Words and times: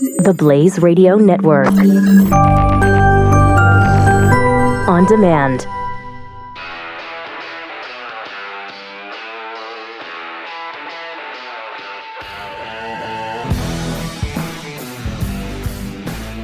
The 0.00 0.34
Blaze 0.36 0.78
Radio 0.78 1.16
Network. 1.16 1.66
On 4.88 5.04
demand. 5.06 5.66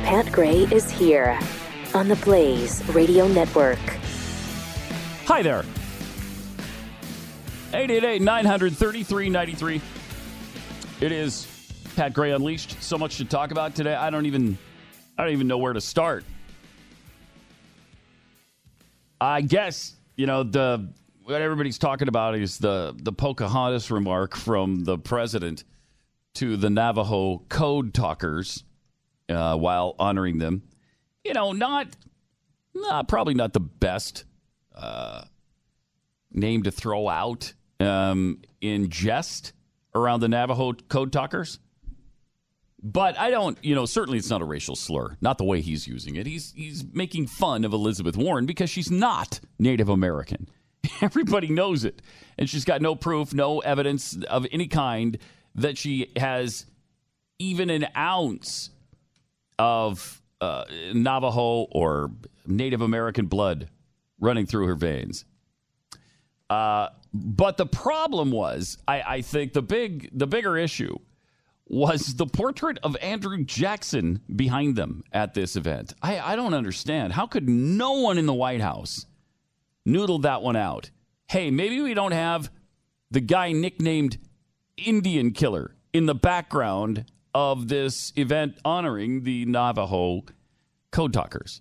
Pat 0.04 0.30
Gray 0.30 0.64
is 0.70 0.90
here 0.90 1.38
on 1.94 2.08
the 2.08 2.16
Blaze 2.16 2.86
Radio 2.90 3.26
Network. 3.28 3.78
Hi 5.24 5.40
there. 5.40 5.64
888 7.72 8.20
933 8.20 9.30
93. 9.30 9.80
It 11.00 11.12
is 11.12 11.57
Pat 11.98 12.12
Gray 12.12 12.30
Unleashed. 12.30 12.80
So 12.80 12.96
much 12.96 13.16
to 13.16 13.24
talk 13.24 13.50
about 13.50 13.74
today. 13.74 13.92
I 13.92 14.10
don't 14.10 14.26
even 14.26 14.56
I 15.18 15.24
don't 15.24 15.32
even 15.32 15.48
know 15.48 15.58
where 15.58 15.72
to 15.72 15.80
start. 15.80 16.24
I 19.20 19.40
guess, 19.40 19.96
you 20.14 20.26
know, 20.26 20.44
the 20.44 20.92
what 21.24 21.42
everybody's 21.42 21.76
talking 21.76 22.06
about 22.06 22.36
is 22.36 22.58
the 22.58 22.94
the 22.96 23.10
Pocahontas 23.10 23.90
remark 23.90 24.36
from 24.36 24.84
the 24.84 24.96
president 24.96 25.64
to 26.34 26.56
the 26.56 26.70
Navajo 26.70 27.42
code 27.48 27.92
talkers 27.92 28.62
uh, 29.28 29.56
while 29.56 29.96
honoring 29.98 30.38
them. 30.38 30.62
You 31.24 31.34
know, 31.34 31.50
not, 31.50 31.88
probably 33.08 33.34
not 33.34 33.52
the 33.52 33.58
best 33.58 34.24
uh, 34.72 35.24
name 36.32 36.62
to 36.62 36.70
throw 36.70 37.08
out 37.08 37.54
um, 37.80 38.40
in 38.60 38.88
jest 38.88 39.52
around 39.96 40.20
the 40.20 40.28
Navajo 40.28 40.74
code 40.74 41.12
talkers. 41.12 41.58
But 42.80 43.18
I 43.18 43.30
don't, 43.30 43.58
you 43.62 43.74
know, 43.74 43.86
certainly 43.86 44.18
it's 44.18 44.30
not 44.30 44.40
a 44.40 44.44
racial 44.44 44.76
slur. 44.76 45.16
Not 45.20 45.38
the 45.38 45.44
way 45.44 45.60
he's 45.60 45.88
using 45.88 46.14
it. 46.16 46.26
He's 46.26 46.52
he's 46.52 46.84
making 46.92 47.26
fun 47.26 47.64
of 47.64 47.72
Elizabeth 47.72 48.16
Warren 48.16 48.46
because 48.46 48.70
she's 48.70 48.90
not 48.90 49.40
Native 49.58 49.88
American. 49.88 50.48
Everybody 51.00 51.48
knows 51.48 51.84
it. 51.84 52.02
And 52.38 52.48
she's 52.48 52.64
got 52.64 52.80
no 52.80 52.94
proof, 52.94 53.34
no 53.34 53.58
evidence 53.58 54.16
of 54.30 54.46
any 54.52 54.68
kind 54.68 55.18
that 55.56 55.76
she 55.76 56.12
has 56.16 56.66
even 57.40 57.68
an 57.68 57.86
ounce 57.96 58.70
of 59.58 60.22
uh, 60.40 60.64
Navajo 60.94 61.66
or 61.72 62.12
Native 62.46 62.80
American 62.80 63.26
blood 63.26 63.68
running 64.20 64.46
through 64.46 64.66
her 64.68 64.76
veins. 64.76 65.24
Uh, 66.48 66.88
but 67.12 67.56
the 67.56 67.66
problem 67.66 68.30
was, 68.30 68.78
I, 68.86 69.02
I 69.02 69.20
think 69.22 69.52
the 69.52 69.62
big, 69.62 70.10
the 70.16 70.26
bigger 70.26 70.56
issue 70.56 70.98
was 71.68 72.14
the 72.14 72.26
portrait 72.26 72.78
of 72.82 72.96
Andrew 72.96 73.44
Jackson 73.44 74.20
behind 74.34 74.76
them 74.76 75.04
at 75.12 75.34
this 75.34 75.54
event. 75.54 75.92
I, 76.02 76.18
I 76.18 76.36
don't 76.36 76.54
understand. 76.54 77.12
How 77.12 77.26
could 77.26 77.48
no 77.48 77.92
one 77.92 78.18
in 78.18 78.26
the 78.26 78.34
White 78.34 78.60
House 78.60 79.06
noodle 79.84 80.20
that 80.20 80.42
one 80.42 80.56
out? 80.56 80.90
Hey, 81.28 81.50
maybe 81.50 81.80
we 81.80 81.94
don't 81.94 82.12
have 82.12 82.50
the 83.10 83.20
guy 83.20 83.52
nicknamed 83.52 84.18
Indian 84.76 85.32
Killer 85.32 85.74
in 85.92 86.06
the 86.06 86.14
background 86.14 87.04
of 87.34 87.68
this 87.68 88.12
event 88.16 88.58
honoring 88.64 89.24
the 89.24 89.44
Navajo 89.44 90.22
code 90.90 91.12
talkers. 91.12 91.60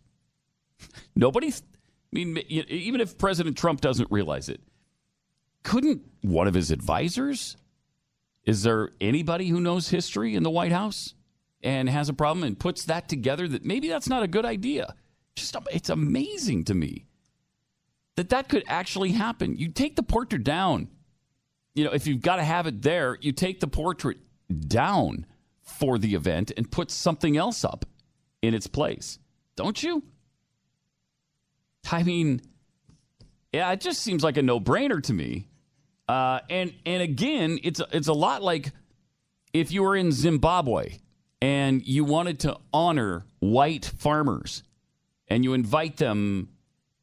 Nobody, 1.15 1.49
I 1.49 1.53
mean, 2.11 2.37
even 2.47 3.01
if 3.01 3.17
President 3.17 3.57
Trump 3.57 3.81
doesn't 3.81 4.09
realize 4.09 4.47
it, 4.47 4.61
couldn't 5.63 6.01
one 6.21 6.47
of 6.47 6.53
his 6.53 6.71
advisors? 6.71 7.57
Is 8.47 8.63
there 8.63 8.91
anybody 9.01 9.49
who 9.49 9.59
knows 9.59 9.89
history 9.89 10.33
in 10.33 10.41
the 10.41 10.49
White 10.49 10.71
House 10.71 11.13
and 11.61 11.89
has 11.89 12.07
a 12.07 12.13
problem 12.13 12.43
and 12.43 12.57
puts 12.57 12.85
that 12.85 13.09
together 13.09 13.45
that 13.49 13.65
maybe 13.65 13.89
that's 13.89 14.07
not 14.07 14.23
a 14.23 14.27
good 14.27 14.45
idea? 14.45 14.95
Just 15.35 15.55
it's 15.71 15.89
amazing 15.89 16.63
to 16.63 16.73
me 16.73 17.05
that 18.15 18.29
that 18.29 18.47
could 18.47 18.63
actually 18.67 19.11
happen. 19.11 19.57
You 19.57 19.67
take 19.67 19.97
the 19.97 20.01
portrait 20.01 20.45
down. 20.45 20.87
You 21.75 21.83
know, 21.83 21.91
if 21.91 22.07
you've 22.07 22.21
got 22.21 22.37
to 22.37 22.43
have 22.43 22.67
it 22.67 22.81
there, 22.81 23.17
you 23.21 23.33
take 23.33 23.59
the 23.59 23.67
portrait 23.67 24.17
down 24.67 25.25
for 25.61 25.99
the 25.99 26.15
event 26.15 26.53
and 26.55 26.71
put 26.71 26.89
something 26.89 27.35
else 27.35 27.65
up 27.65 27.85
in 28.41 28.53
its 28.53 28.65
place. 28.65 29.19
Don't 29.57 29.83
you? 29.83 30.03
I 31.91 32.03
mean, 32.03 32.41
yeah, 33.51 33.71
it 33.73 33.81
just 33.81 34.01
seems 34.01 34.23
like 34.23 34.37
a 34.37 34.41
no-brainer 34.41 35.03
to 35.03 35.13
me. 35.13 35.49
Uh, 36.07 36.39
and 36.49 36.73
and 36.85 37.01
again, 37.01 37.59
it's 37.63 37.81
it's 37.91 38.07
a 38.07 38.13
lot 38.13 38.41
like 38.41 38.71
if 39.53 39.71
you 39.71 39.83
were 39.83 39.95
in 39.95 40.11
Zimbabwe 40.11 40.99
and 41.41 41.85
you 41.85 42.03
wanted 42.03 42.39
to 42.41 42.57
honor 42.73 43.25
white 43.39 43.85
farmers 43.85 44.63
and 45.27 45.43
you 45.43 45.53
invite 45.53 45.97
them 45.97 46.49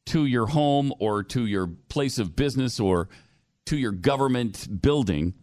to 0.07 0.25
your 0.25 0.47
home 0.47 0.93
or 0.99 1.23
to 1.23 1.45
your 1.45 1.67
place 1.89 2.17
of 2.17 2.35
business 2.35 2.79
or 2.79 3.09
to 3.65 3.77
your 3.77 3.91
government 3.91 4.81
building 4.81 5.33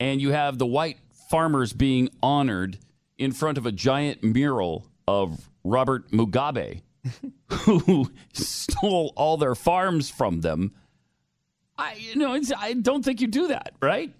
and 0.00 0.20
you 0.20 0.32
have 0.32 0.58
the 0.58 0.66
white 0.66 0.98
farmers 1.30 1.72
being 1.72 2.08
honored 2.22 2.78
in 3.18 3.30
front 3.32 3.58
of 3.58 3.66
a 3.66 3.72
giant 3.72 4.24
mural 4.24 4.86
of 5.06 5.50
Robert 5.62 6.10
Mugabe, 6.10 6.80
who 7.50 8.10
stole 8.32 9.12
all 9.14 9.36
their 9.36 9.54
farms 9.54 10.08
from 10.08 10.40
them. 10.40 10.72
I, 11.80 11.94
you 11.98 12.16
know, 12.16 12.38
I 12.58 12.74
don't 12.74 13.04
think 13.04 13.20
you 13.20 13.26
do 13.26 13.48
that, 13.48 13.72
right? 13.80 14.12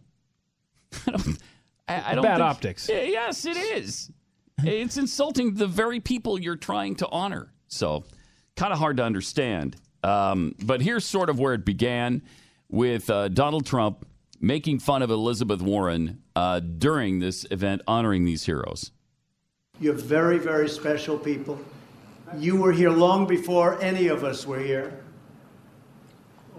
I 1.07 1.11
don't, 1.11 1.39
I, 1.89 2.11
I 2.13 2.15
don't 2.15 2.23
Bad 2.25 2.37
think- 2.37 2.45
optics. 2.51 2.89
Yeah, 2.89 3.03
Yes, 3.03 3.45
it 3.45 3.57
is. 3.57 4.11
it's 4.65 4.97
insulting 4.97 5.55
the 5.55 5.67
very 5.67 6.01
people 6.01 6.39
you're 6.41 6.57
trying 6.57 6.97
to 6.97 7.09
honor. 7.09 7.53
So, 7.69 8.05
kind 8.57 8.73
of 8.73 8.79
hard 8.79 8.97
to 8.99 9.05
understand. 9.05 9.77
Um, 10.03 10.55
but 10.63 10.81
here's 10.81 11.05
sort 11.05 11.29
of 11.31 11.39
where 11.39 11.55
it 11.55 11.65
began 11.65 12.23
with 12.71 13.09
uh, 13.11 13.29
Donald 13.29 13.67
Trump 13.67 14.07
making 14.41 14.79
fun 14.79 15.03
of 15.03 15.11
Elizabeth 15.11 15.61
Warren 15.61 16.23
uh, 16.35 16.61
during 16.61 17.19
this 17.19 17.45
event 17.51 17.83
honoring 17.87 18.25
these 18.25 18.45
heroes. 18.47 18.91
You're 19.81 19.95
very, 19.95 20.39
very 20.39 20.69
special 20.69 21.19
people. 21.19 21.61
You 22.39 22.57
were 22.57 22.73
here 22.73 22.91
long 22.91 23.27
before 23.27 23.81
any 23.83 24.09
of 24.09 24.25
us 24.25 24.47
were 24.47 24.59
here. 24.61 25.03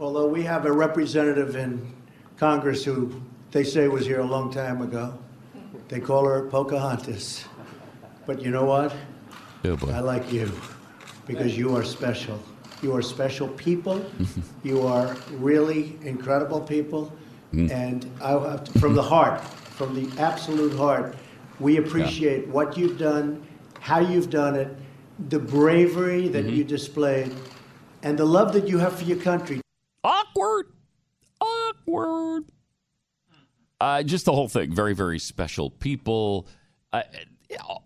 Although 0.02 0.26
we 0.26 0.42
have 0.42 0.66
a 0.66 0.72
representative 0.72 1.56
in 1.56 1.94
Congress 2.36 2.84
who 2.84 3.22
they 3.52 3.64
say 3.64 3.88
was 3.88 4.04
here 4.04 4.22
a 4.22 4.26
long 4.26 4.52
time 4.52 4.82
ago. 4.82 5.16
They 5.90 6.00
call 6.00 6.26
her 6.26 6.48
Pocahontas. 6.48 7.46
But 8.26 8.42
you 8.42 8.50
know 8.50 8.66
what? 8.66 8.96
I 9.64 10.00
like 10.00 10.34
you 10.34 10.52
because 11.28 11.56
you 11.56 11.76
are 11.76 11.84
special. 11.84 12.42
You 12.82 12.96
are 12.96 13.04
special 13.04 13.48
people. 13.50 14.04
you 14.64 14.88
are 14.88 15.16
really 15.34 16.00
incredible 16.02 16.62
people. 16.62 17.14
Mm. 17.54 17.70
And 17.70 18.12
I 18.24 18.32
have 18.32 18.64
to, 18.64 18.80
from 18.80 18.96
the 18.96 19.04
heart, 19.04 19.40
from 19.44 19.94
the 19.94 20.20
absolute 20.20 20.76
heart, 20.76 21.16
we 21.60 21.78
appreciate 21.78 22.48
what 22.48 22.76
you've 22.76 22.98
done, 22.98 23.46
how 23.80 24.00
you've 24.00 24.32
done 24.32 24.56
it, 24.56 24.76
the 25.30 25.38
bravery 25.38 26.28
that 26.30 26.48
mm-hmm. 26.48 26.56
you 26.56 26.64
displayed, 26.64 27.36
and 28.02 28.18
the 28.18 28.26
love 28.26 28.52
that 28.54 28.68
you 28.68 28.80
have 28.80 28.98
for 28.98 29.04
your 29.04 29.20
country. 29.20 29.62
Awkward. 30.36 30.68
Awkward. 31.40 32.44
Uh, 33.80 34.04
just 34.04 34.26
the 34.26 34.32
whole 34.34 34.48
thing. 34.48 34.74
Very, 34.74 34.94
very 34.94 35.20
special 35.20 35.70
people. 35.70 36.48
Uh, 36.94 37.04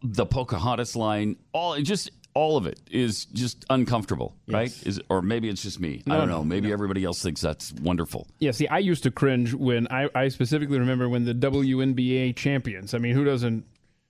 the 0.03 0.25
Pocahontas 0.25 0.95
line, 0.95 1.38
all 1.53 1.79
just 1.81 2.11
all 2.33 2.57
of 2.57 2.67
it 2.67 2.79
is 2.91 3.25
just 3.25 3.66
uncomfortable, 3.69 4.35
right? 4.47 4.72
Is 4.85 5.01
or 5.09 5.22
maybe 5.22 5.50
it's 5.50 5.63
just 5.63 5.79
me. 5.79 6.03
I 6.07 6.17
don't 6.17 6.28
know. 6.28 6.44
Maybe 6.44 6.72
everybody 6.72 7.03
else 7.03 7.22
thinks 7.23 7.41
that's 7.41 7.72
wonderful. 7.73 8.28
Yeah, 8.39 8.51
see, 8.51 8.67
I 8.67 8.79
used 8.79 9.03
to 9.03 9.12
cringe 9.12 9.53
when 9.53 9.88
I, 9.89 10.09
I 10.13 10.27
specifically 10.27 10.77
remember 10.77 11.07
when 11.07 11.23
the 11.23 11.33
WNBA 11.33 12.35
champions. 12.35 12.94
I 12.94 12.97
mean, 12.97 13.16
who 13.16 13.23
doesn't 13.23 13.66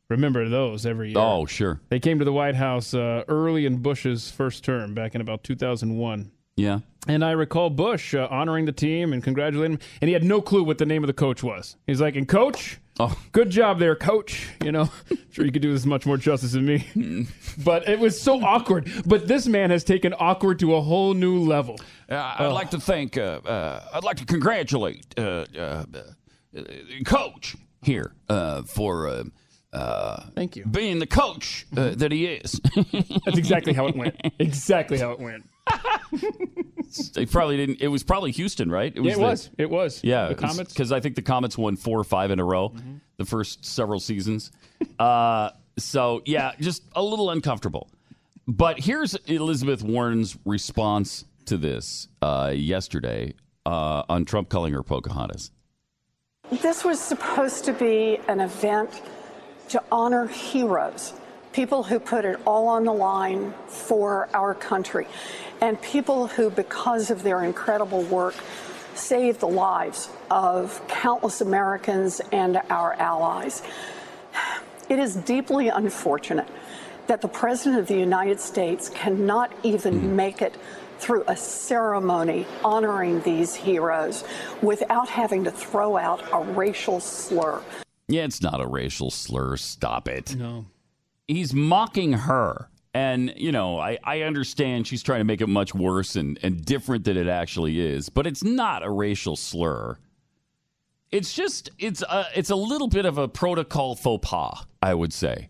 remember 0.10 0.50
those 0.50 0.86
every 0.86 1.10
year? 1.10 1.20
Oh, 1.20 1.46
sure. 1.46 1.80
They 1.90 2.00
came 2.00 2.18
to 2.20 2.26
the 2.26 2.34
White 2.34 2.56
House 2.56 2.94
uh, 2.96 3.24
early 3.28 3.68
in 3.68 3.78
Bush's 3.78 4.32
first 4.32 4.64
term 4.64 4.96
back 4.96 5.14
in 5.14 5.22
about 5.22 5.44
2001. 5.44 6.32
Yeah. 6.56 6.80
And 7.08 7.24
I 7.24 7.32
recall 7.32 7.70
Bush 7.70 8.16
uh, 8.16 8.28
honoring 8.32 8.66
the 8.66 8.72
team 8.72 9.14
and 9.14 9.24
congratulating 9.24 9.74
him, 9.74 9.80
and 10.02 10.08
he 10.08 10.14
had 10.14 10.24
no 10.24 10.42
clue 10.42 10.64
what 10.64 10.80
the 10.80 10.86
name 10.88 11.04
of 11.04 11.08
the 11.08 11.14
coach 11.14 11.44
was. 11.44 11.76
He's 11.86 12.02
like, 12.02 12.16
"And 12.16 12.28
coach, 12.28 12.80
Oh. 13.00 13.16
good 13.32 13.52
job 13.52 13.78
there, 13.78 13.96
coach." 13.96 14.48
You 14.64 14.72
know, 14.72 14.90
sure 15.32 15.46
you 15.46 15.52
could 15.52 15.62
do 15.62 15.72
this 15.72 15.86
much 15.86 16.08
more 16.08 16.18
justice 16.18 16.54
than 16.54 16.66
me, 16.66 17.28
but 17.64 17.88
it 17.88 18.00
was 18.00 18.20
so 18.20 18.44
awkward. 18.44 18.92
But 19.06 19.28
this 19.28 19.46
man 19.46 19.70
has 19.70 19.84
taken 19.84 20.16
awkward 20.18 20.58
to 20.60 20.74
a 20.76 20.82
whole 20.82 21.14
new 21.14 21.38
level. 21.44 21.76
Uh, 22.10 22.16
I'd 22.40 22.48
like 22.48 22.72
to 22.72 22.80
thank. 22.80 23.18
Uh, 23.20 23.40
uh, 23.46 23.84
I'd 23.94 24.04
like 24.04 24.18
to 24.18 24.26
congratulate 24.26 25.06
uh, 25.20 25.46
uh, 25.56 25.84
uh, 26.58 26.62
Coach 27.06 27.56
here 27.84 28.14
uh, 28.30 28.64
for. 28.64 29.08
Uh, 29.08 29.24
uh, 29.74 30.24
Thank 30.34 30.56
you. 30.56 30.66
Being 30.66 31.00
the 31.00 31.06
coach 31.06 31.68
uh, 31.76 31.90
that 31.96 32.12
he 32.14 32.26
is. 32.28 32.62
That's 33.26 33.38
exactly 33.38 33.74
how 33.74 33.88
it 33.88 33.96
went. 33.98 34.16
Exactly 34.40 34.98
how 34.98 35.12
it 35.12 35.20
went. 35.20 35.44
They 37.14 37.26
probably 37.26 37.58
didn't. 37.58 37.82
It 37.82 37.88
was 37.88 38.04
probably 38.04 38.32
Houston, 38.32 38.70
right? 38.72 38.94
Yeah, 38.96 39.12
it 39.12 39.16
the- 39.16 39.22
was. 39.22 39.50
It 39.58 39.70
was. 39.70 40.02
Yeah, 40.04 40.28
The 40.30 40.36
Comets. 40.36 40.74
because 40.74 40.92
I 40.92 41.00
think 41.00 41.16
the 41.16 41.22
Comets 41.22 41.58
won 41.58 41.76
four 41.76 42.00
or 42.00 42.04
five 42.04 42.32
in 42.32 42.40
a 42.40 42.44
row 42.46 42.74
the 43.18 43.26
first 43.26 43.64
several 43.66 44.00
seasons. 44.00 44.52
uh, 45.00 45.50
So, 45.78 46.22
yeah, 46.26 46.52
just 46.60 46.84
a 46.96 47.02
little 47.04 47.30
uncomfortable. 47.32 47.90
But 48.48 48.80
here's 48.80 49.16
Elizabeth 49.26 49.82
Warren's 49.84 50.38
response 50.46 51.26
to 51.46 51.58
this 51.58 52.08
uh, 52.22 52.54
yesterday 52.56 53.34
uh, 53.66 54.04
on 54.08 54.26
Trump 54.26 54.50
calling 54.50 54.74
her 54.74 54.84
Pocahontas. 54.84 55.52
This 56.62 56.84
was 56.86 57.00
supposed 57.00 57.66
to 57.66 57.74
be 57.74 58.20
an 58.28 58.40
event 58.40 59.02
to 59.70 59.82
honor 59.92 60.28
heroes, 60.28 61.14
people 61.56 61.84
who 61.84 61.98
put 61.98 62.26
it 62.26 62.38
all 62.46 62.68
on 62.68 62.84
the 62.84 62.94
line 62.94 63.54
for 63.68 64.28
our 64.34 64.54
country, 64.54 65.08
and 65.62 65.82
people 65.82 66.28
who, 66.28 66.50
because 66.50 67.10
of 67.10 67.24
their 67.24 67.44
incredible 67.44 68.04
work, 68.04 68.36
saved 68.94 69.40
the 69.40 69.48
lives 69.48 70.10
of 70.30 70.86
countless 70.90 71.40
Americans 71.40 72.20
and 72.34 72.62
our 72.70 72.94
allies. 72.96 73.62
It 74.90 75.00
is 75.00 75.16
deeply 75.16 75.70
unfortunate 75.70 76.48
that 77.08 77.22
the 77.22 77.30
President 77.30 77.80
of 77.80 77.88
the 77.88 77.98
United 77.98 78.42
States 78.42 78.90
cannot 78.90 79.54
even 79.64 79.94
mm-hmm. 79.94 80.16
make 80.16 80.42
it 80.42 80.56
through 81.00 81.24
a 81.28 81.38
ceremony 81.38 82.46
honoring 82.66 83.22
these 83.22 83.56
heroes 83.56 84.26
without 84.62 85.08
having 85.08 85.46
to 85.46 85.52
throw 85.52 85.96
out 85.96 86.22
a 86.34 86.42
racial 86.52 87.00
slur. 87.00 87.62
Yeah, 88.08 88.26
it's 88.26 88.42
not 88.42 88.60
a 88.60 88.68
racial 88.68 89.10
slur. 89.10 89.56
Stop 89.56 90.10
it. 90.10 90.36
No. 90.36 90.66
He's 91.28 91.54
mocking 91.54 92.14
her. 92.14 92.70
And, 92.94 93.34
you 93.36 93.52
know, 93.52 93.78
I, 93.78 93.98
I 94.04 94.22
understand 94.22 94.88
she's 94.88 95.04
trying 95.04 95.20
to 95.20 95.26
make 95.26 95.42
it 95.42 95.48
much 95.48 95.76
worse 95.76 96.16
and, 96.16 96.40
and 96.42 96.64
different 96.64 97.04
than 97.04 97.18
it 97.18 97.28
actually 97.28 97.80
is, 97.80 98.08
but 98.08 98.26
it's 98.26 98.44
not 98.44 98.86
a 98.86 98.90
racial 98.90 99.36
slur. 99.36 99.98
It's 101.12 101.34
just, 101.34 101.70
it's 101.78 102.02
a, 102.04 102.28
it's 102.36 102.52
a 102.52 102.56
little 102.56 102.88
bit 102.88 103.06
of 103.06 103.18
a 103.18 103.28
protocol 103.28 103.96
faux 103.96 104.26
pas, 104.28 104.66
I 104.82 104.94
would 104.94 105.12
say. 105.12 105.50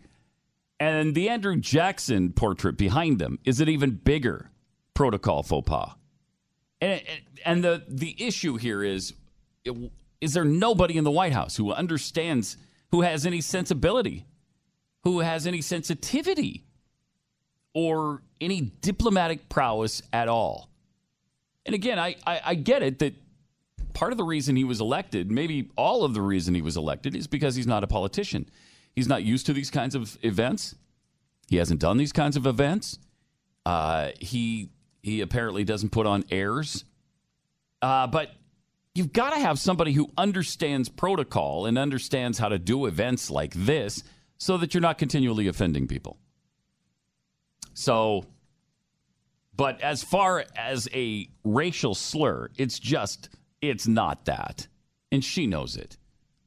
And 0.80 1.14
the 1.14 1.30
Andrew 1.30 1.56
Jackson 1.56 2.34
portrait 2.34 2.78
behind 2.78 3.20
them 3.20 3.38
is 3.46 3.62
an 3.62 3.70
even 3.70 3.92
bigger 3.92 4.50
protocol 4.96 5.44
faux 5.44 5.70
pas. 5.70 5.92
And, 6.82 7.02
and 7.46 7.64
the, 7.64 7.84
the 7.88 8.16
issue 8.18 8.58
here 8.58 8.84
is 8.84 9.14
is 10.22 10.34
there 10.34 10.46
nobody 10.46 10.98
in 10.98 11.04
the 11.04 11.12
White 11.12 11.34
House 11.34 11.58
who 11.58 11.72
understands, 11.72 12.58
who 12.92 13.02
has 13.02 13.26
any 13.26 13.42
sensibility, 13.42 14.26
who 15.06 15.20
has 15.20 15.48
any 15.48 15.62
sensitivity, 15.62 16.66
or 17.74 18.24
any 18.42 18.62
diplomatic 18.82 19.48
prowess 19.48 20.02
at 20.12 20.28
all? 20.28 20.70
And 21.66 21.74
again, 21.74 21.98
I, 21.98 22.16
I, 22.28 22.42
I 22.46 22.56
get 22.56 22.84
it 22.84 23.00
that 23.00 23.14
part 23.94 24.12
of 24.12 24.18
the 24.18 24.24
reason 24.24 24.56
he 24.56 24.64
was 24.64 24.82
elected, 24.82 25.32
maybe 25.32 25.70
all 25.78 26.04
of 26.04 26.14
the 26.14 26.22
reason 26.22 26.54
he 26.54 26.62
was 26.62 26.76
elected, 26.76 27.16
is 27.16 27.28
because 27.28 27.56
he's 27.56 27.68
not 27.68 27.84
a 27.84 27.88
politician. 27.88 28.50
He's 28.94 29.08
not 29.08 29.24
used 29.24 29.46
to 29.46 29.54
these 29.54 29.72
kinds 29.72 29.96
of 29.96 30.18
events. 30.22 30.76
He 31.48 31.58
hasn't 31.58 31.80
done 31.80 31.98
these 31.98 32.12
kinds 32.12 32.36
of 32.36 32.46
events. 32.46 32.98
Uh, 33.66 34.10
he 34.20 34.72
he 35.04 35.22
apparently 35.22 35.64
doesn't 35.64 35.90
put 35.90 36.08
on 36.08 36.24
airs. 36.32 36.84
Uh, 37.82 38.08
but 38.08 38.32
you've 38.96 39.14
got 39.14 39.34
to 39.34 39.40
have 39.40 39.60
somebody 39.60 39.92
who 39.92 40.10
understands 40.18 40.90
protocol 40.90 41.68
and 41.68 41.78
understands 41.78 42.40
how 42.40 42.50
to 42.50 42.58
do 42.58 42.88
events 42.88 43.30
like 43.30 43.54
this 43.54 44.04
so 44.38 44.58
that 44.58 44.74
you're 44.74 44.82
not 44.82 44.98
continually 44.98 45.48
offending 45.48 45.88
people. 45.88 46.18
So, 47.74 48.26
but 49.56 49.82
as 49.82 50.04
far 50.04 50.46
as 50.56 50.88
a 50.94 51.28
racial 51.44 51.96
slur, 51.96 52.50
it's 52.58 52.80
just, 52.80 53.30
it's 53.62 53.88
not 53.88 54.26
that. 54.26 54.68
And 55.12 55.24
she 55.24 55.48
knows 55.48 55.76
it. 55.76 55.98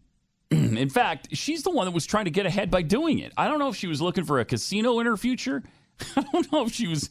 in 0.51 0.89
fact, 0.89 1.29
she's 1.33 1.63
the 1.63 1.71
one 1.71 1.87
that 1.87 1.93
was 1.93 2.07
trying 2.07 2.25
to 2.25 2.31
get 2.31 2.47
ahead 2.47 2.71
by 2.71 2.83
doing 2.83 3.19
it. 3.19 3.33
I 3.37 3.49
don't 3.49 3.59
know 3.59 3.69
if 3.69 3.77
she 3.77 3.87
was 3.87 4.01
looking 4.01 4.25
for 4.25 4.41
a 4.41 4.45
casino 4.45 5.01
in 5.01 5.07
her 5.07 5.17
future. 5.17 5.63
I 6.17 6.25
don't 6.33 6.51
know 6.53 6.65
if 6.65 6.73
she 6.73 6.87
was, 6.87 7.11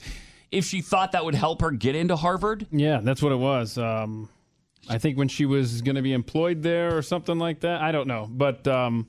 if 0.51 0.65
she 0.65 0.81
thought 0.81 1.12
that 1.12 1.23
would 1.25 1.35
help 1.35 1.62
her 1.62 1.71
get 1.71 1.95
into 1.95 2.15
Harvard. 2.15 2.65
Yeah, 2.71 3.00
that's 3.01 3.21
what 3.21 3.31
it 3.31 3.38
was. 3.38 3.77
Um, 3.77 4.30
I 4.89 4.97
think 4.97 5.18
when 5.18 5.27
she 5.27 5.45
was 5.45 5.81
going 5.81 5.95
to 5.95 6.01
be 6.01 6.13
employed 6.13 6.63
there 6.63 6.95
or 6.95 7.01
something 7.01 7.38
like 7.38 7.59
that. 7.62 7.81
I 7.81 7.91
don't 7.91 8.07
know, 8.07 8.27
but 8.30 8.68
um, 8.68 9.07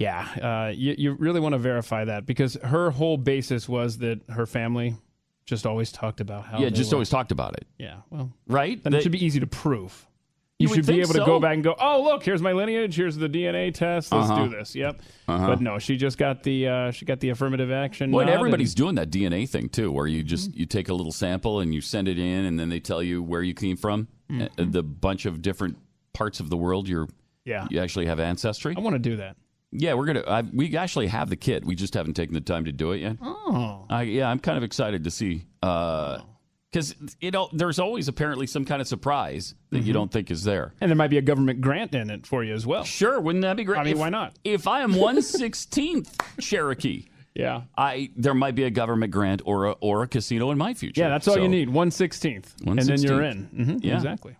yeah, 0.00 0.66
uh, 0.68 0.72
you, 0.74 0.94
you 0.96 1.12
really 1.12 1.40
want 1.40 1.52
to 1.52 1.58
verify 1.58 2.06
that 2.06 2.24
because 2.24 2.54
her 2.64 2.90
whole 2.90 3.18
basis 3.18 3.68
was 3.68 3.98
that 3.98 4.18
her 4.30 4.46
family 4.46 4.96
just 5.44 5.66
always 5.66 5.92
talked 5.92 6.20
about 6.22 6.46
how. 6.46 6.58
Yeah, 6.58 6.70
just 6.70 6.90
were- 6.90 6.96
always 6.96 7.10
talked 7.10 7.32
about 7.32 7.54
it. 7.56 7.66
Yeah, 7.78 7.96
well, 8.08 8.32
Right? 8.46 8.82
then 8.82 8.92
They- 8.92 8.98
it 8.98 9.02
should 9.02 9.12
be 9.12 9.22
easy 9.24 9.40
to 9.40 9.46
prove. 9.46 10.06
You, 10.58 10.68
You 10.68 10.74
should 10.74 10.86
be 10.86 11.00
able 11.00 11.14
to 11.14 11.24
go 11.24 11.40
back 11.40 11.54
and 11.54 11.64
go, 11.64 11.74
oh 11.80 12.02
look, 12.02 12.22
here's 12.22 12.42
my 12.42 12.52
lineage, 12.52 12.94
here's 12.94 13.16
the 13.16 13.28
DNA 13.28 13.72
test. 13.72 14.12
Let's 14.12 14.28
Uh-huh. 14.30 14.44
do 14.44 14.50
this. 14.56 14.74
Yep. 14.74 15.00
But 15.26 15.60
no, 15.62 15.78
she 15.78 15.96
just 15.96 16.18
got 16.18 16.42
the 16.42 16.68
uh, 16.68 16.90
she 16.92 17.04
got 17.06 17.20
the 17.20 17.30
affirmative 17.30 17.70
action. 17.70 18.10
Well, 18.10 18.20
and 18.22 18.30
everybody's 18.30 18.70
and- 18.72 18.76
doing 18.76 18.94
that 18.96 19.10
DNA 19.10 19.46
thing 19.48 19.68
too, 19.70 19.90
where 19.92 20.06
you 20.06 20.22
just 20.22 20.54
you 20.54 20.66
take 20.66 20.88
a 20.90 20.94
little 20.94 21.12
sample 21.12 21.60
and 21.60 21.74
you 21.74 21.80
send 21.80 22.08
it 22.08 22.18
in, 22.18 22.44
and 22.44 22.58
then 22.60 22.68
they 22.68 22.78
tell 22.80 23.02
you 23.02 23.22
where 23.22 23.42
you 23.42 23.54
came 23.54 23.76
from, 23.76 24.08
uh, 24.30 24.48
the 24.56 24.82
bunch 24.82 25.24
of 25.26 25.40
different 25.42 25.78
parts 26.12 26.40
of 26.40 26.50
the 26.50 26.56
world 26.58 26.88
you're 26.88 27.08
yeah. 27.46 27.66
you 27.70 27.80
actually 27.80 28.04
have 28.06 28.20
ancestry. 28.20 28.74
I 28.76 28.80
want 28.80 28.94
to 28.94 28.98
do 28.98 29.16
that. 29.16 29.36
Yeah, 29.72 29.94
we're 29.94 30.06
gonna. 30.06 30.24
I, 30.26 30.42
we 30.42 30.76
actually 30.76 31.06
have 31.08 31.30
the 31.30 31.36
kit. 31.36 31.64
We 31.64 31.74
just 31.76 31.94
haven't 31.94 32.14
taken 32.14 32.34
the 32.34 32.40
time 32.40 32.64
to 32.64 32.72
do 32.72 32.90
it 32.92 32.98
yet. 32.98 33.16
Oh, 33.22 33.86
I, 33.88 34.02
yeah, 34.02 34.28
I'm 34.28 34.40
kind 34.40 34.58
of 34.58 34.64
excited 34.64 35.04
to 35.04 35.10
see 35.10 35.44
because 35.60 36.94
you 37.20 37.30
know 37.30 37.48
there's 37.52 37.78
always 37.78 38.08
apparently 38.08 38.46
some 38.46 38.64
kind 38.64 38.80
of 38.80 38.88
surprise 38.88 39.54
that 39.70 39.78
Mm-hmm. 39.78 39.86
you 39.86 39.92
don't 39.92 40.10
think 40.10 40.30
is 40.30 40.42
there. 40.44 40.72
and 40.80 40.90
there 40.90 40.96
might 40.96 41.08
be 41.10 41.18
a 41.18 41.22
government 41.22 41.60
grant 41.60 41.94
in 41.94 42.10
it 42.10 42.26
for 42.26 42.42
you 42.42 42.54
as 42.54 42.66
well. 42.66 42.82
Sure, 42.84 43.20
wouldn't 43.20 43.42
that 43.42 43.56
be 43.56 43.64
great? 43.64 43.78
I 43.78 43.84
mean, 43.84 43.92
If- 43.94 43.98
why 44.00 44.08
not? 44.08 44.36
If 44.44 44.66
I 44.66 44.80
am 44.82 44.94
one 44.96 45.22
sixteenth 45.22 46.16
Cherokee. 46.40 47.06
Yeah. 47.34 47.62
I 47.78 48.10
there 48.16 48.34
might 48.34 48.56
be 48.56 48.64
a 48.64 48.70
government 48.70 49.12
grant 49.12 49.42
or 49.44 49.66
a, 49.66 49.70
or 49.80 50.02
a 50.02 50.08
casino 50.08 50.50
in 50.50 50.58
my 50.58 50.74
future. 50.74 51.00
Yeah, 51.00 51.10
that's 51.10 51.28
all 51.28 51.34
So, 51.34 51.42
you 51.42 51.48
need. 51.48 51.68
One 51.70 51.92
sixteenth, 51.92 52.54
and 52.66 52.76
then 52.78 53.00
you're 53.00 53.22
in. 53.22 53.48
1/16th. 53.54 53.64
hmm 53.66 53.76
Yeah. 53.82 53.94
Exactly. 53.94 54.36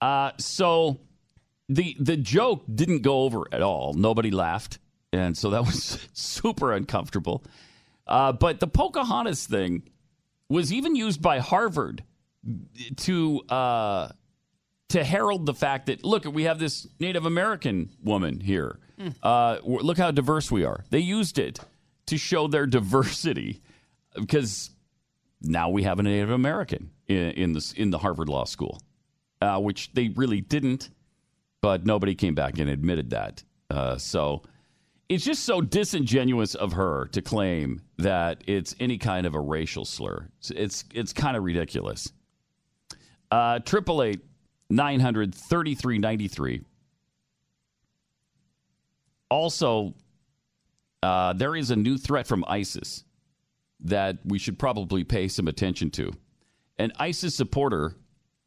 Uh, 0.00 0.32
so 0.38 0.98
the 1.68 1.96
the 1.98 2.16
joke 2.16 2.64
didn't 2.72 3.02
go 3.02 3.22
over 3.22 3.44
at 3.52 3.62
all. 3.62 3.94
Nobody 3.94 4.30
laughed, 4.30 4.78
and 5.12 5.36
so 5.36 5.50
that 5.50 5.64
was 5.66 6.06
super 6.12 6.72
uncomfortable. 6.72 7.44
Uh, 8.06 8.32
but 8.32 8.60
the 8.60 8.68
Pocahontas 8.68 9.46
thing 9.46 9.82
was 10.48 10.72
even 10.72 10.94
used 10.94 11.20
by 11.20 11.40
Harvard 11.40 12.04
to 12.96 13.40
uh, 13.48 14.08
to 14.88 15.04
herald 15.04 15.46
the 15.46 15.54
fact 15.54 15.86
that 15.86 16.04
look, 16.04 16.24
we 16.24 16.44
have 16.44 16.58
this 16.58 16.86
Native 17.00 17.26
American 17.26 17.90
woman 18.02 18.40
here. 18.40 18.78
Uh, 19.22 19.58
look 19.62 19.98
how 19.98 20.10
diverse 20.10 20.50
we 20.50 20.64
are. 20.64 20.84
They 20.88 21.00
used 21.00 21.38
it 21.38 21.58
to 22.06 22.16
show 22.16 22.46
their 22.46 22.66
diversity 22.78 23.60
because 24.14 24.70
now 25.42 25.68
we 25.68 25.82
have 25.82 25.98
a 25.98 26.02
Native 26.02 26.30
American 26.30 26.90
in, 27.06 27.30
in 27.32 27.52
the 27.52 27.74
in 27.76 27.90
the 27.90 27.98
Harvard 27.98 28.28
Law 28.28 28.44
School, 28.44 28.80
uh, 29.42 29.58
which 29.60 29.92
they 29.92 30.08
really 30.08 30.40
didn't, 30.40 30.90
but 31.66 31.84
nobody 31.84 32.14
came 32.14 32.32
back 32.32 32.60
and 32.60 32.70
admitted 32.70 33.10
that. 33.10 33.42
Uh, 33.70 33.98
so 33.98 34.40
it's 35.08 35.24
just 35.24 35.42
so 35.42 35.60
disingenuous 35.60 36.54
of 36.54 36.74
her 36.74 37.06
to 37.06 37.20
claim 37.20 37.82
that 37.98 38.44
it's 38.46 38.76
any 38.78 38.96
kind 38.96 39.26
of 39.26 39.34
a 39.34 39.40
racial 39.40 39.84
slur. 39.84 40.28
It's 40.38 40.50
it's, 40.52 40.84
it's 40.94 41.12
kind 41.12 41.36
of 41.36 41.42
ridiculous. 41.42 42.12
Uh, 43.32 43.58
Triple 43.58 44.04
eight 44.04 44.20
nine 44.70 45.00
hundred 45.00 45.34
thirty 45.34 45.74
three 45.74 45.98
ninety 45.98 46.28
three. 46.28 46.62
Also, 49.28 49.92
uh, 51.02 51.32
there 51.32 51.56
is 51.56 51.72
a 51.72 51.76
new 51.76 51.98
threat 51.98 52.28
from 52.28 52.44
ISIS 52.46 53.02
that 53.80 54.18
we 54.24 54.38
should 54.38 54.56
probably 54.56 55.02
pay 55.02 55.26
some 55.26 55.48
attention 55.48 55.90
to. 55.90 56.12
An 56.78 56.92
ISIS 57.00 57.34
supporter 57.34 57.96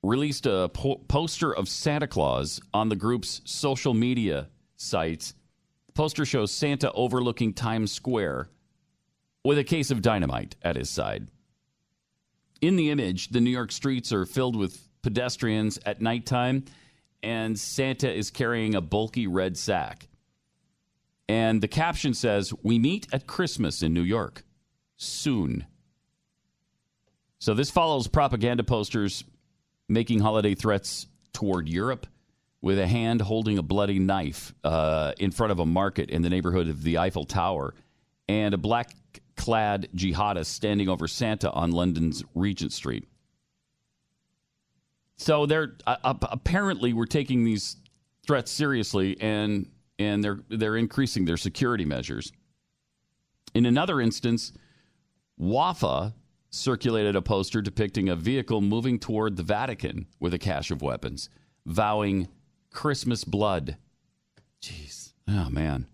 released 0.04 0.46
a 0.46 0.70
po- 0.74 1.02
poster 1.08 1.54
of 1.54 1.68
Santa 1.68 2.08
Claus 2.08 2.62
on 2.74 2.90
the 2.90 2.96
group's 2.96 3.42
social 3.46 3.94
media 3.94 4.48
sites. 4.78 5.34
The 5.88 5.94
poster 5.94 6.26
shows 6.26 6.52
Santa 6.52 6.92
overlooking 6.94 7.54
Times 7.54 7.92
Square 7.92 8.50
with 9.44 9.58
a 9.58 9.64
case 9.64 9.92
of 9.92 10.02
dynamite 10.02 10.56
at 10.62 10.76
his 10.76 10.90
side. 10.90 11.28
In 12.62 12.76
the 12.76 12.90
image, 12.92 13.30
the 13.30 13.42
New 13.42 13.50
York 13.50 13.72
streets 13.72 14.12
are 14.12 14.26
filled 14.26 14.56
with 14.56 14.88
pedestrians 15.02 15.80
at 15.86 16.02
nighttime, 16.02 16.66
and 17.24 17.58
Santa 17.58 18.12
is 18.12 18.32
carrying 18.32 18.76
a 18.76 18.82
bulky 18.82 19.28
red 19.28 19.58
sack. 19.58 20.08
And 21.28 21.62
the 21.62 21.68
caption 21.68 22.14
says, 22.14 22.54
We 22.64 22.80
meet 22.80 23.08
at 23.14 23.28
Christmas 23.28 23.82
in 23.82 23.94
New 23.94 24.04
York 24.04 24.44
soon. 24.98 25.66
So 27.40 27.54
this 27.54 27.70
follows 27.70 28.08
propaganda 28.08 28.64
posters 28.64 29.24
making 29.90 30.20
holiday 30.20 30.56
threats 30.56 31.08
toward 31.34 31.68
Europe 31.68 32.08
with 32.62 32.78
a 32.78 32.88
hand 32.88 33.22
holding 33.22 33.58
a 33.58 33.64
bloody 33.64 34.00
knife 34.00 34.54
uh, 34.64 35.14
in 35.20 35.32
front 35.32 35.52
of 35.52 35.60
a 35.60 35.66
market 35.66 36.10
in 36.10 36.22
the 36.22 36.30
neighborhood 36.30 36.68
of 36.68 36.84
the 36.84 36.98
Eiffel 36.98 37.26
Tower 37.26 37.74
and 38.28 38.54
a 38.54 38.58
black 38.58 38.92
clad 39.36 39.88
jihadist 39.96 40.48
standing 40.48 40.90
over 40.90 41.08
Santa 41.08 41.50
on 41.52 41.72
London's 41.72 42.24
Regent 42.36 42.74
Street. 42.74 43.08
So 45.18 45.46
they're 45.46 45.76
uh, 45.88 46.14
apparently 46.24 46.94
we're 46.94 47.06
taking 47.06 47.44
these 47.44 47.78
threats 48.26 48.52
seriously 48.52 49.18
and 49.20 49.70
and 49.98 50.24
they're 50.24 50.40
they're 50.50 50.78
increasing 50.78 51.26
their 51.26 51.38
security 51.38 51.86
measures. 51.86 52.32
In 53.54 53.66
another 53.66 54.00
instance, 54.00 54.54
Wafa 55.38 56.14
circulated 56.50 57.16
a 57.16 57.22
poster 57.22 57.62
depicting 57.62 58.10
a 58.10 58.16
vehicle 58.16 58.62
moving 58.62 59.00
toward 59.00 59.38
the 59.38 59.44
Vatican 59.44 60.08
with 60.20 60.34
a 60.34 60.40
cache 60.40 60.72
of 60.72 60.82
weapons, 60.82 61.30
vowing 61.66 62.28
Christmas 62.72 63.24
blood. 63.24 63.78
Jeez. 64.62 65.14
Oh, 65.28 65.50
man. 65.50 65.88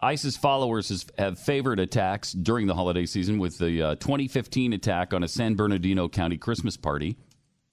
ISIS 0.00 0.36
followers 0.36 1.06
have 1.18 1.38
favored 1.38 1.80
attacks 1.80 2.32
during 2.32 2.66
the 2.66 2.74
holiday 2.74 3.06
season 3.06 3.38
with 3.38 3.56
the 3.58 3.82
uh, 3.82 3.94
2015 3.96 4.74
attack 4.74 5.14
on 5.14 5.22
a 5.22 5.28
San 5.28 5.54
Bernardino 5.54 6.08
County 6.08 6.36
Christmas 6.36 6.76
party 6.76 7.16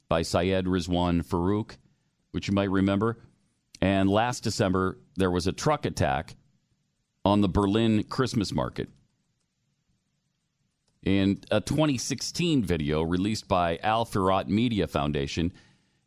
by 0.07 0.21
Syed 0.21 0.65
Rizwan 0.65 1.25
Farook, 1.25 1.77
which 2.31 2.47
you 2.47 2.53
might 2.53 2.71
remember. 2.71 3.19
And 3.81 4.09
last 4.09 4.43
December, 4.43 4.99
there 5.17 5.31
was 5.31 5.47
a 5.47 5.51
truck 5.51 5.85
attack 5.85 6.35
on 7.25 7.41
the 7.41 7.49
Berlin 7.49 8.03
Christmas 8.03 8.53
market. 8.53 8.89
In 11.03 11.41
a 11.51 11.59
2016 11.59 12.63
video 12.63 13.01
released 13.01 13.49
by 13.49 13.77
Al 13.83 14.05
Firat 14.05 14.47
Media 14.47 14.87
Foundation, 14.87 15.51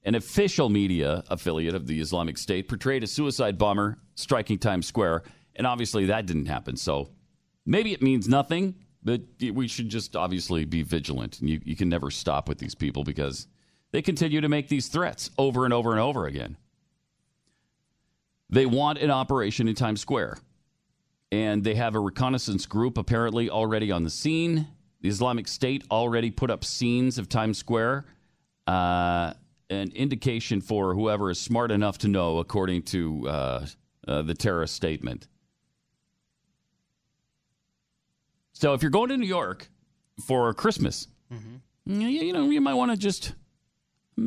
an 0.04 0.14
official 0.14 0.70
media 0.70 1.22
affiliate 1.28 1.74
of 1.74 1.86
the 1.86 2.00
Islamic 2.00 2.38
State 2.38 2.66
portrayed 2.66 3.02
a 3.02 3.06
suicide 3.06 3.58
bomber 3.58 3.98
striking 4.14 4.58
Times 4.58 4.86
Square, 4.86 5.24
and 5.54 5.66
obviously 5.66 6.06
that 6.06 6.24
didn't 6.24 6.46
happen. 6.46 6.76
So 6.76 7.10
maybe 7.66 7.92
it 7.92 8.00
means 8.00 8.26
nothing, 8.26 8.74
but 9.02 9.20
we 9.52 9.68
should 9.68 9.90
just 9.90 10.16
obviously 10.16 10.64
be 10.64 10.82
vigilant. 10.82 11.40
And 11.40 11.50
you, 11.50 11.60
you 11.62 11.76
can 11.76 11.90
never 11.90 12.10
stop 12.10 12.48
with 12.48 12.56
these 12.56 12.74
people 12.74 13.04
because 13.04 13.48
they 13.92 14.00
continue 14.00 14.40
to 14.40 14.48
make 14.48 14.68
these 14.68 14.88
threats 14.88 15.30
over 15.36 15.66
and 15.66 15.74
over 15.74 15.90
and 15.90 16.00
over 16.00 16.26
again. 16.26 16.56
They 18.48 18.64
want 18.64 18.98
an 18.98 19.10
operation 19.10 19.68
in 19.68 19.74
Times 19.74 20.00
Square, 20.00 20.38
and 21.30 21.64
they 21.64 21.74
have 21.74 21.94
a 21.94 22.00
reconnaissance 22.00 22.64
group 22.64 22.96
apparently 22.96 23.50
already 23.50 23.92
on 23.92 24.02
the 24.02 24.10
scene. 24.10 24.68
The 25.06 25.12
Islamic 25.12 25.46
State 25.46 25.84
already 25.88 26.32
put 26.32 26.50
up 26.50 26.64
scenes 26.64 27.16
of 27.16 27.28
Times 27.28 27.58
Square. 27.58 28.06
Uh, 28.66 29.34
an 29.70 29.92
indication 29.94 30.60
for 30.60 30.94
whoever 30.94 31.30
is 31.30 31.38
smart 31.38 31.70
enough 31.70 31.98
to 31.98 32.08
know, 32.08 32.38
according 32.38 32.82
to 32.82 33.28
uh, 33.28 33.66
uh, 34.08 34.22
the 34.22 34.34
terrorist 34.34 34.74
statement. 34.74 35.28
So, 38.52 38.74
if 38.74 38.82
you're 38.82 38.90
going 38.90 39.10
to 39.10 39.16
New 39.16 39.28
York 39.28 39.68
for 40.26 40.52
Christmas, 40.54 41.06
mm-hmm. 41.32 42.00
you, 42.00 42.08
you 42.08 42.32
know 42.32 42.50
you 42.50 42.60
might 42.60 42.74
want 42.74 42.90
to 42.90 42.96
just 42.96 43.32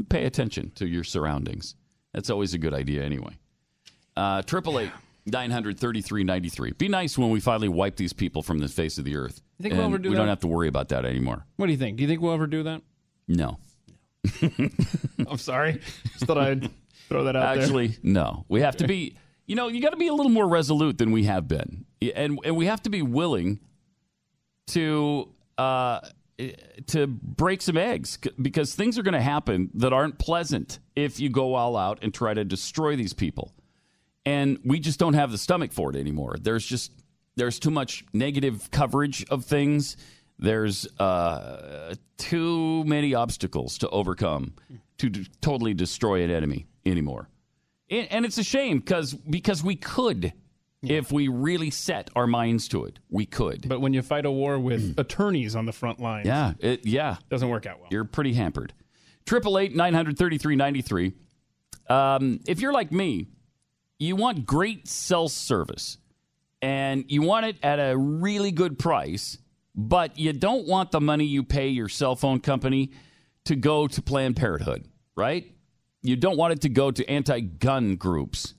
pay 0.07 0.23
attention 0.23 0.71
to 0.75 0.87
your 0.87 1.03
surroundings. 1.03 1.75
That's 2.13 2.29
always 2.29 2.53
a 2.53 2.57
good 2.57 2.73
idea, 2.73 3.03
anyway. 3.03 3.37
Uh, 4.15 4.43
triple 4.43 4.79
eight 4.79 4.91
nine 5.31 5.51
hundred 5.51 5.79
thirty 5.79 6.01
three 6.01 6.23
ninety 6.23 6.49
three. 6.49 6.71
Be 6.71 6.87
nice 6.87 7.17
when 7.17 7.29
we 7.29 7.39
finally 7.39 7.69
wipe 7.69 7.95
these 7.95 8.13
people 8.13 8.41
from 8.43 8.59
the 8.59 8.67
face 8.67 8.97
of 8.97 9.05
the 9.05 9.15
earth. 9.15 9.41
You 9.57 9.63
think 9.63 9.73
we'll 9.75 9.85
And 9.85 9.93
ever 9.93 10.01
do 10.03 10.09
we 10.09 10.15
that? 10.15 10.19
don't 10.21 10.27
have 10.29 10.39
to 10.41 10.47
worry 10.47 10.67
about 10.67 10.89
that 10.89 11.05
anymore. 11.05 11.45
What 11.57 11.65
do 11.67 11.71
you 11.71 11.77
think? 11.77 11.97
Do 11.97 12.03
you 12.03 12.07
think 12.09 12.21
we'll 12.21 12.33
ever 12.33 12.47
do 12.47 12.63
that? 12.63 12.81
No. 13.27 13.59
I'm 14.41 15.37
sorry. 15.37 15.79
Just 16.13 16.25
thought 16.25 16.37
I'd 16.37 16.69
throw 17.07 17.23
that 17.25 17.35
out 17.35 17.55
there. 17.55 17.63
Actually, 17.63 17.97
no. 18.03 18.45
We 18.49 18.61
have 18.61 18.77
to 18.77 18.87
be, 18.87 19.15
you 19.45 19.55
know, 19.55 19.67
you 19.67 19.81
got 19.81 19.91
to 19.91 19.97
be 19.97 20.07
a 20.07 20.13
little 20.13 20.31
more 20.31 20.47
resolute 20.47 20.97
than 20.97 21.11
we 21.11 21.23
have 21.23 21.47
been. 21.47 21.85
And, 22.15 22.39
and 22.43 22.55
we 22.57 22.65
have 22.65 22.81
to 22.83 22.89
be 22.89 23.01
willing 23.01 23.59
to 24.67 25.29
uh, 25.57 25.99
to 26.87 27.07
break 27.07 27.61
some 27.61 27.75
eggs 27.77 28.17
because 28.41 28.73
things 28.75 28.97
are 28.97 29.03
going 29.03 29.13
to 29.13 29.21
happen 29.21 29.69
that 29.73 29.91
aren't 29.91 30.17
pleasant 30.19 30.79
if 30.95 31.19
you 31.19 31.29
go 31.29 31.53
all 31.55 31.75
out 31.75 31.99
and 32.01 32.13
try 32.13 32.33
to 32.33 32.45
destroy 32.45 32.95
these 32.95 33.13
people. 33.13 33.53
And 34.29 34.59
we 34.63 34.79
just 34.79 34.99
don't 34.99 35.15
have 35.15 35.31
the 35.31 35.37
stomach 35.39 35.71
for 35.73 35.89
it 35.89 35.95
anymore. 35.95 36.35
There's 36.39 36.65
just 36.65 36.91
there's 37.35 37.57
too 37.57 37.71
much 37.71 38.03
negative 38.13 38.69
coverage 38.69 39.25
of 39.29 39.43
things. 39.45 39.97
There's 40.37 40.87
uh, 40.99 41.95
too 42.17 42.83
many 42.83 43.15
obstacles 43.15 43.77
to 43.79 43.89
overcome 43.89 44.53
to 44.99 45.09
d- 45.09 45.27
totally 45.41 45.73
destroy 45.73 46.23
an 46.23 46.29
enemy 46.29 46.67
anymore. 46.85 47.29
And, 47.89 48.07
and 48.11 48.25
it's 48.25 48.37
a 48.37 48.43
shame 48.43 48.79
because 48.79 49.13
because 49.13 49.63
we 49.63 49.75
could 49.75 50.33
if 50.83 51.11
we 51.11 51.27
really 51.27 51.71
set 51.71 52.09
our 52.15 52.27
minds 52.27 52.67
to 52.69 52.85
it. 52.85 52.99
We 53.09 53.25
could. 53.25 53.67
But 53.67 53.81
when 53.81 53.93
you 53.93 54.01
fight 54.01 54.25
a 54.25 54.31
war 54.31 54.59
with 54.59 54.93
attorneys 54.97 55.55
on 55.55 55.65
the 55.65 55.73
front 55.73 55.99
lines, 55.99 56.27
yeah, 56.27 56.53
it, 56.59 56.85
yeah, 56.85 57.17
doesn't 57.29 57.49
work 57.49 57.65
out 57.65 57.79
well. 57.79 57.89
you're 57.91 58.05
pretty 58.05 58.33
hampered. 58.33 58.73
Triple 59.25 59.57
eight 59.57 59.75
nine 59.75 59.93
hundred 59.95 60.17
thirty 60.19 60.37
three 60.37 60.55
ninety 60.55 60.81
three. 60.81 61.13
Um, 61.89 62.39
if 62.47 62.61
you're 62.61 62.73
like 62.73 62.91
me, 62.91 63.27
you 63.99 64.15
want 64.15 64.45
great 64.45 64.87
cell 64.87 65.27
service, 65.27 65.97
and 66.61 67.05
you 67.09 67.21
want 67.21 67.45
it 67.45 67.57
at 67.61 67.79
a 67.79 67.97
really 67.97 68.51
good 68.51 68.79
price, 68.79 69.37
but 69.75 70.17
you 70.17 70.33
don't 70.33 70.65
want 70.67 70.91
the 70.91 71.01
money 71.01 71.25
you 71.25 71.43
pay 71.43 71.67
your 71.67 71.89
cell 71.89 72.15
phone 72.15 72.39
company 72.39 72.91
to 73.45 73.55
go 73.55 73.87
to 73.87 74.01
Planned 74.01 74.37
Parenthood, 74.37 74.87
right? 75.15 75.51
You 76.01 76.15
don't 76.15 76.37
want 76.37 76.53
it 76.53 76.61
to 76.61 76.69
go 76.69 76.91
to 76.91 77.09
anti-gun 77.09 77.97
groups. 77.97 78.53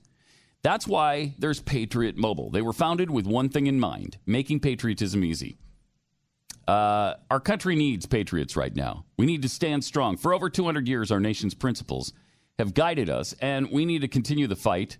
That's 0.61 0.87
why 0.87 1.33
there's 1.39 1.59
Patriot 1.59 2.17
Mobile. 2.17 2.51
They 2.51 2.61
were 2.61 2.73
founded 2.73 3.09
with 3.09 3.25
one 3.25 3.49
thing 3.49 3.65
in 3.65 3.79
mind: 3.79 4.17
making 4.27 4.59
patriotism 4.59 5.23
easy. 5.23 5.57
Uh, 6.67 7.15
our 7.31 7.39
country 7.39 7.75
needs 7.75 8.05
patriots 8.05 8.55
right 8.55 8.75
now. 8.75 9.05
We 9.17 9.25
need 9.25 9.41
to 9.41 9.49
stand 9.49 9.83
strong. 9.83 10.17
For 10.17 10.33
over 10.33 10.49
200 10.49 10.87
years, 10.87 11.11
our 11.11 11.19
nation's 11.19 11.55
principles 11.55 12.13
have 12.59 12.75
guided 12.75 13.09
us, 13.09 13.33
and 13.41 13.71
we 13.71 13.85
need 13.85 14.01
to 14.01 14.07
continue 14.07 14.45
the 14.45 14.55
fight 14.55 14.99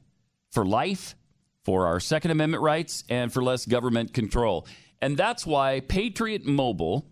for 0.51 0.65
life, 0.65 1.15
for 1.63 1.87
our 1.87 1.99
Second 1.99 2.31
Amendment 2.31 2.61
rights, 2.61 3.03
and 3.09 3.31
for 3.31 3.43
less 3.43 3.65
government 3.65 4.13
control. 4.13 4.67
And 5.01 5.17
that's 5.17 5.45
why 5.45 5.79
Patriot 5.79 6.45
Mobile 6.45 7.07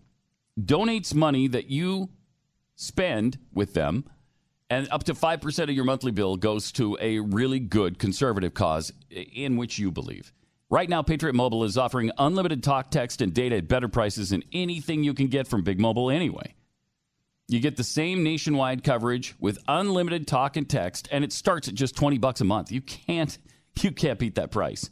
donates 0.58 1.14
money 1.14 1.48
that 1.48 1.70
you 1.70 2.10
spend 2.76 3.38
with 3.52 3.74
them, 3.74 4.04
and 4.68 4.88
up 4.90 5.04
to 5.04 5.14
5% 5.14 5.62
of 5.64 5.70
your 5.70 5.84
monthly 5.84 6.12
bill 6.12 6.36
goes 6.36 6.70
to 6.72 6.96
a 7.00 7.18
really 7.18 7.58
good 7.58 7.98
conservative 7.98 8.54
cause 8.54 8.92
in 9.10 9.56
which 9.56 9.78
you 9.78 9.90
believe. 9.90 10.32
Right 10.70 10.88
now, 10.88 11.02
Patriot 11.02 11.34
Mobile 11.34 11.64
is 11.64 11.76
offering 11.76 12.12
unlimited 12.16 12.62
talk, 12.62 12.92
text, 12.92 13.20
and 13.20 13.34
data 13.34 13.56
at 13.56 13.66
better 13.66 13.88
prices 13.88 14.30
than 14.30 14.44
anything 14.52 15.02
you 15.02 15.14
can 15.14 15.26
get 15.26 15.48
from 15.48 15.64
Big 15.64 15.80
Mobile 15.80 16.10
anyway. 16.10 16.54
You 17.50 17.58
get 17.58 17.76
the 17.76 17.84
same 17.84 18.22
nationwide 18.22 18.84
coverage 18.84 19.34
with 19.40 19.58
unlimited 19.66 20.28
talk 20.28 20.56
and 20.56 20.68
text, 20.68 21.08
and 21.10 21.24
it 21.24 21.32
starts 21.32 21.66
at 21.66 21.74
just 21.74 21.96
20 21.96 22.16
bucks 22.18 22.40
a 22.40 22.44
month. 22.44 22.70
You 22.70 22.80
can't 22.80 23.36
you 23.82 23.90
can't 23.90 24.20
beat 24.20 24.36
that 24.36 24.52
price. 24.52 24.88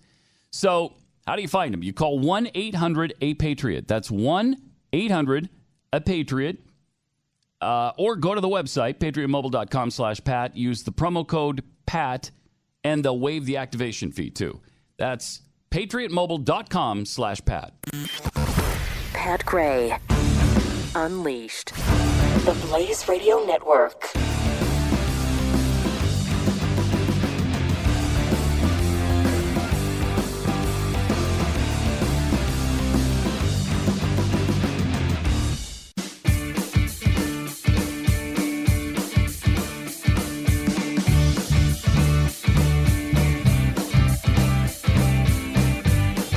So, 0.50 0.94
how 1.26 1.36
do 1.36 1.42
you 1.42 1.48
find 1.48 1.74
them? 1.74 1.82
You 1.82 1.92
call 1.92 2.20
1-800-A-PATRIOT. 2.20 3.86
That's 3.86 4.10
1-800-A-PATRIOT. 4.10 6.56
Uh, 7.60 7.92
or 7.98 8.16
go 8.16 8.34
to 8.34 8.40
the 8.40 8.48
website, 8.48 8.94
patriotmobile.com 8.94 9.90
slash 9.90 10.24
Pat. 10.24 10.56
Use 10.56 10.84
the 10.84 10.92
promo 10.92 11.26
code 11.26 11.62
PAT, 11.86 12.30
and 12.82 13.04
they'll 13.04 13.18
waive 13.18 13.44
the 13.44 13.58
activation 13.58 14.10
fee, 14.10 14.30
too. 14.30 14.62
That's 14.96 15.42
patriotmobile.com 15.70 17.04
slash 17.04 17.44
Pat. 17.44 17.74
Pat 19.12 19.44
Gray. 19.44 19.98
Unleashed. 20.94 21.74
The 22.48 22.54
Blaze 22.68 23.06
Radio 23.06 23.44
Network. 23.44 24.00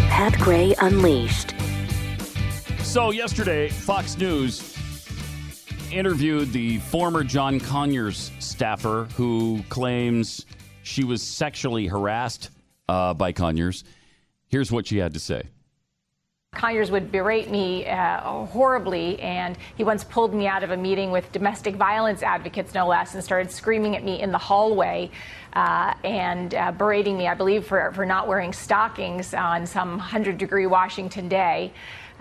Pat 0.10 0.38
Gray 0.39 0.75
Unleashed. 0.82 1.56
So, 2.84 3.12
yesterday, 3.12 3.70
Fox 3.70 4.18
News 4.18 4.70
interviewed 5.91 6.51
the 6.53 6.77
former 6.79 7.24
John 7.24 7.60
Conyers 7.60 8.31
staffer 8.39 9.07
who 9.15 9.62
claims 9.69 10.45
she 10.83 11.03
was 11.03 11.21
sexually 11.21 11.88
harassed 11.88 12.50
uh, 12.88 13.13
by 13.13 13.31
Conyers. 13.31 13.83
Here's 14.48 14.71
what 14.71 14.88
she 14.88 14.98
had 14.98 15.13
to 15.13 15.19
say. 15.19 15.43
Conyers 16.53 16.91
would 16.91 17.13
berate 17.13 17.50
me 17.50 17.88
uh, 17.88 18.45
horribly, 18.45 19.17
and 19.21 19.57
he 19.77 19.86
once 19.86 20.03
pulled 20.03 20.33
me 20.33 20.48
out 20.48 20.63
of 20.63 20.71
a 20.71 20.77
meeting 20.77 21.10
with 21.10 21.31
domestic 21.31 21.75
violence 21.75 22.24
advocates, 22.24 22.74
no 22.74 22.86
less, 22.86 23.13
and 23.13 23.24
started 23.24 23.50
screaming 23.50 23.95
at 23.95 24.03
me 24.03 24.21
in 24.21 24.33
the 24.33 24.38
hallway 24.38 25.10
uh, 25.53 25.93
and 26.03 26.53
uh, 26.53 26.74
berating 26.74 27.17
me, 27.17 27.25
I 27.27 27.36
believe, 27.36 27.65
for, 27.65 27.93
for 27.93 28.05
not 28.05 28.27
wearing 28.27 28.51
stockings 28.51 29.33
on 29.33 29.65
some 29.65 29.91
100 29.91 30.38
degree 30.38 30.67
Washington 30.67 31.29
day. 31.29 31.71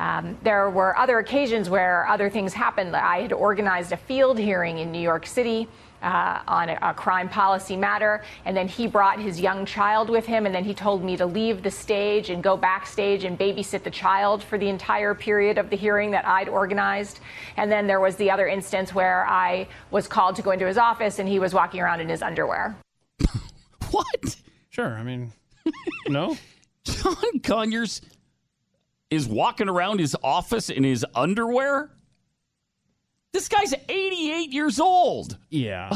Um, 0.01 0.39
there 0.43 0.71
were 0.71 0.97
other 0.97 1.19
occasions 1.19 1.69
where 1.69 2.07
other 2.07 2.31
things 2.31 2.55
happened. 2.55 2.97
I 2.97 3.21
had 3.21 3.35
organized 3.35 3.93
a 3.93 3.99
field 3.99 4.39
hearing 4.39 4.79
in 4.79 4.91
New 4.91 5.01
York 5.01 5.27
City 5.27 5.69
uh, 6.01 6.41
on 6.49 6.71
a, 6.71 6.79
a, 6.81 6.95
crime 6.95 7.29
policy 7.29 7.77
matter. 7.77 8.25
And 8.47 8.57
then 8.57 8.67
he 8.67 8.87
brought 8.87 9.21
his 9.21 9.39
young 9.39 9.67
child 9.67 10.09
with 10.09 10.25
him. 10.25 10.47
And 10.47 10.55
then 10.55 10.65
he 10.65 10.73
told 10.73 11.05
me 11.05 11.19
to 11.19 11.27
leave 11.27 11.63
the 11.63 11.71
stage 11.71 12.31
and 12.31 12.43
go 12.43 12.57
backstage 12.57 13.25
and 13.25 13.39
babysit 13.39 13.83
the 13.83 13.91
child 13.91 14.43
for 14.43 14.57
the 14.57 14.71
entire 14.71 15.15
period 15.15 15.59
of 15.59 15.69
the 15.69 15.77
hearing 15.77 16.11
that 16.13 16.27
I'd 16.27 16.49
organized. 16.49 17.21
And 17.59 17.71
then 17.71 17.87
there 17.87 18.01
was 18.01 18.17
the 18.17 18.31
other 18.31 18.49
instance 18.49 18.95
where 18.95 19.27
I 19.27 19.69
was 19.91 20.09
called 20.09 20.35
to 20.37 20.43
go 20.43 20.53
into 20.53 20.67
his 20.67 20.79
office 20.79 21.19
and 21.19 21.29
he 21.29 21.39
was 21.39 21.53
walking 21.53 21.83
around 21.83 22.01
in 22.01 22.09
his 22.09 22.23
underwear. 22.23 22.75
what? 23.91 24.37
Sure. 24.71 24.97
I 24.97 25.03
mean, 25.03 25.35
no. 26.09 26.39
John 26.85 27.41
Conyers 27.43 28.01
is 29.11 29.27
walking 29.29 29.69
around 29.69 30.01
his 30.01 30.17
office 30.23 30.71
in 30.71 30.85
his 30.85 31.05
underwear? 31.15 31.91
This 33.33 33.49
guy's 33.49 33.75
88 33.89 34.53
years 34.53 34.81
old. 34.81 35.37
Yeah. 35.51 35.91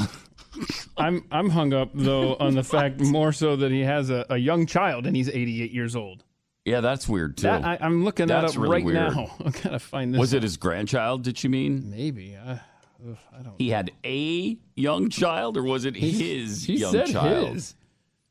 I'm 0.96 1.24
I'm 1.32 1.50
hung 1.50 1.72
up 1.72 1.90
though 1.94 2.36
on 2.36 2.54
the 2.54 2.62
fact 2.62 3.00
more 3.00 3.32
so 3.32 3.56
that 3.56 3.72
he 3.72 3.80
has 3.80 4.10
a, 4.10 4.24
a 4.30 4.36
young 4.36 4.66
child 4.66 5.06
and 5.06 5.16
he's 5.16 5.28
88 5.28 5.72
years 5.72 5.96
old. 5.96 6.22
Yeah, 6.64 6.80
that's 6.80 7.08
weird 7.08 7.36
too. 7.36 7.42
That, 7.42 7.64
I, 7.64 7.76
am 7.80 8.04
looking 8.04 8.26
that's 8.26 8.52
that 8.52 8.58
up 8.58 8.62
really 8.62 8.76
right 8.76 8.84
weird. 8.84 9.14
now. 9.16 9.36
I 9.44 9.50
gotta 9.50 9.78
find 9.78 10.14
this. 10.14 10.18
Was 10.20 10.32
out. 10.32 10.38
it 10.38 10.42
his 10.44 10.56
grandchild? 10.56 11.22
Did 11.22 11.36
she 11.36 11.48
mean? 11.48 11.90
Maybe. 11.90 12.36
Uh, 12.36 12.58
ugh, 13.06 13.16
I 13.36 13.42
don't. 13.42 13.54
He 13.58 13.70
had 13.70 13.90
a 14.04 14.56
young 14.76 15.10
child, 15.10 15.56
or 15.56 15.62
was 15.64 15.84
it 15.84 15.96
his 15.96 16.64
he 16.64 16.76
young 16.76 16.92
said 16.92 17.08
child? 17.08 17.54
his. 17.54 17.74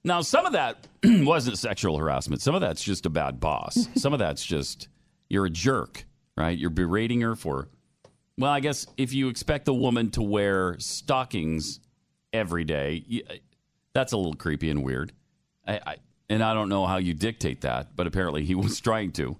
Now, 0.03 0.21
some 0.21 0.45
of 0.45 0.53
that 0.53 0.87
wasn't 1.03 1.57
sexual 1.57 1.97
harassment. 1.97 2.41
Some 2.41 2.55
of 2.55 2.61
that's 2.61 2.83
just 2.83 3.05
a 3.05 3.09
bad 3.09 3.39
boss. 3.39 3.87
some 3.95 4.13
of 4.13 4.19
that's 4.19 4.45
just 4.45 4.87
you're 5.29 5.45
a 5.45 5.49
jerk, 5.49 6.05
right? 6.35 6.57
You're 6.57 6.69
berating 6.69 7.21
her 7.21 7.35
for. 7.35 7.69
Well, 8.37 8.51
I 8.51 8.59
guess 8.59 8.87
if 8.97 9.13
you 9.13 9.29
expect 9.29 9.67
a 9.67 9.73
woman 9.73 10.09
to 10.11 10.21
wear 10.21 10.77
stockings 10.79 11.79
every 12.33 12.63
day, 12.63 13.03
you, 13.07 13.23
uh, 13.29 13.35
that's 13.93 14.11
a 14.11 14.17
little 14.17 14.33
creepy 14.33 14.69
and 14.69 14.83
weird. 14.83 15.13
I, 15.67 15.79
I, 15.85 15.95
and 16.29 16.43
I 16.43 16.53
don't 16.53 16.69
know 16.69 16.85
how 16.85 16.97
you 16.97 17.13
dictate 17.13 17.61
that, 17.61 17.95
but 17.95 18.07
apparently 18.07 18.43
he 18.43 18.55
was 18.55 18.79
trying 18.79 19.11
to. 19.13 19.37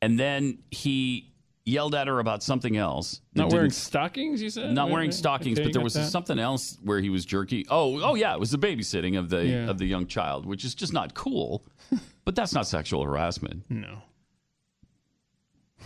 And 0.00 0.18
then 0.18 0.58
he 0.70 1.31
yelled 1.64 1.94
at 1.94 2.08
her 2.08 2.18
about 2.18 2.42
something 2.42 2.76
else. 2.76 3.20
Not 3.34 3.52
wearing 3.52 3.70
stockings, 3.70 4.42
you 4.42 4.50
said? 4.50 4.72
not 4.72 4.90
wearing 4.90 5.12
stockings, 5.12 5.60
but 5.60 5.72
there 5.72 5.82
was 5.82 5.94
that. 5.94 6.10
something 6.10 6.38
else 6.38 6.78
where 6.82 7.00
he 7.00 7.10
was 7.10 7.24
jerky. 7.24 7.66
Oh, 7.70 8.00
oh 8.02 8.14
yeah, 8.14 8.34
it 8.34 8.40
was 8.40 8.50
the 8.50 8.58
babysitting 8.58 9.18
of 9.18 9.28
the 9.30 9.44
Yeah. 9.46 9.70
of 9.70 9.78
the 9.78 9.86
young 9.86 10.06
child, 10.06 10.46
which 10.46 10.64
is 10.64 10.74
just 10.74 10.92
not 10.92 11.14
cool. 11.14 11.64
but 12.24 12.34
that's 12.34 12.52
not 12.52 12.66
sexual 12.66 13.04
harassment. 13.04 13.64
No. 13.70 14.02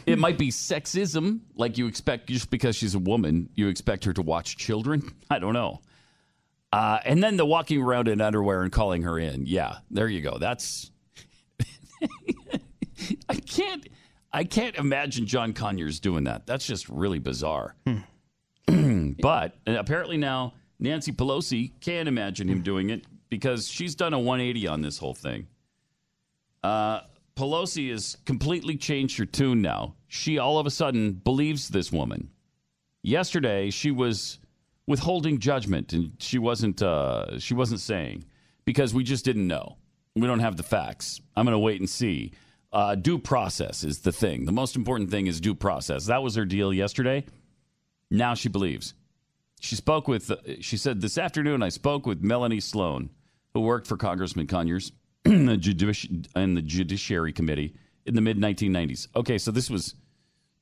It 0.04 0.18
might 0.18 0.38
be 0.38 0.50
sexism, 0.50 1.40
like 1.56 1.78
you 1.78 1.86
expect 1.86 2.28
just 2.28 2.50
because 2.50 2.76
she's 2.76 2.94
a 2.94 2.98
woman, 2.98 3.48
you 3.54 3.68
expect 3.68 4.04
her 4.04 4.12
to 4.12 4.22
watch 4.22 4.56
children. 4.56 5.02
I 5.30 5.38
don't 5.38 5.54
know. 5.54 5.80
Uh, 6.72 6.98
and 7.04 7.22
then 7.22 7.36
the 7.36 7.46
walking 7.46 7.80
around 7.82 8.06
in 8.08 8.20
underwear 8.20 8.62
and 8.62 8.70
calling 8.70 9.02
her 9.02 9.18
in. 9.18 9.46
Yeah, 9.46 9.78
there 9.90 10.08
you 10.08 10.20
go. 10.20 10.38
That's. 10.38 10.90
I 13.28 13.34
can't. 13.36 13.86
I 14.32 14.44
can't 14.44 14.76
imagine 14.76 15.26
John 15.26 15.52
Conyers 15.52 16.00
doing 16.00 16.24
that. 16.24 16.46
That's 16.46 16.66
just 16.66 16.88
really 16.88 17.18
bizarre. 17.18 17.74
but 18.66 19.56
uh, 19.66 19.76
apparently 19.78 20.16
now 20.16 20.54
Nancy 20.78 21.12
Pelosi 21.12 21.72
can 21.80 22.08
imagine 22.08 22.48
him 22.48 22.62
doing 22.62 22.90
it 22.90 23.04
because 23.30 23.68
she's 23.68 23.94
done 23.94 24.12
a 24.12 24.18
180 24.18 24.66
on 24.68 24.82
this 24.82 24.98
whole 24.98 25.14
thing. 25.14 25.46
Uh, 26.62 27.00
Pelosi 27.36 27.90
has 27.90 28.16
completely 28.24 28.76
changed 28.76 29.18
her 29.18 29.26
tune 29.26 29.62
now. 29.62 29.94
She 30.08 30.38
all 30.38 30.58
of 30.58 30.66
a 30.66 30.70
sudden 30.70 31.12
believes 31.12 31.68
this 31.68 31.92
woman. 31.92 32.30
Yesterday, 33.02 33.70
she 33.70 33.90
was 33.90 34.38
withholding 34.86 35.38
judgment, 35.38 35.92
and 35.92 36.12
she 36.18 36.38
wasn't. 36.38 36.82
Uh, 36.82 37.38
she 37.38 37.54
wasn't 37.54 37.80
saying 37.80 38.24
because 38.64 38.94
we 38.94 39.04
just 39.04 39.24
didn't 39.24 39.46
know. 39.46 39.76
We 40.14 40.26
don't 40.26 40.40
have 40.40 40.56
the 40.56 40.62
facts. 40.62 41.20
I'm 41.36 41.44
going 41.44 41.52
to 41.52 41.58
wait 41.58 41.78
and 41.78 41.88
see. 41.88 42.32
Uh, 42.76 42.94
due 42.94 43.18
process 43.18 43.82
is 43.84 44.00
the 44.00 44.12
thing. 44.12 44.44
The 44.44 44.52
most 44.52 44.76
important 44.76 45.10
thing 45.10 45.28
is 45.28 45.40
due 45.40 45.54
process. 45.54 46.04
That 46.06 46.22
was 46.22 46.34
her 46.34 46.44
deal 46.44 46.74
yesterday. 46.74 47.24
Now 48.10 48.34
she 48.34 48.50
believes. 48.50 48.92
She 49.60 49.76
spoke 49.76 50.06
with. 50.06 50.30
Uh, 50.30 50.36
she 50.60 50.76
said 50.76 51.00
this 51.00 51.16
afternoon. 51.16 51.62
I 51.62 51.70
spoke 51.70 52.04
with 52.04 52.22
Melanie 52.22 52.60
Sloan, 52.60 53.08
who 53.54 53.60
worked 53.60 53.86
for 53.86 53.96
Congressman 53.96 54.46
Conyers 54.46 54.92
in 55.24 55.46
the, 55.46 55.56
judici- 55.56 56.24
in 56.36 56.54
the 56.54 56.60
Judiciary 56.60 57.32
Committee 57.32 57.74
in 58.04 58.14
the 58.14 58.20
mid 58.20 58.36
1990s. 58.36 59.08
Okay, 59.16 59.38
so 59.38 59.50
this 59.50 59.70
was 59.70 59.94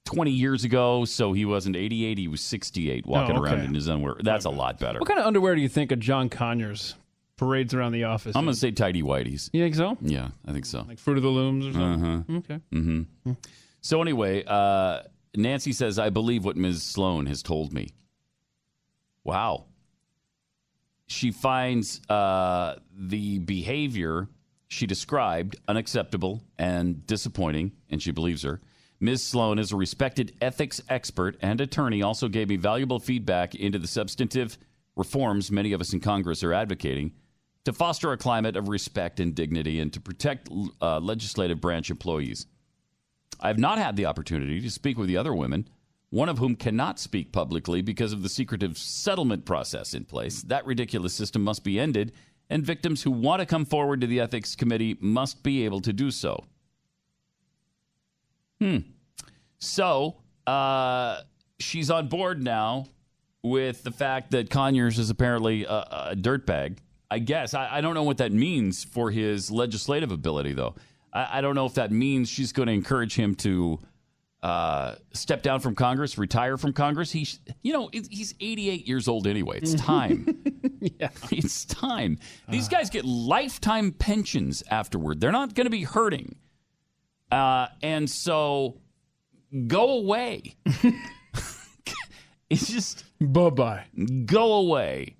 20 0.05 0.31
years 0.31 0.63
ago. 0.63 1.05
So 1.05 1.33
he 1.33 1.45
wasn't 1.45 1.75
88; 1.75 2.17
he 2.17 2.29
was 2.29 2.43
68, 2.43 3.07
walking 3.07 3.37
Oh, 3.37 3.43
around 3.43 3.59
in 3.63 3.75
his 3.75 3.89
underwear. 3.89 4.15
That's 4.23 4.45
a 4.45 4.51
lot 4.51 4.79
better. 4.79 5.01
What 5.01 5.09
kind 5.09 5.19
of 5.19 5.27
underwear 5.27 5.57
do 5.57 5.61
you 5.63 5.69
think 5.69 5.91
of 5.91 5.99
John 5.99 6.29
Conyers 6.29 6.95
parades 7.37 7.75
around 7.75 7.93
the 7.93 8.05
office? 8.05 8.37
I'm 8.37 8.45
gonna 8.45 8.55
say 8.55 8.71
tidy 8.71 9.03
whities. 9.03 9.51
You 9.53 9.63
think 9.63 9.75
so? 9.75 9.97
Yeah, 10.01 10.29
I 10.47 10.53
think 10.53 10.67
so. 10.67 10.85
Like 10.87 10.99
Fruit 10.99 11.17
of 11.17 11.23
the 11.23 11.31
Looms 11.31 11.67
or 11.67 11.73
something? 11.73 12.05
Uh-huh. 12.05 12.39
Okay. 12.39 12.61
Mm-hmm. 12.73 13.33
So 13.81 14.01
anyway, 14.01 14.45
uh, 14.47 15.03
Nancy 15.37 15.73
says, 15.73 15.99
"I 15.99 16.11
believe 16.11 16.45
what 16.45 16.57
Ms. 16.57 16.83
Sloan 16.83 17.27
has 17.27 17.43
told 17.43 17.73
me." 17.73 17.89
Wow. 19.25 19.67
She 21.07 21.33
finds 21.33 22.01
uh, 22.09 22.77
the 22.97 23.39
behavior 23.39 24.29
she 24.69 24.87
described 24.87 25.57
unacceptable 25.69 26.43
and 26.59 27.07
disappointing, 27.07 27.73
and 27.91 28.03
she 28.03 28.11
believes 28.11 28.43
her. 28.43 28.61
Ms. 29.01 29.23
Sloan 29.23 29.59
is 29.59 29.71
a 29.71 29.77
respected 29.77 30.35
ethics 30.41 30.81
expert 30.89 31.37
and 31.41 31.61
attorney, 31.61 32.03
also 32.03 32.29
gave 32.29 32.49
me 32.49 32.57
valuable 32.57 32.99
feedback 32.99 33.55
into 33.55 33.79
the 33.79 33.87
substantive 33.87 34.57
reforms 34.97 35.51
many 35.51 35.73
of 35.73 35.81
us 35.81 35.93
in 35.93 36.01
Congress 36.01 36.43
are 36.43 36.53
advocating 36.53 37.13
to 37.65 37.73
foster 37.73 38.13
a 38.13 38.17
climate 38.17 38.57
of 38.57 38.69
respect 38.69 39.21
and 39.21 39.35
dignity 39.35 39.81
and 39.81 39.93
to 39.93 40.01
protect 40.01 40.49
uh, 40.83 40.99
legislative 41.01 41.61
branch 41.61 41.91
employees. 41.91 42.47
I 43.41 43.49
have 43.49 43.59
not 43.59 43.79
had 43.79 43.97
the 43.97 44.07
opportunity 44.07 44.61
to 44.61 44.71
speak 44.71 44.97
with 44.99 45.09
the 45.09 45.17
other 45.17 45.35
women, 45.35 45.69
one 46.11 46.29
of 46.29 46.39
whom 46.39 46.55
cannot 46.55 46.99
speak 46.99 47.33
publicly 47.33 47.83
because 47.83 48.13
of 48.13 48.23
the 48.23 48.29
secretive 48.29 48.79
settlement 48.79 49.45
process 49.45 49.95
in 49.95 50.05
place. 50.05 50.43
That 50.43 50.67
ridiculous 50.67 51.15
system 51.15 51.43
must 51.43 51.65
be 51.65 51.81
ended, 51.81 52.13
and 52.49 52.65
victims 52.65 53.03
who 53.03 53.11
want 53.11 53.41
to 53.41 53.47
come 53.47 53.65
forward 53.65 54.01
to 54.03 54.07
the 54.07 54.21
ethics 54.21 54.55
committee 54.55 54.97
must 55.01 55.43
be 55.43 55.65
able 55.65 55.81
to 55.81 55.93
do 55.93 56.11
so. 56.11 56.45
Hmm. 58.61 58.79
So, 59.59 60.21
uh, 60.47 61.23
she's 61.59 61.91
on 61.91 62.09
board 62.09 62.43
now 62.43 62.87
with 63.43 63.83
the 63.83 63.91
fact 63.91 64.31
that 64.33 64.51
Conyers 64.51 64.99
is 64.99 65.11
apparently 65.11 65.65
a, 65.65 66.11
a 66.11 66.15
dirtbag. 66.17 66.79
I 67.15 67.21
guess. 67.21 67.55
I, 67.55 67.77
I 67.77 67.81
don't 67.81 67.95
know 67.95 68.03
what 68.03 68.19
that 68.19 68.33
means 68.33 68.83
for 68.83 69.09
his 69.09 69.49
legislative 69.49 70.11
ability, 70.11 70.53
though. 70.53 70.75
I, 71.13 71.39
I 71.39 71.41
don't 71.43 71.55
know 71.55 71.65
if 71.65 71.75
that 71.75 71.93
means 71.93 72.29
she's 72.29 72.53
going 72.53 72.67
to 72.67 72.73
encourage 72.73 73.15
him 73.15 73.37
to 73.37 73.79
uh, 74.43 74.97
step 75.13 75.41
down 75.45 75.61
from 75.61 75.77
Congress, 75.77 76.19
retire 76.19 76.59
from 76.59 76.73
Congress. 76.73 77.13
He's, 77.13 77.39
you 77.63 77.73
know, 77.73 77.89
he's 77.93 78.35
88 78.41 78.89
years 78.89 79.07
old 79.07 79.29
anyway. 79.29 79.61
It's 79.63 79.75
time. 79.75 80.43
yeah. 80.81 81.11
It's 81.31 81.65
time. 81.67 82.19
These 82.49 82.67
guys 82.67 82.91
get 82.91 83.05
lifetime 83.05 83.93
pensions 83.93 84.65
afterward. 84.69 85.21
They're 85.21 85.31
not 85.31 85.55
going 85.55 85.67
to 85.67 85.71
be 85.71 85.85
hurting. 85.85 86.35
Uh, 87.31 87.69
and 87.81 88.11
so 88.11 88.81
go 89.69 89.99
away. 89.99 90.57
it's 92.51 92.67
just 92.69 93.05
Bye 93.21 93.51
bye. 93.51 93.85
go 94.27 94.55
away. 94.55 95.15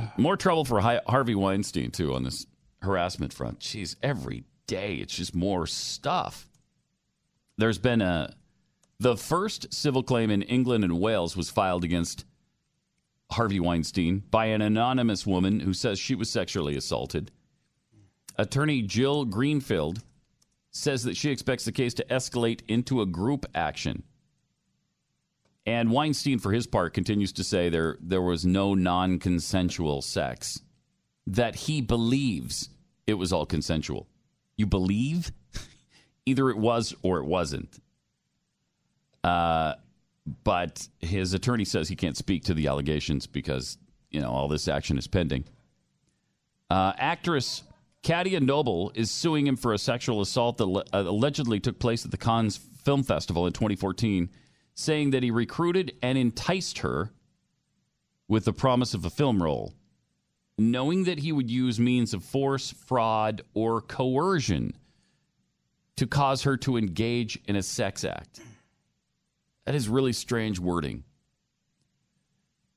More 0.16 0.36
trouble 0.36 0.64
for 0.64 0.80
Harvey 0.80 1.34
Weinstein, 1.34 1.90
too, 1.90 2.14
on 2.14 2.24
this 2.24 2.46
harassment 2.82 3.32
front. 3.32 3.60
Jeez, 3.60 3.96
every 4.02 4.44
day 4.66 4.96
it's 4.96 5.14
just 5.14 5.34
more 5.34 5.66
stuff. 5.66 6.48
There's 7.58 7.78
been 7.78 8.00
a. 8.00 8.34
The 8.98 9.16
first 9.16 9.74
civil 9.74 10.02
claim 10.02 10.30
in 10.30 10.42
England 10.42 10.84
and 10.84 11.00
Wales 11.00 11.36
was 11.36 11.50
filed 11.50 11.82
against 11.82 12.24
Harvey 13.32 13.58
Weinstein 13.58 14.22
by 14.30 14.46
an 14.46 14.62
anonymous 14.62 15.26
woman 15.26 15.60
who 15.60 15.72
says 15.72 15.98
she 15.98 16.14
was 16.14 16.30
sexually 16.30 16.76
assaulted. 16.76 17.32
Attorney 18.36 18.82
Jill 18.82 19.24
Greenfield 19.24 20.02
says 20.70 21.02
that 21.02 21.16
she 21.16 21.30
expects 21.30 21.64
the 21.64 21.72
case 21.72 21.94
to 21.94 22.04
escalate 22.04 22.60
into 22.68 23.00
a 23.00 23.06
group 23.06 23.44
action. 23.54 24.04
And 25.64 25.90
Weinstein, 25.90 26.38
for 26.38 26.52
his 26.52 26.66
part, 26.66 26.92
continues 26.94 27.32
to 27.32 27.44
say 27.44 27.68
there 27.68 27.96
there 28.00 28.22
was 28.22 28.44
no 28.44 28.74
non-consensual 28.74 30.02
sex. 30.02 30.60
That 31.26 31.54
he 31.54 31.80
believes 31.80 32.68
it 33.06 33.14
was 33.14 33.32
all 33.32 33.46
consensual. 33.46 34.08
You 34.56 34.66
believe? 34.66 35.30
Either 36.26 36.50
it 36.50 36.58
was 36.58 36.94
or 37.02 37.18
it 37.18 37.24
wasn't. 37.24 37.80
Uh, 39.22 39.74
but 40.44 40.88
his 41.00 41.32
attorney 41.32 41.64
says 41.64 41.88
he 41.88 41.96
can't 41.96 42.16
speak 42.16 42.44
to 42.44 42.54
the 42.54 42.66
allegations 42.66 43.26
because 43.26 43.78
you 44.10 44.20
know 44.20 44.30
all 44.30 44.48
this 44.48 44.66
action 44.66 44.98
is 44.98 45.06
pending. 45.06 45.44
Uh, 46.70 46.92
actress 46.96 47.62
Katia 48.02 48.40
Noble 48.40 48.90
is 48.94 49.10
suing 49.10 49.46
him 49.46 49.56
for 49.56 49.72
a 49.72 49.78
sexual 49.78 50.20
assault 50.20 50.58
that 50.58 50.66
le- 50.66 50.84
uh, 50.92 51.04
allegedly 51.06 51.60
took 51.60 51.78
place 51.78 52.04
at 52.04 52.10
the 52.10 52.16
Cannes 52.16 52.58
Film 52.84 53.04
Festival 53.04 53.46
in 53.46 53.52
2014, 53.52 54.28
saying 54.74 55.10
that 55.10 55.22
he 55.22 55.30
recruited 55.30 55.94
and 56.02 56.16
enticed 56.16 56.78
her 56.78 57.12
with 58.28 58.44
the 58.44 58.52
promise 58.52 58.94
of 58.94 59.04
a 59.04 59.10
film 59.10 59.42
role, 59.42 59.74
knowing 60.56 61.04
that 61.04 61.18
he 61.18 61.32
would 61.32 61.50
use 61.50 61.78
means 61.78 62.14
of 62.14 62.24
force, 62.24 62.70
fraud, 62.70 63.42
or 63.54 63.80
coercion 63.80 64.74
to 65.96 66.06
cause 66.06 66.42
her 66.42 66.56
to 66.56 66.76
engage 66.76 67.38
in 67.46 67.56
a 67.56 67.62
sex 67.62 68.04
act. 68.04 68.40
That 69.64 69.74
is 69.74 69.88
really 69.88 70.12
strange 70.12 70.58
wording. 70.58 71.04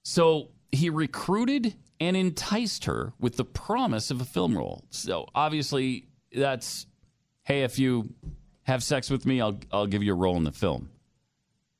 So 0.03 0.49
he 0.71 0.89
recruited 0.89 1.75
and 1.99 2.17
enticed 2.17 2.85
her 2.85 3.13
with 3.19 3.37
the 3.37 3.45
promise 3.45 4.11
of 4.11 4.21
a 4.21 4.25
film 4.25 4.57
role. 4.57 4.83
So 4.89 5.27
obviously, 5.33 6.07
that's 6.33 6.85
hey, 7.43 7.63
if 7.63 7.79
you 7.79 8.13
have 8.63 8.83
sex 8.83 9.09
with 9.09 9.25
me, 9.25 9.41
I'll 9.41 9.59
I'll 9.71 9.87
give 9.87 10.03
you 10.03 10.13
a 10.13 10.17
role 10.17 10.37
in 10.37 10.43
the 10.43 10.51
film. 10.51 10.89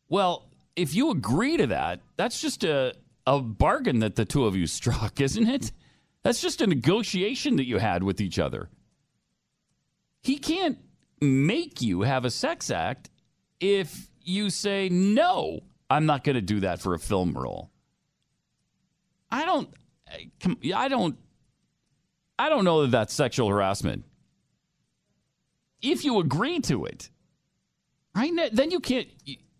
Well, 0.10 0.50
if 0.76 0.94
you 0.94 1.12
agree 1.12 1.58
to 1.58 1.68
that, 1.68 2.02
that's 2.18 2.42
just 2.42 2.64
a 2.64 2.94
a 3.28 3.42
bargain 3.42 4.00
that 4.00 4.16
the 4.16 4.26
two 4.26 4.46
of 4.46 4.56
you 4.56 4.68
struck, 4.80 5.20
isn't 5.20 5.48
it? 5.48 5.72
That's 6.24 6.42
just 6.42 6.62
a 6.62 6.68
negotiation 6.68 7.58
that 7.58 7.66
you 7.66 7.78
had 7.78 8.04
with 8.04 8.20
each 8.20 8.40
other. 8.40 8.70
He 10.22 10.38
can't 10.38 10.80
make 11.22 11.82
you 11.82 12.02
have 12.02 12.26
a 12.26 12.32
sex 12.32 12.72
act 12.72 13.10
if 13.60 14.10
you 14.22 14.50
say 14.50 14.90
no. 14.90 15.62
I'm 15.90 16.06
not 16.06 16.24
going 16.24 16.36
to 16.36 16.42
do 16.42 16.62
that 16.62 16.82
for 16.82 16.96
a 16.96 17.00
film 17.00 17.34
role. 17.34 17.70
I 19.32 19.46
don't 19.46 19.70
I 20.76 20.88
don't 20.88 21.18
I 22.40 22.50
don't 22.50 22.66
know 22.66 22.84
that 22.84 22.92
that's 22.92 23.14
sexual 23.14 23.50
harassment. 23.50 24.06
If 25.82 26.04
you 26.04 26.20
agree 26.20 26.60
to 26.62 26.86
it, 26.86 27.10
right? 28.16 28.32
Then 28.52 28.72
you 28.72 28.80
can't. 28.80 29.08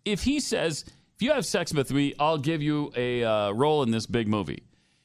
If 0.06 0.22
he 0.22 0.40
says, 0.40 0.84
"If 1.16 1.22
you 1.22 1.32
have 1.32 1.44
sex 1.44 1.74
with 1.74 1.92
me, 1.92 2.14
I'll 2.18 2.38
give 2.38 2.62
you 2.62 2.90
a 2.96 3.22
uh, 3.22 3.50
role 3.50 3.82
in 3.82 3.90
this 3.90 4.06
big 4.06 4.28
movie," 4.28 4.62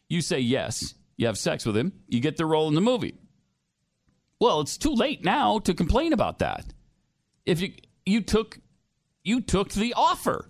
you 0.08 0.22
say 0.22 0.40
yes. 0.40 0.94
You 1.18 1.28
have 1.28 1.38
sex 1.38 1.66
with 1.66 1.78
him, 1.78 1.94
you 2.08 2.20
get 2.20 2.38
the 2.38 2.46
role 2.46 2.68
in 2.68 2.74
the 2.74 2.82
movie. 2.82 3.16
Well, 4.40 4.62
it's 4.62 4.76
too 4.76 4.94
late 4.94 5.24
now 5.24 5.60
to 5.60 5.74
complain 5.76 6.14
about 6.14 6.40
that. 6.40 6.74
If 7.46 7.62
you 7.62 7.74
you 8.08 8.22
took 8.22 8.60
you 9.24 9.42
took 9.42 9.70
the 9.70 9.94
offer, 9.96 10.50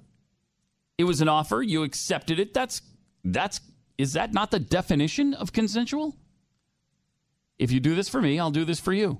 it 0.97 1.03
was 1.03 1.19
an 1.19 1.27
offer. 1.27 1.61
You 1.61 1.83
accepted 1.83 2.39
it. 2.39 2.53
That's 2.53 2.81
that's 3.23 3.59
is 3.97 4.13
that 4.13 4.33
not 4.33 4.51
the 4.51 4.59
definition 4.59 5.33
of 5.33 5.51
consensual? 5.51 6.15
If 7.59 7.71
you 7.71 7.79
do 7.79 7.93
this 7.93 8.07
for 8.07 8.21
me, 8.21 8.39
I'll 8.39 8.49
do 8.49 8.63
this 8.63 8.79
for 8.79 8.93
you. 8.93 9.19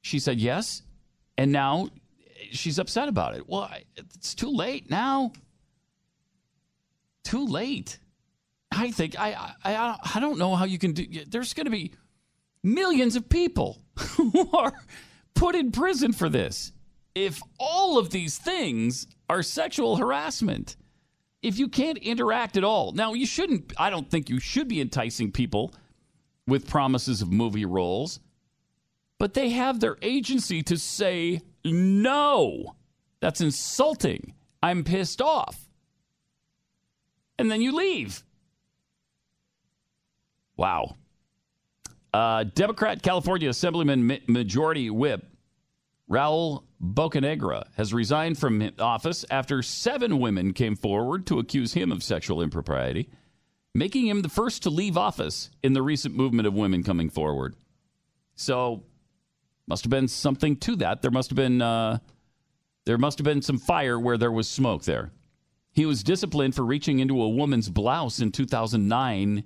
She 0.00 0.20
said 0.20 0.40
yes, 0.40 0.82
and 1.36 1.50
now 1.50 1.88
she's 2.50 2.78
upset 2.78 3.08
about 3.08 3.36
it. 3.36 3.48
Well, 3.48 3.70
it's 3.96 4.34
too 4.34 4.50
late 4.50 4.90
now. 4.90 5.32
Too 7.24 7.46
late. 7.46 7.98
I 8.70 8.90
think 8.90 9.18
I 9.18 9.54
I 9.64 9.96
I 10.14 10.20
don't 10.20 10.38
know 10.38 10.56
how 10.56 10.64
you 10.64 10.78
can 10.78 10.92
do. 10.92 11.06
There's 11.26 11.54
going 11.54 11.66
to 11.66 11.70
be 11.70 11.92
millions 12.62 13.16
of 13.16 13.28
people 13.28 13.78
who 13.98 14.48
are 14.54 14.72
put 15.34 15.54
in 15.54 15.70
prison 15.72 16.12
for 16.12 16.28
this. 16.28 16.72
If 17.14 17.42
all 17.58 17.98
of 17.98 18.10
these 18.10 18.38
things 18.38 19.06
are 19.28 19.42
sexual 19.42 19.96
harassment, 19.96 20.76
if 21.42 21.58
you 21.58 21.68
can't 21.68 21.98
interact 21.98 22.56
at 22.56 22.64
all. 22.64 22.92
Now, 22.92 23.14
you 23.14 23.26
shouldn't, 23.26 23.72
I 23.76 23.90
don't 23.90 24.08
think 24.08 24.30
you 24.30 24.38
should 24.38 24.68
be 24.68 24.80
enticing 24.80 25.32
people 25.32 25.74
with 26.46 26.68
promises 26.68 27.20
of 27.20 27.32
movie 27.32 27.64
roles, 27.64 28.20
but 29.18 29.34
they 29.34 29.50
have 29.50 29.80
their 29.80 29.98
agency 30.02 30.62
to 30.62 30.76
say 30.78 31.42
no. 31.64 32.74
That's 33.20 33.40
insulting. 33.40 34.34
I'm 34.62 34.84
pissed 34.84 35.22
off. 35.22 35.68
And 37.38 37.50
then 37.50 37.62
you 37.62 37.74
leave. 37.74 38.22
Wow. 40.56 40.96
Uh, 42.12 42.44
Democrat 42.44 43.02
California 43.02 43.48
Assemblyman 43.48 44.20
Majority 44.26 44.90
Whip 44.90 45.24
Raul 46.10 46.64
Bocanegra 46.82 47.64
has 47.76 47.94
resigned 47.94 48.38
from 48.38 48.70
office 48.78 49.24
after 49.30 49.62
seven 49.62 50.18
women 50.18 50.52
came 50.52 50.76
forward 50.76 51.26
to 51.26 51.38
accuse 51.38 51.72
him 51.72 51.90
of 51.90 52.02
sexual 52.02 52.42
impropriety, 52.42 53.08
making 53.74 54.06
him 54.06 54.20
the 54.20 54.28
first 54.28 54.62
to 54.64 54.70
leave 54.70 54.98
office 54.98 55.50
in 55.62 55.72
the 55.72 55.80
recent 55.82 56.14
movement 56.14 56.46
of 56.46 56.54
women 56.54 56.82
coming 56.82 57.08
forward. 57.08 57.54
So, 58.34 58.82
must 59.72 59.84
have 59.84 59.90
been 59.90 60.06
something 60.06 60.54
to 60.54 60.76
that. 60.76 61.00
There 61.00 61.10
must 61.10 61.30
have 61.30 61.36
been 61.36 61.62
uh, 61.62 61.96
there 62.84 62.98
must 62.98 63.16
have 63.16 63.24
been 63.24 63.40
some 63.40 63.58
fire 63.58 63.98
where 63.98 64.18
there 64.18 64.30
was 64.30 64.46
smoke. 64.46 64.84
There, 64.84 65.12
he 65.72 65.86
was 65.86 66.02
disciplined 66.02 66.54
for 66.54 66.62
reaching 66.62 66.98
into 66.98 67.22
a 67.22 67.28
woman's 67.30 67.70
blouse 67.70 68.20
in 68.20 68.32
2009 68.32 69.44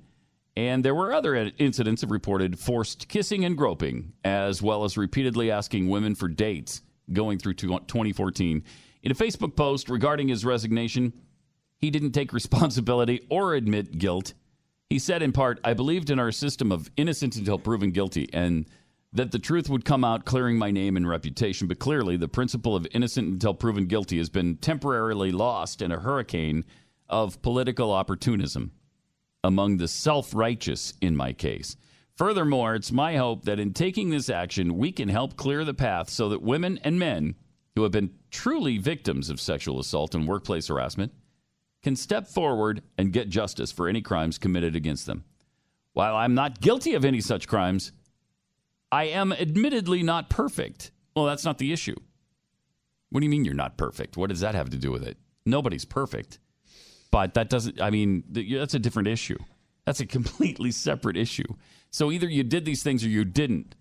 and 0.56 0.84
there 0.84 0.96
were 0.96 1.12
other 1.12 1.52
incidents 1.58 2.02
of 2.02 2.10
reported 2.10 2.58
forced 2.58 3.06
kissing 3.06 3.44
and 3.44 3.56
groping, 3.56 4.14
as 4.24 4.60
well 4.60 4.82
as 4.82 4.96
repeatedly 4.96 5.52
asking 5.52 5.88
women 5.88 6.16
for 6.16 6.26
dates 6.26 6.82
going 7.12 7.38
through 7.38 7.54
2014. 7.54 8.64
In 9.04 9.12
a 9.12 9.14
Facebook 9.14 9.54
post 9.54 9.88
regarding 9.88 10.26
his 10.26 10.44
resignation, 10.44 11.12
he 11.78 11.90
didn't 11.90 12.12
take 12.12 12.32
responsibility 12.40 13.24
or 13.30 13.54
admit 13.54 13.96
guilt. 13.96 14.34
He 14.90 14.98
said, 14.98 15.22
in 15.22 15.30
part, 15.30 15.60
I 15.62 15.74
believed 15.74 16.10
in 16.10 16.18
our 16.18 16.32
system 16.32 16.72
of 16.72 16.90
innocent 16.96 17.36
until 17.36 17.60
proven 17.60 17.92
guilty 17.92 18.28
and 18.32 18.66
that 19.16 19.32
the 19.32 19.38
truth 19.38 19.68
would 19.68 19.84
come 19.84 20.04
out, 20.04 20.24
clearing 20.24 20.58
my 20.58 20.70
name 20.70 20.96
and 20.96 21.08
reputation. 21.08 21.66
But 21.66 21.78
clearly, 21.78 22.16
the 22.16 22.28
principle 22.28 22.76
of 22.76 22.86
innocent 22.92 23.28
until 23.28 23.54
proven 23.54 23.86
guilty 23.86 24.18
has 24.18 24.28
been 24.28 24.56
temporarily 24.56 25.32
lost 25.32 25.80
in 25.80 25.90
a 25.90 25.98
hurricane 25.98 26.64
of 27.08 27.40
political 27.42 27.92
opportunism 27.92 28.72
among 29.42 29.76
the 29.76 29.88
self 29.88 30.34
righteous 30.34 30.92
in 31.00 31.16
my 31.16 31.32
case. 31.32 31.76
Furthermore, 32.16 32.74
it's 32.74 32.92
my 32.92 33.16
hope 33.16 33.44
that 33.44 33.60
in 33.60 33.72
taking 33.72 34.10
this 34.10 34.30
action, 34.30 34.78
we 34.78 34.90
can 34.90 35.08
help 35.08 35.36
clear 35.36 35.64
the 35.64 35.74
path 35.74 36.08
so 36.08 36.28
that 36.30 36.42
women 36.42 36.78
and 36.82 36.98
men 36.98 37.34
who 37.74 37.82
have 37.82 37.92
been 37.92 38.14
truly 38.30 38.78
victims 38.78 39.28
of 39.28 39.40
sexual 39.40 39.78
assault 39.78 40.14
and 40.14 40.26
workplace 40.26 40.68
harassment 40.68 41.12
can 41.82 41.94
step 41.94 42.26
forward 42.26 42.82
and 42.98 43.12
get 43.12 43.28
justice 43.28 43.70
for 43.70 43.86
any 43.86 44.00
crimes 44.00 44.38
committed 44.38 44.74
against 44.74 45.06
them. 45.06 45.24
While 45.92 46.16
I'm 46.16 46.34
not 46.34 46.60
guilty 46.60 46.94
of 46.94 47.04
any 47.04 47.20
such 47.20 47.48
crimes, 47.48 47.92
I 48.90 49.04
am 49.04 49.32
admittedly 49.32 50.02
not 50.02 50.30
perfect. 50.30 50.90
Well, 51.14 51.26
that's 51.26 51.44
not 51.44 51.58
the 51.58 51.72
issue. 51.72 51.96
What 53.10 53.20
do 53.20 53.24
you 53.24 53.30
mean 53.30 53.44
you're 53.44 53.54
not 53.54 53.76
perfect? 53.76 54.16
What 54.16 54.30
does 54.30 54.40
that 54.40 54.54
have 54.54 54.70
to 54.70 54.76
do 54.76 54.90
with 54.90 55.02
it? 55.02 55.16
Nobody's 55.44 55.84
perfect. 55.84 56.38
But 57.10 57.34
that 57.34 57.48
doesn't, 57.48 57.80
I 57.80 57.90
mean, 57.90 58.24
that's 58.30 58.74
a 58.74 58.78
different 58.78 59.08
issue. 59.08 59.38
That's 59.84 60.00
a 60.00 60.06
completely 60.06 60.70
separate 60.70 61.16
issue. 61.16 61.46
So 61.90 62.10
either 62.10 62.28
you 62.28 62.42
did 62.42 62.64
these 62.64 62.82
things 62.82 63.04
or 63.04 63.08
you 63.08 63.24
didn't. 63.24 63.74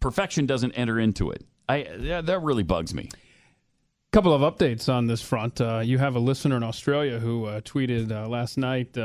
Perfection 0.00 0.46
doesn't 0.46 0.72
enter 0.72 0.98
into 0.98 1.30
it. 1.30 1.44
I 1.68 1.88
yeah, 1.98 2.20
that 2.20 2.42
really 2.42 2.62
bugs 2.62 2.94
me. 2.94 3.08
Couple 4.12 4.32
of 4.32 4.42
updates 4.42 4.92
on 4.92 5.06
this 5.06 5.20
front. 5.20 5.60
Uh, 5.60 5.80
you 5.82 5.98
have 5.98 6.14
a 6.14 6.20
listener 6.20 6.56
in 6.56 6.62
Australia 6.62 7.18
who 7.18 7.46
uh, 7.46 7.60
tweeted 7.62 8.12
uh, 8.12 8.28
last 8.28 8.56
night 8.56 8.96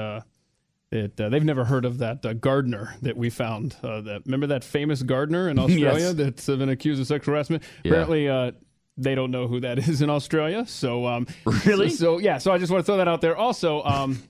uh, 0.91 1.07
that 1.15 1.21
uh, 1.21 1.29
they've 1.29 1.43
never 1.43 1.65
heard 1.65 1.85
of 1.85 1.99
that 1.99 2.25
uh, 2.25 2.33
gardener 2.33 2.95
that 3.01 3.17
we 3.17 3.29
found. 3.29 3.75
that 3.81 4.21
remember 4.25 4.47
that 4.47 4.63
famous 4.63 5.03
gardener 5.03 5.49
in 5.49 5.59
Australia 5.59 6.07
yes. 6.07 6.13
that's 6.13 6.45
been 6.45 6.69
accused 6.69 7.01
of 7.01 7.07
sexual 7.07 7.33
harassment. 7.33 7.63
Yeah. 7.83 7.91
Apparently, 7.91 8.53
they 8.97 9.15
don't 9.15 9.31
know 9.31 9.47
who 9.47 9.61
that 9.61 9.79
is 9.79 10.01
in 10.01 10.09
Australia. 10.09 10.65
So 10.65 11.07
um, 11.07 11.27
really, 11.65 11.89
so, 11.89 11.95
so, 11.95 12.17
yeah. 12.19 12.37
So 12.37 12.51
I 12.51 12.57
just 12.57 12.71
want 12.71 12.81
to 12.81 12.85
throw 12.85 12.97
that 12.97 13.07
out 13.07 13.21
there. 13.21 13.35
Also, 13.35 13.81
um, 13.83 14.21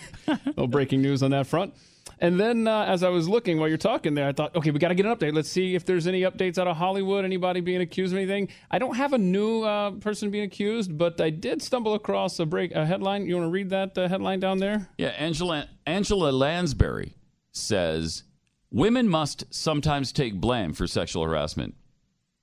no 0.56 0.66
breaking 0.66 1.02
news 1.02 1.22
on 1.22 1.32
that 1.32 1.46
front. 1.46 1.74
And 2.22 2.38
then 2.38 2.68
uh, 2.68 2.84
as 2.84 3.02
I 3.02 3.08
was 3.08 3.28
looking 3.28 3.58
while 3.58 3.68
you're 3.68 3.76
talking 3.76 4.14
there, 4.14 4.28
I 4.28 4.32
thought, 4.32 4.54
okay, 4.54 4.70
we 4.70 4.78
got 4.78 4.88
to 4.88 4.94
get 4.94 5.04
an 5.04 5.14
update. 5.14 5.34
Let's 5.34 5.48
see 5.48 5.74
if 5.74 5.84
there's 5.84 6.06
any 6.06 6.22
updates 6.22 6.56
out 6.56 6.68
of 6.68 6.76
Hollywood. 6.76 7.24
Anybody 7.24 7.60
being 7.60 7.80
accused 7.80 8.12
of 8.12 8.16
anything? 8.16 8.48
I 8.70 8.78
don't 8.78 8.94
have 8.94 9.12
a 9.12 9.18
new 9.18 9.64
uh, 9.64 9.90
person 9.90 10.30
being 10.30 10.44
accused, 10.44 10.96
but 10.96 11.20
I 11.20 11.30
did 11.30 11.60
stumble 11.60 11.94
across 11.94 12.38
a 12.38 12.46
break 12.46 12.70
a 12.76 12.86
headline. 12.86 13.26
You 13.26 13.38
want 13.38 13.48
to 13.48 13.50
read 13.50 13.70
that 13.70 13.98
uh, 13.98 14.06
headline 14.06 14.38
down 14.38 14.58
there? 14.58 14.88
Yeah, 14.98 15.08
Angela 15.08 15.68
Angela 15.84 16.30
Lansbury 16.30 17.16
says 17.50 18.22
women 18.70 19.08
must 19.08 19.52
sometimes 19.52 20.12
take 20.12 20.40
blame 20.40 20.74
for 20.74 20.86
sexual 20.86 21.24
harassment. 21.24 21.74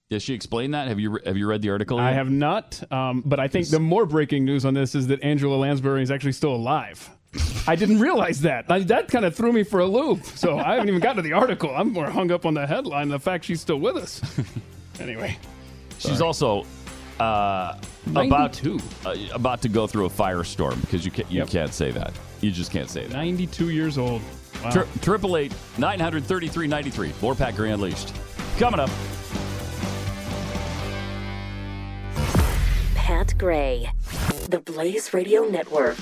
Does 0.09 0.23
she 0.23 0.33
explain 0.33 0.71
that? 0.71 0.89
Have 0.89 0.99
you 0.99 1.19
have 1.25 1.37
you 1.37 1.47
read 1.47 1.61
the 1.61 1.69
article? 1.69 1.99
Yet? 1.99 2.05
I 2.05 2.11
have 2.11 2.29
not, 2.29 2.83
um, 2.91 3.23
but 3.25 3.39
I 3.39 3.47
think 3.47 3.69
the 3.69 3.79
more 3.79 4.05
breaking 4.05 4.43
news 4.43 4.65
on 4.65 4.73
this 4.73 4.93
is 4.93 5.07
that 5.07 5.23
Angela 5.23 5.55
Lansbury 5.55 6.03
is 6.03 6.11
actually 6.11 6.33
still 6.33 6.53
alive. 6.53 7.09
I 7.67 7.75
didn't 7.75 7.99
realize 7.99 8.41
that. 8.41 8.65
I, 8.69 8.79
that 8.79 9.09
kind 9.09 9.25
of 9.25 9.35
threw 9.35 9.53
me 9.53 9.63
for 9.63 9.79
a 9.79 9.85
loop. 9.85 10.23
So 10.25 10.57
I 10.57 10.73
haven't 10.73 10.89
even 10.89 10.99
gotten 10.99 11.17
to 11.17 11.21
the 11.21 11.33
article. 11.33 11.69
I'm 11.75 11.93
more 11.93 12.09
hung 12.09 12.31
up 12.31 12.45
on 12.45 12.55
the 12.55 12.65
headline, 12.65 13.09
the 13.09 13.19
fact 13.19 13.45
she's 13.45 13.61
still 13.61 13.79
with 13.79 13.95
us. 13.95 14.21
anyway, 14.99 15.37
sorry. 15.99 16.13
she's 16.13 16.21
also 16.21 16.65
uh, 17.19 17.79
about 18.07 18.53
to 18.53 18.79
uh, 19.05 19.15
about 19.33 19.61
to 19.61 19.69
go 19.69 19.85
through 19.85 20.05
a 20.05 20.09
firestorm 20.09 20.81
because 20.81 21.05
you 21.05 21.11
can't, 21.11 21.29
you 21.31 21.39
yep. 21.39 21.49
can't 21.49 21.73
say 21.73 21.91
that. 21.91 22.13
You 22.41 22.51
just 22.51 22.71
can't 22.71 22.89
say 22.89 23.05
that. 23.05 23.13
92 23.13 23.69
years 23.69 23.97
old. 23.97 24.21
Triple 25.01 25.37
eight 25.37 25.53
nine 25.77 26.01
hundred 26.01 26.25
thirty 26.25 26.49
three 26.49 26.67
ninety 26.67 26.89
three. 26.89 27.13
More 27.21 27.33
Pat 27.33 27.55
Gray 27.55 27.71
Unleashed 27.71 28.13
coming 28.57 28.79
up. 28.79 28.89
Pat 32.93 33.33
Gray, 33.37 33.89
the 34.49 34.59
Blaze 34.59 35.13
Radio 35.13 35.43
Network. 35.43 35.97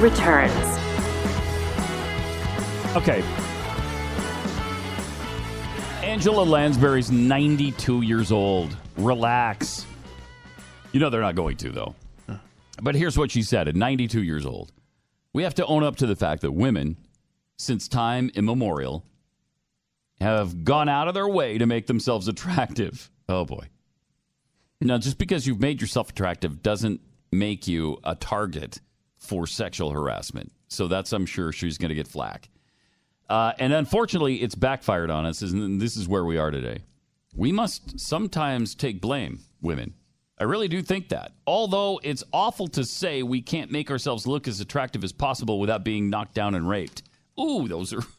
Returns. 0.00 0.52
Okay. 2.96 3.22
Angela 6.02 6.42
Lansbury's 6.42 7.10
92 7.10 8.02
years 8.02 8.32
old. 8.32 8.76
Relax. 8.96 9.86
You 10.92 11.00
know 11.00 11.10
they're 11.10 11.20
not 11.20 11.34
going 11.34 11.56
to, 11.58 11.70
though. 11.70 11.94
But 12.80 12.94
here's 12.94 13.16
what 13.16 13.30
she 13.30 13.42
said 13.42 13.68
at 13.68 13.76
92 13.76 14.22
years 14.22 14.44
old. 14.44 14.72
We 15.32 15.42
have 15.42 15.54
to 15.54 15.66
own 15.66 15.82
up 15.82 15.96
to 15.96 16.06
the 16.06 16.16
fact 16.16 16.42
that 16.42 16.52
women, 16.52 16.96
since 17.58 17.88
time 17.88 18.30
immemorial, 18.34 19.04
have 20.20 20.64
gone 20.64 20.88
out 20.88 21.08
of 21.08 21.14
their 21.14 21.28
way 21.28 21.58
to 21.58 21.66
make 21.66 21.86
themselves 21.86 22.28
attractive. 22.28 23.10
Oh, 23.28 23.44
boy. 23.44 23.68
Now, 24.80 24.98
just 24.98 25.18
because 25.18 25.46
you've 25.46 25.60
made 25.60 25.80
yourself 25.80 26.10
attractive 26.10 26.62
doesn't 26.62 27.00
make 27.32 27.66
you 27.66 27.98
a 28.04 28.14
target 28.14 28.80
for 29.26 29.46
sexual 29.46 29.90
harassment. 29.90 30.52
So 30.68 30.88
that's, 30.88 31.12
I'm 31.12 31.26
sure, 31.26 31.52
she's 31.52 31.78
going 31.78 31.90
to 31.90 31.94
get 31.94 32.08
flack. 32.08 32.48
Uh, 33.28 33.52
and 33.58 33.72
unfortunately, 33.72 34.36
it's 34.36 34.54
backfired 34.54 35.10
on 35.10 35.26
us, 35.26 35.42
and 35.42 35.80
this 35.80 35.96
is 35.96 36.08
where 36.08 36.24
we 36.24 36.38
are 36.38 36.50
today. 36.50 36.78
We 37.34 37.52
must 37.52 37.98
sometimes 37.98 38.74
take 38.74 39.00
blame, 39.00 39.40
women. 39.60 39.94
I 40.38 40.44
really 40.44 40.68
do 40.68 40.82
think 40.82 41.08
that. 41.08 41.32
Although 41.46 42.00
it's 42.02 42.22
awful 42.32 42.68
to 42.68 42.84
say 42.84 43.22
we 43.22 43.42
can't 43.42 43.70
make 43.70 43.90
ourselves 43.90 44.26
look 44.26 44.46
as 44.46 44.60
attractive 44.60 45.02
as 45.02 45.12
possible 45.12 45.58
without 45.58 45.84
being 45.84 46.10
knocked 46.10 46.34
down 46.34 46.54
and 46.54 46.68
raped. 46.68 47.02
Ooh, 47.40 47.68
those 47.68 47.92
are. 47.92 48.02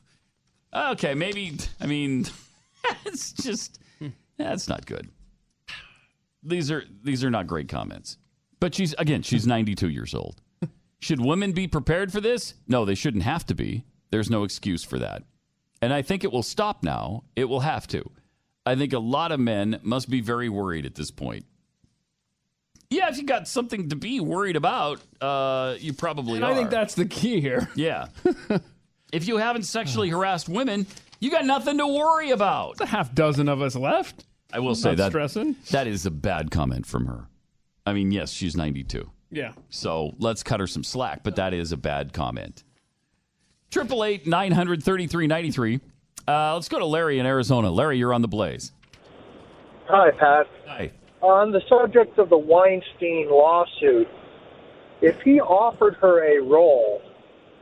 Okay, 0.75 1.13
maybe. 1.13 1.57
I 1.79 1.85
mean, 1.87 2.25
it's 3.05 3.31
just. 3.31 3.79
That's 4.37 4.67
not 4.67 4.85
good. 4.85 5.09
These 6.43 6.69
are 6.69 6.83
these 7.03 7.23
are 7.23 7.31
not 7.31 7.47
great 7.47 7.69
comments. 7.69 8.17
But 8.59 8.75
she's 8.75 8.93
again, 8.97 9.21
she's 9.21 9.47
92 9.47 9.89
years 9.89 10.13
old. 10.13 10.41
Should 10.99 11.21
women 11.21 11.51
be 11.51 11.67
prepared 11.67 12.11
for 12.11 12.21
this? 12.21 12.55
No, 12.67 12.85
they 12.85 12.95
shouldn't 12.95 13.23
have 13.23 13.45
to 13.47 13.55
be. 13.55 13.83
There's 14.09 14.29
no 14.29 14.43
excuse 14.43 14.83
for 14.83 14.97
that. 14.99 15.23
And 15.81 15.93
I 15.93 16.01
think 16.01 16.23
it 16.23 16.31
will 16.31 16.43
stop 16.43 16.81
now. 16.83 17.23
It 17.35 17.45
will 17.45 17.59
have 17.59 17.87
to. 17.87 18.09
I 18.65 18.75
think 18.75 18.93
a 18.93 18.99
lot 18.99 19.31
of 19.31 19.39
men 19.39 19.79
must 19.83 20.09
be 20.09 20.21
very 20.21 20.49
worried 20.49 20.85
at 20.85 20.95
this 20.95 21.11
point. 21.11 21.45
Yeah, 22.89 23.09
if 23.09 23.17
you 23.17 23.23
got 23.25 23.47
something 23.47 23.89
to 23.89 23.95
be 23.95 24.19
worried 24.19 24.55
about, 24.55 25.01
uh, 25.21 25.75
you 25.79 25.93
probably 25.93 26.35
And 26.35 26.45
are. 26.45 26.51
I 26.51 26.55
think 26.55 26.69
that's 26.69 26.95
the 26.95 27.05
key 27.05 27.41
here. 27.41 27.69
yeah. 27.75 28.07
if 29.11 29.27
you 29.27 29.37
haven't 29.37 29.63
sexually 29.63 30.09
harassed 30.09 30.47
women, 30.49 30.87
you 31.19 31.29
got 31.29 31.45
nothing 31.45 31.77
to 31.79 31.87
worry 31.87 32.31
about. 32.31 32.79
A 32.79 32.85
half 32.85 33.13
dozen 33.13 33.49
of 33.49 33.61
us 33.61 33.75
left. 33.75 34.25
I 34.53 34.59
will 34.59 34.75
say 34.75 34.89
Not 34.91 34.97
that 34.97 35.11
stressing. 35.11 35.57
that 35.71 35.87
is 35.87 36.05
a 36.05 36.11
bad 36.11 36.49
comment 36.49 36.85
from 36.85 37.05
her. 37.07 37.27
I 37.85 37.91
mean, 37.93 38.11
yes, 38.11 38.31
she's 38.31 38.55
92. 38.55 39.09
Yeah. 39.29 39.53
So 39.69 40.15
let's 40.19 40.43
cut 40.43 40.59
her 40.59 40.67
some 40.67 40.83
slack, 40.83 41.23
but 41.23 41.35
that 41.35 41.53
is 41.53 41.71
a 41.71 41.77
bad 41.77 42.13
comment. 42.13 42.63
Triple 43.69 44.03
eight 44.03 44.25
nine 44.25 44.51
hundred 44.51 44.83
thirty 44.83 45.07
three 45.07 45.27
ninety 45.27 45.51
three. 45.51 45.81
Uh, 46.27 46.53
let's 46.53 46.69
go 46.69 46.79
to 46.79 46.85
Larry 46.85 47.19
in 47.19 47.25
Arizona. 47.25 47.69
Larry, 47.69 47.97
you're 47.97 48.13
on 48.13 48.21
the 48.21 48.27
blaze. 48.27 48.71
Hi, 49.87 50.11
Pat. 50.11 50.47
Hi. 50.67 50.91
On 51.21 51.51
the 51.51 51.61
subject 51.67 52.17
of 52.19 52.29
the 52.29 52.37
Weinstein 52.37 53.29
lawsuit, 53.29 54.07
if 55.01 55.21
he 55.21 55.39
offered 55.39 55.95
her 55.95 56.23
a 56.23 56.41
role 56.41 57.01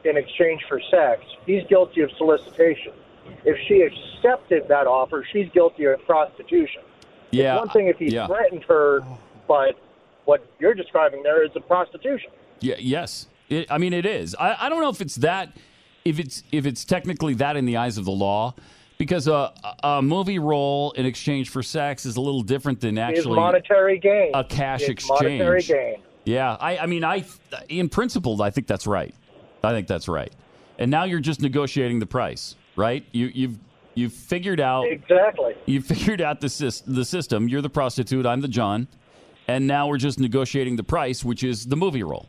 in 0.04 0.18
exchange 0.18 0.62
for 0.68 0.80
sex, 0.92 1.24
he's 1.46 1.64
guilty 1.68 2.02
of 2.02 2.12
solicitation. 2.18 2.94
If 3.44 3.58
she 3.68 3.82
accepted 3.82 4.68
that 4.68 4.88
offer, 4.88 5.26
she's 5.32 5.50
guilty 5.50 5.86
of 5.86 6.04
prostitution. 6.06 6.82
Yeah. 7.32 7.58
One 7.58 7.70
thing 7.70 7.88
if 7.88 7.98
he 7.98 8.10
yeah. 8.10 8.28
threatened 8.28 8.64
her, 8.68 9.02
but 9.48 9.76
what 10.26 10.46
you're 10.60 10.74
describing 10.74 11.24
there 11.24 11.44
is 11.46 11.52
a 11.56 11.60
prostitution. 11.60 12.32
Yeah, 12.60 12.76
yes. 12.80 13.28
It, 13.50 13.72
I 13.72 13.78
mean, 13.78 13.94
it 13.94 14.06
is. 14.06 14.36
I, 14.36 14.56
I 14.66 14.70
don't 14.70 14.82
know 14.82 14.90
if 14.90 15.02
it's 15.02 15.16
that, 15.18 15.56
if 16.04 16.20
it's 16.20 16.44
if 16.52 16.66
it's 16.66 16.84
technically 16.86 17.34
that 17.36 17.56
in 17.58 17.66
the 17.66 17.78
eyes 17.78 17.98
of 17.98 18.06
the 18.06 18.12
law, 18.12 18.56
because 18.98 19.28
a, 19.28 19.54
a 19.84 20.02
movie 20.02 20.40
role 20.40 20.92
in 20.92 21.06
exchange 21.06 21.50
for 21.50 21.62
sex 21.62 22.06
is 22.06 22.16
a 22.18 22.22
little 22.22 22.42
different 22.42 22.82
than 22.82 22.98
It's 22.98 23.20
actually 23.20 23.36
monetary 23.36 24.00
gain. 24.00 24.32
a 24.34 24.44
cash 24.44 24.82
It's 24.82 24.90
exchange. 24.90 25.22
Monetary 25.44 25.62
gain. 25.62 25.96
Yeah, 26.24 26.58
I, 26.60 26.78
I 26.80 26.86
mean, 26.88 27.04
I 27.04 27.24
in 27.70 27.88
principle, 27.90 28.42
I 28.42 28.50
think 28.50 28.66
that's 28.68 28.88
right. 28.88 29.14
I 29.64 29.72
think 29.72 29.88
that's 29.88 30.08
right. 30.08 30.34
And 30.80 30.90
now 30.90 31.04
you're 31.04 31.20
just 31.20 31.40
negotiating 31.42 32.00
the 32.00 32.06
price, 32.08 32.56
right? 32.76 33.06
You, 33.12 33.28
you've 33.34 33.60
you've 33.94 34.14
figured 34.14 34.60
out 34.60 34.88
Exactly. 34.88 35.54
you 35.68 35.82
figured 35.94 36.22
out 36.22 36.42
the 36.42 36.82
the 36.88 37.06
system. 37.06 37.48
You're 37.48 37.62
the 37.62 37.70
prostitute. 37.70 38.26
I'm 38.26 38.42
the 38.42 38.48
John, 38.48 38.88
and 39.48 39.68
now 39.68 39.88
we're 39.88 39.98
just 39.98 40.20
negotiating 40.20 40.76
the 40.76 40.84
price, 40.84 41.24
which 41.24 41.44
is 41.44 41.66
the 41.66 41.76
movie 41.76 42.04
role. 42.04 42.28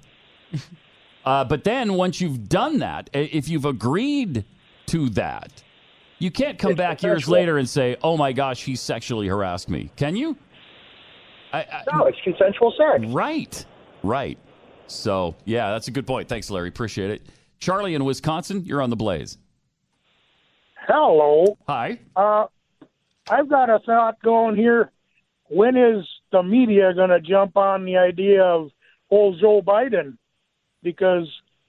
uh, 1.24 1.44
but 1.44 1.64
then 1.64 1.94
once 1.94 2.20
you've 2.20 2.48
done 2.48 2.78
that, 2.78 3.10
if 3.12 3.48
you've 3.48 3.64
agreed 3.64 4.44
to 4.86 5.08
that, 5.10 5.62
you 6.18 6.30
can't 6.30 6.58
come 6.58 6.72
It's 6.72 6.78
back 6.78 7.02
years 7.02 7.24
consensual. 7.24 7.34
later 7.34 7.58
and 7.58 7.68
say, 7.68 7.96
"Oh 8.02 8.16
my 8.16 8.32
gosh, 8.32 8.64
he 8.64 8.74
sexually 8.76 9.28
harassed 9.28 9.68
me." 9.68 9.90
Can 9.96 10.16
you? 10.16 10.36
I, 11.52 11.60
I, 11.60 11.82
No, 11.92 12.06
it's 12.06 12.18
consensual 12.24 12.72
sex. 12.76 13.04
Right. 13.12 13.64
Right. 14.02 14.38
So, 14.86 15.34
yeah, 15.44 15.70
that's 15.70 15.88
a 15.88 15.90
good 15.90 16.06
point. 16.06 16.28
Thanks, 16.28 16.48
Larry. 16.50 16.68
Appreciate 16.68 17.10
it. 17.10 17.26
Charlie 17.58 17.94
in 17.94 18.04
Wisconsin, 18.04 18.64
you're 18.64 18.80
on 18.80 18.88
the 18.90 18.96
blaze. 18.96 19.36
Hello. 20.86 21.58
Hi. 21.68 21.98
Uh, 22.14 22.46
I've 23.28 23.48
got 23.48 23.68
a 23.70 23.80
thought 23.80 24.22
going 24.22 24.56
here. 24.56 24.92
When 25.48 25.76
is 25.76 26.04
the 26.36 26.42
media 26.42 26.92
going 26.94 27.10
to 27.10 27.20
jump 27.20 27.56
on 27.56 27.84
the 27.84 27.96
idea 27.96 28.42
of 28.42 28.70
old 29.10 29.38
Joe 29.40 29.62
Biden? 29.62 30.18
Because, 30.82 31.28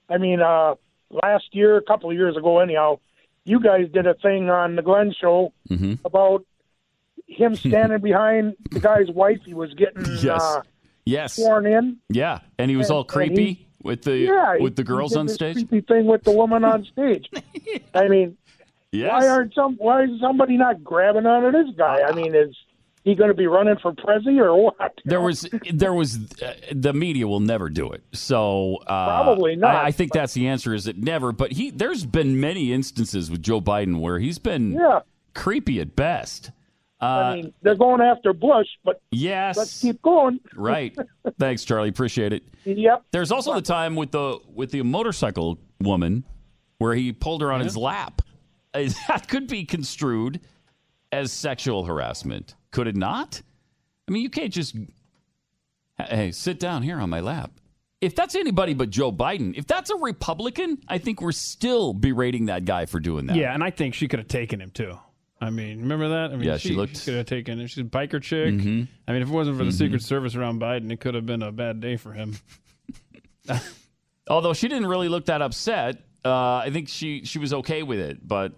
I 0.10 0.18
mean, 0.18 0.42
uh, 0.42 0.76
last 1.10 1.46
year, 1.54 1.78
a 1.78 1.82
couple 1.82 2.10
of 2.10 2.16
years 2.16 2.36
ago, 2.38 2.60
anyhow, 2.60 3.00
you 3.46 3.60
guys 3.60 3.88
did 3.94 4.06
a 4.08 4.14
thing 4.16 4.50
on 4.50 4.76
the 4.76 4.82
Glenn 4.82 5.14
show 5.20 5.54
Mm-hmm. 5.70 5.94
about 6.06 6.46
him 7.28 7.56
standing 7.66 8.00
behind 8.02 8.56
the 8.72 8.80
guy's 8.80 9.10
wife 9.10 9.40
he 9.46 9.54
was 9.54 9.74
getting 9.74 10.06
Yes. 10.22 10.42
uh, 10.42 10.62
Yes. 11.06 11.34
sworn 11.36 11.66
in. 11.66 11.98
Yeah. 12.10 12.40
And 12.60 12.70
he 12.70 12.76
was 12.78 12.90
And- 12.90 12.98
all 12.98 13.04
creepy 13.06 13.46
he- 13.54 13.68
with 13.84 14.02
the 14.04 14.18
Yeah, 14.18 14.58
with 14.60 14.76
the 14.76 14.82
he 14.82 14.88
girls 14.88 15.16
on 15.16 15.28
stage. 15.30 15.56
Creepy 15.56 15.82
thing 15.82 16.06
with 16.06 16.24
the 16.24 16.32
woman 16.32 16.64
on 16.66 16.84
stage. 16.92 17.26
I 17.94 18.08
mean, 18.10 18.36
Yes. 18.92 19.12
why 19.12 19.28
aren't 19.30 19.54
some? 19.54 19.76
Why 19.78 20.04
is 20.04 20.20
somebody 20.20 20.58
not 20.58 20.84
grabbing 20.84 21.26
onto 21.26 21.52
this 21.52 21.74
guy? 21.78 22.02
I 22.08 22.12
mean, 22.14 22.34
is 22.36 22.56
he 23.08 23.16
going 23.16 23.30
to 23.30 23.34
be 23.34 23.48
running 23.48 23.78
for 23.82 23.94
president 23.94 24.40
or 24.40 24.56
what? 24.56 24.94
there 25.06 25.22
was 25.22 25.48
there 25.74 25.94
was 25.94 26.18
uh, 26.42 26.54
the 26.72 26.94
media 26.94 27.28
will 27.28 27.40
never 27.40 27.70
do 27.70 27.92
it. 27.92 28.04
So 28.14 28.78
uh, 28.88 29.06
Probably 29.06 29.56
not, 29.56 29.76
I, 29.76 29.88
I 29.88 29.92
think 29.92 30.12
that's 30.12 30.34
the 30.34 30.48
answer. 30.48 30.74
Is 30.74 30.88
it 30.88 30.98
never? 30.98 31.32
But 31.32 31.54
he 31.54 31.72
there's 31.72 32.06
been 32.06 32.40
many 32.40 32.74
instances 32.74 33.32
with 33.32 33.42
Joe 33.42 33.62
Biden 33.62 34.00
where 34.00 34.20
he's 34.20 34.40
been 34.40 34.74
Yeah, 34.74 35.00
creepy 35.34 35.80
at 35.80 35.96
best. 35.96 36.52
Uh, 37.00 37.06
I 37.06 37.36
mean, 37.36 37.54
they're 37.62 37.76
going 37.76 38.02
after 38.02 38.34
Bush, 38.34 38.68
but 38.84 39.02
yes. 39.12 39.56
let's 39.56 39.80
keep 39.80 40.02
going. 40.02 40.40
right. 40.56 40.98
Thanks, 41.40 41.64
Charlie. 41.64 41.90
Appreciate 41.90 42.34
it. 42.34 42.44
Yep. 42.66 43.04
There's 43.12 43.32
also 43.32 43.54
the 43.54 43.62
time 43.62 43.96
with 43.96 44.12
the 44.12 44.40
with 44.54 44.72
the 44.72 44.82
motorcycle 44.82 45.60
woman 45.80 46.24
where 46.80 46.96
he 46.96 47.14
pulled 47.14 47.42
her 47.42 47.52
on 47.52 47.62
his 47.62 47.78
lap. 47.78 48.22
That 49.08 49.28
could 49.28 49.48
be 49.48 49.66
construed 49.66 50.40
as 51.12 51.32
sexual 51.32 51.86
harassment, 51.86 52.54
could 52.72 52.88
it 52.88 52.96
not? 52.96 53.42
I 54.08 54.12
mean, 54.12 54.24
you 54.24 54.30
can't 54.30 54.54
just 54.54 54.76
hey, 56.00 56.32
sit 56.32 56.60
down 56.60 56.84
here 56.84 57.00
on 57.00 57.10
my 57.10 57.20
lap. 57.20 57.52
If 58.00 58.16
that's 58.16 58.36
anybody 58.36 58.74
but 58.76 58.90
Joe 58.92 59.12
Biden, 59.12 59.54
if 59.58 59.66
that's 59.66 59.90
a 59.90 59.96
Republican, 59.98 60.78
I 60.88 61.00
think 61.00 61.20
we're 61.22 61.32
still 61.32 61.94
berating 61.94 62.46
that 62.46 62.64
guy 62.66 62.86
for 62.86 63.00
doing 63.00 63.26
that. 63.28 63.36
Yeah, 63.36 63.54
and 63.54 63.64
I 63.64 63.72
think 63.72 63.96
she 63.96 64.08
could 64.08 64.20
have 64.20 64.28
taken 64.28 64.62
him 64.62 64.70
too. 64.70 64.98
I 65.42 65.50
mean, 65.50 65.82
remember 65.82 66.10
that? 66.10 66.32
I 66.32 66.36
mean, 66.36 66.48
Yeah, 66.48 66.58
she 66.58 66.74
looked- 66.76 66.94
Mm-hmm. 66.94 67.06
could 67.06 67.18
have 67.18 67.26
taken 67.26 67.60
him. 67.60 67.68
She's 67.68 67.80
a 67.80 67.84
biker 67.88 68.22
chick. 68.22 68.54
I 68.54 68.58
mean, 68.58 68.88
if 69.08 69.28
it 69.28 69.28
wasn't 69.28 69.58
for 69.58 69.64
the 69.66 69.72
Secret 69.72 70.02
Service 70.04 70.36
around 70.36 70.60
Biden, 70.62 70.92
it 70.92 71.00
could 71.00 71.16
have 71.16 71.26
been 71.26 71.42
a 71.44 71.52
bad 71.52 71.80
day 71.80 71.96
for 71.98 72.12
him. 72.14 72.38
Although 74.30 74.54
she 74.54 74.68
didn't 74.68 74.88
really 74.88 75.10
look 75.10 75.26
that 75.28 75.42
upset. 75.42 76.04
Uh, 76.26 76.56
I 76.58 76.70
think 76.72 76.90
she 76.90 77.24
she 77.24 77.40
was 77.40 77.54
okay 77.54 77.84
with 77.84 78.00
it, 78.00 78.28
but 78.28 78.54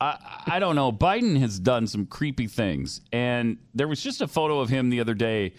I 0.00 0.42
I 0.46 0.58
don't 0.58 0.76
know. 0.76 0.92
Biden 0.92 1.38
has 1.40 1.58
done 1.58 1.86
some 1.86 2.06
creepy 2.06 2.46
things, 2.46 3.00
and 3.12 3.58
there 3.74 3.88
was 3.88 4.02
just 4.02 4.20
a 4.20 4.28
photo 4.28 4.60
of 4.60 4.68
him 4.68 4.90
the 4.90 5.00
other 5.00 5.14
day 5.14 5.54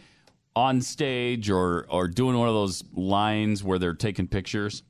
on 0.55 0.81
stage 0.81 1.49
or 1.49 1.85
or 1.89 2.07
doing 2.07 2.37
one 2.37 2.47
of 2.47 2.53
those 2.53 2.83
lines 2.93 3.63
where 3.63 3.79
they're 3.79 3.93
taking 3.93 4.27
pictures, 4.27 4.83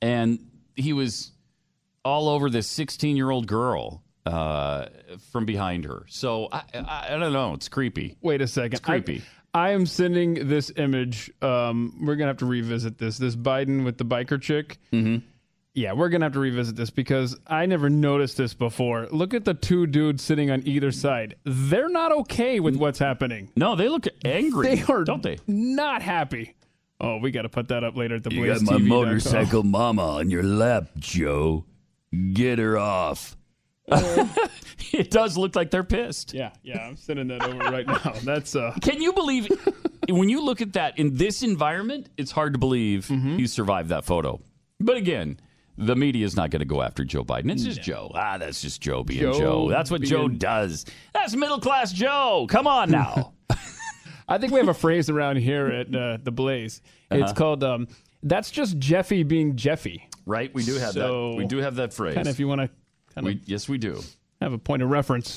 and 0.00 0.38
he 0.76 0.92
was 0.92 1.32
all 2.04 2.28
over 2.28 2.50
this 2.50 2.66
16 2.66 3.16
year 3.16 3.30
old 3.30 3.46
girl 3.46 4.02
uh, 4.26 4.86
from 5.32 5.44
behind 5.44 5.84
her. 5.84 6.04
So 6.08 6.48
I, 6.52 6.62
I 6.74 7.06
I 7.14 7.18
don't 7.18 7.32
know. 7.32 7.54
It's 7.54 7.68
creepy. 7.68 8.16
Wait 8.20 8.40
a 8.40 8.46
second. 8.46 8.74
It's 8.74 8.80
creepy. 8.80 9.22
I, 9.52 9.68
I 9.68 9.70
am 9.70 9.86
sending 9.86 10.48
this 10.48 10.72
image. 10.76 11.30
Um, 11.40 11.98
we're 12.02 12.16
gonna 12.16 12.30
have 12.30 12.38
to 12.38 12.46
revisit 12.46 12.98
this. 12.98 13.18
This 13.18 13.36
Biden 13.36 13.84
with 13.84 13.98
the 13.98 14.04
biker 14.04 14.40
chick. 14.40 14.78
Mm-hmm. 14.92 15.24
Yeah, 15.74 15.92
we're 15.92 16.08
gonna 16.08 16.26
have 16.26 16.34
to 16.34 16.38
revisit 16.38 16.76
this 16.76 16.90
because 16.90 17.36
I 17.48 17.66
never 17.66 17.90
noticed 17.90 18.36
this 18.36 18.54
before. 18.54 19.08
Look 19.10 19.34
at 19.34 19.44
the 19.44 19.54
two 19.54 19.86
dudes 19.88 20.22
sitting 20.22 20.50
on 20.50 20.62
either 20.66 20.92
side. 20.92 21.34
They're 21.44 21.88
not 21.88 22.12
okay 22.12 22.60
with 22.60 22.76
what's 22.76 23.00
happening. 23.00 23.50
No, 23.56 23.74
they 23.74 23.88
look 23.88 24.06
angry. 24.24 24.76
They 24.76 24.82
are 24.92 25.02
don't 25.04 25.22
they? 25.22 25.38
not 25.48 26.00
happy 26.02 26.54
Oh, 27.00 27.18
we 27.18 27.32
got 27.32 27.42
to 27.42 27.48
put 27.48 27.68
that 27.68 27.82
up 27.82 27.96
later 27.96 28.14
at 28.14 28.22
the 28.22 28.32
You 28.32 28.46
got 28.46 28.58
Blaze 28.60 28.62
my 28.70 28.76
TV.com. 28.76 28.88
motorcycle 28.88 29.62
mama 29.64 30.02
on 30.18 30.30
your 30.30 30.44
lap, 30.44 30.90
Joe. 30.96 31.64
Get 32.32 32.60
her 32.60 32.78
off. 32.78 33.36
it 34.92 35.10
does 35.10 35.36
look 35.36 35.56
like 35.56 35.70
they're 35.72 35.82
pissed. 35.84 36.32
Yeah, 36.32 36.52
yeah, 36.62 36.86
I'm 36.86 36.96
sending 36.96 37.26
that 37.28 37.42
over 37.42 37.58
right 37.58 37.86
now. 37.86 38.12
That's 38.22 38.54
uh 38.56 38.74
Can 38.80 39.02
you 39.02 39.12
believe 39.12 39.48
when 40.08 40.28
you 40.28 40.42
look 40.44 40.60
at 40.62 40.74
that 40.74 40.98
in 40.98 41.16
this 41.16 41.42
environment, 41.42 42.08
it's 42.16 42.30
hard 42.30 42.52
to 42.54 42.58
believe 42.58 43.06
Mm-hmm. 43.08 43.38
you 43.40 43.46
survived 43.48 43.88
that 43.90 44.04
photo. 44.04 44.40
But 44.80 44.96
again, 44.96 45.38
the 45.76 45.96
media 45.96 46.24
is 46.24 46.36
not 46.36 46.50
going 46.50 46.60
to 46.60 46.66
go 46.66 46.82
after 46.82 47.04
Joe 47.04 47.24
Biden. 47.24 47.50
It's 47.50 47.64
just 47.64 47.82
Joe. 47.82 48.10
Ah, 48.14 48.38
that's 48.38 48.60
just 48.62 48.80
Joe 48.80 49.02
being 49.04 49.20
Joe. 49.20 49.38
Joe 49.38 49.68
That's 49.70 49.90
what 49.90 50.02
Joe 50.02 50.28
does. 50.28 50.84
That's 51.12 51.34
middle 51.34 51.58
class 51.60 51.92
Joe. 51.92 52.46
Come 52.48 52.66
on 52.66 52.90
now. 52.90 53.32
I 54.28 54.38
think 54.38 54.52
we 54.52 54.58
have 54.58 54.68
a 54.68 54.74
phrase 54.74 55.10
around 55.10 55.36
here 55.36 55.66
at 55.66 55.94
uh, 55.94 56.18
the 56.22 56.30
Blaze. 56.32 56.80
It's 57.10 57.22
Uh-huh. 57.24 57.34
called 57.34 57.64
um, 57.64 57.88
"That's 58.22 58.50
just 58.50 58.78
Jeffy 58.78 59.22
being 59.22 59.56
Jeffy." 59.56 60.08
right? 60.26 60.52
We 60.54 60.64
do 60.64 60.76
have 60.76 60.92
So, 60.92 61.30
that. 61.32 61.36
We 61.36 61.44
do 61.46 61.58
have 61.58 61.74
that 61.76 61.92
phrase. 61.92 62.14
Kind 62.14 62.26
of, 62.26 62.32
if 62.32 62.40
you 62.40 62.48
want 62.48 62.62
to 62.62 62.70
kind 63.14 63.26
we, 63.26 63.32
of 63.32 63.40
yes, 63.46 63.68
we 63.68 63.76
do. 63.76 64.00
have 64.40 64.52
a 64.54 64.58
point 64.58 64.82
of 64.82 64.88
reference. 64.90 65.36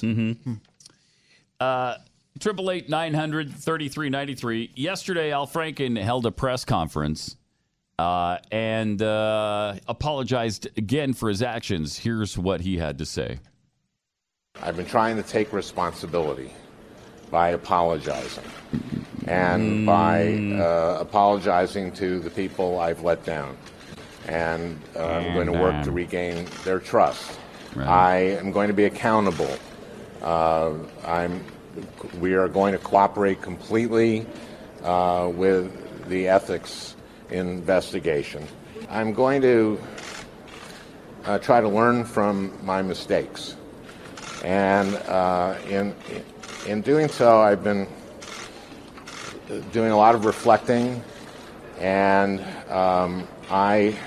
Triple 2.39 2.69
eight 2.71 2.87
nine 2.87 3.13
hundred 3.15 3.51
thirty 3.53 3.89
three 3.89 4.09
ninety 4.09 4.35
three. 4.35 4.71
Yesterday, 4.75 5.31
Al 5.31 5.47
Franken 5.47 5.99
held 6.01 6.25
a 6.27 6.31
press 6.31 6.63
conference 6.63 7.35
uh, 7.99 8.37
and 8.51 9.01
uh, 9.01 9.75
apologized 9.87 10.67
again 10.77 11.13
for 11.13 11.29
his 11.29 11.41
actions. 11.41 11.97
Here's 11.97 12.37
what 12.37 12.61
he 12.61 12.77
had 12.77 12.97
to 12.99 13.05
say. 13.05 13.39
I've 14.61 14.75
been 14.75 14.85
trying 14.85 15.17
to 15.17 15.23
take 15.23 15.53
responsibility 15.53 16.51
by 17.31 17.49
apologizing 17.49 18.43
and 19.27 19.85
by 19.85 20.33
uh, 20.59 20.97
apologizing 20.99 21.91
to 21.93 22.19
the 22.19 22.29
people 22.29 22.79
I've 22.79 23.03
let 23.03 23.25
down. 23.25 23.57
And 24.27 24.79
uh, 24.95 25.05
I'm 25.05 25.33
going 25.33 25.47
to 25.47 25.53
work 25.53 25.83
to 25.85 25.91
regain 25.91 26.47
their 26.63 26.79
trust. 26.79 27.39
I 27.77 28.15
am 28.15 28.51
going 28.51 28.67
to 28.67 28.73
be 28.73 28.85
accountable. 28.85 29.57
Uh, 30.21 30.73
I'm, 31.05 31.43
we 32.19 32.33
are 32.33 32.47
going 32.47 32.73
to 32.73 32.79
cooperate 32.79 33.41
completely 33.41 34.25
uh, 34.83 35.31
with 35.33 36.09
the 36.09 36.27
ethics 36.27 36.96
investigation. 37.29 38.45
I'm 38.89 39.13
going 39.13 39.41
to 39.41 39.79
uh, 41.25 41.39
try 41.39 41.61
to 41.61 41.67
learn 41.67 42.05
from 42.05 42.53
my 42.65 42.81
mistakes. 42.81 43.55
And 44.43 44.95
uh, 44.95 45.57
in, 45.67 45.93
in 46.67 46.81
doing 46.81 47.09
so, 47.09 47.39
I've 47.39 47.63
been 47.63 47.87
doing 49.71 49.91
a 49.91 49.97
lot 49.97 50.15
of 50.15 50.25
reflecting, 50.25 51.01
and 51.79 52.41
um, 52.69 53.27
I, 53.49 53.97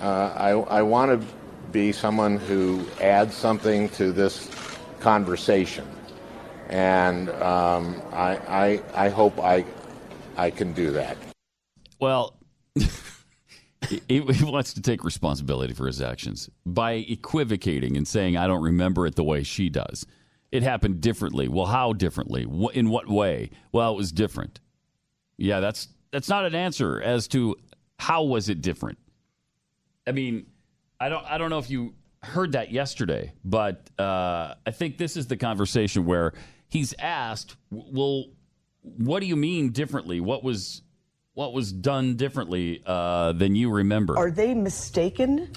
uh, 0.00 0.32
I, 0.36 0.50
I 0.50 0.82
want 0.82 1.20
to 1.20 1.26
be 1.70 1.92
someone 1.92 2.36
who 2.38 2.84
adds 3.00 3.34
something 3.34 3.88
to 3.90 4.12
this 4.12 4.50
conversation. 5.00 5.86
And 6.68 7.30
um, 7.30 8.00
I, 8.12 8.36
I, 8.94 9.06
I 9.06 9.08
hope 9.08 9.38
I, 9.40 9.64
I 10.36 10.50
can 10.50 10.72
do 10.72 10.90
that. 10.92 11.16
Well, 12.02 12.36
he, 12.74 14.02
he 14.08 14.44
wants 14.44 14.74
to 14.74 14.82
take 14.82 15.04
responsibility 15.04 15.72
for 15.72 15.86
his 15.86 16.02
actions 16.02 16.50
by 16.66 16.94
equivocating 16.94 17.96
and 17.96 18.08
saying, 18.08 18.36
I 18.36 18.48
don't 18.48 18.60
remember 18.60 19.06
it 19.06 19.14
the 19.14 19.22
way 19.22 19.44
she 19.44 19.68
does. 19.68 20.04
It 20.50 20.64
happened 20.64 21.00
differently. 21.00 21.46
Well, 21.46 21.66
how 21.66 21.92
differently? 21.92 22.44
In 22.74 22.90
what 22.90 23.08
way? 23.08 23.50
Well, 23.70 23.92
it 23.92 23.96
was 23.96 24.10
different. 24.10 24.58
Yeah, 25.36 25.60
that's 25.60 25.88
that's 26.10 26.28
not 26.28 26.44
an 26.44 26.56
answer 26.56 27.00
as 27.00 27.28
to 27.28 27.54
how 28.00 28.24
was 28.24 28.48
it 28.48 28.62
different. 28.62 28.98
I 30.04 30.10
mean, 30.10 30.46
I 30.98 31.08
don't 31.08 31.24
I 31.24 31.38
don't 31.38 31.50
know 31.50 31.58
if 31.58 31.70
you 31.70 31.94
heard 32.24 32.52
that 32.52 32.72
yesterday, 32.72 33.32
but 33.44 33.88
uh, 33.96 34.54
I 34.66 34.72
think 34.72 34.98
this 34.98 35.16
is 35.16 35.28
the 35.28 35.36
conversation 35.36 36.04
where 36.04 36.32
he's 36.68 36.94
asked, 36.98 37.56
"Well, 37.70 38.24
what 38.82 39.20
do 39.20 39.26
you 39.26 39.36
mean 39.36 39.70
differently? 39.70 40.18
What 40.18 40.42
was 40.42 40.82
what 41.34 41.52
was 41.52 41.72
done 41.72 42.16
differently 42.16 42.82
uh, 42.86 43.32
than 43.32 43.54
you 43.56 43.70
remember?" 43.70 44.16
Are 44.16 44.30
they 44.30 44.54
mistaken 44.54 45.48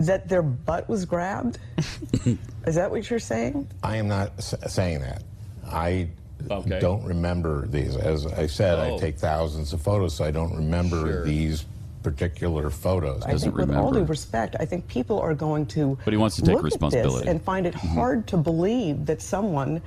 that 0.00 0.28
their 0.28 0.42
butt 0.42 0.88
was 0.88 1.04
grabbed? 1.04 1.58
Is 2.66 2.74
that 2.74 2.90
what 2.90 3.08
you're 3.10 3.18
saying? 3.18 3.68
I 3.82 3.96
am 3.96 4.08
not 4.08 4.32
s- 4.38 4.54
saying 4.68 5.00
that. 5.00 5.22
I 5.66 6.08
Okay. 6.50 6.78
don't 6.78 7.02
remember 7.04 7.66
these. 7.66 7.96
As 7.96 8.24
I 8.26 8.46
said, 8.46 8.78
Oh. 8.78 8.94
I 8.94 8.98
take 8.98 9.18
thousands 9.18 9.72
of 9.72 9.80
photos, 9.82 10.14
so 10.14 10.24
I 10.24 10.30
don't 10.30 10.54
remember 10.54 11.24
these 11.24 11.64
particular 12.04 12.70
photos. 12.70 13.24
I 13.24 13.36
think 13.36 13.56
with 13.56 13.74
all 13.74 13.90
due 13.92 14.04
respect, 14.04 14.54
I 14.60 14.64
think 14.64 14.86
people 14.86 15.18
are 15.18 15.34
going 15.34 15.66
to 15.66 15.98
But 16.04 16.12
he 16.12 16.16
wants 16.16 16.36
to 16.36 16.42
take 16.42 16.62
responsibility. 16.62 17.28
and 17.28 17.42
find 17.42 17.66
it 17.66 17.74
Mhm. 17.74 17.88
hard 17.94 18.26
to 18.28 18.36
believe 18.36 19.06
that 19.06 19.20
someone 19.20 19.82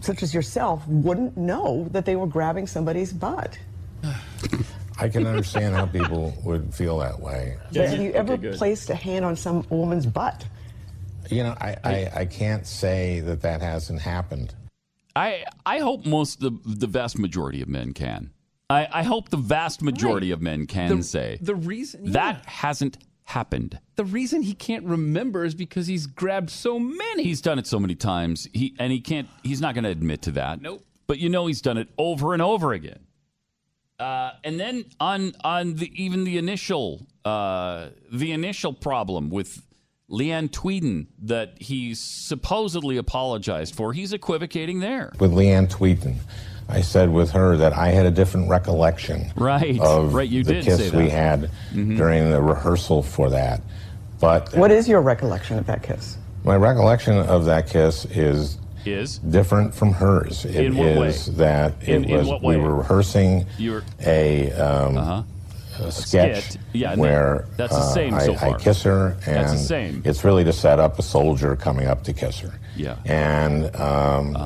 such 0.00 0.22
as 0.22 0.32
yourself 0.32 0.86
wouldn't 0.86 1.36
know 1.36 1.88
that 1.90 2.04
they 2.04 2.14
were 2.14 2.26
grabbing 2.28 2.66
somebody's 2.68 3.12
butt. 3.12 3.58
I 4.98 5.08
can 5.08 5.26
understand 5.26 5.74
how 5.74 5.86
people 5.86 6.32
would 6.44 6.72
feel 6.72 6.98
that 6.98 7.18
way. 7.18 7.56
But 7.72 7.88
have 7.88 8.00
you 8.00 8.12
ever 8.12 8.36
placed 8.56 8.90
a 8.90 8.94
hand 8.94 9.24
on 9.24 9.36
some 9.36 9.66
woman's 9.70 10.06
butt? 10.06 10.46
You 11.30 11.42
know, 11.42 11.56
I, 11.60 11.76
I, 11.84 12.10
I 12.20 12.24
can't 12.26 12.66
say 12.66 13.20
that 13.20 13.42
that 13.42 13.60
hasn't 13.60 14.00
happened. 14.02 14.54
I 15.16 15.44
I 15.64 15.78
hope 15.78 16.06
most 16.06 16.40
the 16.40 16.50
the 16.64 16.86
vast 16.86 17.18
majority 17.18 17.62
of 17.62 17.68
men 17.68 17.92
can. 17.92 18.30
I, 18.70 18.88
I 18.92 19.02
hope 19.02 19.28
the 19.28 19.36
vast 19.36 19.82
majority 19.82 20.30
of 20.30 20.40
men 20.40 20.66
can 20.66 20.98
The- 20.98 21.02
say 21.02 21.38
the 21.40 21.54
reason 21.54 22.12
that 22.12 22.44
hasn't 22.46 22.98
happened. 23.24 23.78
The 23.96 24.04
reason 24.04 24.42
he 24.42 24.54
can't 24.54 24.84
remember 24.84 25.44
is 25.44 25.54
because 25.54 25.86
he's 25.86 26.06
grabbed 26.06 26.50
so 26.50 26.78
many. 26.78 27.22
He's 27.24 27.40
done 27.40 27.58
it 27.58 27.66
so 27.66 27.78
many 27.78 27.94
times. 27.94 28.48
He 28.52 28.74
and 28.78 28.92
he 28.92 29.00
can't. 29.00 29.28
He's 29.42 29.60
not 29.60 29.74
going 29.74 29.84
to 29.84 29.90
admit 29.90 30.22
to 30.22 30.30
that. 30.32 30.60
Nope. 30.60 30.82
But 31.06 31.18
you 31.18 31.28
know 31.28 31.46
he's 31.46 31.60
done 31.60 31.78
it 31.78 31.88
over 31.98 32.32
and 32.32 32.42
over 32.42 32.72
again. 32.72 33.00
Uh, 33.98 34.32
and 34.42 34.58
then 34.58 34.84
on 34.98 35.32
on 35.44 35.74
the 35.76 35.90
even 36.02 36.24
the 36.24 36.36
initial 36.36 37.06
uh, 37.24 37.88
the 38.12 38.32
initial 38.32 38.72
problem 38.72 39.30
with 39.30 39.62
Leeann 40.10 40.48
Tweeden 40.50 41.06
that 41.22 41.54
he 41.62 41.94
supposedly 41.94 42.96
apologized 42.96 43.74
for, 43.74 43.92
he's 43.92 44.12
equivocating 44.12 44.80
there. 44.80 45.12
With 45.18 45.32
Leeann 45.32 45.68
Tweeden, 45.68 46.16
I 46.68 46.80
said 46.82 47.10
with 47.12 47.30
her 47.30 47.56
that 47.56 47.72
I 47.72 47.88
had 47.88 48.04
a 48.04 48.10
different 48.10 48.50
recollection 48.50 49.32
Right, 49.36 49.78
of 49.80 50.12
right, 50.12 50.28
you 50.28 50.42
the 50.44 50.54
did 50.54 50.64
kiss 50.64 50.92
we 50.92 51.04
that. 51.04 51.10
had 51.10 51.50
Mhm. 51.72 51.96
during 51.96 52.30
the 52.30 52.42
rehearsal 52.42 53.02
for 53.02 53.30
that. 53.30 53.62
But 54.20 54.54
What 54.56 54.70
is 54.70 54.88
your 54.88 55.00
recollection 55.02 55.58
of 55.58 55.66
that 55.66 55.82
kiss? 55.82 56.18
my 56.44 56.56
recollection 56.56 57.16
of 57.16 57.44
that 57.46 57.68
kiss 57.70 58.04
is 58.06 58.58
Is 58.86 59.18
different 59.18 59.74
from 59.74 59.92
hers. 59.92 60.44
It 60.44 60.56
In 60.56 60.76
what 60.76 60.96
way? 60.98 61.10
that 61.36 61.74
it 61.82 61.88
In- 61.88 62.04
in 62.04 62.16
was 62.18 62.28
what 62.28 62.42
we 62.42 62.56
were 62.56 62.74
rehearsing 62.76 63.46
You 63.58 63.72
were- 63.72 63.84
a, 64.04 64.52
um, 64.52 64.96
Uh-huh. 64.98 65.22
a 65.86 65.90
sketch 65.92 66.42
skit. 66.50 66.58
Yeah, 66.72 66.94
where 66.96 67.46
that's 67.56 67.72
the 67.72 67.78
uh, 67.80 67.92
same 67.94 68.14
I, 68.14 68.26
so 68.26 68.34
I 68.34 68.38
far. 68.38 68.58
kiss 68.58 68.82
her, 68.82 69.16
and 69.26 69.36
That's 69.36 69.52
the 69.52 69.58
same. 69.58 70.02
it's 70.04 70.22
really 70.24 70.44
to 70.44 70.52
set 70.52 70.78
up 70.78 70.98
a 70.98 71.02
soldier 71.02 71.56
coming 71.56 71.86
up 71.88 72.04
to 72.04 72.12
kiss 72.12 72.38
her. 72.40 72.52
Yeah. 72.76 72.96
And 73.04 73.74
um, 73.76 74.36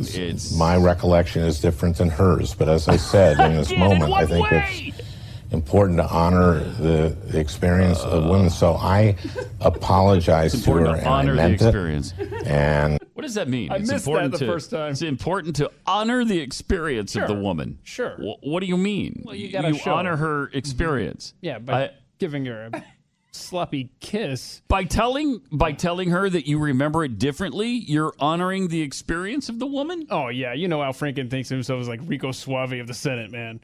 it's 0.00 0.54
my 0.56 0.76
recollection 0.76 1.42
is 1.42 1.58
different 1.60 1.96
than 1.96 2.08
hers. 2.10 2.54
But 2.54 2.68
as 2.68 2.86
I 2.88 2.96
said 2.96 3.40
in 3.40 3.56
this 3.56 3.70
in 3.72 3.78
moment, 3.80 4.12
I 4.12 4.26
think 4.26 4.50
way? 4.50 4.92
it's 4.96 5.08
important 5.52 5.96
to 5.98 6.06
honor 6.08 6.60
the, 6.78 7.16
the 7.28 7.38
experience 7.40 7.98
of 8.00 8.24
women. 8.26 8.50
So 8.50 8.74
I 8.76 9.16
apologize 9.62 10.54
It's 10.54 10.64
to 10.64 10.72
her, 10.72 10.94
and 10.96 11.06
honor 11.06 11.32
I 11.32 11.34
the 11.34 11.42
meant 11.42 11.54
experience. 11.62 12.14
it. 12.18 12.46
And 12.46 12.98
What 13.20 13.26
does 13.26 13.34
that 13.34 13.48
mean? 13.48 13.70
I 13.70 13.78
missed 13.78 14.06
that 14.06 14.32
the 14.32 14.38
to, 14.38 14.46
first 14.46 14.70
time. 14.70 14.92
It's 14.92 15.02
important 15.02 15.56
to 15.56 15.70
honor 15.86 16.24
the 16.24 16.38
experience 16.38 17.14
of 17.16 17.28
the 17.28 17.34
woman. 17.34 17.78
Sure. 17.82 18.16
Wh- 18.16 18.42
what 18.42 18.60
do 18.60 18.66
you 18.66 18.78
mean? 18.78 19.24
Well, 19.26 19.34
you 19.34 19.52
gotta 19.52 19.74
show. 19.74 19.92
honor 19.92 20.16
her 20.16 20.46
mm-hmm. 20.46 20.56
experience. 20.56 21.34
Yeah, 21.42 21.58
by 21.58 21.84
I- 21.84 21.90
giving 22.18 22.46
her 22.46 22.70
a 22.72 22.82
sloppy 23.30 23.90
kiss. 24.00 24.62
by 24.68 24.84
telling 24.84 25.42
by 25.52 25.72
telling 25.72 26.08
her 26.10 26.30
that 26.30 26.46
you 26.48 26.58
remember 26.58 27.04
it 27.04 27.18
differently, 27.18 27.68
you're 27.68 28.14
honoring 28.18 28.68
the 28.68 28.80
experience 28.80 29.50
of 29.50 29.58
the 29.58 29.66
woman. 29.66 30.06
Oh 30.08 30.28
yeah, 30.28 30.54
you 30.54 30.66
know 30.66 30.82
Al 30.82 30.94
Franken 30.94 31.28
thinks 31.28 31.50
of 31.50 31.56
himself 31.56 31.82
as 31.82 31.88
like 31.88 32.00
Rico 32.04 32.32
Suave 32.32 32.72
of 32.72 32.86
the 32.86 32.94
Senate, 32.94 33.30
man. 33.30 33.60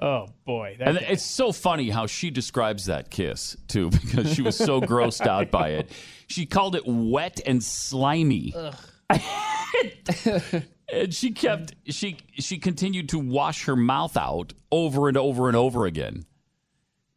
Oh 0.00 0.26
boy, 0.44 0.76
that 0.78 0.88
And 0.88 0.98
guy. 0.98 1.06
it's 1.06 1.24
so 1.24 1.50
funny 1.50 1.90
how 1.90 2.06
she 2.06 2.30
describes 2.30 2.86
that 2.86 3.10
kiss 3.10 3.56
too, 3.66 3.90
because 3.90 4.32
she 4.32 4.42
was 4.42 4.56
so 4.56 4.80
grossed 4.80 5.26
out 5.26 5.50
by 5.50 5.70
it. 5.70 5.90
She 6.28 6.46
called 6.46 6.76
it 6.76 6.84
wet 6.86 7.40
and 7.46 7.62
slimy. 7.62 8.54
and 10.92 11.12
she 11.14 11.30
kept 11.32 11.74
she 11.86 12.16
she 12.34 12.58
continued 12.58 13.08
to 13.10 13.18
wash 13.18 13.64
her 13.64 13.76
mouth 13.76 14.16
out 14.16 14.52
over 14.70 15.08
and 15.08 15.16
over 15.16 15.48
and 15.48 15.56
over 15.56 15.86
again 15.86 16.24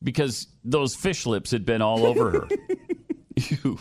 because 0.03 0.47
those 0.63 0.95
fish 0.95 1.25
lips 1.25 1.51
had 1.51 1.65
been 1.65 1.81
all 1.81 2.05
over 2.05 2.31
her. 2.31 2.47
Ew, 3.63 3.77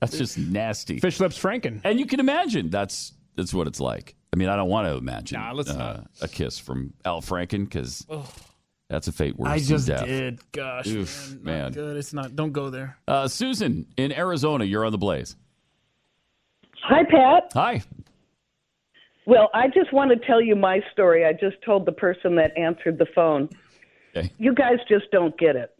that's 0.00 0.16
just 0.18 0.38
nasty. 0.38 0.98
Fish 1.00 1.20
lips 1.20 1.38
Franken. 1.38 1.80
And 1.84 1.98
you 1.98 2.06
can 2.06 2.20
imagine 2.20 2.70
that's 2.70 3.12
that's 3.36 3.52
what 3.54 3.66
it's 3.66 3.80
like. 3.80 4.14
I 4.32 4.36
mean, 4.36 4.48
I 4.48 4.56
don't 4.56 4.68
want 4.68 4.88
to 4.88 4.96
imagine 4.96 5.38
Nah, 5.40 5.52
let's 5.52 5.70
uh, 5.70 6.02
a 6.20 6.28
kiss 6.28 6.58
from 6.58 6.92
Al 7.04 7.20
Franken 7.22 7.64
because 7.64 8.04
that's 8.88 9.06
a 9.08 9.12
fate 9.12 9.36
worse 9.36 9.48
I 9.48 9.58
than 9.58 9.66
just 9.68 9.86
death. 9.86 10.06
did. 10.06 10.40
Gosh, 10.52 10.88
Oof, 10.88 11.30
man, 11.40 11.44
not 11.44 11.44
man. 11.44 11.72
good. 11.72 11.96
It's 11.96 12.12
not. 12.12 12.34
Don't 12.34 12.52
go 12.52 12.70
there. 12.70 12.96
Uh, 13.06 13.28
Susan 13.28 13.86
in 13.96 14.12
Arizona, 14.12 14.64
you're 14.64 14.84
on 14.84 14.92
the 14.92 14.98
blaze. 14.98 15.36
Hi, 16.86 17.02
Pat. 17.04 17.50
Hi. 17.54 17.82
Well, 19.26 19.48
I 19.54 19.68
just 19.68 19.92
want 19.92 20.10
to 20.10 20.26
tell 20.26 20.40
you 20.40 20.54
my 20.54 20.80
story. 20.92 21.24
I 21.24 21.32
just 21.32 21.56
told 21.64 21.86
the 21.86 21.92
person 21.92 22.36
that 22.36 22.56
answered 22.58 22.98
the 22.98 23.06
phone. 23.14 23.48
Okay. 24.14 24.30
You 24.38 24.54
guys 24.54 24.76
just 24.88 25.10
don't 25.10 25.36
get 25.38 25.56
it. 25.56 25.70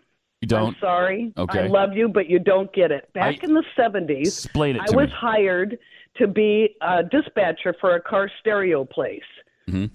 You 0.40 0.48
don't? 0.48 0.68
I'm 0.68 0.76
sorry. 0.80 1.32
Okay. 1.36 1.60
I 1.64 1.66
love 1.66 1.90
you, 1.94 2.08
but 2.08 2.28
you 2.30 2.38
don't 2.38 2.72
get 2.72 2.90
it. 2.90 3.12
Back 3.12 3.36
I- 3.42 3.46
in 3.46 3.52
the 3.54 3.64
70s, 3.76 4.44
Explain 4.44 4.76
it 4.76 4.82
I 4.90 4.96
was 4.96 5.08
me. 5.08 5.14
hired 5.14 5.78
to 6.16 6.26
be 6.26 6.74
a 6.80 7.02
dispatcher 7.02 7.74
for 7.80 7.96
a 7.96 8.00
car 8.00 8.30
stereo 8.40 8.84
place. 8.84 9.20
Mhm. 9.68 9.90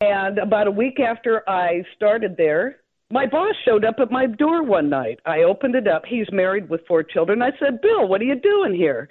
And 0.00 0.38
about 0.38 0.66
a 0.66 0.70
week 0.70 1.00
after 1.00 1.48
I 1.48 1.82
started 1.96 2.36
there, 2.36 2.78
my 3.10 3.26
boss 3.26 3.54
showed 3.64 3.84
up 3.84 3.98
at 3.98 4.10
my 4.10 4.26
door 4.26 4.62
one 4.62 4.88
night. 4.88 5.18
I 5.24 5.42
opened 5.42 5.74
it 5.74 5.88
up. 5.88 6.04
He's 6.06 6.30
married 6.30 6.68
with 6.68 6.86
four 6.86 7.02
children. 7.02 7.42
I 7.42 7.52
said, 7.58 7.80
Bill, 7.80 8.06
what 8.06 8.20
are 8.20 8.24
you 8.24 8.34
doing 8.36 8.74
here? 8.74 9.08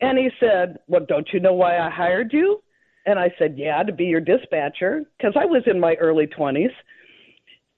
And 0.00 0.18
he 0.18 0.30
said, 0.38 0.78
Well, 0.86 1.04
don't 1.06 1.28
you 1.32 1.40
know 1.40 1.54
why 1.54 1.78
I 1.78 1.90
hired 1.90 2.32
you? 2.32 2.62
And 3.06 3.18
I 3.18 3.32
said, 3.38 3.56
Yeah, 3.56 3.82
to 3.82 3.92
be 3.92 4.04
your 4.04 4.20
dispatcher, 4.20 5.04
because 5.16 5.34
I 5.36 5.44
was 5.44 5.62
in 5.66 5.80
my 5.80 5.94
early 5.94 6.26
20s 6.26 6.72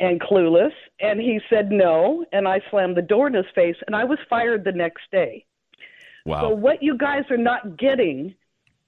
and 0.00 0.20
clueless. 0.20 0.72
And 1.00 1.20
he 1.20 1.40
said, 1.48 1.70
No. 1.70 2.24
And 2.32 2.46
I 2.48 2.60
slammed 2.70 2.96
the 2.96 3.02
door 3.02 3.26
in 3.26 3.34
his 3.34 3.46
face, 3.54 3.76
and 3.86 3.94
I 3.96 4.04
was 4.04 4.18
fired 4.28 4.64
the 4.64 4.72
next 4.72 5.02
day. 5.12 5.44
Wow. 6.26 6.42
So, 6.42 6.48
what 6.50 6.82
you 6.82 6.96
guys 6.96 7.24
are 7.30 7.36
not 7.36 7.78
getting 7.78 8.34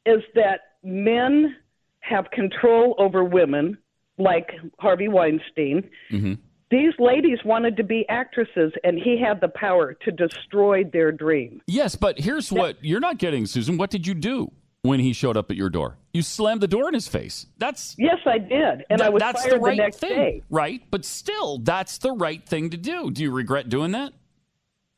is 0.04 0.22
that 0.34 0.60
men 0.82 1.56
have 2.00 2.30
control 2.30 2.94
over 2.98 3.24
women, 3.24 3.78
like 4.18 4.50
Harvey 4.78 5.08
Weinstein. 5.08 5.88
hmm 6.10 6.34
These 6.72 6.94
ladies 6.98 7.38
wanted 7.44 7.76
to 7.76 7.84
be 7.84 8.08
actresses, 8.08 8.72
and 8.82 8.98
he 8.98 9.20
had 9.20 9.42
the 9.42 9.48
power 9.48 9.92
to 9.92 10.10
destroy 10.10 10.84
their 10.84 11.12
dream. 11.12 11.60
Yes, 11.66 11.96
but 11.96 12.18
here's 12.18 12.50
what 12.50 12.82
you're 12.82 12.98
not 12.98 13.18
getting, 13.18 13.44
Susan. 13.44 13.76
What 13.76 13.90
did 13.90 14.06
you 14.06 14.14
do 14.14 14.50
when 14.80 14.98
he 14.98 15.12
showed 15.12 15.36
up 15.36 15.50
at 15.50 15.56
your 15.58 15.68
door? 15.68 15.98
You 16.14 16.22
slammed 16.22 16.62
the 16.62 16.66
door 16.68 16.88
in 16.88 16.94
his 16.94 17.06
face. 17.06 17.44
That's 17.58 17.94
Yes, 17.98 18.16
I 18.24 18.38
did, 18.38 18.86
and 18.88 19.02
I 19.02 19.10
was 19.10 19.20
that's 19.20 19.42
fired 19.42 19.56
the 19.56 19.60
right 19.60 19.76
next 19.76 19.98
thing, 19.98 20.08
day. 20.16 20.42
right? 20.48 20.80
But 20.90 21.04
still, 21.04 21.58
that's 21.58 21.98
the 21.98 22.12
right 22.12 22.42
thing 22.48 22.70
to 22.70 22.78
do. 22.78 23.10
Do 23.10 23.22
you 23.22 23.32
regret 23.32 23.68
doing 23.68 23.90
that? 23.92 24.14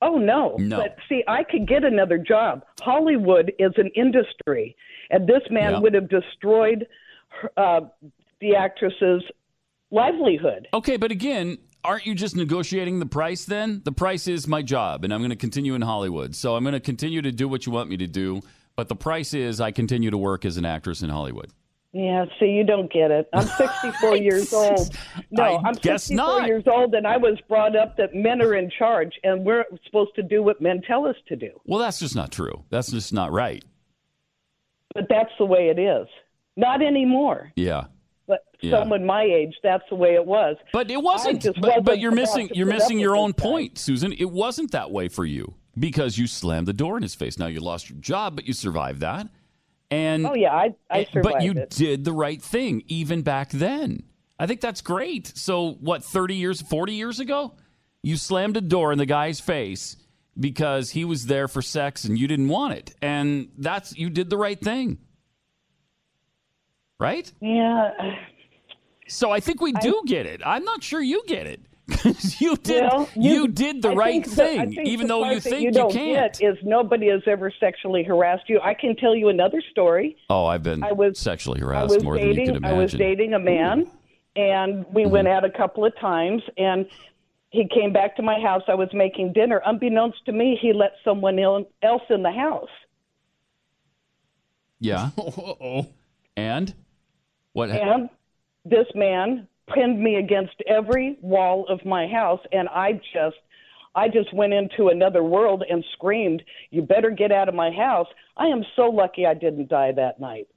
Oh 0.00 0.16
no. 0.16 0.54
No. 0.60 0.76
But 0.76 0.96
see, 1.08 1.24
I 1.26 1.42
could 1.42 1.66
get 1.66 1.82
another 1.82 2.18
job. 2.18 2.64
Hollywood 2.82 3.52
is 3.58 3.72
an 3.78 3.90
industry, 3.96 4.76
and 5.10 5.26
this 5.26 5.42
man 5.50 5.72
Yeah. 5.72 5.78
would 5.80 5.94
have 5.94 6.08
destroyed 6.08 6.86
uh, 7.56 7.80
the 8.40 8.54
actress's 8.54 9.24
livelihood. 9.94 10.68
Okay, 10.74 10.96
but 10.96 11.10
again, 11.10 11.58
aren't 11.84 12.04
you 12.06 12.14
just 12.14 12.36
negotiating 12.36 12.98
the 12.98 13.06
price 13.06 13.44
then? 13.44 13.82
The 13.84 13.92
price 13.92 14.26
is 14.26 14.46
my 14.48 14.62
job, 14.62 15.04
and 15.04 15.14
I'm 15.14 15.20
going 15.20 15.30
to 15.30 15.36
continue 15.36 15.74
in 15.74 15.82
Hollywood. 15.82 16.34
So 16.34 16.56
I'm 16.56 16.64
going 16.64 16.72
to 16.74 16.80
continue 16.80 17.22
to 17.22 17.32
do 17.32 17.48
what 17.48 17.66
you 17.66 17.72
want 17.72 17.88
me 17.88 17.96
to 17.98 18.06
do. 18.06 18.40
But 18.76 18.88
the 18.88 18.96
price 18.96 19.34
is 19.34 19.60
I 19.60 19.70
continue 19.70 20.10
to 20.10 20.18
work 20.18 20.44
as 20.44 20.56
an 20.56 20.64
actress 20.64 21.02
in 21.02 21.08
Hollywood. 21.08 21.50
Yeah, 21.92 22.24
see, 22.40 22.46
you 22.46 22.64
don't 22.64 22.92
get 22.92 23.12
it. 23.12 23.28
I'm 23.32 23.46
64 23.56 24.16
years 24.16 24.52
old. 24.52 24.96
No, 25.30 25.44
I 25.44 25.68
I'm 25.68 25.74
64 25.74 26.16
not. 26.16 26.46
years 26.48 26.64
old, 26.66 26.92
and 26.94 27.06
I 27.06 27.16
was 27.16 27.38
brought 27.48 27.76
up 27.76 27.96
that 27.98 28.16
men 28.16 28.42
are 28.42 28.54
in 28.56 28.68
charge, 28.76 29.12
and 29.22 29.44
we're 29.44 29.64
supposed 29.86 30.16
to 30.16 30.24
do 30.24 30.42
what 30.42 30.60
men 30.60 30.82
tell 30.84 31.06
us 31.06 31.14
to 31.28 31.36
do. 31.36 31.50
Well, 31.66 31.78
that's 31.78 32.00
just 32.00 32.16
not 32.16 32.32
true. 32.32 32.64
That's 32.70 32.90
just 32.90 33.12
not 33.12 33.30
right. 33.30 33.64
But 34.92 35.04
that's 35.08 35.30
the 35.38 35.44
way 35.44 35.68
it 35.68 35.78
is. 35.78 36.08
Not 36.56 36.82
anymore. 36.82 37.52
Yeah. 37.54 37.84
Yeah. 38.64 38.80
someone 38.80 39.04
my 39.04 39.22
age, 39.22 39.54
that's 39.62 39.84
the 39.88 39.94
way 39.96 40.14
it 40.14 40.24
was. 40.24 40.56
But 40.72 40.90
it 40.90 41.02
wasn't. 41.02 41.46
But, 41.60 41.84
but 41.84 41.98
you're 41.98 42.10
missing. 42.12 42.50
You're 42.52 42.66
missing 42.66 42.98
your 42.98 43.16
own 43.16 43.32
point, 43.32 43.78
Susan. 43.78 44.12
It 44.12 44.30
wasn't 44.30 44.72
that 44.72 44.90
way 44.90 45.08
for 45.08 45.24
you 45.24 45.54
because 45.78 46.18
you 46.18 46.26
slammed 46.26 46.68
the 46.68 46.72
door 46.72 46.96
in 46.96 47.02
his 47.02 47.14
face. 47.14 47.38
Now 47.38 47.46
you 47.46 47.60
lost 47.60 47.90
your 47.90 47.98
job, 47.98 48.36
but 48.36 48.46
you 48.46 48.52
survived 48.52 49.00
that. 49.00 49.28
And 49.90 50.26
Oh 50.26 50.34
yeah, 50.34 50.54
I 50.54 50.74
I 50.90 51.04
survived 51.04 51.34
but 51.34 51.42
you 51.42 51.52
it. 51.52 51.70
did 51.70 52.04
the 52.04 52.12
right 52.12 52.40
thing 52.42 52.82
even 52.88 53.22
back 53.22 53.50
then. 53.50 54.02
I 54.38 54.46
think 54.46 54.60
that's 54.60 54.80
great. 54.80 55.32
So 55.36 55.72
what? 55.80 56.02
Thirty 56.02 56.34
years, 56.34 56.60
forty 56.60 56.94
years 56.94 57.20
ago, 57.20 57.54
you 58.02 58.16
slammed 58.16 58.56
a 58.56 58.60
door 58.60 58.90
in 58.92 58.98
the 58.98 59.06
guy's 59.06 59.38
face 59.40 59.96
because 60.38 60.90
he 60.90 61.04
was 61.04 61.26
there 61.26 61.46
for 61.46 61.62
sex 61.62 62.04
and 62.04 62.18
you 62.18 62.26
didn't 62.26 62.48
want 62.48 62.74
it, 62.74 62.94
and 63.00 63.50
that's 63.58 63.96
you 63.96 64.10
did 64.10 64.30
the 64.30 64.36
right 64.36 64.60
thing, 64.60 64.98
right? 66.98 67.30
Yeah. 67.40 67.90
So 69.08 69.30
I 69.30 69.40
think 69.40 69.60
we 69.60 69.72
do 69.72 70.02
get 70.06 70.26
it. 70.26 70.40
I'm 70.44 70.64
not 70.64 70.82
sure 70.82 71.00
you 71.00 71.22
get 71.26 71.46
it. 71.46 71.60
'Cause 71.90 72.40
you 72.40 72.56
did 72.56 72.84
Well, 72.84 73.08
you, 73.14 73.46
did 73.46 73.82
the 73.82 73.90
I 73.90 73.94
right 73.94 74.24
think 74.24 74.36
the- 74.36 74.74
thing, 74.74 74.86
even 74.86 75.06
though 75.06 75.30
you 75.30 75.38
think 75.38 75.56
you, 75.60 75.66
you, 75.66 75.70
don't 75.72 75.92
can't. 75.92 76.38
Get 76.38 76.42
is 76.42 76.56
nobody 76.64 77.08
has 77.10 77.20
ever 77.26 77.52
sexually 77.60 78.02
harassed 78.02 78.48
you. 78.48 78.58
I 78.62 78.72
can 78.72 78.96
tell 78.96 79.14
you 79.14 79.28
another 79.28 79.62
story. 79.70 80.16
Oh, 80.30 80.46
I've 80.46 80.62
been 80.62 80.82
I 80.82 80.92
was- 80.92 81.18
sexually 81.18 81.60
harassed 81.60 81.94
was 81.96 82.02
more 82.02 82.16
dating. 82.16 82.30
than 82.30 82.38
you 82.40 82.46
can 82.46 82.56
imagine. 82.56 82.78
I 82.78 82.80
was 82.82 82.92
dating 82.92 83.34
a 83.34 83.38
man, 83.38 83.90
and 84.34 84.86
we 84.94 85.04
went 85.04 85.28
Mm-hmm. 85.28 85.36
out 85.36 85.44
a 85.44 85.50
couple 85.50 85.84
of 85.84 85.94
times, 85.98 86.42
and 86.56 86.86
he 87.50 87.68
came 87.68 87.92
back 87.92 88.16
to 88.16 88.22
my 88.22 88.40
house. 88.40 88.62
I 88.66 88.74
was 88.74 88.88
making 88.94 89.34
dinner. 89.34 89.60
Unbeknownst 89.66 90.24
to 90.24 90.32
me, 90.32 90.58
he 90.58 90.72
let 90.72 90.92
someone 91.04 91.38
il- 91.38 91.68
else 91.82 92.02
in 92.08 92.22
the 92.22 92.32
house. 92.32 92.70
Yeah. 94.80 95.10
oh. 95.18 95.86
And 96.36 96.74
what? 97.52 97.70
ha- 97.70 97.76
And 97.76 98.08
this 98.64 98.86
man 98.94 99.46
pinned 99.74 100.00
me 100.02 100.16
against 100.16 100.54
every 100.66 101.18
wall 101.22 101.66
of 101.68 101.84
my 101.84 102.06
house, 102.06 102.40
and 102.52 102.68
I 102.68 102.92
just. 103.12 103.36
I 103.96 104.08
just 104.08 104.34
went 104.34 104.52
into 104.52 104.88
another 104.88 105.22
world 105.22 105.62
and 105.70 105.84
screamed, 105.92 106.42
"You 106.72 106.82
better 106.82 107.10
get 107.10 107.30
out 107.30 107.48
of 107.48 107.54
my 107.54 107.70
house!" 107.70 108.08
I 108.36 108.46
am 108.48 108.64
so 108.74 108.86
lucky 108.90 109.24
I 109.24 109.34
didn't 109.34 109.68
die 109.68 109.92
that 109.92 110.18
night. 110.18 110.48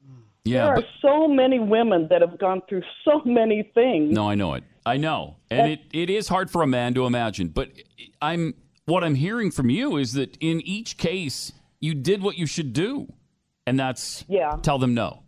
yeah, 0.44 0.64
there 0.64 0.72
are 0.72 0.76
but 0.78 0.86
so 1.04 1.28
many 1.28 1.60
women 1.60 2.08
that 2.10 2.22
have 2.22 2.40
gone 2.40 2.64
through 2.68 2.82
so 3.06 3.22
many 3.26 3.62
things. 3.76 4.12
no, 4.12 4.28
I 4.28 4.34
know 4.34 4.56
it. 4.56 4.64
I 4.88 4.98
know, 4.98 5.36
and 5.52 5.72
it, 5.72 5.82
it 5.94 6.10
is 6.10 6.28
hard 6.30 6.50
for 6.50 6.64
a 6.64 6.68
man 6.68 6.96
to 6.96 7.06
imagine. 7.06 7.50
But 7.50 7.70
I'm 8.24 8.56
what 8.86 9.04
I'm 9.04 9.14
hearing 9.14 9.52
from 9.52 9.70
you 9.70 9.98
is 9.98 10.14
that 10.14 10.36
in 10.40 10.60
each 10.62 10.98
case 10.98 11.52
you 11.80 11.94
did 11.94 12.24
what 12.24 12.40
you 12.40 12.48
should 12.48 12.74
do, 12.74 13.14
and 13.68 13.80
that's 13.80 14.26
Yeah. 14.28 14.56
tell 14.64 14.80
them 14.80 14.96
no, 14.96 15.22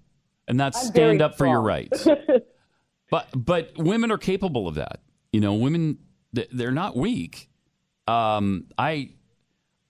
and 0.47 0.59
that's 0.59 0.79
I'm 0.81 0.85
stand 0.87 1.21
up 1.21 1.37
for 1.37 1.45
your 1.45 1.61
rights. 1.61 2.07
but 3.09 3.27
but 3.35 3.77
women 3.77 4.11
are 4.11 4.17
capable 4.17 4.67
of 4.67 4.75
that. 4.75 5.01
You 5.31 5.41
know, 5.41 5.53
women 5.53 5.99
they're 6.31 6.71
not 6.71 6.95
weak. 6.95 7.49
Um, 8.07 8.65
I 8.77 9.11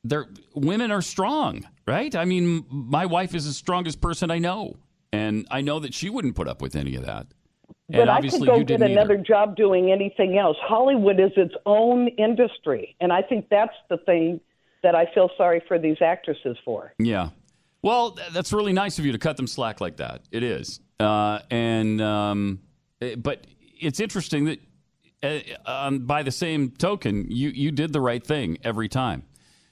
they're 0.04 0.28
women 0.54 0.92
are 0.92 1.02
strong, 1.02 1.68
right? 1.88 2.16
I 2.16 2.26
mean, 2.26 2.66
my 2.70 3.06
wife 3.06 3.34
is 3.36 3.46
the 3.46 3.54
strongest 3.54 4.02
person 4.02 4.32
I 4.32 4.40
know, 4.40 4.78
and 5.12 5.48
I 5.52 5.62
know 5.62 5.80
that 5.80 5.94
she 5.94 6.10
wouldn't 6.10 6.36
put 6.36 6.48
up 6.48 6.62
with 6.62 6.76
any 6.76 6.96
of 6.96 7.06
that. 7.06 7.28
But 7.90 8.02
and 8.02 8.10
I 8.10 8.22
could 8.22 8.26
obviously, 8.26 8.48
go 8.48 8.56
you 8.58 8.64
get 8.64 8.82
another 8.82 9.16
either. 9.16 9.24
job 9.24 9.56
doing 9.56 9.92
anything 9.92 10.38
else. 10.38 10.58
Hollywood 10.62 11.20
is 11.20 11.32
its 11.36 11.56
own 11.66 12.08
industry, 12.10 12.96
and 13.00 13.12
I 13.12 13.22
think 13.22 13.48
that's 13.50 13.74
the 13.90 13.98
thing 13.98 14.40
that 14.84 14.96
I 14.96 15.08
feel 15.14 15.30
sorry 15.38 15.62
for 15.68 15.80
these 15.80 15.98
actresses 16.02 16.58
for. 16.64 16.94
Yeah. 17.00 17.30
Well, 17.82 18.18
that's 18.34 18.52
really 18.54 18.74
nice 18.74 19.00
of 19.00 19.06
you 19.06 19.12
to 19.14 19.18
cut 19.18 19.38
them 19.38 19.48
slack 19.48 19.82
like 19.82 19.98
that. 19.98 20.22
It 20.32 20.44
is. 20.44 20.82
Uh, 21.00 21.40
and 21.50 22.02
um, 22.02 22.60
but 23.18 23.46
it's 23.80 24.00
interesting 24.00 24.46
that 24.46 24.60
uh, 25.22 25.40
um, 25.66 26.00
by 26.00 26.24
the 26.24 26.32
same 26.32 26.72
token, 26.72 27.26
you 27.30 27.50
you 27.50 27.72
did 27.72 27.94
the 27.94 28.02
right 28.02 28.26
thing 28.26 28.58
every 28.64 28.88
time. 28.88 29.24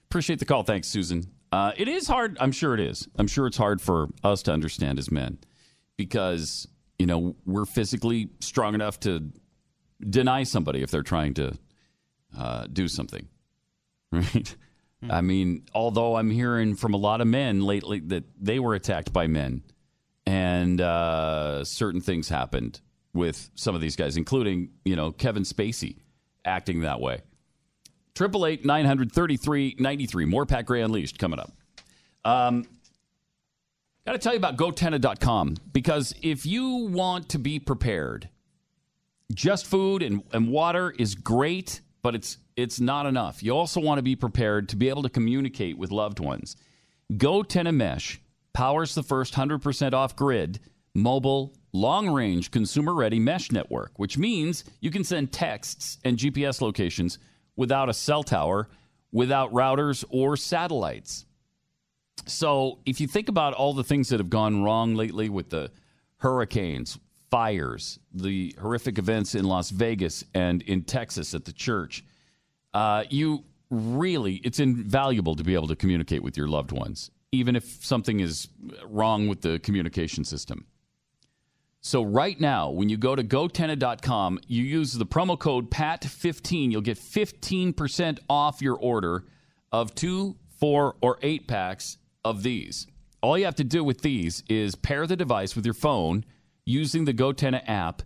Appreciate 0.09 0.39
the 0.39 0.45
call. 0.45 0.63
Thanks, 0.63 0.87
Susan. 0.87 1.23
Uh, 1.51 1.71
it 1.77 1.87
is 1.87 2.07
hard. 2.07 2.37
I'm 2.39 2.51
sure 2.51 2.73
it 2.73 2.79
is. 2.79 3.07
I'm 3.17 3.27
sure 3.27 3.47
it's 3.47 3.57
hard 3.57 3.81
for 3.81 4.09
us 4.23 4.43
to 4.43 4.51
understand 4.51 4.99
as 4.99 5.09
men 5.11 5.37
because 5.95 6.67
you 6.99 7.05
know 7.05 7.35
we're 7.45 7.65
physically 7.65 8.29
strong 8.39 8.73
enough 8.73 8.99
to 9.01 9.31
deny 10.09 10.43
somebody 10.43 10.81
if 10.81 10.91
they're 10.91 11.01
trying 11.01 11.33
to 11.35 11.57
uh, 12.37 12.67
do 12.71 12.87
something, 12.87 13.27
right? 14.11 14.55
I 15.09 15.21
mean, 15.21 15.63
although 15.75 16.15
I'm 16.15 16.31
hearing 16.31 16.75
from 16.75 16.93
a 16.93 16.97
lot 16.97 17.21
of 17.21 17.27
men 17.27 17.61
lately 17.61 17.99
that 17.99 18.23
they 18.41 18.59
were 18.59 18.73
attacked 18.73 19.13
by 19.13 19.27
men, 19.27 19.61
and 20.25 20.81
uh, 20.81 21.63
certain 21.63 22.01
things 22.01 22.27
happened 22.27 22.81
with 23.13 23.49
some 23.55 23.75
of 23.75 23.81
these 23.81 23.95
guys, 23.95 24.17
including 24.17 24.69
you 24.85 24.95
know 24.95 25.11
Kevin 25.11 25.43
Spacey 25.43 25.97
acting 26.45 26.81
that 26.81 26.99
way. 26.99 27.21
Triple 28.15 28.45
eight 28.45 28.65
nine 28.65 28.85
hundred 28.85 29.11
thirty 29.11 29.37
three 29.37 29.75
ninety 29.79 30.05
three. 30.05 30.25
More 30.25 30.45
Pat 30.45 30.65
Gray 30.65 30.81
Unleashed 30.81 31.19
coming 31.19 31.39
up. 31.39 31.51
Um, 32.25 32.65
Got 34.07 34.13
to 34.13 34.19
tell 34.19 34.31
you 34.31 34.37
about 34.37 34.55
GoTenna.com 34.55 35.57
because 35.73 36.15
if 36.21 36.45
you 36.45 36.87
want 36.89 37.27
to 37.27 37.39
be 37.39 37.59
prepared, 37.59 38.29
just 39.33 39.65
food 39.65 40.01
and, 40.01 40.23
and 40.31 40.47
water 40.49 40.95
is 40.97 41.13
great, 41.13 41.81
but 42.01 42.15
it's 42.15 42.37
it's 42.55 42.79
not 42.79 43.05
enough. 43.05 43.43
You 43.43 43.51
also 43.51 43.81
want 43.81 43.97
to 43.97 44.03
be 44.03 44.15
prepared 44.15 44.69
to 44.69 44.77
be 44.77 44.87
able 44.87 45.03
to 45.03 45.09
communicate 45.09 45.77
with 45.77 45.91
loved 45.91 46.21
ones. 46.21 46.55
GoTenna 47.11 47.75
Mesh 47.75 48.21
powers 48.53 48.95
the 48.95 49.03
first 49.03 49.33
100% 49.33 49.91
off 49.91 50.15
grid 50.15 50.61
mobile, 50.95 51.53
long 51.73 52.09
range, 52.09 52.51
consumer 52.51 52.93
ready 52.93 53.19
mesh 53.19 53.51
network, 53.51 53.91
which 53.97 54.17
means 54.17 54.63
you 54.79 54.91
can 54.91 55.03
send 55.03 55.31
texts 55.31 55.97
and 56.03 56.17
GPS 56.17 56.61
locations 56.61 57.19
without 57.55 57.89
a 57.89 57.93
cell 57.93 58.23
tower, 58.23 58.69
without 59.11 59.51
routers 59.51 60.03
or 60.09 60.37
satellites. 60.37 61.25
So, 62.25 62.79
if 62.85 62.99
you 62.99 63.07
think 63.07 63.29
about 63.29 63.53
all 63.53 63.73
the 63.73 63.83
things 63.83 64.09
that 64.09 64.19
have 64.19 64.29
gone 64.29 64.63
wrong 64.63 64.95
lately 64.95 65.29
with 65.29 65.49
the 65.49 65.71
hurricanes, 66.17 66.97
fires, 67.29 67.99
the 68.13 68.55
horrific 68.59 68.97
events 68.97 69.35
in 69.35 69.45
Las 69.45 69.69
Vegas 69.69 70.23
and 70.33 70.61
in 70.63 70.83
Texas 70.83 71.33
at 71.33 71.45
the 71.45 71.53
church, 71.53 72.03
uh, 72.73 73.03
you 73.09 73.43
really, 73.69 74.35
it's 74.43 74.59
invaluable 74.59 75.35
to 75.35 75.43
be 75.43 75.53
able 75.53 75.67
to 75.67 75.75
communicate 75.75 76.23
with 76.23 76.37
your 76.37 76.47
loved 76.47 76.71
ones, 76.71 77.11
even 77.31 77.55
if 77.55 77.85
something 77.85 78.19
is 78.19 78.47
wrong 78.85 79.27
with 79.27 79.41
the 79.41 79.59
communication 79.59 80.23
system. 80.23 80.65
So, 81.87 82.03
right 82.03 82.37
now, 82.37 82.69
when 82.69 82.89
you 82.89 82.97
go 82.97 83.15
to 83.15 83.23
gotenna.com, 83.23 84.41
you 84.45 84.61
use 84.61 84.91
the 84.91 85.05
promo 85.05 85.39
code 85.39 85.71
PAT15, 85.71 86.69
you'll 86.69 86.81
get 86.81 86.97
15% 86.97 88.19
off 88.29 88.61
your 88.61 88.75
order 88.75 89.23
of 89.71 89.95
two, 89.95 90.35
four, 90.59 90.97
or 90.99 91.17
eight 91.21 91.47
packs 91.47 91.97
of 92.25 92.43
these. 92.43 92.87
All 93.21 93.37
you 93.37 93.45
have 93.45 93.55
to 93.55 93.63
do 93.63 93.85
with 93.85 94.01
these 94.01 94.43
is 94.49 94.75
pair 94.75 95.07
the 95.07 95.15
device 95.15 95.55
with 95.55 95.63
your 95.63 95.73
phone 95.73 96.25
using 96.65 97.05
the 97.05 97.13
GoTenna 97.13 97.63
app, 97.69 98.01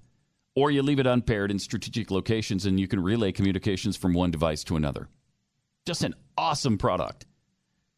or 0.56 0.70
you 0.70 0.84
leave 0.84 1.00
it 1.00 1.08
unpaired 1.08 1.50
in 1.50 1.58
strategic 1.58 2.12
locations 2.12 2.68
and 2.68 2.80
you 2.80 2.88
can 2.88 3.02
relay 3.02 3.32
communications 3.32 3.98
from 3.98 4.14
one 4.14 4.30
device 4.30 4.64
to 4.66 4.76
another. 4.76 5.10
Just 5.88 6.04
an 6.04 6.14
awesome 6.38 6.78
product. 6.78 7.26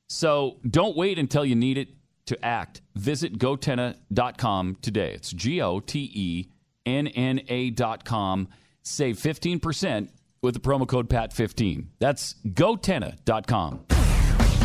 So 0.08 0.60
don't 0.66 0.96
wait 0.96 1.20
until 1.20 1.44
you 1.44 1.56
need 1.56 1.78
it 1.78 1.90
to 2.26 2.46
act. 2.46 2.82
Visit 2.96 3.38
gotenna.com 3.38 4.78
today. 4.82 5.14
It's 5.14 5.32
G 5.32 5.62
O 5.62 5.80
T 5.80 6.12
E 6.14 6.50
N 6.86 7.08
N 7.08 7.42
A.com. 7.48 8.48
Save 8.82 9.18
15% 9.18 10.10
with 10.42 10.54
the 10.54 10.60
promo 10.60 10.88
code 10.88 11.10
PAT15. 11.10 11.86
That's 12.00 12.36
gotenna.com. 12.46 13.86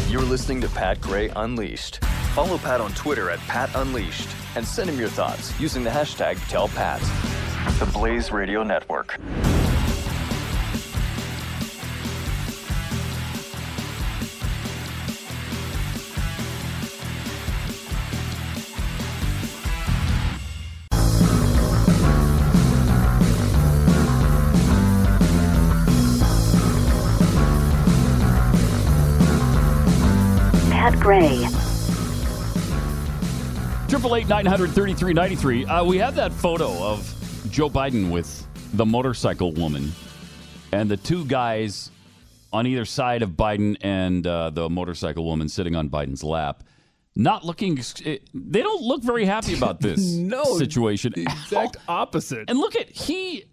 You're 0.08 0.22
listening 0.22 0.60
to 0.62 0.68
Pat 0.68 1.00
Gray 1.00 1.28
Unleashed. 1.36 2.02
Follow 2.34 2.58
Pat 2.58 2.80
on 2.80 2.92
Twitter 2.92 3.30
at 3.30 3.38
Pat 3.40 3.70
Unleashed 3.74 4.28
and 4.56 4.66
send 4.66 4.90
him 4.90 4.98
your 4.98 5.08
thoughts 5.08 5.58
using 5.60 5.84
the 5.84 5.90
hashtag 5.90 6.36
TellPat. 6.50 7.00
The 7.78 7.86
Blaze 7.92 8.32
Radio 8.32 8.62
Network. 8.62 9.18
888 34.08 34.42
933 34.44 35.12
93. 35.12 35.64
Uh, 35.66 35.84
we 35.84 35.98
have 35.98 36.14
that 36.14 36.32
photo 36.32 36.72
of 36.82 37.46
Joe 37.50 37.68
Biden 37.68 38.10
with 38.10 38.46
the 38.72 38.86
motorcycle 38.86 39.52
woman 39.52 39.92
and 40.72 40.90
the 40.90 40.96
two 40.96 41.26
guys 41.26 41.90
on 42.50 42.66
either 42.66 42.86
side 42.86 43.20
of 43.20 43.32
Biden 43.32 43.76
and 43.82 44.26
uh, 44.26 44.48
the 44.48 44.70
motorcycle 44.70 45.26
woman 45.26 45.46
sitting 45.46 45.76
on 45.76 45.90
Biden's 45.90 46.24
lap. 46.24 46.64
Not 47.16 47.44
looking, 47.44 47.78
eh, 48.06 48.16
they 48.32 48.62
don't 48.62 48.80
look 48.82 49.02
very 49.02 49.26
happy 49.26 49.54
about 49.54 49.80
this 49.82 50.14
no, 50.14 50.56
situation. 50.56 51.12
exact 51.14 51.76
opposite. 51.88 52.48
And 52.48 52.58
look 52.58 52.76
at 52.76 52.88
he, 52.88 53.44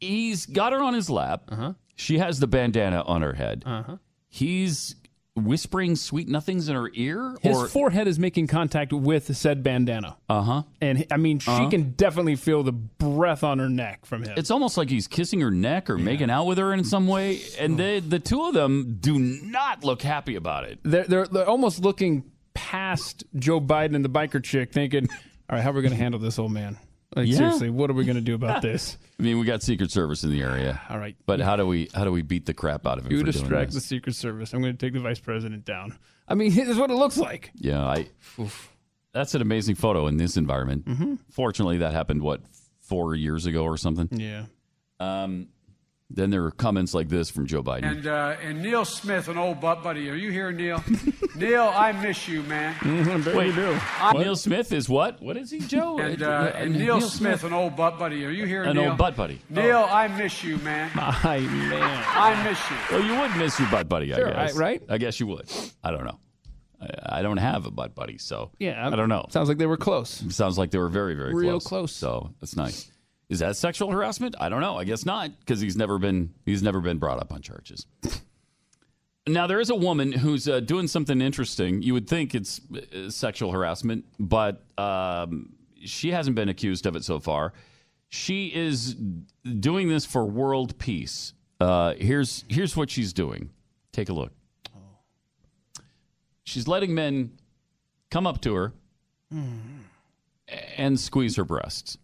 he's 0.00 0.46
got 0.46 0.72
her 0.72 0.80
on 0.80 0.94
his 0.94 1.10
lap. 1.10 1.42
Uh-huh. 1.50 1.74
She 1.96 2.16
has 2.16 2.40
the 2.40 2.46
bandana 2.46 3.02
on 3.02 3.20
her 3.20 3.34
head. 3.34 3.62
Uh-huh. 3.66 3.96
He's 4.26 4.94
whispering 5.38 5.96
sweet 5.96 6.28
nothings 6.28 6.68
in 6.68 6.74
her 6.76 6.90
ear. 6.94 7.36
His 7.40 7.56
or 7.56 7.66
forehead 7.68 8.06
is 8.08 8.18
making 8.18 8.46
contact 8.48 8.92
with 8.92 9.34
said 9.36 9.62
bandana. 9.62 10.16
uh 10.28 10.42
huh. 10.42 10.62
And 10.80 11.06
I 11.10 11.16
mean, 11.16 11.38
she 11.38 11.50
Uh-huh. 11.50 11.68
can 11.70 11.92
definitely 11.92 12.36
feel 12.36 12.62
the 12.62 12.72
breath 12.72 13.42
on 13.44 13.58
her 13.58 13.68
neck 13.68 14.04
from 14.06 14.22
him. 14.24 14.34
It's 14.36 14.50
almost 14.50 14.76
like 14.76 14.90
he's 14.90 15.06
kissing 15.08 15.40
her 15.40 15.50
neck 15.50 15.88
or 15.90 15.96
making 15.98 16.30
out 16.30 16.44
with 16.46 16.58
her 16.58 16.72
in 16.74 16.84
some 16.84 17.06
way, 17.06 17.40
and 17.58 17.78
they, 17.78 18.00
the 18.00 18.18
two 18.18 18.44
of 18.44 18.54
them 18.54 18.98
do 19.00 19.18
not 19.18 19.84
look 19.84 20.02
happy 20.02 20.36
about 20.36 20.64
it. 20.64 20.78
they're, 20.82 21.04
they're, 21.04 21.26
they're 21.26 21.48
almost 21.48 21.80
looking 21.80 22.24
past 22.54 23.24
Joe 23.36 23.60
Biden 23.60 23.94
and 23.94 24.04
the 24.04 24.08
biker 24.10 24.42
chick, 24.42 24.72
thinking, 24.72 25.08
all 25.10 25.56
right, 25.56 25.62
how 25.62 25.70
are 25.70 25.74
we 25.74 25.82
going 25.82 25.92
to 25.92 25.98
handle 25.98 26.20
this 26.20 26.38
old 26.38 26.52
man? 26.52 26.76
Like, 27.18 27.26
Yeah. 27.28 27.36
seriously, 27.38 27.68
what 27.70 27.90
are 27.90 27.94
we 27.94 28.04
going 28.04 28.16
to 28.16 28.22
do 28.22 28.34
about 28.34 28.62
this? 28.70 28.96
I 29.18 29.22
mean, 29.24 29.38
we 29.38 29.44
got 29.44 29.62
Secret 29.62 29.90
Service 29.90 30.22
in 30.24 30.30
the 30.30 30.40
area. 30.40 30.80
All 30.88 30.98
right. 30.98 31.16
but 31.26 31.40
how 31.40 31.56
do 31.56 31.66
we 31.66 31.88
how 31.92 32.04
do 32.04 32.12
we 32.12 32.22
beat 32.22 32.46
the 32.46 32.54
crap 32.54 32.86
out 32.86 32.98
of 32.98 33.04
him? 33.06 33.12
You 33.12 33.18
for 33.18 33.24
doing 33.24 33.32
distract 33.32 33.72
the? 33.72 33.80
Secret 33.80 34.14
Service. 34.14 34.52
I'm 34.54 34.62
going 34.62 34.76
to 34.76 34.78
take 34.78 34.92
the 34.94 35.00
vice 35.00 35.18
president 35.20 35.64
down. 35.64 35.98
I 36.28 36.34
mean, 36.34 36.54
this 36.54 36.68
is 36.68 36.76
what 36.78 36.90
it 36.90 36.94
looks 36.94 37.18
like. 37.18 37.50
Yeah, 37.56 37.84
I. 37.84 38.06
That's 39.12 39.34
an 39.34 39.42
amazing 39.42 39.74
photo 39.74 40.06
in 40.06 40.16
this 40.16 40.36
environment. 40.36 40.84
Mm-hmm. 40.84 41.14
Fortunately, 41.30 41.78
that 41.78 41.92
happened 41.92 42.22
what 42.22 42.42
four 42.80 43.14
years 43.14 43.46
ago 43.46 43.64
or 43.64 43.76
something. 43.76 44.08
Yeah. 44.12 44.44
Um, 45.00 45.48
then 46.10 46.30
there 46.30 46.40
were 46.42 46.50
comments 46.50 46.94
like 46.94 47.08
this 47.10 47.28
from 47.28 47.46
Joe 47.46 47.62
Biden. 47.62 47.84
And 47.90 48.06
uh, 48.06 48.36
and 48.42 48.62
Neil 48.62 48.84
Smith, 48.86 49.28
an 49.28 49.36
old 49.36 49.60
butt 49.60 49.82
buddy. 49.82 50.08
Are 50.08 50.14
you 50.14 50.30
here, 50.30 50.50
Neil? 50.52 50.82
Neil, 51.36 51.64
I 51.74 51.92
miss 51.92 52.26
you, 52.28 52.42
man. 52.44 52.74
Mm-hmm, 52.88 53.36
Wait, 53.36 53.54
Neil 54.24 54.34
Smith 54.36 54.72
is 54.72 54.88
what? 54.88 55.20
What 55.22 55.36
is 55.36 55.50
he, 55.50 55.60
Joe? 55.60 55.98
And, 55.98 56.22
uh, 56.22 56.52
and 56.54 56.74
Neil, 56.78 57.00
Smith, 57.00 57.44
an 57.44 57.52
old 57.52 57.76
butt 57.76 57.98
buddy. 57.98 58.24
Are 58.24 58.30
you 58.30 58.46
here, 58.46 58.62
An 58.64 58.74
Neil? 58.74 58.84
An 58.84 58.88
old 58.90 58.98
butt 58.98 59.16
buddy. 59.16 59.40
Neil, 59.50 59.86
I 59.88 60.08
miss 60.08 60.42
you, 60.42 60.56
man. 60.58 60.90
My 60.96 61.38
man. 61.38 62.04
I 62.08 62.42
miss 62.48 62.58
you. 62.70 62.76
Well, 62.90 63.04
you 63.06 63.20
would 63.20 63.36
miss 63.36 63.58
your 63.60 63.70
butt 63.70 63.88
buddy, 63.88 64.08
Sure, 64.12 64.28
I 64.36 64.46
guess. 64.46 64.56
I- 64.56 64.58
right? 64.58 64.82
I 64.88 64.98
guess 64.98 65.20
you 65.20 65.26
would. 65.28 65.48
I 65.84 65.90
don't 65.90 66.04
know. 66.04 66.18
I, 66.80 67.18
I 67.18 67.22
don't 67.22 67.36
have 67.38 67.66
a 67.66 67.70
butt 67.70 67.94
buddy, 67.94 68.18
so 68.18 68.50
Yeah. 68.58 68.88
I 68.88 68.96
don't 68.96 69.08
know. 69.08 69.26
Sounds 69.30 69.48
like 69.48 69.58
they 69.58 69.66
were 69.66 69.76
close. 69.76 70.24
Sounds 70.30 70.56
like 70.58 70.70
they 70.70 70.78
were 70.78 70.88
very, 70.88 71.14
very 71.14 71.34
Real 71.34 71.52
close. 71.60 71.66
close. 71.66 71.92
So 71.92 72.30
that's 72.40 72.56
nice. 72.56 72.90
Is 73.28 73.40
that 73.40 73.56
sexual 73.56 73.90
harassment? 73.90 74.34
I 74.40 74.48
don't 74.48 74.60
know. 74.60 74.78
I 74.78 74.84
guess 74.84 75.04
not, 75.04 75.38
because 75.40 75.60
he's 75.60 75.76
never 75.76 75.98
been 75.98 76.32
he's 76.46 76.62
never 76.62 76.80
been 76.80 76.98
brought 76.98 77.18
up 77.18 77.32
on 77.32 77.42
charges. 77.42 77.86
Now 79.26 79.46
there 79.46 79.60
is 79.60 79.68
a 79.68 79.74
woman 79.74 80.12
who's 80.12 80.48
uh, 80.48 80.60
doing 80.60 80.88
something 80.88 81.20
interesting. 81.20 81.82
You 81.82 81.92
would 81.92 82.08
think 82.08 82.34
it's 82.34 82.60
uh, 82.72 83.10
sexual 83.10 83.52
harassment, 83.52 84.06
but 84.18 84.64
um, 84.78 85.52
she 85.84 86.10
hasn't 86.10 86.34
been 86.34 86.48
accused 86.48 86.86
of 86.86 86.96
it 86.96 87.04
so 87.04 87.20
far. 87.20 87.52
She 88.08 88.46
is 88.46 88.94
doing 88.94 89.90
this 89.90 90.06
for 90.06 90.24
world 90.24 90.78
peace. 90.78 91.34
Uh, 91.60 91.92
here's 91.98 92.44
here's 92.48 92.74
what 92.74 92.88
she's 92.90 93.12
doing. 93.12 93.50
Take 93.92 94.08
a 94.08 94.14
look. 94.14 94.32
She's 96.44 96.66
letting 96.66 96.94
men 96.94 97.32
come 98.10 98.26
up 98.26 98.40
to 98.40 98.54
her 98.54 98.72
and 100.78 100.98
squeeze 100.98 101.36
her 101.36 101.44
breasts 101.44 101.98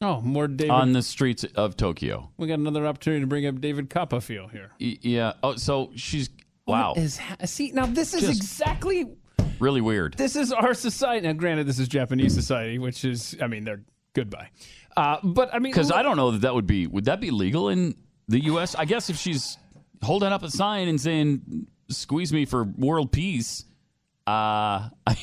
Oh, 0.00 0.20
more 0.20 0.48
David. 0.48 0.70
on 0.70 0.92
the 0.92 1.02
streets 1.02 1.44
of 1.54 1.76
Tokyo. 1.76 2.30
we 2.36 2.46
got 2.48 2.58
another 2.58 2.86
opportunity 2.86 3.20
to 3.22 3.26
bring 3.26 3.46
up 3.46 3.60
David 3.60 3.88
Copperfield 3.90 4.50
here. 4.50 4.70
Y- 4.80 4.98
Yeah. 5.00 5.32
Oh, 5.42 5.56
so 5.56 5.92
she's 5.94 6.28
wow, 6.66 6.90
What 6.90 6.98
is 6.98 7.16
ha- 7.18 7.36
see 7.44 7.70
now 7.72 7.86
this 7.86 8.12
is 8.14 8.22
Just- 8.22 8.36
exactly 8.40 9.06
really 9.60 9.80
weird. 9.80 10.14
this 10.18 10.36
is 10.36 10.52
our 10.52 10.74
society. 10.74 11.26
Now, 11.26 11.32
granted, 11.34 11.66
this 11.66 11.78
is 11.78 11.88
Japanese 11.88 12.34
society, 12.34 12.78
which 12.78 13.04
is 13.04 13.36
I 13.40 13.46
mean 13.46 13.64
they're 13.64 13.82
goodbye. 14.14 14.50
Uh, 14.96 15.18
but 15.22 15.52
I 15.54 15.58
mean, 15.58 15.72
Because 15.72 15.90
I 15.90 16.02
don't 16.02 16.16
know 16.16 16.32
that 16.32 16.42
that 16.42 16.54
would 16.54 16.66
be 16.66 16.86
would 16.86 17.06
that 17.06 17.20
be 17.20 17.30
legal 17.30 17.68
in 17.68 17.94
the 18.28 18.40
U.S. 18.44 18.74
I 18.74 18.84
guess 18.84 19.10
if 19.10 19.16
she's 19.16 19.58
holding 20.02 20.32
up 20.32 20.42
a 20.42 20.50
sign 20.50 20.88
and 20.88 21.00
saying 21.00 21.66
"squeeze 21.88 22.32
me 22.32 22.44
for 22.44 22.64
world 22.64 23.10
peace," 23.12 23.64
uh, 24.26 24.88
I 25.06 25.16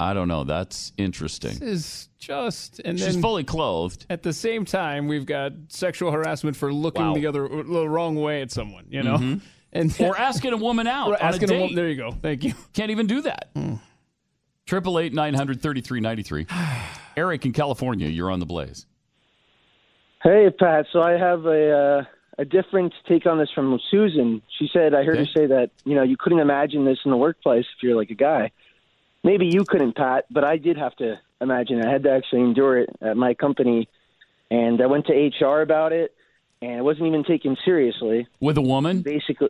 I 0.00 0.14
don't 0.14 0.28
know. 0.28 0.44
That's 0.44 0.92
interesting. 0.96 1.54
this 1.58 1.62
is 1.62 2.08
just 2.18 2.80
and 2.84 2.98
She's 2.98 3.14
then 3.14 3.22
fully 3.22 3.42
clothed. 3.44 4.06
at 4.10 4.22
the 4.22 4.32
same 4.32 4.64
time 4.64 5.08
we've 5.08 5.26
got 5.26 5.52
sexual 5.68 6.12
harassment 6.12 6.56
for 6.56 6.72
looking 6.72 7.02
Wow. 7.04 7.14
the 7.14 7.26
other 7.26 7.48
the 7.48 7.88
wrong 7.88 8.14
way 8.16 8.40
at 8.42 8.50
someone. 8.52 8.86
You 8.90 9.02
know, 9.02 9.16
Mhm. 9.16 9.40
and 9.72 9.96
Or 10.00 10.16
asking 10.16 10.52
a 10.52 10.56
woman 10.56 10.86
out 10.98 11.08
Or 11.08 11.14
on 11.14 11.20
asking 11.20 11.50
a 11.50 11.52
a 11.52 11.56
date. 11.56 11.60
woman- 11.62 11.74
there 11.76 11.88
you 11.88 11.96
go. 11.96 12.12
Thank 12.12 12.44
you. 12.44 12.54
Can't 12.74 12.90
even 12.92 13.06
do 13.08 13.22
that. 13.22 13.48
Triple 14.66 14.98
eight 15.00 15.12
nine 15.14 15.34
hundred 15.34 15.60
thirty 15.62 15.80
three 15.80 16.00
ninety 16.00 16.22
three. 16.22 16.46
Eric 17.16 17.44
in 17.46 17.52
California, 17.52 18.06
you're 18.08 18.30
on 18.30 18.38
the 18.38 18.46
blaze. 18.46 18.86
Hey, 20.22 20.48
Pat. 20.50 20.86
So 20.92 21.00
I 21.02 21.12
have 21.12 21.44
a 21.46 21.72
uh, 21.72 22.04
a 22.38 22.44
different 22.44 22.92
take 23.08 23.26
on 23.26 23.38
this 23.38 23.50
from 23.54 23.78
Susan. 23.90 24.42
She 24.58 24.68
said 24.72 24.94
I 24.94 25.02
heard 25.02 25.18
Okay. 25.18 25.24
her 25.32 25.38
say 25.40 25.46
that 25.46 25.70
you 25.84 25.94
know 25.96 26.02
you 26.02 26.16
couldn't 26.16 26.38
imagine 26.40 26.84
this 26.84 26.98
in 27.04 27.10
the 27.10 27.16
workplace 27.16 27.64
if 27.76 27.82
you're 27.82 27.96
like 27.96 28.10
a 28.10 28.14
guy. 28.14 28.50
Maybe 29.24 29.46
you 29.46 29.64
couldn't, 29.64 29.96
Pat, 29.96 30.26
but 30.30 30.44
I 30.44 30.56
did 30.56 30.76
have 30.76 30.94
to 30.96 31.18
imagine. 31.40 31.84
I 31.84 31.90
had 31.90 32.02
to 32.04 32.10
actually 32.10 32.42
endure 32.42 32.78
it 32.78 32.90
at 33.00 33.16
my 33.16 33.34
company, 33.34 33.88
and 34.50 34.80
I 34.80 34.86
went 34.86 35.06
to 35.06 35.12
HR 35.12 35.60
about 35.60 35.92
it, 35.92 36.14
and 36.62 36.72
it 36.72 36.82
wasn't 36.82 37.06
even 37.06 37.24
taken 37.24 37.56
seriously. 37.64 38.26
With 38.40 38.58
a 38.58 38.62
woman? 38.62 39.02
Basically, 39.02 39.48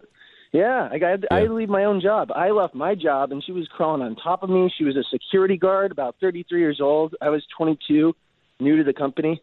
Yeah, 0.52 0.88
I 0.90 0.98
got. 0.98 1.20
I 1.30 1.44
leave 1.44 1.68
my 1.68 1.84
own 1.84 2.00
job. 2.00 2.30
I 2.32 2.50
left 2.50 2.74
my 2.74 2.94
job, 2.94 3.32
and 3.32 3.44
she 3.44 3.52
was 3.52 3.68
crawling 3.68 4.02
on 4.02 4.16
top 4.16 4.42
of 4.42 4.50
me. 4.50 4.72
She 4.76 4.84
was 4.84 4.96
a 4.96 5.04
security 5.10 5.56
guard, 5.56 5.92
about 5.92 6.16
33 6.20 6.60
years 6.60 6.80
old. 6.80 7.14
I 7.20 7.28
was 7.28 7.44
22, 7.56 8.14
new 8.60 8.76
to 8.76 8.84
the 8.84 8.94
company, 8.94 9.42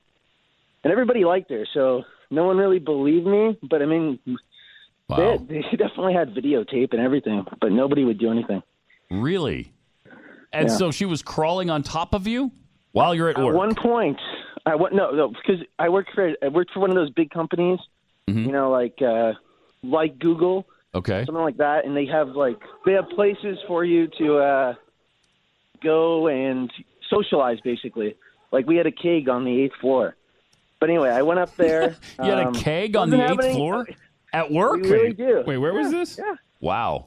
and 0.83 0.91
everybody 0.91 1.23
liked 1.23 1.51
her. 1.51 1.65
So 1.73 2.03
no 2.31 2.45
one 2.45 2.57
really 2.57 2.79
believed 2.79 3.27
me. 3.27 3.57
But 3.61 3.81
I 3.83 3.85
mean, 3.85 4.19
they, 5.09 5.37
they 5.47 5.61
definitely 5.71 6.13
had 6.13 6.33
videotape 6.33 6.93
and 6.93 7.01
everything, 7.01 7.45
but 7.61 7.71
nobody 7.71 8.03
would 8.03 8.19
do 8.19 8.31
anything. 8.31 8.63
Really? 9.11 9.71
And 10.55 10.69
Yeah. 10.69 10.75
so 10.77 10.91
she 10.91 11.05
was 11.05 11.21
crawling 11.21 11.69
on 11.69 11.83
top 11.83 12.13
of 12.13 12.27
you 12.27 12.51
while 12.93 13.13
you're 13.13 13.29
at 13.29 13.37
At 13.37 13.43
work. 13.45 13.55
one 13.55 13.75
point, 13.75 14.19
I 14.65 14.75
went 14.75 14.95
no, 14.95 15.11
no, 15.11 15.27
because 15.29 15.61
I 15.77 15.89
worked 15.89 16.11
for 16.13 16.33
I 16.41 16.47
worked 16.47 16.71
for 16.71 16.79
one 16.79 16.89
of 16.89 16.95
those 16.95 17.09
big 17.11 17.29
companies, 17.31 17.79
Mm-hmm. 18.27 18.45
you 18.45 18.51
know, 18.51 18.71
like 18.71 18.99
uh, 19.01 19.33
like 19.83 20.17
Google, 20.17 20.65
Okay. 20.95 21.25
something 21.25 21.43
like 21.43 21.57
that, 21.57 21.85
and 21.85 21.95
they 21.95 22.05
have 22.07 22.29
like 22.29 22.57
they 22.85 22.93
have 22.93 23.07
places 23.09 23.57
for 23.67 23.83
you 23.85 24.07
to 24.17 24.37
uh, 24.37 24.73
go 25.83 26.27
and 26.27 26.71
socialize, 27.09 27.59
basically. 27.61 28.15
Like 28.51 28.65
we 28.67 28.77
had 28.77 28.87
a 28.87 28.91
keg 28.91 29.29
on 29.29 29.43
the 29.45 29.61
eighth 29.61 29.75
floor. 29.81 30.15
But 30.79 30.89
anyway, 30.89 31.09
I 31.09 31.21
went 31.21 31.39
up 31.39 31.55
there. 31.57 31.95
You 32.19 32.29
had 32.31 32.39
a 32.39 32.47
um, 32.47 32.53
keg 32.55 32.95
on 32.95 33.09
the 33.09 33.23
eighth 33.31 33.43
any- 33.43 33.53
floor 33.53 33.85
at 34.33 34.51
work? 34.51 34.81
We 34.81 34.89
really 34.91 35.13
do. 35.13 35.43
Wait, 35.45 35.57
where 35.57 35.73
was 35.73 35.91
this? 35.91 36.17
Yeah. 36.17 36.35
Wow. 36.61 37.05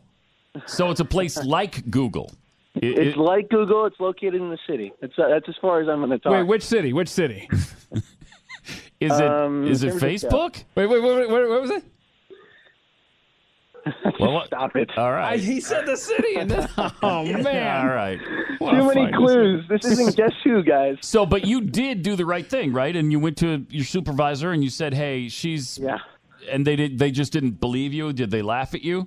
So 0.67 0.91
it's 0.91 1.01
a 1.01 1.05
place 1.05 1.43
like 1.45 1.91
Google. 1.91 2.31
It- 2.83 2.99
It's 2.99 3.17
it- 3.17 3.21
like 3.21 3.49
Google. 3.49 3.87
It's 3.87 3.99
located 4.01 4.37
in 4.37 4.51
the 4.51 4.59
city. 4.67 4.93
It's 5.03 5.19
uh, 5.19 5.29
that's 5.29 5.49
as 5.49 5.55
far 5.61 5.81
as 5.81 5.89
I'm 5.89 5.99
going 5.99 6.11
to 6.11 6.19
talk. 6.19 6.33
Wait, 6.33 6.43
which 6.45 6.63
city? 6.63 6.93
Which 6.93 7.09
city? 7.09 7.49
is 9.01 9.13
it 9.19 9.23
um, 9.27 9.67
is 9.67 9.83
it 9.85 9.91
San 9.91 9.99
Francisco. 10.01 10.29
Facebook? 10.31 10.65
Wait, 10.75 10.87
wait, 10.87 11.03
wait, 11.03 11.17
wait, 11.17 11.31
what, 11.31 11.49
what 11.49 11.61
was 11.63 11.71
it? 11.71 11.85
Well, 14.21 14.33
what- 14.35 14.47
Stop 14.49 14.77
it. 14.77 14.91
All 14.99 15.13
right. 15.13 15.41
he 15.41 15.61
said 15.61 15.87
the 15.87 15.97
city, 15.97 16.35
and 16.37 16.51
then 16.51 16.69
oh 17.03 17.25
man, 17.25 17.87
All 17.89 17.95
right. 17.95 18.19
What 18.59 18.73
Too 18.73 18.87
many 18.87 19.07
fight. 19.07 19.15
clues. 19.15 19.65
This 19.69 19.85
isn't 19.87 20.15
guess 20.17 20.33
who, 20.45 20.63
guys. 20.63 20.97
So, 21.01 21.25
but 21.25 21.47
you 21.47 21.61
did 21.63 22.03
do 22.03 22.15
the 22.17 22.27
right 22.27 22.47
thing, 22.47 22.73
right? 22.73 22.95
And 22.95 23.11
you 23.13 23.19
went 23.19 23.39
to 23.39 23.65
your 23.71 23.85
supervisor 23.85 24.53
and 24.53 24.63
you 24.63 24.69
said, 24.71 24.93
"Hey, 24.93 25.29
she's." 25.29 25.79
Yeah. 25.79 25.99
And 26.51 26.67
they 26.67 26.77
did. 26.77 26.99
They 26.99 27.11
just 27.11 27.33
didn't 27.33 27.61
believe 27.61 27.95
you. 27.95 28.13
Did 28.13 28.31
they 28.31 28.43
laugh 28.43 28.75
at 28.75 28.83
you? 28.83 29.07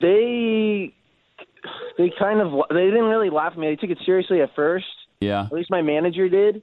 They 0.00 0.94
they 1.96 2.10
kind 2.18 2.40
of 2.40 2.52
they 2.70 2.86
didn't 2.86 3.04
really 3.04 3.30
laugh 3.30 3.52
at 3.52 3.58
me. 3.58 3.68
They 3.68 3.76
took 3.76 3.90
it 3.90 3.98
seriously 4.04 4.40
at 4.40 4.54
first. 4.54 4.86
Yeah. 5.20 5.44
At 5.44 5.52
least 5.52 5.70
my 5.70 5.82
manager 5.82 6.28
did. 6.28 6.62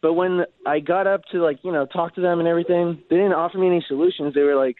But 0.00 0.14
when 0.14 0.44
I 0.66 0.80
got 0.80 1.06
up 1.06 1.22
to 1.32 1.42
like 1.42 1.58
you 1.62 1.72
know 1.72 1.86
talk 1.86 2.14
to 2.14 2.20
them 2.20 2.38
and 2.38 2.48
everything, 2.48 3.02
they 3.10 3.16
didn't 3.16 3.32
offer 3.32 3.58
me 3.58 3.66
any 3.66 3.84
solutions. 3.88 4.34
They 4.34 4.42
were 4.42 4.56
like, 4.56 4.76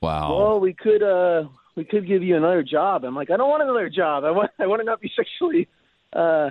Wow. 0.00 0.36
"Well, 0.36 0.60
we 0.60 0.72
could 0.72 1.02
uh 1.02 1.48
we 1.76 1.84
could 1.84 2.06
give 2.06 2.22
you 2.22 2.36
another 2.36 2.62
job." 2.62 3.04
I'm 3.04 3.14
like, 3.14 3.30
"I 3.30 3.36
don't 3.36 3.50
want 3.50 3.62
another 3.62 3.88
job. 3.88 4.24
I 4.24 4.30
want 4.30 4.50
I 4.58 4.66
want 4.66 4.80
to 4.80 4.84
not 4.84 5.00
be 5.00 5.10
sexually 5.16 5.68
uh 6.12 6.50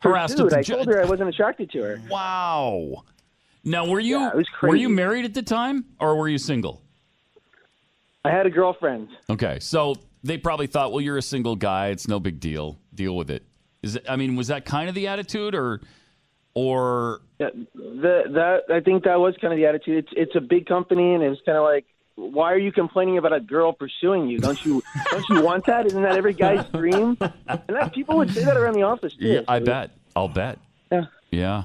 Harassed 0.00 0.38
at 0.38 0.44
pursued." 0.46 0.50
the 0.50 0.58
I 0.58 0.62
told 0.62 0.86
her 0.88 1.02
I 1.02 1.04
wasn't 1.04 1.28
attracted 1.28 1.70
to 1.72 1.82
her. 1.82 2.02
Wow. 2.10 3.04
Now, 3.64 3.86
were 3.86 4.00
you 4.00 4.18
Yeah, 4.18 4.42
were 4.62 4.74
you 4.74 4.88
married 4.88 5.24
at 5.24 5.34
the 5.34 5.42
time, 5.42 5.84
or 6.00 6.16
were 6.16 6.28
you 6.28 6.38
single? 6.38 6.82
I 8.24 8.30
had 8.30 8.46
a 8.46 8.50
girlfriend. 8.50 9.08
Okay, 9.30 9.58
so 9.60 9.94
they 10.22 10.38
probably 10.38 10.66
thought, 10.66 10.92
well, 10.92 11.00
you're 11.00 11.18
a 11.18 11.22
single 11.22 11.56
guy. 11.56 11.88
It's 11.88 12.08
no 12.08 12.20
big 12.20 12.40
deal. 12.40 12.78
Deal 12.94 13.16
with 13.16 13.30
it. 13.30 13.44
Is 13.82 13.96
it? 13.96 14.04
I 14.08 14.16
mean, 14.16 14.36
was 14.36 14.48
that 14.48 14.64
kind 14.64 14.88
of 14.88 14.94
the 14.94 15.08
attitude, 15.08 15.54
or 15.54 15.80
or 16.54 17.20
Yeah, 17.38 17.48
the, 17.74 18.22
that 18.34 18.74
I 18.74 18.80
think 18.80 19.04
that 19.04 19.18
was 19.18 19.34
kind 19.40 19.52
of 19.52 19.58
the 19.58 19.66
attitude. 19.66 20.04
It's 20.04 20.12
it's 20.14 20.36
a 20.36 20.40
big 20.40 20.66
company, 20.66 21.14
and 21.14 21.22
it's 21.24 21.40
kind 21.44 21.58
of 21.58 21.64
like, 21.64 21.86
why 22.14 22.52
are 22.52 22.58
you 22.58 22.70
complaining 22.72 23.18
about 23.18 23.32
a 23.32 23.40
girl 23.40 23.72
pursuing 23.72 24.28
you? 24.28 24.38
Don't 24.38 24.64
you 24.64 24.82
don't 25.10 25.24
you 25.30 25.42
want 25.42 25.66
that? 25.66 25.86
Isn't 25.86 26.02
that 26.02 26.16
every 26.16 26.34
guy's 26.34 26.64
dream? 26.68 27.16
And 27.20 27.62
that 27.68 27.92
people 27.92 28.16
would 28.18 28.30
say 28.32 28.44
that 28.44 28.56
around 28.56 28.74
the 28.74 28.82
office 28.82 29.14
too. 29.16 29.26
yeah, 29.26 29.40
I 29.48 29.58
bet. 29.58 29.90
I'll 30.14 30.28
bet. 30.28 30.58
Yeah. 30.92 31.04
Yeah. 31.30 31.64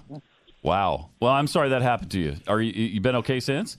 Wow. 0.63 1.09
Well, 1.19 1.31
I'm 1.31 1.47
sorry 1.47 1.69
that 1.69 1.81
happened 1.81 2.11
to 2.11 2.19
you. 2.19 2.35
Are 2.47 2.59
you 2.61 2.71
you 2.71 3.01
been 3.01 3.17
okay 3.17 3.39
since? 3.39 3.77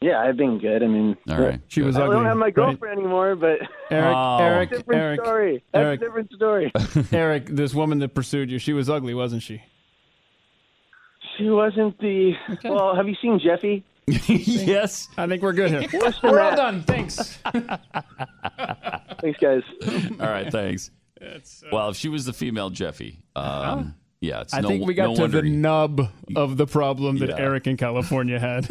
Yeah, 0.00 0.20
I've 0.20 0.36
been 0.36 0.58
good. 0.58 0.82
I 0.84 0.86
mean, 0.86 1.16
All 1.28 1.40
right. 1.40 1.60
She 1.66 1.82
was 1.82 1.96
I 1.96 2.02
ugly. 2.02 2.14
don't 2.16 2.24
have 2.26 2.36
my 2.36 2.46
right? 2.46 2.54
girlfriend 2.54 3.00
anymore, 3.00 3.34
but 3.34 3.58
Eric, 3.90 4.16
Oh. 4.16 4.36
Eric, 4.38 4.70
different 4.70 5.00
Eric, 5.02 5.20
story. 5.24 5.64
That's 5.72 5.82
Eric. 5.84 6.00
a 6.00 6.04
different 6.04 6.32
story. 6.32 6.72
Eric. 7.12 7.46
This 7.46 7.74
woman 7.74 7.98
that 7.98 8.14
pursued 8.14 8.48
you, 8.50 8.58
she 8.60 8.72
was 8.72 8.88
ugly, 8.88 9.14
wasn't 9.14 9.42
she? 9.42 9.60
she 11.36 11.50
wasn't 11.50 11.98
the. 12.00 12.32
Well, 12.64 12.94
have 12.94 13.08
you 13.08 13.16
seen 13.20 13.40
Jeffy? 13.42 13.84
yes. 14.06 15.08
I 15.18 15.26
think 15.26 15.42
we're 15.42 15.52
good 15.52 15.70
here. 15.70 16.00
Worse 16.00 16.22
We're 16.22 16.40
all 16.40 16.56
done. 16.56 16.82
Thanks. 16.84 17.38
Thanks, 19.20 19.38
guys. 19.40 19.62
All 20.20 20.26
right. 20.28 20.50
Thanks. 20.50 20.90
well, 21.72 21.90
if 21.90 21.96
she 21.96 22.08
was 22.08 22.24
the 22.24 22.32
female 22.32 22.70
Jeffy, 22.70 23.20
um, 23.36 23.94
yeah, 24.20 24.40
it's 24.42 24.54
I 24.54 24.60
no, 24.60 24.68
think 24.68 24.86
we 24.86 24.94
got 24.94 25.08
no 25.10 25.14
to 25.16 25.20
wonder 25.22 25.42
the 25.42 25.50
nub 25.50 26.00
of 26.36 26.56
the 26.56 26.66
problem 26.66 27.18
that 27.18 27.30
Yeah. 27.30 27.36
Eric 27.38 27.66
in 27.66 27.76
California 27.76 28.38
had. 28.38 28.66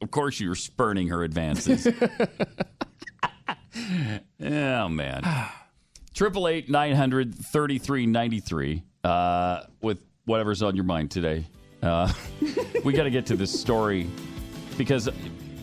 Of 0.00 0.10
course, 0.10 0.38
you 0.38 0.48
were 0.48 0.54
spurning 0.54 1.08
her 1.08 1.24
advances. 1.24 1.86
oh 4.40 4.88
man. 4.88 5.22
Triple 6.14 6.48
eight 6.48 6.68
nine 6.70 6.94
hundred 6.94 7.34
thirty 7.34 7.78
three 7.78 8.06
ninety 8.06 8.40
three. 8.40 8.82
Uh, 9.04 9.62
with 9.80 9.98
whatever's 10.24 10.62
on 10.62 10.74
your 10.76 10.84
mind 10.84 11.10
today. 11.10 11.46
Uh, 11.82 12.12
we 12.84 12.92
got 12.92 13.04
to 13.04 13.10
get 13.10 13.26
to 13.26 13.36
this 13.36 13.58
story 13.58 14.08
because 14.76 15.08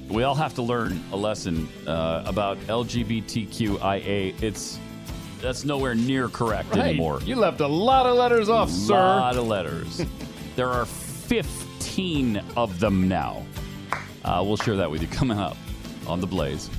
we 0.09 0.23
all 0.23 0.35
have 0.35 0.53
to 0.55 0.61
learn 0.61 1.01
a 1.11 1.15
lesson 1.17 1.67
uh, 1.87 2.23
about 2.25 2.57
LGBTQIA. 2.61 4.41
It's 4.41 4.79
that's 5.41 5.63
nowhere 5.65 5.95
near 5.95 6.27
correct 6.29 6.69
Right. 6.71 6.87
anymore. 6.89 7.21
You 7.21 7.35
left 7.35 7.59
a 7.61 7.67
lot 7.67 8.05
of 8.05 8.15
letters 8.15 8.49
off, 8.49 8.69
sir. 8.69 8.93
A 8.95 8.97
lot 8.97 9.35
of 9.37 9.47
letters. 9.47 10.01
there 10.55 10.69
are 10.69 10.85
15 10.85 12.41
of 12.55 12.79
them 12.79 13.07
now. 13.07 13.43
Uh, 14.25 14.41
we'll 14.43 14.57
share 14.57 14.75
that 14.75 14.89
with 14.89 15.01
you 15.01 15.07
coming 15.19 15.37
up 15.37 15.55
on 16.07 16.19
The 16.19 16.27
Blaze. 16.27 16.69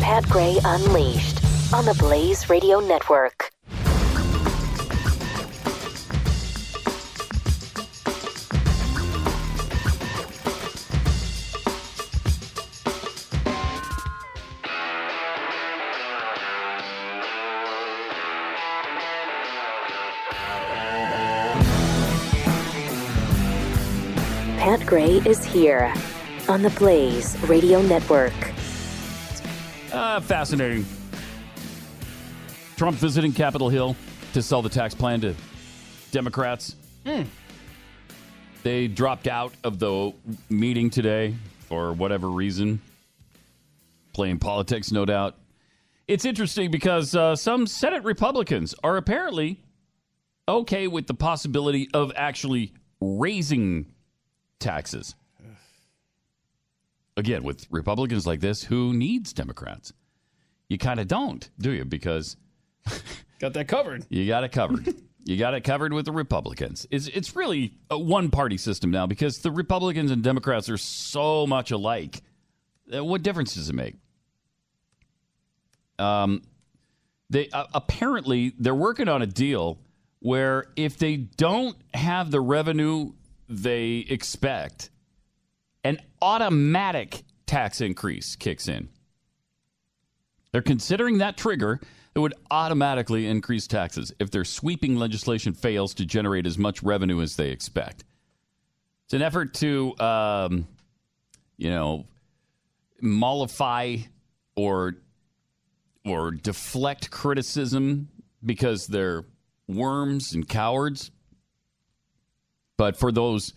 Pat 0.00 0.28
Gray 0.28 0.58
Unleashed 0.64 1.40
on 1.72 1.84
the 1.84 1.94
Blaze 1.98 2.50
Radio 2.50 2.78
Network. 2.80 3.53
Gray 24.94 25.16
is 25.26 25.44
here 25.44 25.92
on 26.48 26.62
the 26.62 26.70
Blaze 26.70 27.36
Radio 27.48 27.82
Network. 27.82 28.32
Uh, 29.92 30.20
fascinating. 30.20 30.86
Trump 32.76 32.96
visiting 32.98 33.32
Capitol 33.32 33.68
Hill 33.68 33.96
to 34.34 34.40
sell 34.40 34.62
the 34.62 34.68
tax 34.68 34.94
plan 34.94 35.20
to 35.22 35.34
Democrats. 36.12 36.76
They 38.62 38.86
dropped 38.86 39.26
out 39.26 39.52
of 39.64 39.80
the 39.80 40.12
meeting 40.48 40.90
today 40.90 41.34
for 41.62 41.92
whatever 41.92 42.28
reason. 42.28 42.80
Playing 44.12 44.38
politics, 44.38 44.92
no 44.92 45.04
doubt. 45.04 45.34
It's 46.06 46.24
interesting 46.24 46.70
because 46.70 47.16
uh, 47.16 47.34
some 47.34 47.66
Senate 47.66 48.04
Republicans 48.04 48.76
are 48.84 48.96
apparently 48.96 49.60
okay 50.46 50.86
with 50.86 51.08
the 51.08 51.14
possibility 51.14 51.88
of 51.92 52.12
actually 52.14 52.74
raising 53.00 53.86
taxes. 54.58 55.14
Again, 57.16 57.44
with 57.44 57.66
Republicans 57.70 58.26
like 58.26 58.40
this, 58.40 58.64
who 58.64 58.92
needs 58.92 59.32
Democrats? 59.32 59.92
You 60.68 60.78
kind 60.78 60.98
of 60.98 61.06
don't, 61.06 61.48
do 61.58 61.70
you? 61.70 61.84
Because 61.84 62.36
Got 63.38 63.52
that 63.54 63.68
covered. 63.68 64.04
you 64.08 64.26
got 64.26 64.42
it 64.44 64.50
covered. 64.52 64.94
you 65.24 65.36
got 65.36 65.54
it 65.54 65.60
covered 65.62 65.92
with 65.92 66.06
the 66.06 66.12
Republicans. 66.12 66.86
It's 66.90 67.06
it's 67.08 67.36
really 67.36 67.74
a 67.90 67.98
one 67.98 68.30
party 68.30 68.56
system 68.56 68.90
now 68.90 69.06
because 69.06 69.38
the 69.38 69.50
Republicans 69.52 70.10
and 70.10 70.22
Democrats 70.24 70.68
are 70.68 70.76
so 70.78 71.46
much 71.46 71.70
alike. 71.70 72.22
Uh, 72.94 73.04
What 73.04 73.22
difference 73.22 73.54
does 73.54 73.68
it 73.68 73.74
make? 73.74 73.94
Um, 75.98 76.42
they 77.30 77.48
uh, 77.50 77.66
apparently 77.74 78.54
they're 78.58 78.74
working 78.74 79.08
on 79.08 79.22
a 79.22 79.26
deal 79.26 79.78
where 80.20 80.66
if 80.76 80.98
they 80.98 81.16
don't 81.16 81.76
have 81.92 82.30
the 82.30 82.40
revenue 82.40 83.12
they 83.48 84.06
expect, 84.08 84.90
an 85.82 85.98
automatic 86.22 87.22
tax 87.46 87.80
increase 87.80 88.36
kicks 88.36 88.68
in. 88.68 88.88
They're 90.52 90.62
considering 90.62 91.18
that 91.18 91.36
trigger 91.36 91.80
that 92.14 92.20
would 92.20 92.34
automatically 92.50 93.26
increase 93.26 93.66
taxes 93.66 94.12
if 94.20 94.30
their 94.30 94.44
sweeping 94.44 94.96
legislation 94.96 95.52
fails 95.52 95.94
to 95.94 96.06
generate 96.06 96.46
as 96.46 96.56
much 96.56 96.82
revenue 96.82 97.20
as 97.20 97.36
they 97.36 97.50
expect. 97.50 98.04
It's 99.04 99.14
an 99.14 99.22
effort 99.22 99.52
to, 99.54 99.98
um, 99.98 100.68
you 101.56 101.70
know, 101.70 102.06
mollify 103.00 103.96
or 104.56 104.94
or 106.06 106.30
deflect 106.32 107.10
criticism 107.10 108.08
because 108.44 108.86
they're 108.86 109.24
worms 109.66 110.34
and 110.34 110.48
cowards. 110.48 111.10
But 112.76 112.96
for 112.96 113.12
those 113.12 113.52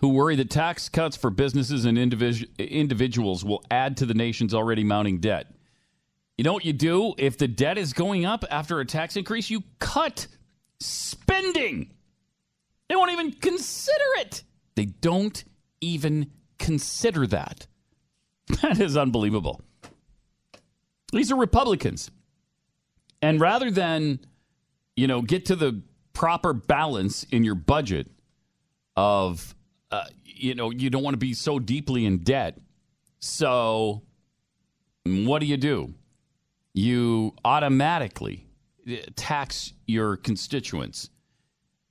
who 0.00 0.08
worry 0.08 0.36
that 0.36 0.50
tax 0.50 0.88
cuts 0.88 1.16
for 1.16 1.30
businesses 1.30 1.84
and 1.84 1.96
individu- 1.96 2.48
individuals 2.58 3.44
will 3.44 3.62
add 3.70 3.96
to 3.98 4.06
the 4.06 4.14
nation's 4.14 4.52
already 4.52 4.84
mounting 4.84 5.18
debt, 5.18 5.52
you 6.36 6.44
know 6.44 6.52
what 6.52 6.64
you 6.64 6.72
do 6.72 7.14
if 7.18 7.38
the 7.38 7.46
debt 7.48 7.78
is 7.78 7.92
going 7.92 8.24
up 8.24 8.44
after 8.50 8.80
a 8.80 8.84
tax 8.84 9.16
increase? 9.16 9.50
You 9.50 9.62
cut 9.78 10.26
spending. 10.80 11.92
They 12.88 12.96
won't 12.96 13.12
even 13.12 13.32
consider 13.32 14.04
it. 14.16 14.42
They 14.74 14.86
don't 14.86 15.44
even 15.80 16.30
consider 16.58 17.26
that. 17.28 17.66
That 18.60 18.80
is 18.80 18.96
unbelievable. 18.96 19.62
These 21.12 21.30
are 21.30 21.36
Republicans. 21.36 22.10
And 23.22 23.40
rather 23.40 23.70
than, 23.70 24.18
you 24.96 25.06
know, 25.06 25.22
get 25.22 25.46
to 25.46 25.56
the 25.56 25.80
proper 26.12 26.52
balance 26.52 27.24
in 27.24 27.44
your 27.44 27.54
budget 27.54 28.10
of, 28.96 29.54
uh, 29.90 30.04
you 30.24 30.54
know, 30.54 30.70
you 30.70 30.90
don't 30.90 31.02
want 31.02 31.14
to 31.14 31.18
be 31.18 31.34
so 31.34 31.58
deeply 31.58 32.04
in 32.04 32.18
debt. 32.18 32.58
So 33.18 34.02
what 35.04 35.40
do 35.40 35.46
you 35.46 35.56
do? 35.56 35.94
You 36.74 37.34
automatically 37.44 38.46
uh, 38.88 38.96
tax 39.16 39.72
your 39.86 40.16
constituents 40.16 41.10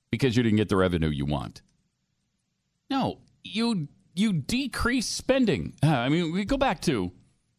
because 0.09 0.35
you 0.35 0.43
didn't 0.43 0.57
get 0.57 0.69
the 0.69 0.75
revenue 0.75 1.09
you 1.09 1.25
want. 1.25 1.61
No, 2.89 3.19
you 3.43 3.87
you 4.13 4.33
decrease 4.33 5.07
spending. 5.07 5.73
Uh, 5.81 5.87
I 5.87 6.09
mean, 6.09 6.33
we 6.33 6.43
go 6.43 6.57
back 6.57 6.81
to 6.81 7.11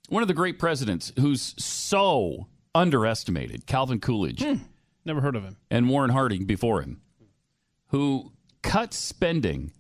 one 0.08 0.22
of 0.22 0.28
the 0.28 0.34
great 0.34 0.58
presidents 0.58 1.12
who's 1.18 1.54
so 1.62 2.48
underestimated, 2.74 3.66
Calvin 3.66 4.00
Coolidge. 4.00 4.44
Never 5.04 5.20
heard 5.20 5.36
of 5.36 5.44
him. 5.44 5.56
And 5.70 5.88
Warren 5.88 6.10
Harding 6.10 6.44
before 6.44 6.82
him, 6.82 7.00
who 7.88 8.31
cut 8.62 8.94
spending 8.94 9.72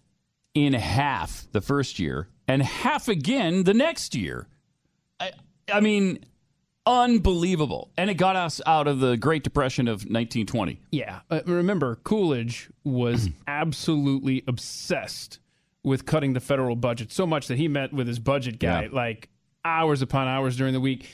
in 0.54 0.72
half 0.74 1.46
the 1.52 1.60
first 1.60 1.98
year 1.98 2.28
and 2.46 2.62
half 2.62 3.08
again 3.08 3.64
the 3.64 3.74
next 3.74 4.14
year. 4.14 4.46
I, 5.18 5.32
I 5.72 5.80
mean, 5.80 6.18
unbelievable. 6.86 7.90
And 7.96 8.10
it 8.10 8.14
got 8.14 8.36
us 8.36 8.60
out 8.66 8.86
of 8.86 9.00
the 9.00 9.16
Great 9.16 9.42
Depression 9.44 9.88
of 9.88 10.02
1920. 10.02 10.80
Yeah. 10.90 11.20
Uh, 11.30 11.40
remember, 11.46 11.96
Coolidge 12.04 12.68
was 12.84 13.30
absolutely 13.46 14.42
obsessed 14.46 15.38
with 15.84 16.06
cutting 16.06 16.32
the 16.32 16.40
federal 16.40 16.76
budget 16.76 17.10
so 17.12 17.26
much 17.26 17.48
that 17.48 17.58
he 17.58 17.68
met 17.68 17.92
with 17.92 18.06
his 18.06 18.18
budget 18.18 18.58
guy 18.58 18.82
Yeah. 18.84 18.88
like 18.92 19.28
hours 19.64 20.02
upon 20.02 20.28
hours 20.28 20.56
during 20.56 20.72
the 20.72 20.80
week. 20.80 21.08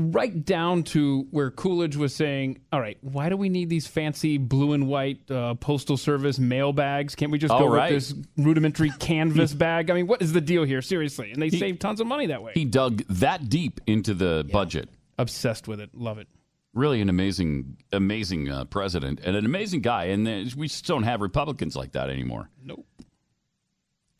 Right 0.00 0.44
down 0.44 0.84
to 0.84 1.26
where 1.32 1.50
Coolidge 1.50 1.96
was 1.96 2.14
saying, 2.14 2.60
"All 2.72 2.80
right, 2.80 2.96
why 3.00 3.28
do 3.30 3.36
we 3.36 3.48
need 3.48 3.68
these 3.68 3.88
fancy 3.88 4.38
blue 4.38 4.72
and 4.72 4.86
white 4.86 5.28
uh, 5.28 5.54
postal 5.56 5.96
service 5.96 6.38
mail 6.38 6.72
bags? 6.72 7.16
Can't 7.16 7.32
we 7.32 7.38
just 7.38 7.52
Oh, 7.52 7.58
go 7.58 7.66
right. 7.66 7.92
with 7.92 8.06
this 8.08 8.14
rudimentary 8.36 8.90
canvas 9.00 9.52
bag? 9.54 9.90
I 9.90 9.94
mean, 9.94 10.06
what 10.06 10.22
is 10.22 10.32
the 10.32 10.40
deal 10.40 10.62
here? 10.62 10.82
Seriously?" 10.82 11.32
And 11.32 11.42
they 11.42 11.50
save 11.50 11.80
tons 11.80 12.00
of 12.00 12.06
money 12.06 12.26
that 12.26 12.44
way. 12.44 12.52
He 12.54 12.64
dug 12.64 13.02
that 13.08 13.48
deep 13.48 13.80
into 13.88 14.14
the 14.14 14.48
budget. 14.52 14.88
Obsessed 15.18 15.66
with 15.66 15.80
it. 15.80 15.90
Love 15.94 16.18
it. 16.18 16.28
Really 16.74 17.00
an 17.00 17.08
amazing, 17.08 17.78
amazing 17.92 18.48
uh, 18.48 18.66
president 18.66 19.18
and 19.24 19.34
an 19.34 19.44
amazing 19.44 19.80
guy. 19.80 20.04
And 20.04 20.28
uh, 20.28 20.44
we 20.56 20.68
just 20.68 20.86
don't 20.86 21.02
have 21.02 21.20
Republicans 21.20 21.74
like 21.74 21.92
that 21.92 22.08
anymore. 22.08 22.50
Nope. 22.62 22.86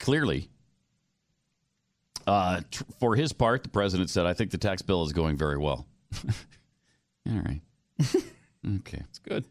Clearly. 0.00 0.48
Uh, 2.28 2.60
tr- 2.70 2.84
for 3.00 3.16
his 3.16 3.32
part, 3.32 3.62
the 3.62 3.68
president 3.70 4.10
said, 4.10 4.26
I 4.26 4.34
think 4.34 4.50
the 4.50 4.58
tax 4.58 4.82
bill 4.82 5.02
is 5.04 5.12
going 5.14 5.36
very 5.36 5.56
well. 5.56 5.86
All 7.28 7.40
right. 7.44 7.60
Okay. 8.80 9.00
It's 9.08 9.20
good. 9.20 9.46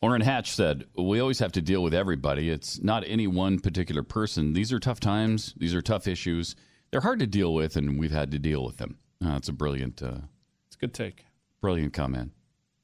Orrin 0.00 0.22
Hatch 0.22 0.52
said, 0.52 0.84
We 0.96 1.18
always 1.20 1.40
have 1.40 1.50
to 1.52 1.60
deal 1.60 1.82
with 1.82 1.92
everybody. 1.92 2.48
It's 2.48 2.80
not 2.80 3.02
any 3.06 3.26
one 3.26 3.58
particular 3.58 4.02
person. 4.04 4.52
These 4.52 4.72
are 4.72 4.78
tough 4.78 5.00
times. 5.00 5.52
These 5.58 5.74
are 5.74 5.82
tough 5.82 6.06
issues. 6.06 6.54
They're 6.90 7.00
hard 7.00 7.18
to 7.18 7.26
deal 7.26 7.52
with, 7.52 7.76
and 7.76 7.98
we've 7.98 8.12
had 8.12 8.30
to 8.30 8.38
deal 8.38 8.64
with 8.64 8.76
them. 8.76 8.98
Uh, 9.22 9.32
that's 9.32 9.48
a 9.48 9.52
brilliant, 9.52 10.00
uh, 10.00 10.20
It's 10.68 10.76
a 10.76 10.78
good 10.78 10.94
take. 10.94 11.24
brilliant 11.60 11.92
comment. 11.92 12.32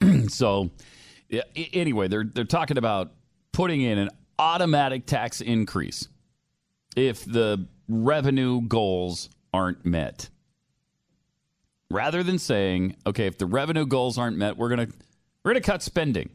so, 0.29 0.71
yeah, 1.29 1.43
anyway, 1.55 2.09
they're 2.09 2.25
they're 2.25 2.45
talking 2.45 2.77
about 2.77 3.13
putting 3.53 3.83
in 3.83 3.99
an 3.99 4.11
automatic 4.39 5.07
tax 5.07 5.41
increase 5.41 6.09
if 6.97 7.25
the 7.25 7.67
revenue 7.93 8.63
goals 8.63 9.29
aren't 9.53 9.85
met. 9.85 10.31
Rather 11.91 12.23
than 12.23 12.39
saying, 12.39 12.97
okay, 13.07 13.27
if 13.27 13.37
the 13.37 13.47
revenue 13.47 13.85
goals 13.85 14.17
aren't 14.17 14.37
met, 14.37 14.57
we're 14.57 14.71
gonna 14.71 14.89
we're 15.45 15.53
gonna 15.53 15.61
cut 15.61 15.83
spending. 15.83 16.31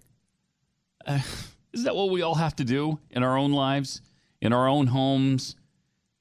Uh, 1.06 1.20
is 1.74 1.84
that 1.84 1.96
what 1.96 2.10
we 2.10 2.22
all 2.22 2.36
have 2.36 2.56
to 2.58 2.64
do 2.64 3.00
in 3.10 3.24
our 3.24 3.38
own 3.38 3.52
lives, 3.52 4.02
in 4.42 4.54
our 4.54 4.68
own 4.68 4.88
homes? 4.88 5.56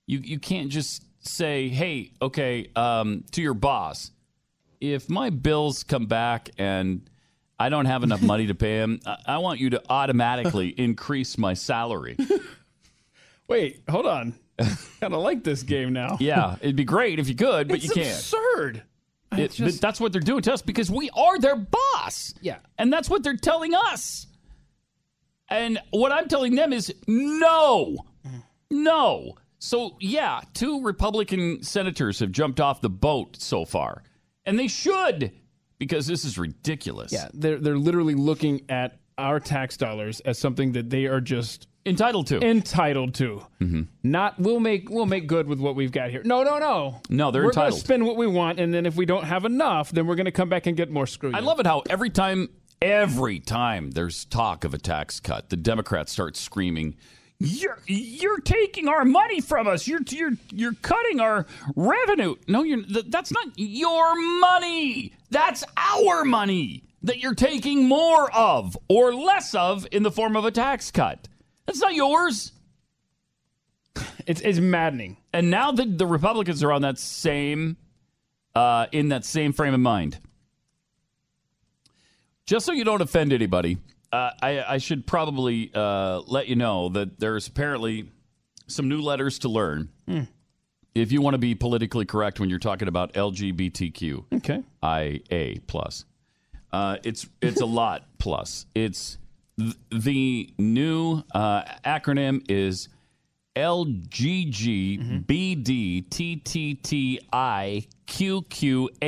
You 0.07 0.18
you 0.18 0.39
can't 0.39 0.70
just 0.70 1.05
say, 1.20 1.68
hey, 1.68 2.12
okay, 2.22 2.70
um, 2.76 3.24
to 3.32 3.43
your 3.43 3.55
boss, 3.55 4.11
if 4.80 5.11
my 5.11 5.30
bills 5.30 5.82
come 5.84 6.07
back 6.07 6.51
and 6.57 7.09
I 7.59 7.68
don't 7.68 7.87
have 7.87 8.03
enough 8.05 8.22
money 8.22 8.47
to 8.47 8.55
pay 8.55 8.78
him, 8.78 9.01
I, 9.05 9.16
I 9.26 9.39
want 9.39 9.61
you 9.61 9.70
to 9.70 9.82
automatically 9.89 10.68
increase 10.78 11.37
my 11.37 11.55
salary. 11.55 12.16
Wait, 13.49 13.82
hold 13.89 14.07
on. 14.07 14.34
kind 15.00 15.14
of 15.14 15.20
like 15.22 15.44
this 15.44 15.62
game 15.62 15.92
now. 15.92 16.16
Yeah, 16.20 16.57
it'd 16.61 16.76
be 16.76 16.84
great 16.84 17.18
if 17.18 17.28
you 17.28 17.34
could, 17.34 17.68
but 17.68 17.76
It's 17.76 17.84
you 17.84 17.90
can't. 17.92 18.09
absurd. 18.09 18.82
It- 19.32 19.52
just- 19.52 19.80
that's 19.80 20.00
what 20.00 20.12
they're 20.12 20.20
doing 20.20 20.42
to 20.42 20.52
us 20.52 20.62
because 20.62 20.90
we 20.90 21.11
are 21.11 21.38
their 21.38 21.57
boss. 21.57 22.32
Yeah. 22.40 22.59
And 22.78 22.92
that's 22.92 23.11
what 23.11 23.22
they're 23.22 23.36
telling 23.36 23.74
us. 23.74 24.26
And 25.48 25.78
what 25.90 26.12
I'm 26.12 26.28
telling 26.28 26.54
them 26.54 26.72
is 26.72 26.92
no. 27.07 27.96
No. 28.70 29.34
So, 29.59 29.96
yeah, 30.00 30.40
two 30.54 30.82
Republican 30.82 31.62
senators 31.62 32.18
have 32.20 32.32
jumped 32.32 32.61
off 32.61 32.80
the 32.80 32.90
boat 32.90 33.36
so 33.40 33.64
far. 33.64 34.02
And 34.44 34.59
they 34.59 34.68
should 34.68 35.32
because 35.78 36.07
this 36.07 36.24
is 36.24 36.38
ridiculous. 36.38 37.12
Yeah, 37.12 37.28
they're 37.34 37.59
they're 37.59 37.78
literally 37.78 38.14
looking 38.14 38.62
at 38.68 38.98
our 39.18 39.40
tax 39.40 39.76
dollars 39.76 40.20
as 40.20 40.38
something 40.38 40.72
that 40.72 40.88
they 40.90 41.07
are 41.07 41.20
just 41.20 41.68
entitled 41.87 42.26
to. 42.28 42.45
Entitled 42.45 43.14
to. 43.14 43.47
Mm-hmm. 43.61 43.82
Not 44.03 44.39
we'll 44.39 44.61
make 44.61 44.91
we'll 44.91 45.07
make 45.07 45.26
good 45.26 45.47
with 45.47 45.61
what 45.61 45.74
we've 45.76 45.93
got 45.93 46.11
here. 46.11 46.22
No, 46.24 46.43
no, 46.43 46.59
no. 46.59 47.01
No, 47.09 47.30
they're 47.30 47.43
we're 47.43 47.49
entitled. 47.49 47.72
Gonna 47.72 47.80
spend 47.80 48.07
what 48.07 48.16
we 48.16 48.26
want, 48.26 48.59
and 48.61 48.72
then 48.74 48.87
if 48.87 48.97
we 48.97 49.07
don't 49.07 49.24
have 49.24 49.45
enough, 49.45 49.91
then 49.91 50.07
we're 50.07 50.16
going 50.16 50.26
to 50.26 50.32
come 50.32 50.49
back 50.49 50.66
and 50.66 50.76
get 50.76 50.91
more 50.91 51.07
screwed. 51.07 51.34
I 51.34 51.41
love 51.41 51.61
it 51.61 51.66
how 51.66 51.82
every 51.89 52.11
time, 52.11 52.49
every 52.82 53.39
time 53.39 53.93
there's 53.93 54.24
talk 54.24 54.64
of 54.64 54.74
a 54.74 54.78
tax 54.78 55.20
cut, 55.20 55.49
the 55.49 55.57
Democrats 55.57 56.12
start 56.12 56.37
screaming, 56.37 56.97
"You're 57.39 57.78
you're 57.87 58.41
taking 58.41 58.89
our 58.89 59.05
money 59.05 59.41
from 59.41 59.66
us. 59.66 59.87
You're 59.87 60.01
you're 60.09 60.32
you're 60.53 60.74
cutting 60.82 61.20
our 61.20 61.47
revenue." 61.74 62.37
No, 62.49 62.62
you're 62.62 62.82
that's 62.82 63.32
not 63.32 63.49
your 63.57 64.14
money. 64.41 65.12
That's 65.30 65.64
our 65.76 66.24
money 66.24 66.82
that 67.03 67.18
you're 67.18 67.34
taking 67.34 67.87
more 67.87 68.30
of 68.32 68.76
or 68.89 69.14
less 69.14 69.55
of 69.55 69.87
in 69.93 70.03
the 70.03 70.11
form 70.11 70.37
of 70.37 70.45
a 70.45 70.51
tax 70.51 70.91
cut. 70.91 71.28
That's 71.66 71.80
not 71.80 71.94
yours. 71.94 72.52
It's 74.26 74.40
it's 74.40 74.58
maddening. 74.58 75.16
And 75.32 75.50
now 75.50 75.72
that 75.72 75.98
the 75.98 76.06
Republicans 76.06 76.62
are 76.62 76.72
on 76.72 76.82
that 76.82 76.98
same 76.98 77.76
uh, 78.54 78.86
in 78.92 79.08
that 79.10 79.24
same 79.24 79.52
frame 79.52 79.74
of 79.74 79.80
mind. 79.80 80.18
Just 82.46 82.64
so 82.66 82.72
you 82.72 82.84
don't 82.84 83.00
offend 83.02 83.32
anybody, 83.32 83.78
uh, 84.12 84.30
I, 84.40 84.64
I 84.74 84.78
should 84.78 85.06
probably 85.06 85.70
uh, 85.74 86.20
let 86.26 86.46
you 86.46 86.54
know 86.56 86.88
that 86.90 87.18
there's 87.18 87.48
apparently 87.48 88.08
some 88.68 88.88
new 88.88 89.00
letters 89.00 89.40
to 89.40 89.48
learn 89.48 89.88
Hmm. 90.06 90.22
if 90.94 91.10
you 91.10 91.20
want 91.20 91.34
to 91.34 91.38
be 91.38 91.54
politically 91.56 92.04
correct 92.04 92.38
when 92.38 92.48
you're 92.48 92.58
talking 92.60 92.86
about 92.88 93.14
LGBTQ. 93.14 94.24
Okay. 94.34 94.62
IA 94.84 95.60
plus. 95.66 96.04
Uh, 96.72 96.98
it's 97.04 97.26
it's 97.40 97.60
a 97.60 97.66
lot 97.66 98.04
plus. 98.18 98.66
It's 98.74 99.18
th- 99.59 99.74
the 99.90 100.50
new 100.59 101.22
uh, 101.34 101.62
acronym 101.84 102.44
is 102.50 102.88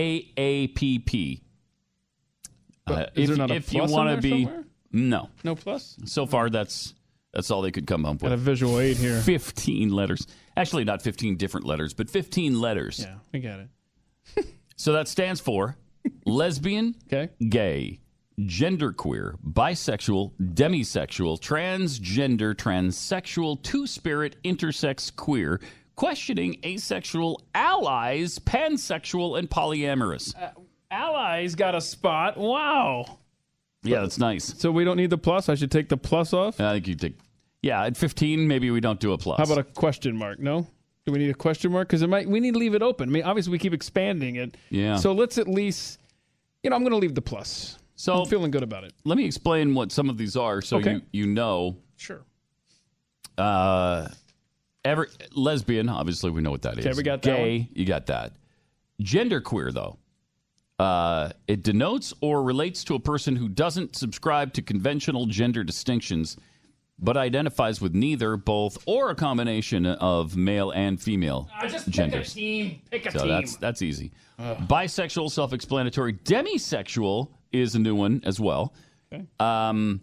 LGGBDTTTIQQAAPP. 0.08 1.40
Uh, 2.86 3.04
is 3.14 3.28
if 3.28 3.28
there 3.28 3.36
not 3.36 3.50
a 3.50 3.54
if 3.54 3.72
you 3.74 3.84
want 3.84 4.08
to 4.10 4.16
be 4.22 4.44
somewhere? 4.44 4.64
no 4.92 5.28
No 5.44 5.54
plus. 5.54 5.96
so 6.06 6.24
far 6.24 6.48
that's 6.48 6.94
that's 7.34 7.50
all 7.50 7.60
they 7.60 7.70
could 7.70 7.86
come 7.86 8.06
up 8.06 8.14
with. 8.14 8.22
Got 8.22 8.32
a 8.32 8.36
visual 8.38 8.80
aid 8.80 8.96
here. 8.96 9.20
15 9.20 9.90
letters. 9.92 10.26
Actually, 10.56 10.84
not 10.84 11.02
15 11.02 11.36
different 11.36 11.66
letters, 11.66 11.92
but 11.92 12.08
15 12.08 12.58
letters. 12.58 13.00
Yeah, 13.00 13.16
we 13.32 13.40
got 13.40 13.60
it. 13.60 14.46
So 14.76 14.92
that 14.94 15.06
stands 15.08 15.38
for 15.40 15.76
lesbian, 16.24 16.94
okay. 17.12 17.30
gay, 17.48 18.00
genderqueer, 18.38 19.36
bisexual, 19.46 20.32
demisexual, 20.40 21.40
transgender, 21.40 22.54
transsexual, 22.54 23.62
two 23.62 23.86
spirit, 23.86 24.36
intersex, 24.44 25.14
queer, 25.14 25.60
questioning 25.96 26.58
asexual, 26.64 27.42
allies, 27.54 28.38
pansexual, 28.38 29.38
and 29.38 29.50
polyamorous. 29.50 30.34
Uh, 30.36 30.50
allies 30.90 31.54
got 31.54 31.74
a 31.74 31.80
spot. 31.80 32.36
Wow. 32.36 33.18
Yeah, 33.82 34.00
that's 34.00 34.18
nice. 34.18 34.54
So 34.58 34.70
we 34.70 34.84
don't 34.84 34.96
need 34.96 35.10
the 35.10 35.18
plus. 35.18 35.48
I 35.48 35.54
should 35.54 35.70
take 35.70 35.88
the 35.88 35.96
plus 35.96 36.32
off. 36.32 36.60
I 36.60 36.74
think 36.74 36.88
you 36.88 36.94
take. 36.94 37.18
Yeah, 37.62 37.84
at 37.84 37.96
15, 37.96 38.46
maybe 38.46 38.70
we 38.70 38.80
don't 38.80 39.00
do 39.00 39.12
a 39.12 39.18
plus. 39.18 39.38
How 39.38 39.44
about 39.44 39.58
a 39.58 39.64
question 39.64 40.16
mark? 40.16 40.38
No. 40.38 40.66
Do 41.04 41.12
we 41.12 41.18
need 41.18 41.30
a 41.30 41.34
question 41.34 41.72
mark? 41.72 41.88
Because 41.88 42.02
it 42.02 42.08
might. 42.08 42.28
We 42.28 42.38
need 42.38 42.52
to 42.54 42.58
leave 42.58 42.74
it 42.74 42.82
open. 42.82 43.08
I 43.08 43.12
mean, 43.12 43.22
obviously 43.24 43.52
we 43.52 43.58
keep 43.58 43.72
expanding 43.72 44.36
it. 44.36 44.56
Yeah. 44.70 44.96
So 44.96 45.12
let's 45.12 45.38
at 45.38 45.48
least. 45.48 45.98
You 46.62 46.70
know, 46.70 46.76
I'm 46.76 46.82
going 46.82 46.92
to 46.92 46.98
leave 46.98 47.14
the 47.14 47.22
plus. 47.22 47.78
So 47.98 48.20
I'm 48.22 48.26
feeling 48.28 48.52
good 48.52 48.62
about 48.62 48.84
it. 48.84 48.92
Let 49.04 49.16
me 49.18 49.24
explain 49.24 49.74
what 49.74 49.90
some 49.90 50.08
of 50.08 50.16
these 50.16 50.36
are, 50.36 50.62
so 50.62 50.76
Okay. 50.76 50.92
you 50.92 51.02
you 51.12 51.26
know. 51.26 51.76
Sure. 51.96 52.20
Uh, 53.36 54.08
every 54.84 55.08
lesbian, 55.34 55.88
obviously 55.88 56.30
we 56.30 56.40
know 56.40 56.52
what 56.52 56.62
that 56.62 56.78
is. 56.78 56.86
Okay, 56.86 56.96
we 56.96 57.02
got 57.02 57.22
that 57.22 57.36
Gay, 57.36 57.68
you 57.74 57.84
got 57.84 58.06
that. 58.06 58.34
Genderqueer, 59.02 59.72
though, 59.74 59.98
uh, 60.78 61.30
it 61.48 61.64
denotes 61.64 62.14
or 62.20 62.44
relates 62.44 62.84
to 62.84 62.94
a 62.94 63.00
person 63.00 63.34
who 63.34 63.48
doesn't 63.48 63.96
subscribe 63.96 64.52
to 64.52 64.62
conventional 64.62 65.26
gender 65.26 65.64
distinctions, 65.64 66.36
but 67.00 67.16
identifies 67.16 67.80
with 67.80 67.94
neither, 67.94 68.36
both, 68.36 68.78
or 68.86 69.10
a 69.10 69.14
combination 69.16 69.86
of 69.86 70.36
male 70.36 70.70
and 70.70 71.00
female 71.02 71.48
genders. 71.88 72.32
team. 72.34 72.80
Pick 72.92 73.06
a 73.06 73.10
so 73.18 73.26
that's 73.26 73.56
that's 73.56 73.82
easy. 73.82 74.12
Bisexual, 74.38 75.32
self-explanatory. 75.32 76.12
Demisexual 76.12 77.28
is 77.52 77.74
a 77.74 77.78
new 77.78 77.94
one 77.94 78.22
as 78.24 78.38
well. 78.40 78.74
Um, 79.40 80.02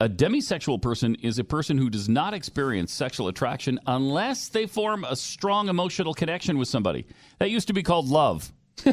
a 0.00 0.08
demisexual 0.08 0.80
person 0.80 1.14
is 1.16 1.38
a 1.38 1.44
person 1.44 1.76
who 1.76 1.90
does 1.90 2.08
not 2.08 2.32
experience 2.32 2.92
sexual 2.92 3.28
attraction 3.28 3.78
unless 3.86 4.48
they 4.48 4.66
form 4.66 5.04
a 5.04 5.14
strong 5.14 5.68
emotional 5.68 6.14
connection 6.14 6.56
with 6.56 6.68
somebody. 6.68 7.06
That 7.38 7.50
used 7.50 7.66
to 7.68 7.74
be 7.74 7.82
called 7.82 8.08
love. 8.08 8.50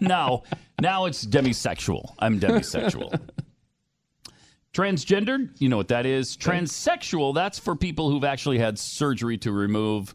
now, 0.00 0.44
now 0.80 1.06
it's 1.06 1.26
demisexual. 1.26 2.14
I'm 2.20 2.38
demisexual. 2.38 3.20
Transgendered, 4.72 5.50
you 5.58 5.68
know 5.68 5.76
what 5.76 5.88
that 5.88 6.06
is. 6.06 6.36
Transsexual, 6.36 7.34
that's 7.34 7.58
for 7.58 7.74
people 7.74 8.10
who've 8.10 8.24
actually 8.24 8.58
had 8.58 8.78
surgery 8.78 9.38
to 9.38 9.50
remove 9.50 10.14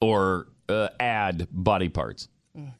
or 0.00 0.48
uh, 0.68 0.88
add 0.98 1.46
body 1.52 1.88
parts. 1.88 2.28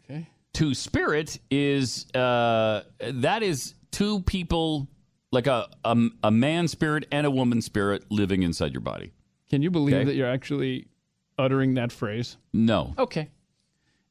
Okay. 0.04 0.28
Two 0.56 0.72
spirit 0.72 1.38
is 1.50 2.10
uh, 2.14 2.80
that 3.00 3.42
is 3.42 3.74
two 3.90 4.20
people 4.22 4.88
like 5.30 5.46
a, 5.46 5.68
a 5.84 5.96
a 6.22 6.30
man 6.30 6.66
spirit 6.66 7.04
and 7.12 7.26
a 7.26 7.30
woman 7.30 7.60
spirit 7.60 8.04
living 8.10 8.42
inside 8.42 8.72
your 8.72 8.80
body. 8.80 9.12
Can 9.50 9.60
you 9.60 9.70
believe 9.70 9.96
Okay. 9.96 10.04
that 10.04 10.14
you're 10.14 10.30
actually 10.30 10.88
uttering 11.38 11.74
that 11.74 11.92
phrase? 11.92 12.38
No, 12.54 12.94
Okay. 12.98 13.28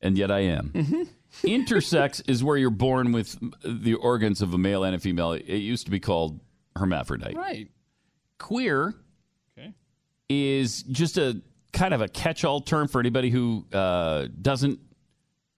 and 0.04 0.20
yet 0.20 0.30
I 0.30 0.42
am. 0.42 0.70
Mm-hmm. 0.70 1.48
Intersex 1.48 2.22
is 2.30 2.44
where 2.44 2.58
you're 2.58 2.70
born 2.70 3.12
with 3.12 3.40
the 3.66 3.96
organs 3.96 4.44
of 4.44 4.54
a 4.54 4.58
male 4.60 4.84
and 4.84 4.96
a 4.96 5.00
female. 5.00 5.32
It 5.32 5.48
used 5.48 5.86
to 5.86 5.92
be 5.92 6.00
called 6.00 6.40
hermaphrodite. 6.76 7.36
Right. 7.36 7.72
Queer 8.38 8.94
Okay. 9.58 9.74
is 10.30 10.84
just 10.84 11.18
a 11.18 11.42
kind 11.74 11.96
of 11.96 12.02
a 12.02 12.08
catch-all 12.08 12.62
term 12.62 12.88
for 12.88 13.00
anybody 13.00 13.32
who 13.32 13.66
uh, 13.74 14.28
doesn't 14.42 14.80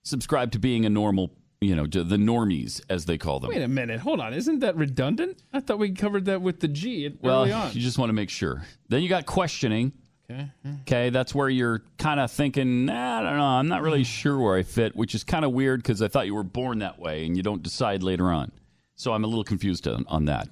subscribe 0.08 0.52
to 0.52 0.60
being 0.60 0.86
a 0.86 0.90
normal, 0.90 1.32
you 1.62 1.76
know, 1.76 1.86
the 1.86 2.18
normies 2.18 2.82
as 2.90 3.06
they 3.06 3.18
call 3.18 3.40
them. 3.40 3.50
Wait 3.50 3.62
a 3.62 3.68
minute. 3.68 4.00
Hold 4.00 4.20
on. 4.20 4.34
Isn't 4.34 4.60
that 4.60 4.76
redundant? 4.76 5.42
I 5.54 5.60
thought 5.60 5.80
we 5.80 5.92
covered 5.92 6.26
that 6.26 6.42
with 6.42 6.60
the 6.60 6.68
G 6.68 7.16
well, 7.22 7.42
early 7.42 7.52
on. 7.52 7.74
you 7.74 7.82
just 7.82 7.98
want 7.98 8.10
to 8.10 8.14
make 8.14 8.30
sure. 8.30 8.64
Then 8.90 9.02
you 9.02 9.10
got 9.10 9.26
questioning. 9.26 9.92
Okay. 10.30 10.52
Okay, 10.82 11.10
that's 11.10 11.34
where 11.34 11.48
you're 11.48 11.84
kind 11.98 12.20
of 12.20 12.30
thinking, 12.30 12.86
nah, 12.86 13.20
I 13.20 13.24
don't 13.24 13.38
know, 13.38 13.46
I'm 13.46 13.70
not 13.70 13.82
really 13.82 14.00
hmm. 14.00 14.04
sure 14.04 14.38
where 14.38 14.58
I 14.58 14.64
fit, 14.64 14.94
which 14.94 15.16
is 15.16 15.24
kind 15.24 15.46
of 15.46 15.54
weird 15.54 15.82
because 15.82 16.02
I 16.02 16.10
thought 16.10 16.26
you 16.26 16.36
were 16.36 16.44
born 16.44 16.80
that 16.80 17.00
way 17.00 17.26
and 17.26 17.38
you 17.38 17.44
don't 17.44 17.64
decide 17.64 18.04
later 18.04 18.30
on. 18.30 18.52
So 18.96 19.14
I'm 19.14 19.24
a 19.24 19.28
little 19.28 19.46
confused 19.46 19.88
on, 19.88 20.06
on 20.10 20.26
that. 20.26 20.50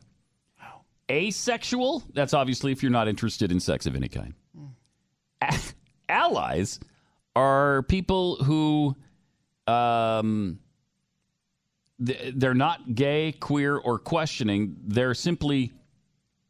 Asexual, 1.12 2.04
that's 2.14 2.34
obviously 2.34 2.72
if 2.72 2.82
you're 2.82 2.92
not 2.92 3.08
interested 3.08 3.52
in 3.52 3.60
sex 3.60 3.86
of 3.86 3.96
any 3.96 4.08
kind. 4.08 4.34
Hmm. 4.58 4.66
A- 5.42 5.60
allies 6.10 6.80
are 7.36 7.84
people 7.84 8.38
who 8.38 8.96
um, 9.68 10.60
th- 12.06 12.34
they're 12.36 12.54
not 12.54 12.96
gay, 12.96 13.32
queer, 13.34 13.78
or 13.78 14.00
questioning. 14.00 14.76
They're 14.86 15.14
simply 15.14 15.74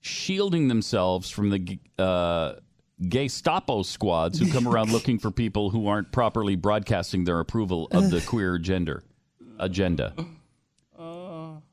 shielding 0.01 0.67
themselves 0.67 1.29
from 1.29 1.49
the 1.49 1.79
uh, 1.97 2.53
gay 3.09 3.25
Stapo 3.25 3.83
squads 3.83 4.39
who 4.39 4.51
come 4.51 4.67
around 4.67 4.91
looking 4.93 5.19
for 5.19 5.31
people 5.31 5.69
who 5.69 5.87
aren't 5.87 6.11
properly 6.11 6.55
broadcasting 6.55 7.23
their 7.23 7.39
approval 7.39 7.87
of 7.91 8.09
the 8.11 8.21
queer 8.27 8.57
gender 8.57 9.03
agenda. 9.59 10.13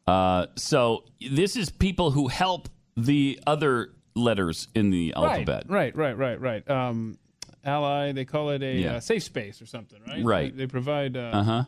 Uh, 0.06 0.46
so 0.56 1.04
this 1.30 1.56
is 1.56 1.70
people 1.70 2.10
who 2.10 2.28
help 2.28 2.68
the 2.96 3.38
other 3.46 3.92
letters 4.14 4.68
in 4.74 4.90
the 4.90 5.14
alphabet. 5.14 5.64
Right, 5.68 5.94
right, 5.96 6.16
right, 6.16 6.40
right, 6.40 6.66
right. 6.66 6.70
Um, 6.70 7.18
ally, 7.64 8.12
they 8.12 8.24
call 8.24 8.50
it 8.50 8.62
a 8.62 8.74
Yeah. 8.74 8.96
uh, 8.96 9.00
safe 9.00 9.22
space 9.22 9.60
or 9.62 9.66
something, 9.66 9.98
right? 10.06 10.24
Right. 10.24 10.56
They, 10.56 10.64
they 10.64 10.66
provide. 10.66 11.16
Uh, 11.16 11.30
Uh 11.32 11.42
huh. 11.42 11.64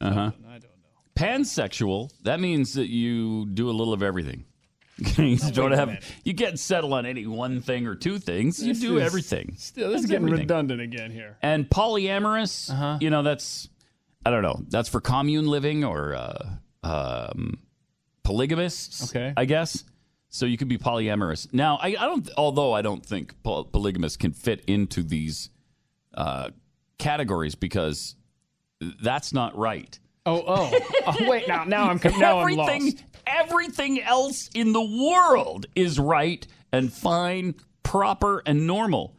Uh 0.00 0.10
huh. 0.12 0.30
I 0.48 0.52
don't 0.52 0.62
know. 0.62 0.68
Pansexual. 1.16 2.10
That 2.24 2.40
means 2.40 2.74
that 2.74 2.88
you 2.88 3.46
do 3.46 3.70
a 3.70 3.72
little 3.72 3.92
of 3.94 4.02
everything. 4.02 4.44
you 5.18 5.36
don't 5.52 5.72
have. 5.72 6.02
You 6.24 6.32
get 6.32 6.58
settled 6.58 6.92
on 6.94 7.04
any 7.06 7.26
one 7.26 7.60
thing 7.60 7.86
or 7.86 7.94
two 7.94 8.18
things. 8.18 8.62
You 8.62 8.72
This 8.72 8.80
do 8.82 8.98
is- 8.98 9.04
everything. 9.04 9.54
Still, 9.58 9.90
this 9.90 10.00
is 10.00 10.06
getting 10.06 10.24
everything. 10.26 10.44
redundant 10.44 10.80
again 10.80 11.10
here. 11.10 11.36
And 11.42 11.68
polyamorous. 11.68 12.70
Uh-huh. 12.70 12.98
You 13.00 13.10
know, 13.10 13.22
that's. 13.22 13.68
I 14.24 14.30
don't 14.30 14.42
know. 14.42 14.60
That's 14.68 14.88
for 14.88 15.00
commune 15.00 15.46
living 15.46 15.84
or 15.84 16.14
uh, 16.14 16.48
um, 16.82 17.58
polygamists. 18.24 19.10
Okay. 19.14 19.32
I 19.36 19.44
guess. 19.44 19.84
So 20.36 20.46
you 20.46 20.56
could 20.56 20.68
be 20.68 20.78
polyamorous. 20.78 21.52
Now, 21.52 21.78
I, 21.80 21.88
I 21.88 22.06
don't. 22.06 22.28
Although 22.36 22.72
I 22.72 22.82
don't 22.82 23.04
think 23.04 23.42
poly- 23.42 23.66
polygamists 23.72 24.16
can 24.16 24.32
fit 24.32 24.62
into 24.66 25.02
these 25.02 25.50
uh, 26.14 26.50
categories 26.98 27.54
because 27.54 28.14
that's 29.02 29.32
not 29.32 29.56
right. 29.56 29.98
Oh, 30.26 30.42
oh, 30.46 30.78
oh 31.06 31.28
wait! 31.30 31.46
Now, 31.48 31.64
now 31.64 31.88
I'm 31.88 32.00
now 32.18 32.40
I'm 32.40 32.50
everything, 32.50 32.82
lost. 32.84 33.04
everything 33.26 34.02
else 34.02 34.50
in 34.54 34.72
the 34.72 34.82
world 34.82 35.66
is 35.74 35.98
right 35.98 36.46
and 36.72 36.92
fine, 36.92 37.54
proper 37.82 38.42
and 38.44 38.66
normal. 38.66 39.16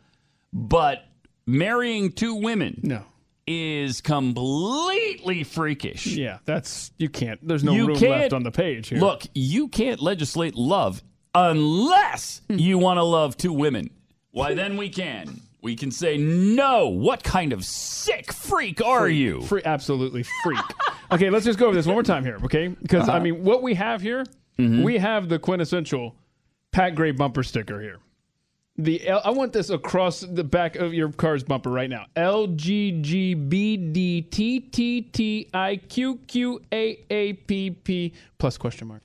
But 0.53 1.03
marrying 1.45 2.11
two 2.11 2.35
women 2.35 2.79
No. 2.83 3.03
is 3.47 4.01
completely 4.01 5.43
freakish. 5.43 6.07
Yeah, 6.07 6.39
that's 6.45 6.91
you 6.97 7.09
can't. 7.09 7.45
There's 7.45 7.63
no 7.63 7.71
You 7.73 7.87
room 7.87 7.97
can't- 7.97 8.11
left 8.21 8.33
on 8.33 8.43
the 8.43 8.51
page 8.51 8.89
here. 8.89 8.99
Look, 8.99 9.23
you 9.33 9.67
can't 9.69 10.01
legislate 10.01 10.55
love 10.55 11.01
unless 11.37 12.41
you 12.49 12.77
want 12.77 12.97
to 12.97 13.03
love 13.03 13.37
two 13.37 13.53
women. 13.53 13.89
Why 14.31 14.53
then 14.53 14.77
we 14.77 14.89
can. 14.89 15.41
We 15.61 15.75
can 15.75 15.91
say 15.91 16.17
no. 16.17 16.87
What 16.89 17.23
kind 17.23 17.51
of 17.53 17.63
sick 17.65 18.31
freak 18.31 18.83
are 18.83 19.09
you? 19.09 19.41
Free, 19.41 19.61
absolutely 19.65 20.23
freak. 20.43 20.59
okay, 21.11 21.29
let's 21.29 21.45
just 21.45 21.59
go 21.59 21.67
over 21.67 21.75
this 21.75 21.85
one 21.85 21.95
more 21.95 22.03
time 22.03 22.23
here, 22.23 22.37
okay? 22.45 22.67
Because 22.67 23.09
I 23.09 23.13
Uh-huh. 23.15 23.23
mean, 23.23 23.43
what 23.43 23.61
we 23.63 23.73
have 23.75 24.01
here, 24.01 24.23
Mm-hmm. 24.59 24.81
we 24.83 24.97
have 24.97 25.29
the 25.29 25.37
quintessential 25.37 26.15
Pat 26.71 26.95
Gray 26.95 27.11
bumper 27.11 27.43
sticker 27.43 27.79
here. 27.79 27.97
The 28.79 29.07
L, 29.07 29.21
I 29.23 29.29
want 29.31 29.53
this 29.53 29.69
across 29.69 30.21
the 30.21 30.43
back 30.43 30.75
of 30.75 30.93
your 30.95 31.11
car's 31.11 31.43
bumper 31.43 31.69
right 31.69 31.89
now. 31.89 32.05
L 32.15 32.47
G 32.47 32.99
G 33.01 33.33
B 33.35 33.77
D 33.77 34.21
T 34.23 34.59
T 34.59 35.01
T 35.01 35.47
I 35.53 35.75
Q 35.77 36.19
Q 36.27 36.59
A 36.71 37.03
A 37.11 37.33
P 37.33 37.69
P 37.71 38.13
plus 38.39 38.57
question 38.57 38.87
mark. 38.87 39.01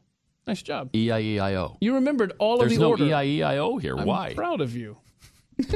Nice 0.46 0.61
job. 0.61 0.90
E 0.94 1.11
I 1.11 1.20
E 1.20 1.38
I 1.38 1.55
O. 1.55 1.78
You 1.80 1.94
remembered 1.94 2.34
all 2.38 2.59
There's 2.59 2.72
of 2.72 2.78
the 2.78 2.84
no 2.84 2.90
order. 2.90 3.07
E 3.07 3.14
I 3.14 3.24
E 3.24 3.42
I 3.42 3.57
O 3.57 3.78
here. 3.78 3.96
I'm 3.96 4.05
Why? 4.05 4.34
proud 4.34 4.61
of 4.61 4.76
you. 4.76 4.98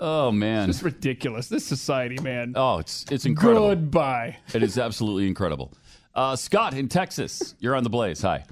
Oh 0.00 0.32
man. 0.32 0.70
It's 0.70 0.82
ridiculous. 0.82 1.48
This 1.48 1.64
society, 1.64 2.18
man. 2.20 2.54
Oh, 2.56 2.78
it's 2.78 3.04
it's 3.10 3.26
incredible. 3.26 3.70
Goodbye. 3.70 4.36
It 4.52 4.62
is 4.62 4.78
absolutely 4.78 5.26
incredible. 5.26 5.72
Uh, 6.14 6.36
Scott 6.36 6.74
in 6.74 6.88
Texas, 6.88 7.54
you're 7.58 7.74
on 7.74 7.82
the 7.84 7.90
blaze. 7.90 8.22
Hi. 8.22 8.44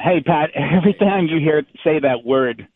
Hey, 0.00 0.20
Pat, 0.20 0.50
every 0.54 0.94
time 0.94 1.26
you 1.26 1.38
hear 1.38 1.62
say 1.82 1.98
that 2.00 2.24
word, 2.24 2.68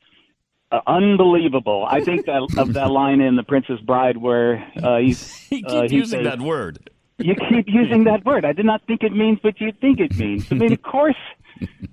uh, 0.71 0.81
unbelievable. 0.87 1.87
I 1.89 2.01
think 2.01 2.27
that 2.27 2.47
of 2.57 2.75
that 2.75 2.91
line 3.01 3.21
in 3.21 3.37
The 3.37 3.43
Princess 3.43 3.81
Bride 3.81 4.17
where 4.17 4.65
uh, 4.83 4.99
he's, 4.99 5.35
He 5.49 5.65
uh, 5.65 5.83
he 5.89 5.97
using 5.97 6.21
says, 6.21 6.25
that 6.25 6.41
word. 6.41 6.91
You 7.19 7.35
keep 7.49 7.67
using 7.67 8.05
that 8.05 8.25
word. 8.25 8.45
I 8.45 8.53
did 8.53 8.65
not 8.65 8.87
think 8.87 9.03
it 9.03 9.13
means 9.13 9.39
what 9.43 9.61
you 9.61 9.73
think 9.81 9.99
it 9.99 10.17
means. 10.17 10.47
I 10.53 10.55
mean, 10.55 10.73
of 10.73 10.83
course, 10.83 11.17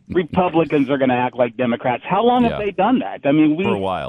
Republicans 0.09 0.89
are 0.89 0.97
going 0.97 1.09
to 1.09 1.16
act 1.16 1.36
like 1.36 1.57
Democrats. 1.57 2.03
How 2.07 2.24
long 2.24 2.43
Yeah. 2.43 2.51
have 2.51 2.59
they 2.59 2.72
done 2.72 2.99
that? 2.99 3.22
I 3.26 3.32
mean, 3.32 3.55
we 3.55 3.66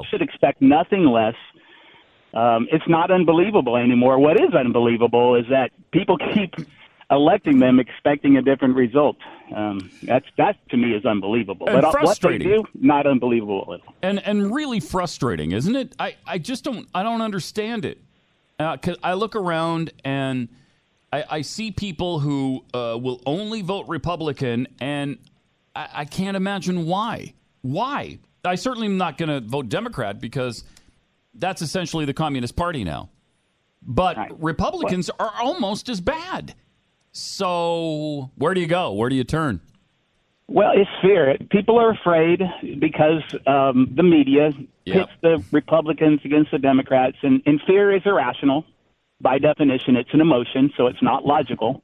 should 0.09 0.21
expect 0.21 0.61
nothing 0.61 1.05
less. 1.05 1.35
Um, 2.33 2.67
it's 2.71 2.87
not 2.87 3.09
unbelievable 3.09 3.77
anymore. 3.77 4.19
What 4.19 4.39
is 4.39 4.53
unbelievable 4.53 5.35
is 5.35 5.45
that 5.49 5.71
people 5.91 6.17
keep 6.33 6.53
electing 7.09 7.59
them 7.59 7.79
expecting 7.79 8.37
a 8.37 8.41
different 8.41 8.75
result. 8.75 9.15
Um, 9.55 9.89
that's 10.03 10.25
that 10.37 10.57
to 10.69 10.77
me 10.77 10.93
is 10.93 11.05
unbelievable. 11.05 11.67
And 11.69 11.81
but 11.81 11.95
uh, 11.95 11.99
what 12.01 12.19
they 12.19 12.37
do, 12.37 12.65
not 12.73 13.07
unbelievable 13.07 13.73
at 13.73 13.79
all. 13.87 13.95
and 14.03 14.19
and 14.25 14.53
really 14.53 14.79
frustrating, 14.81 15.51
isn't 15.51 15.75
it? 15.75 15.95
I, 15.99 16.15
I 16.25 16.37
just 16.37 16.63
don't 16.63 16.87
I 16.93 17.03
don't 17.03 17.21
understand 17.21 17.85
it. 17.85 17.99
Because 18.57 18.97
I 19.03 19.13
look 19.13 19.35
around 19.35 19.91
and 20.03 20.49
I, 21.13 21.23
I 21.29 21.41
see 21.41 21.71
people 21.71 22.19
who 22.19 22.65
uh, 22.73 22.97
will 22.99 23.21
only 23.25 23.61
vote 23.61 23.85
Republican, 23.87 24.67
and 24.81 25.17
I, 25.77 25.89
I 25.93 26.05
can't 26.05 26.35
imagine 26.35 26.87
why. 26.87 27.33
Why? 27.61 28.17
I 28.43 28.55
certainly 28.55 28.87
am 28.87 28.97
not 28.97 29.17
going 29.17 29.29
to 29.29 29.47
vote 29.47 29.69
Democrat 29.69 30.19
because 30.19 30.63
that's 31.35 31.61
essentially 31.61 32.05
the 32.05 32.13
Communist 32.13 32.55
Party 32.55 32.83
now. 32.83 33.09
But 33.83 34.41
Republicans 34.41 35.09
are 35.19 35.33
almost 35.39 35.87
as 35.87 36.01
bad. 36.01 36.55
So 37.11 38.31
where 38.35 38.53
do 38.53 38.61
you 38.61 38.67
go? 38.67 38.93
Where 38.93 39.09
do 39.09 39.15
you 39.15 39.23
turn? 39.23 39.61
Well, 40.47 40.71
it's 40.73 40.89
fear. 41.01 41.37
People 41.51 41.77
are 41.77 41.91
afraid 41.91 42.41
because 42.79 43.21
um, 43.45 43.93
the 43.95 44.03
media 44.03 44.51
pits 44.85 45.11
the 45.21 45.43
Republicans 45.51 46.21
against 46.23 46.51
the 46.51 46.57
Democrats, 46.57 47.17
and, 47.21 47.41
and 47.45 47.61
fear 47.67 47.93
is 47.95 48.01
irrational. 48.05 48.65
By 49.19 49.39
definition, 49.39 49.95
it's 49.95 50.13
an 50.13 50.21
emotion, 50.21 50.71
so 50.77 50.87
it's 50.87 51.01
not 51.01 51.25
logical. 51.25 51.83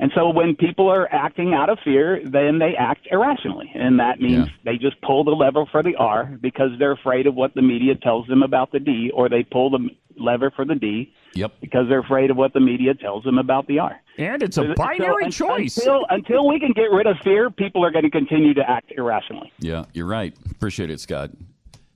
And 0.00 0.12
so 0.14 0.28
when 0.30 0.54
people 0.54 0.88
are 0.88 1.08
acting 1.12 1.54
out 1.54 1.68
of 1.68 1.78
fear, 1.82 2.20
then 2.24 2.58
they 2.58 2.74
act 2.78 3.08
irrationally. 3.10 3.70
And 3.74 3.98
that 3.98 4.20
means 4.20 4.48
they 4.64 4.76
just 4.78 5.00
pull 5.02 5.24
the 5.24 5.32
lever 5.32 5.64
for 5.72 5.82
the 5.82 5.96
R 5.96 6.24
because 6.40 6.70
they're 6.78 6.92
afraid 6.92 7.26
of 7.26 7.34
what 7.34 7.54
the 7.54 7.62
media 7.62 7.96
tells 7.96 8.26
them 8.28 8.42
about 8.44 8.70
the 8.70 8.78
D, 8.78 9.10
or 9.12 9.28
they 9.28 9.42
pull 9.42 9.70
the 9.70 9.88
lever 10.16 10.52
for 10.54 10.64
the 10.64 10.74
D 10.76 11.12
Yep. 11.34 11.52
because 11.60 11.86
they're 11.88 12.00
afraid 12.00 12.30
of 12.30 12.36
what 12.36 12.52
the 12.52 12.60
media 12.60 12.94
tells 12.94 13.24
them 13.24 13.38
about 13.38 13.66
the 13.66 13.80
R. 13.80 14.00
And 14.18 14.42
it's 14.42 14.56
a 14.56 14.72
binary 14.76 15.30
so 15.30 15.46
choice. 15.46 15.76
Until, 15.76 16.06
until 16.10 16.48
we 16.48 16.58
can 16.60 16.72
get 16.72 16.90
rid 16.92 17.06
of 17.06 17.16
fear, 17.22 17.50
people 17.50 17.84
are 17.84 17.90
going 17.90 18.04
to 18.04 18.10
continue 18.10 18.54
to 18.54 18.68
act 18.68 18.92
irrationally. 18.96 19.52
Yeah, 19.58 19.84
you're 19.94 20.06
right. 20.06 20.34
Appreciate 20.50 20.90
it, 20.90 21.00
Scott. 21.00 21.30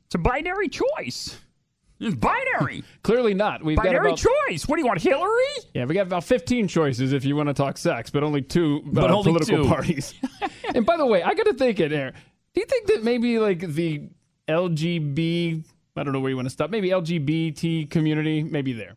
It's 0.07 0.15
a 0.15 0.19
binary 0.19 0.69
choice. 0.69 1.39
It's 2.03 2.17
binary. 2.17 2.83
Clearly 3.03 3.35
not. 3.35 3.63
We've 3.63 3.77
got 3.77 3.87
binary 3.87 4.09
about, 4.09 4.19
choice. 4.49 4.67
What 4.67 4.77
do 4.77 4.83
you 4.83 4.87
want, 4.87 5.01
Hillary? 5.01 5.33
Yeah, 5.75 5.85
we 5.85 5.95
got 5.95 6.07
about 6.07 6.25
15 6.25 6.69
choices 6.69 7.13
if 7.13 7.25
you 7.25 7.37
want 7.37 7.49
to 7.49 7.55
talk 7.55 7.79
sex, 7.79 8.11
but 8.11 8.23
only 8.23 8.43
two 8.43 8.83
But 8.87 9.11
uh, 9.11 9.15
only 9.15 9.31
political 9.33 9.65
two. 9.65 9.69
parties. 9.69 10.15
and 10.75 10.85
by 10.85 10.97
the 10.97 11.07
way, 11.07 11.23
I 11.23 11.35
got 11.35 11.47
to 11.47 11.55
think 11.55 11.81
it 11.81 11.91
there. 11.91 12.13
Do 12.55 12.61
you 12.61 12.67
think 12.67 12.89
that 12.89 13.05
maybe 13.05 13.39
like 13.39 13.61
the 13.61 14.09
LGB, 14.49 15.65
I 15.97 16.03
don't 16.03 16.13
know 16.13 16.21
where 16.21 16.31
you 16.31 16.37
want 16.37 16.47
to 16.47 16.51
stop, 16.51 16.71
maybe 16.71 16.91
LGBT 16.91 17.89
community, 17.91 18.43
maybe 18.43 18.73
there. 18.73 18.97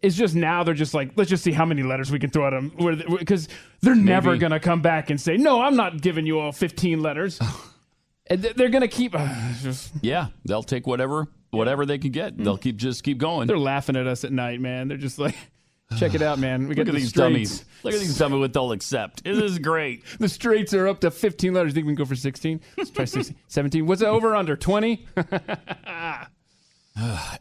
It's 0.00 0.16
just 0.16 0.34
now 0.34 0.64
they're 0.64 0.74
just 0.74 0.94
like, 0.94 1.12
let's 1.16 1.30
just 1.30 1.44
see 1.44 1.52
how 1.52 1.64
many 1.64 1.82
letters 1.84 2.10
we 2.10 2.18
can 2.18 2.30
throw 2.30 2.46
at 2.46 2.50
them. 2.50 2.72
Because 3.18 3.48
they're 3.80 3.94
never 3.94 4.36
going 4.36 4.50
to 4.50 4.58
come 4.58 4.82
back 4.82 5.10
and 5.10 5.20
say, 5.20 5.36
no, 5.36 5.62
I'm 5.62 5.76
not 5.76 6.00
giving 6.00 6.26
you 6.26 6.40
all 6.40 6.50
15 6.50 7.00
letters. 7.00 7.40
and 8.26 8.42
th- 8.42 8.56
they're 8.56 8.68
going 8.68 8.82
to 8.82 8.88
keep. 8.88 9.14
Uh, 9.14 9.52
just, 9.62 9.92
Yeah, 10.02 10.28
they'll 10.44 10.64
take 10.64 10.86
whatever 10.88 11.28
whatever 11.52 11.86
they 11.86 11.98
can 11.98 12.10
get. 12.10 12.36
They'll 12.36 12.58
keep 12.58 12.76
just 12.76 13.04
keep 13.04 13.18
going. 13.18 13.46
they're 13.46 13.58
laughing 13.58 13.94
at 13.96 14.06
us 14.08 14.24
at 14.24 14.32
night, 14.32 14.60
man. 14.60 14.88
They're 14.88 14.96
just 14.96 15.18
like, 15.18 15.36
check 15.98 16.14
it 16.14 16.22
out, 16.22 16.38
man. 16.38 16.66
We 16.66 16.74
got 16.76 16.86
Look 16.86 16.88
at 16.88 16.94
the 16.94 17.00
these 17.00 17.10
straights. 17.10 17.32
dummies. 17.32 17.64
Look 17.84 17.94
at 17.94 18.00
these 18.00 18.18
dummies 18.18 18.40
what 18.40 18.52
they'll 18.52 18.72
accept. 18.72 19.24
This 19.24 19.38
is 19.38 19.58
great. 19.58 20.02
The 20.18 20.28
straights 20.28 20.74
are 20.74 20.88
up 20.88 21.00
to 21.00 21.10
15 21.10 21.54
letters. 21.54 21.74
Think 21.74 21.86
we 21.86 21.90
can 21.92 21.96
go 21.96 22.04
for 22.04 22.16
16? 22.16 22.60
Let's 22.76 22.90
try 22.90 23.04
16. 23.04 23.36
17. 23.48 23.86
What's 23.86 24.00
the 24.00 24.08
over 24.08 24.34
under? 24.34 24.56
20? 24.56 25.06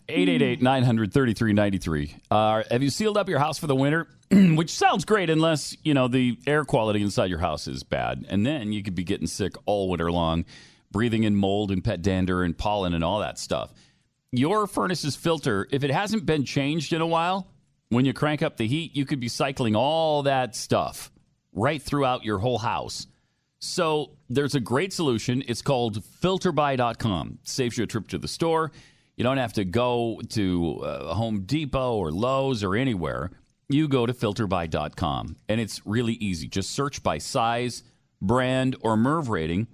888-900-3393. 0.08 2.20
Uh, 2.30 2.64
have 2.72 2.84
you 2.84 2.90
sealed 2.90 3.18
up 3.18 3.30
your 3.30 3.40
house 3.40 3.58
for 3.60 3.68
the 3.68 3.76
winter? 3.76 4.08
Which 4.32 4.72
sounds 4.72 5.06
great 5.06 5.30
unless, 5.30 5.76
you 5.84 5.94
know, 5.94 6.08
the 6.08 6.38
air 6.48 6.64
quality 6.64 7.02
inside 7.02 7.30
your 7.30 7.40
house 7.40 7.68
is 7.68 7.84
bad. 7.84 8.26
And 8.30 8.46
then 8.46 8.72
you 8.72 8.84
could 8.84 8.96
be 8.96 9.04
getting 9.04 9.28
sick 9.28 9.54
all 9.66 9.90
winter 9.90 10.12
long, 10.12 10.46
breathing 10.92 11.24
in 11.24 11.36
mold 11.36 11.72
and 11.72 11.84
pet 11.84 12.02
dander 12.02 12.44
and 12.44 12.58
pollen 12.58 12.94
and 12.94 13.04
all 13.04 13.20
that 13.20 13.38
stuff. 13.38 13.74
Your 14.34 14.66
furnace's 14.66 15.18
filter, 15.18 15.68
if 15.72 15.84
it 15.84 15.92
hasn't 15.92 16.26
been 16.26 16.46
changed 16.46 16.94
in 16.94 17.02
a 17.02 17.08
while, 17.08 17.48
when 17.90 18.06
you 18.06 18.14
crank 18.14 18.42
up 18.42 18.56
the 18.56 18.66
heat, 18.66 18.96
you 18.96 19.06
could 19.06 19.20
be 19.20 19.28
cycling 19.28 19.76
all 19.76 20.24
that 20.24 20.56
stuff 20.56 21.12
right 21.52 21.82
throughout 21.82 22.24
your 22.24 22.38
whole 22.38 22.60
house. 22.60 23.08
So 23.60 24.12
there's 24.30 24.56
a 24.56 24.62
great 24.62 24.94
solution. 24.94 25.44
It's 25.50 25.62
called 25.62 26.02
filterbuy.com. 26.02 27.40
Saves 27.44 27.78
you 27.78 27.84
a 27.84 27.88
trip 27.88 28.08
to 28.08 28.18
the 28.18 28.30
store. 28.30 28.72
You 29.18 29.26
don't 29.26 29.38
have 29.38 29.52
to 29.54 29.66
go 29.66 30.22
to 30.30 30.80
uh, 30.80 31.14
Home 31.14 31.42
Depot 31.42 31.98
or 31.98 32.12
Lowe's 32.12 32.64
or 32.64 32.78
anywhere. 32.78 33.32
You 33.68 33.90
go 33.90 34.06
to 34.06 34.14
filterbuy.com 34.14 35.36
and 35.50 35.60
it's 35.60 35.86
really 35.86 36.14
easy. 36.14 36.48
Just 36.48 36.72
search 36.72 37.04
by 37.04 37.18
size, 37.18 37.84
brand, 38.22 38.78
or 38.80 38.96
MERV 38.96 39.28
rating. 39.28 39.68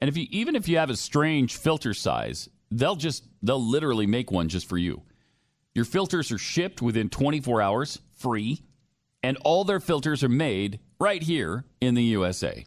And 0.00 0.08
if 0.08 0.16
you 0.16 0.26
even 0.30 0.56
if 0.56 0.68
you 0.68 0.78
have 0.78 0.88
a 0.88 0.96
strange 0.96 1.56
filter 1.56 1.92
size, 1.92 2.48
they'll 2.70 2.96
just 2.96 3.24
they'll 3.42 3.62
literally 3.62 4.06
make 4.06 4.30
one 4.30 4.48
just 4.48 4.68
for 4.68 4.78
you. 4.78 5.02
Your 5.74 5.84
filters 5.84 6.32
are 6.32 6.38
shipped 6.38 6.82
within 6.82 7.08
24 7.08 7.62
hours, 7.62 8.00
free, 8.16 8.62
and 9.22 9.36
all 9.38 9.64
their 9.64 9.80
filters 9.80 10.24
are 10.24 10.28
made 10.28 10.80
right 10.98 11.22
here 11.22 11.64
in 11.80 11.94
the 11.94 12.02
USA. 12.02 12.64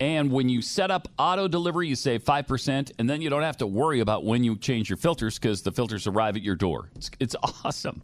And 0.00 0.32
when 0.32 0.48
you 0.48 0.60
set 0.60 0.90
up 0.90 1.08
auto 1.18 1.46
delivery, 1.48 1.88
you 1.88 1.94
save 1.94 2.24
5%, 2.24 2.92
and 2.98 3.08
then 3.08 3.22
you 3.22 3.30
don't 3.30 3.42
have 3.42 3.58
to 3.58 3.66
worry 3.66 4.00
about 4.00 4.24
when 4.24 4.42
you 4.42 4.56
change 4.56 4.90
your 4.90 4.96
filters 4.96 5.38
because 5.38 5.62
the 5.62 5.70
filters 5.70 6.06
arrive 6.06 6.36
at 6.36 6.42
your 6.42 6.56
door. 6.56 6.90
It's, 6.96 7.10
it's 7.20 7.36
awesome. 7.64 8.02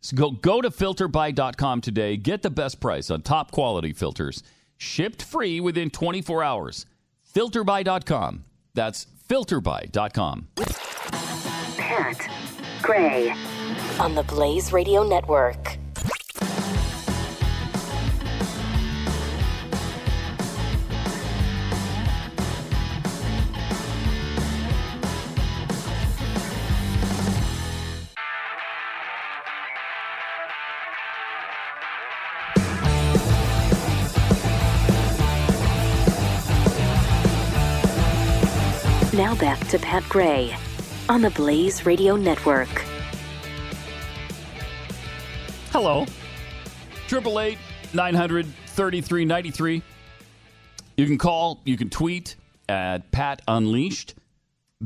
So 0.00 0.16
go, 0.16 0.30
go 0.30 0.60
to 0.60 0.70
filterbuy.com 0.70 1.80
today. 1.82 2.16
Get 2.16 2.42
the 2.42 2.50
best 2.50 2.80
price 2.80 3.10
on 3.10 3.22
top 3.22 3.50
quality 3.50 3.92
filters. 3.92 4.42
Shipped 4.78 5.22
free 5.22 5.60
within 5.60 5.90
24 5.90 6.42
hours. 6.42 6.86
Filterbuy.com. 7.34 8.44
That's 8.74 9.06
filterbuy.com. 9.28 10.48
Pat 11.78 12.28
Gray 12.82 13.34
on 13.98 14.14
the 14.14 14.22
Blaze 14.24 14.72
Radio 14.72 15.02
Network. 15.02 15.78
Now 39.26 39.34
back 39.34 39.58
to 39.70 39.78
Pat 39.80 40.08
Gray 40.08 40.56
on 41.08 41.20
the 41.20 41.30
Blaze 41.30 41.84
Radio 41.84 42.14
Network. 42.14 42.68
Hello. 45.72 46.06
Triple 47.08 47.40
eight 47.40 47.58
nine 47.92 48.14
hundred 48.14 48.46
thirty 48.46 49.00
three 49.00 49.24
ninety 49.24 49.50
three. 49.50 49.82
You 50.96 51.06
can 51.06 51.18
call, 51.18 51.60
you 51.64 51.76
can 51.76 51.90
tweet 51.90 52.36
at 52.68 53.10
Pat 53.10 53.42
Unleashed. 53.48 54.14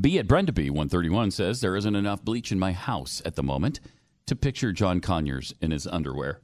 B 0.01 0.19
at 0.19 0.27
Brenda 0.27 0.53
B 0.53 0.71
one 0.71 0.89
thirty 0.89 1.11
one 1.11 1.31
says 1.31 1.61
there 1.61 1.77
isn't 1.77 1.95
enough 1.95 2.25
bleach 2.25 2.51
in 2.51 2.59
my 2.59 2.73
house 2.73 3.21
at 3.27 3.37
the 3.37 3.43
moment 3.43 3.79
to 4.25 4.35
picture 4.35 4.73
John 4.73 5.03
Conyers 5.03 5.53
in 5.61 5.71
his 5.71 5.87
underwear. 5.87 6.41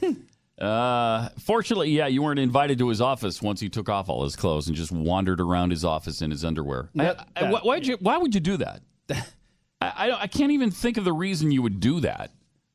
uh, 0.60 1.28
fortunately, 1.38 1.90
yeah, 1.90 2.06
you 2.06 2.22
weren't 2.22 2.38
invited 2.38 2.78
to 2.78 2.88
his 2.88 3.00
office 3.00 3.42
once 3.42 3.60
he 3.60 3.68
took 3.68 3.88
off 3.88 4.08
all 4.08 4.24
his 4.24 4.36
clothes 4.36 4.66
and 4.68 4.76
just 4.76 4.90
wandered 4.92 5.40
around 5.40 5.70
his 5.70 5.84
office 5.84 6.22
in 6.22 6.30
his 6.30 6.44
underwear. 6.44 6.88
That- 6.94 7.26
I- 7.36 7.50
why, 7.50 7.60
why'd 7.60 7.86
you, 7.86 7.96
why 8.00 8.16
would 8.16 8.34
you 8.34 8.40
do 8.40 8.56
that? 8.58 8.80
I, 9.10 9.92
I, 10.10 10.22
I 10.22 10.26
can't 10.26 10.52
even 10.52 10.70
think 10.70 10.96
of 10.96 11.04
the 11.04 11.12
reason 11.12 11.52
you 11.52 11.62
would 11.62 11.80
do 11.80 12.00
that. 12.00 12.30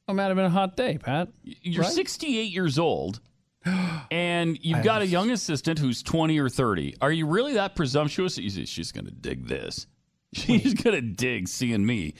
Oh, 0.08 0.14
might 0.14 0.26
have 0.26 0.36
been 0.36 0.46
a 0.46 0.50
hot 0.50 0.76
day, 0.76 0.98
Pat. 0.98 1.30
You're 1.44 1.84
Right? 1.84 1.92
68 1.92 2.52
years 2.52 2.78
old. 2.78 3.20
and 4.12 4.58
you've 4.62 4.80
I 4.80 4.84
got 4.84 5.02
a 5.02 5.08
young 5.08 5.32
assistant 5.32 5.80
who's 5.80 6.04
20 6.04 6.38
or 6.40 6.50
30. 6.50 6.98
Are 7.02 7.12
you 7.12 7.26
really 7.28 7.54
that 7.54 7.76
presumptuous? 7.76 8.36
She's 8.36 8.92
going 8.92 9.06
to 9.06 9.12
dig 9.12 9.48
this. 9.48 9.88
She's 10.34 10.74
going 10.74 10.96
to 10.96 11.02
dig 11.02 11.48
seeing 11.48 11.86
me 11.86 12.14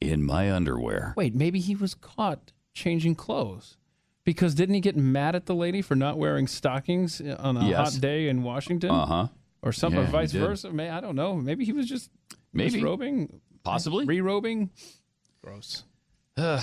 in 0.00 0.22
my 0.24 0.52
underwear. 0.52 1.14
Wait, 1.16 1.34
maybe 1.34 1.58
he 1.60 1.74
was 1.74 1.94
caught 1.94 2.52
changing 2.74 3.14
clothes. 3.14 3.76
Because 4.28 4.54
didn't 4.54 4.74
he 4.74 4.82
get 4.82 4.94
mad 4.94 5.34
at 5.34 5.46
the 5.46 5.54
lady 5.54 5.80
for 5.80 5.94
not 5.96 6.18
wearing 6.18 6.46
stockings 6.46 7.18
on 7.22 7.56
a 7.56 7.66
Yes. 7.66 7.94
hot 7.94 8.00
day 8.02 8.28
in 8.28 8.42
Washington? 8.42 8.90
Uh-huh. 8.90 9.28
Or 9.62 9.72
something, 9.72 9.98
Yeah, 10.00 10.04
or 10.04 10.06
he 10.08 10.12
vice 10.12 10.32
did. 10.32 10.40
versa. 10.40 10.70
May 10.70 10.90
I 10.90 11.00
don't 11.00 11.16
know. 11.16 11.34
Maybe 11.34 11.64
he 11.64 11.72
was 11.72 11.86
just 11.88 12.10
Maybe. 12.52 12.72
disrobing, 12.72 13.40
Possibly. 13.64 14.04
re-robing. 14.04 14.68
Gross. 15.42 15.84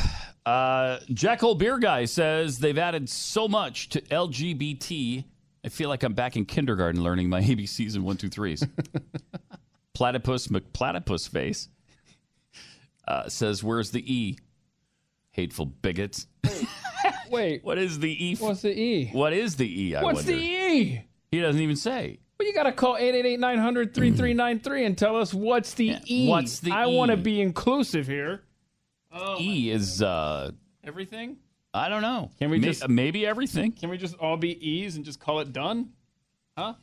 Uh, 0.46 1.00
Jekyll 1.12 1.56
Beer 1.56 1.80
Guy 1.80 2.06
says 2.06 2.60
they've 2.60 2.78
added 2.78 3.10
so 3.10 3.48
much 3.48 3.90
to 3.90 4.02
LGBT. 4.02 5.26
I 5.66 5.70
feel 5.70 5.90
like 5.90 6.04
I'm 6.04 6.14
back 6.14 6.36
in 6.36 6.46
kindergarten 6.46 7.02
learning 7.02 7.30
my 7.30 7.42
ABCs 7.50 7.96
and 7.96 8.04
one, 8.06 8.18
two, 8.18 8.30
threes. 8.30 8.64
Platypus 9.96 10.50
McPlatypus 10.50 11.28
face 11.28 11.70
uh, 13.08 13.28
says, 13.28 13.64
"Where's 13.64 13.90
the 13.90 14.04
E? 14.14 14.38
Hateful 15.36 15.66
bigots. 15.66 16.28
Wait, 17.30 17.62
what 17.66 17.78
is 17.78 18.00
the 18.00 18.26
E? 18.26 18.36
What's 18.38 18.62
the 18.62 18.72
E? 18.80 19.10
What 19.12 19.34
is 19.34 19.58
the 19.58 19.68
E? 19.84 19.94
I 19.96 20.02
What's 20.02 20.20
wonder. 20.20 20.32
the 20.32 20.38
E? 20.42 21.02
He 21.30 21.42
doesn't 21.42 21.60
even 21.62 21.76
say. 21.76 22.20
Well, 22.40 22.48
you 22.48 22.54
got 22.54 22.64
to 22.64 22.72
call 22.72 22.96
888-900-3393 22.96 24.86
and 24.86 24.98
tell 24.98 25.18
us 25.18 25.34
what's 25.34 25.74
the 25.74 25.98
E. 26.06 26.30
what's 26.30 26.60
the 26.60 26.72
I 26.72 26.88
E? 26.88 26.96
want 26.96 27.12
to 27.12 27.18
be 27.18 27.42
inclusive 27.42 28.08
here. 28.08 28.44
E 29.40 29.72
is 29.72 30.02
uh, 30.02 30.52
Everything? 30.86 31.36
I 31.74 31.90
don't 31.90 32.02
know. 32.02 32.32
Can 32.40 32.50
we 32.50 32.60
May- 32.60 32.68
just- 32.68 32.88
maybe 32.88 33.26
everything? 33.28 33.74
Can 33.74 33.90
we 33.90 33.98
just 33.98 34.16
all 34.16 34.38
be 34.38 34.52
E's 34.66 34.96
and 34.96 35.04
just 35.04 35.20
call 35.20 35.42
it 35.42 35.52
done? 35.52 35.90
Huh? 36.58 36.76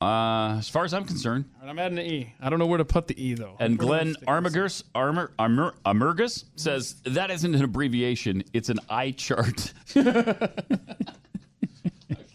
Uh, 0.00 0.56
as 0.58 0.68
far 0.68 0.84
as 0.86 0.94
I'm 0.94 1.04
concerned. 1.04 1.44
I'm 1.62 1.78
adding 1.78 1.98
an 1.98 2.06
E. 2.06 2.32
I 2.40 2.48
don't 2.48 2.58
know 2.58 2.64
where 2.66 2.78
to 2.78 2.86
put 2.86 3.06
the 3.06 3.22
E, 3.22 3.34
though. 3.34 3.56
And 3.60 3.78
Where 3.78 3.86
Glenn 3.86 4.14
stick 4.14 4.26
Armagus, 4.28 4.82
Armor, 4.94 5.32
Armor, 5.38 5.74
Amurgus 5.84 6.44
says 6.56 6.94
that 7.04 7.30
isn't 7.30 7.54
an 7.54 7.62
abbreviation; 7.62 8.42
it's 8.54 8.70
an 8.70 8.78
eye 8.88 9.10
chart. 9.12 9.72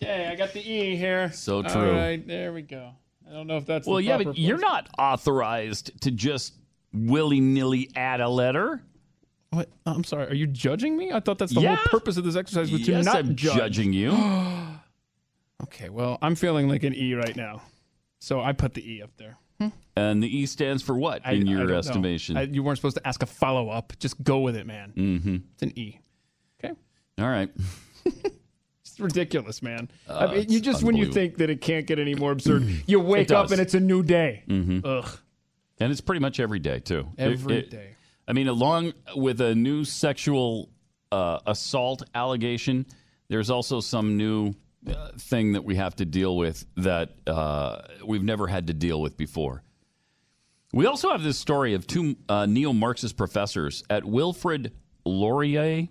Okay, 0.01 0.27
I 0.31 0.35
got 0.35 0.53
the 0.53 0.59
E 0.59 0.95
here. 0.95 1.31
So 1.31 1.63
true. 1.63 1.91
right, 1.95 2.25
there 2.27 2.53
we 2.53 2.61
go. 2.61 2.91
I 3.27 3.33
don't 3.33 3.47
know 3.47 3.57
if 3.57 3.65
that's 3.65 3.87
well, 3.87 3.99
yeah, 3.99 4.19
but 4.19 4.37
you're 4.37 4.59
not 4.59 4.87
authorized 4.99 5.99
to 6.01 6.11
just 6.11 6.53
willy 6.93 7.39
nilly 7.41 7.89
add 7.95 8.21
a 8.21 8.29
letter. 8.29 8.83
What? 9.49 9.69
I'm 9.85 10.03
sorry. 10.03 10.27
Are 10.27 10.33
you 10.35 10.45
judging 10.45 10.95
me? 10.95 11.11
I 11.11 11.19
thought 11.21 11.39
that's 11.39 11.53
the 11.55 11.61
Yeah. 11.61 11.75
whole 11.77 11.85
purpose 11.85 12.17
of 12.17 12.23
this 12.23 12.35
exercise 12.35 12.71
was 12.71 12.83
to 12.85 12.91
Yes, 12.91 13.05
not 13.05 13.15
I'm 13.15 13.35
judge. 13.35 13.55
judging 13.55 13.93
you. 13.93 14.11
okay, 15.63 15.89
well, 15.89 16.17
I'm 16.21 16.35
feeling 16.35 16.67
like 16.69 16.83
an 16.83 16.93
E 16.93 17.13
right 17.13 17.35
now, 17.35 17.61
so 18.19 18.41
I 18.41 18.53
put 18.53 18.73
the 18.73 18.89
E 18.89 19.01
up 19.01 19.11
there. 19.17 19.37
And 19.97 20.21
the 20.21 20.27
E 20.27 20.45
stands 20.45 20.83
for 20.83 20.97
what 20.97 21.21
I- 21.25 21.31
in 21.31 21.47
I 21.47 21.51
your 21.51 21.65
know. 21.67 21.77
estimation? 21.77 22.35
I- 22.35 22.41
you 22.41 22.61
weren't 22.61 22.77
supposed 22.77 22.97
to 22.97 23.07
ask 23.07 23.23
a 23.23 23.25
follow 23.25 23.69
up. 23.69 23.93
Just 23.99 24.21
go 24.21 24.39
with 24.39 24.57
it, 24.57 24.67
man. 24.67 24.91
mm-hmm. 24.93 25.35
It's 25.53 25.63
an 25.63 25.71
E. 25.79 25.99
Okay. 26.63 26.73
All 27.19 27.29
right. 27.29 27.49
It's 28.81 28.99
ridiculous, 28.99 29.61
man. 29.61 29.89
Uh, 30.07 30.13
I 30.13 30.25
mean, 30.27 30.49
you 30.49 30.57
it's 30.57 30.65
just 30.65 30.81
when 30.83 30.95
you 30.95 31.03
unbelievable. 31.05 31.13
think 31.13 31.37
that 31.39 31.49
it 31.49 31.59
can't 31.59 31.85
get 31.85 31.99
any 31.99 32.15
more 32.15 32.31
absurd, 32.31 32.63
you 32.87 32.99
wake 33.01 33.29
up 33.31 33.45
does. 33.45 33.51
and 33.53 33.59
it's 33.59 33.73
a 33.73 33.79
new 33.81 34.03
day. 34.03 34.43
Mhm. 34.47 34.81
Ugh. 34.85 35.19
And 35.79 35.91
it's 35.91 35.99
pretty 35.99 36.21
much 36.21 36.39
every 36.39 36.59
day 36.59 36.79
too. 36.79 37.05
Every 37.17 37.33
Every 37.33 37.61
day. 37.63 37.67
day. 37.69 37.89
I 38.27 38.31
mean, 38.33 38.47
along 38.47 38.93
with 39.15 39.41
a 39.41 39.53
new 39.53 39.83
sexual 39.83 40.69
uh, 41.11 41.39
assault 41.45 42.03
allegation, 42.15 42.85
there's 43.27 43.49
also 43.49 43.81
some 43.81 44.15
new 44.15 44.53
thing 45.17 45.53
that 45.53 45.63
we 45.63 45.75
have 45.75 45.95
to 45.97 46.05
deal 46.05 46.35
with 46.37 46.65
that 46.77 47.11
uh, 47.27 47.81
we've 48.05 48.23
never 48.23 48.47
had 48.47 48.67
to 48.67 48.73
deal 48.73 49.01
with 49.01 49.17
before. 49.17 49.63
We 50.73 50.85
also 50.87 51.09
have 51.11 51.23
this 51.23 51.37
story 51.39 51.73
of 51.73 51.87
two 51.87 52.17
uh, 52.27 52.45
neo 52.45 52.73
Marxist 52.73 53.15
professors 53.17 53.83
at 53.89 54.03
Wilfrid 54.03 54.73
Laurier 55.05 55.87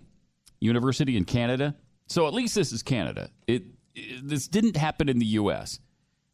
University 0.61 1.17
in 1.17 1.25
Canada. 1.25 1.75
So 2.07 2.27
at 2.27 2.33
least 2.33 2.53
this 2.55 2.71
is 2.71 2.83
Canada. 2.83 3.29
It, 3.47 3.63
it- 3.95 4.27
this 4.27 4.47
didn't 4.47 4.75
happen 4.75 5.07
in 5.09 5.19
the 5.19 5.25
U.S., 5.25 5.79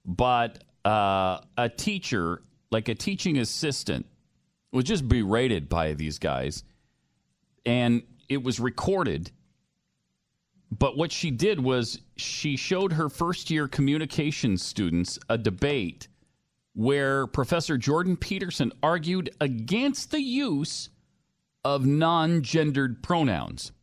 but 0.04 0.64
uh, 0.84 1.40
a 1.58 1.70
teacher, 1.70 2.42
like 2.72 2.90
a 2.90 2.96
teaching 2.96 3.38
assistant, 3.38 4.08
was 4.72 4.84
just 4.86 5.08
berated 5.08 5.70
by 5.70 5.94
these 5.94 6.18
guys, 6.18 6.64
and 7.66 8.02
it 8.30 8.42
was 8.42 8.60
recorded. 8.60 9.30
But 10.72 10.98
what 10.98 11.12
she 11.12 11.32
did 11.32 11.60
was 11.60 12.00
she 12.16 12.56
showed 12.56 12.94
her 12.94 13.10
first 13.10 13.50
year 13.50 13.68
communications 13.68 14.64
students 14.64 15.20
a 15.28 15.38
debate 15.38 16.08
where 16.74 17.28
Professor 17.28 17.78
Jordan 17.78 18.16
Peterson 18.16 18.72
argued 18.82 19.36
against 19.42 20.12
the 20.12 20.22
use 20.22 20.90
of 21.66 21.86
non 21.86 22.42
gendered 22.42 23.04
pronouns. 23.04 23.74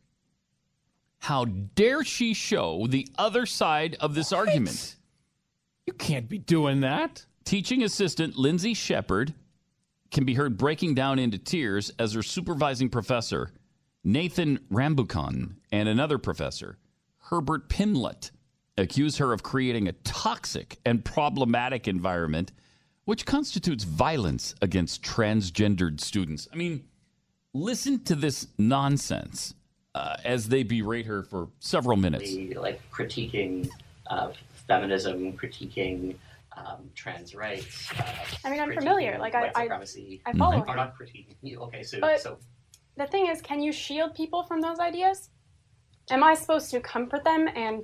How 1.19 1.45
dare 1.45 2.03
she 2.03 2.33
show 2.33 2.87
the 2.87 3.07
other 3.17 3.45
side 3.45 3.95
of 3.99 4.15
this 4.15 4.31
argument? 4.31 4.95
You 5.85 5.93
can't 5.93 6.29
be 6.29 6.39
doing 6.39 6.81
that. 6.81 7.25
Teaching 7.43 7.83
assistant 7.83 8.35
Lindsay 8.37 8.73
Shepard 8.73 9.33
can 10.11 10.25
be 10.25 10.33
heard 10.33 10.57
breaking 10.57 10.95
down 10.95 11.19
into 11.19 11.37
tears 11.37 11.91
as 11.99 12.13
her 12.13 12.23
supervising 12.23 12.89
professor, 12.89 13.51
Nathan 14.03 14.59
Rambukkana, 14.71 15.55
and 15.71 15.89
another 15.89 16.17
professor, 16.17 16.77
Herbert 17.29 17.69
Pimlott, 17.69 18.31
accuse 18.77 19.17
her 19.17 19.33
of 19.33 19.43
creating 19.43 19.87
a 19.87 19.91
toxic 19.91 20.79
and 20.85 21.03
problematic 21.03 21.87
environment 21.87 22.51
which 23.05 23.25
constitutes 23.25 23.83
violence 23.83 24.53
against 24.61 25.01
transgendered 25.01 25.99
students. 25.99 26.47
I 26.53 26.55
mean, 26.55 26.85
listen 27.53 28.03
to 28.03 28.13
this 28.15 28.47
nonsense 28.59 29.55
uh, 29.95 30.17
as 30.23 30.47
they 30.47 30.61
berate 30.63 31.07
her 31.07 31.23
for 31.23 31.49
several 31.59 31.97
minutes. 31.97 32.29
the, 32.29 32.53
like 32.53 32.79
critiquing 32.91 33.67
uh, 34.11 34.31
feminism, 34.67 35.33
critiquing 35.33 36.15
um, 36.55 36.89
trans 36.93 37.33
rights. 37.33 37.91
Uh, 37.99 38.03
I 38.45 38.49
mean, 38.51 38.59
I'm 38.59 38.73
familiar. 38.73 39.17
Like, 39.17 39.33
I- 39.33 39.41
white 39.51 39.71
I- 39.71 40.19
I 40.27 40.33
follow 40.33 40.59
Or 40.61 40.67
her. 40.67 40.75
not 40.75 40.95
critiquing. 40.97 41.35
you- 41.41 41.59
Okay, 41.61 41.81
so 41.83 41.99
But- 41.99 42.21
so 42.21 42.37
The 42.99 43.07
thing 43.07 43.27
is, 43.27 43.41
can 43.41 43.61
you 43.61 43.71
shield 43.71 44.13
people 44.13 44.43
from 44.43 44.59
those 44.59 44.77
ideas? 44.77 45.29
Am 46.09 46.21
I 46.21 46.33
supposed 46.33 46.69
to 46.71 46.81
comfort 46.81 47.23
them 47.23 47.47
and 47.55 47.83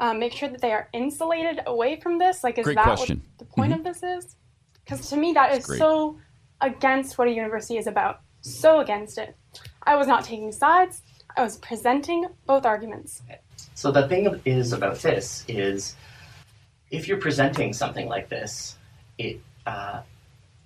um, 0.00 0.18
make 0.18 0.32
sure 0.32 0.48
that 0.48 0.62
they 0.62 0.72
are 0.72 0.88
insulated 0.94 1.60
away 1.66 2.00
from 2.00 2.16
this? 2.18 2.42
Like, 2.42 2.56
is 2.56 2.64
Great 2.64 2.76
that 2.76 2.86
question. 2.86 3.20
what 3.36 3.38
the 3.46 3.54
point 3.54 3.74
of 3.74 3.84
this 3.84 4.02
is? 4.02 4.36
Because 4.82 5.10
to 5.10 5.18
me, 5.18 5.34
that 5.34 5.52
is 5.52 5.66
great. 5.66 5.78
so 5.78 6.18
against 6.62 7.18
what 7.18 7.28
a 7.28 7.30
university 7.30 7.76
is 7.76 7.86
about. 7.86 8.22
So 8.40 8.80
against 8.80 9.18
it. 9.18 9.36
I 9.82 9.96
was 9.96 10.06
not 10.06 10.24
taking 10.24 10.50
sides. 10.50 11.02
I 11.36 11.42
was 11.42 11.58
presenting 11.58 12.26
both 12.46 12.64
arguments. 12.64 13.20
so 13.74 13.92
the 13.92 14.08
thing 14.08 14.40
is 14.46 14.72
about 14.72 14.98
this 15.00 15.44
is 15.46 15.94
if 16.90 17.06
you're 17.06 17.20
presenting 17.20 17.74
something 17.74 18.08
like 18.08 18.30
this, 18.30 18.78
it 19.18 19.40
uh, 19.66 20.00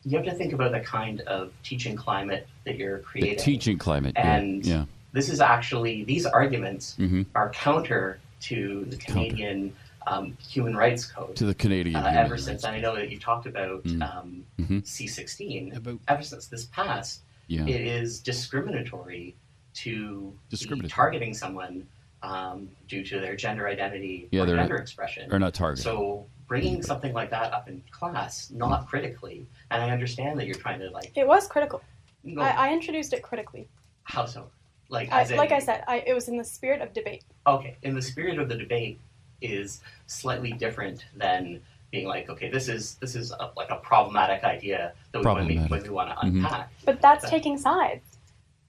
you 0.08 0.16
have 0.16 0.26
to 0.26 0.34
think 0.34 0.52
about 0.52 0.72
the 0.72 0.80
kind 0.80 1.20
of 1.22 1.52
teaching 1.62 1.94
climate 1.96 2.46
that 2.64 2.76
you're 2.76 2.98
creating. 3.00 3.30
The 3.36 3.42
creating. 3.42 3.44
teaching 3.60 3.78
climate. 3.78 4.12
And 4.16 4.64
yeah. 4.64 4.84
this 5.12 5.28
is 5.28 5.40
actually 5.40 6.04
these 6.04 6.24
arguments 6.26 6.96
Mhm. 6.98 7.26
are 7.34 7.50
counter 7.50 8.18
to 8.42 8.84
the 8.86 8.96
Canadian 8.96 9.74
um, 10.06 10.34
Human 10.48 10.74
Rights 10.74 11.04
Code. 11.04 11.36
To 11.36 11.44
the 11.44 11.54
Canadian 11.54 11.96
uh, 11.96 12.00
Human 12.04 12.16
ever 12.24 12.38
since, 12.38 12.64
and 12.64 12.74
I 12.74 12.80
know 12.80 12.94
that 12.94 13.10
you 13.10 13.18
talked 13.18 13.44
about 13.46 13.84
Mm. 13.84 14.02
um, 14.16 14.44
Mhm. 14.58 14.82
C16. 14.86 15.76
About- 15.76 15.98
ever 16.08 16.22
since 16.22 16.46
this 16.46 16.64
passed, 16.66 17.20
Yeah. 17.48 17.66
it 17.66 17.82
is 17.82 18.20
discriminatory 18.20 19.34
to 19.74 20.32
Discriminatory. 20.48 20.88
be 20.88 20.92
targeting 20.92 21.34
someone 21.34 21.86
um, 22.22 22.68
due 22.88 23.04
to 23.04 23.20
their 23.20 23.36
gender 23.36 23.68
identity 23.68 24.26
Yeah, 24.32 24.42
or 24.42 24.46
not- 24.46 24.56
gender 24.62 24.76
expression. 24.78 25.30
are 25.30 25.38
not 25.38 25.52
targeted. 25.54 25.84
So 25.84 26.26
bringing 26.48 26.82
something 26.82 27.12
like 27.12 27.30
that 27.30 27.52
up 27.52 27.68
in 27.68 27.82
class, 27.90 28.50
not 28.50 28.88
critically, 28.88 29.46
and 29.70 29.82
I 29.82 29.90
understand 29.90 30.38
that 30.40 30.46
you're 30.46 30.56
trying 30.56 30.80
to 30.80 30.90
like 30.90 31.12
It 31.14 31.26
was 31.28 31.46
critical. 31.46 31.82
No. 32.24 32.42
I, 32.42 32.68
I 32.68 32.72
introduced 32.72 33.12
it 33.12 33.22
critically. 33.22 33.68
how 34.04 34.24
so, 34.24 34.48
like 34.88 35.12
I, 35.12 35.20
as 35.22 35.30
in, 35.30 35.36
like 35.36 35.52
I 35.52 35.58
said, 35.60 35.84
I, 35.86 36.02
it 36.06 36.14
was 36.14 36.28
in 36.28 36.36
the 36.38 36.44
spirit 36.44 36.80
of 36.80 36.92
debate. 36.92 37.22
okay, 37.46 37.76
in 37.82 37.94
the 37.94 38.02
spirit 38.02 38.38
of 38.38 38.48
the 38.48 38.56
debate 38.56 38.98
is 39.40 39.82
slightly 40.06 40.50
different 40.52 41.04
than 41.16 41.60
being 41.92 42.08
like, 42.08 42.28
okay, 42.28 42.50
this 42.50 42.68
is 42.68 42.94
this 42.96 43.14
is 43.14 43.30
a, 43.30 43.50
like 43.56 43.70
a 43.70 43.76
problematic 43.76 44.42
idea 44.44 44.92
that 45.12 45.20
we 45.20 45.24
when 45.26 45.46
we, 45.46 45.56
Problematic. 45.58 45.84
we 45.84 45.90
want 45.94 46.08
to 46.10 46.16
Mhm. 46.16 46.36
unpack. 46.38 46.72
But 46.84 47.00
that's 47.00 47.22
That- 47.24 47.30
taking 47.30 47.56
sides. 47.58 48.04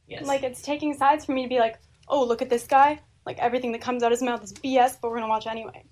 Yes. 0.07 0.25
Like 0.25 0.43
it's 0.43 0.61
taking 0.61 0.93
sides 0.93 1.25
for 1.25 1.31
me 1.33 1.43
to 1.43 1.49
be 1.49 1.59
like, 1.59 1.77
oh, 2.07 2.23
look 2.23 2.41
at 2.41 2.49
this 2.49 2.65
guy. 2.67 2.99
Like 3.25 3.37
everything 3.39 3.71
that 3.73 3.81
comes 3.81 4.03
out 4.03 4.07
of 4.11 4.17
his 4.19 4.23
mouth 4.23 4.43
is 4.43 4.53
BS, 4.53 4.97
but 5.01 5.09
we're 5.11 5.17
gonna 5.17 5.27
watch 5.29 5.47
anyway. 5.47 5.83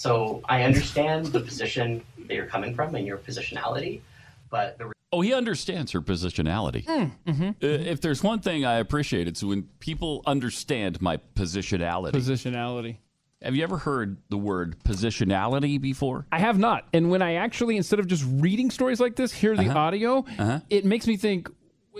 So 0.00 0.40
I 0.48 0.62
understand 0.62 1.26
the 1.26 1.40
position 1.40 2.02
that 2.26 2.34
you're 2.34 2.46
coming 2.46 2.74
from 2.74 2.94
and 2.94 3.06
your 3.06 3.18
positionality, 3.18 4.00
but 4.48 4.78
the 4.78 4.90
Oh, 5.12 5.20
he 5.20 5.34
understands 5.34 5.92
her 5.92 6.00
positionality. 6.00 6.84
Mm-hmm. 6.86 7.48
Uh, 7.48 7.50
if 7.66 8.00
there's 8.00 8.22
one 8.22 8.38
thing 8.38 8.64
I 8.64 8.76
appreciate, 8.76 9.28
it's 9.28 9.42
when 9.42 9.64
people 9.80 10.22
understand 10.24 11.02
my 11.02 11.18
positionality. 11.34 12.12
Positionality. 12.12 12.96
Have 13.42 13.54
you 13.54 13.62
ever 13.62 13.76
heard 13.76 14.16
the 14.30 14.38
word 14.38 14.76
positionality 14.84 15.78
before? 15.78 16.24
I 16.32 16.38
have 16.38 16.58
not. 16.58 16.86
And 16.94 17.10
when 17.10 17.20
I 17.20 17.34
actually, 17.34 17.76
instead 17.76 17.98
of 17.98 18.06
just 18.06 18.24
reading 18.26 18.70
stories 18.70 19.00
like 19.00 19.16
this, 19.16 19.32
hear 19.34 19.54
the 19.54 19.68
Uh-huh. 19.68 19.78
audio, 19.78 20.18
Uh-huh. 20.38 20.60
it 20.70 20.86
makes 20.86 21.06
me 21.06 21.18
think: 21.18 21.50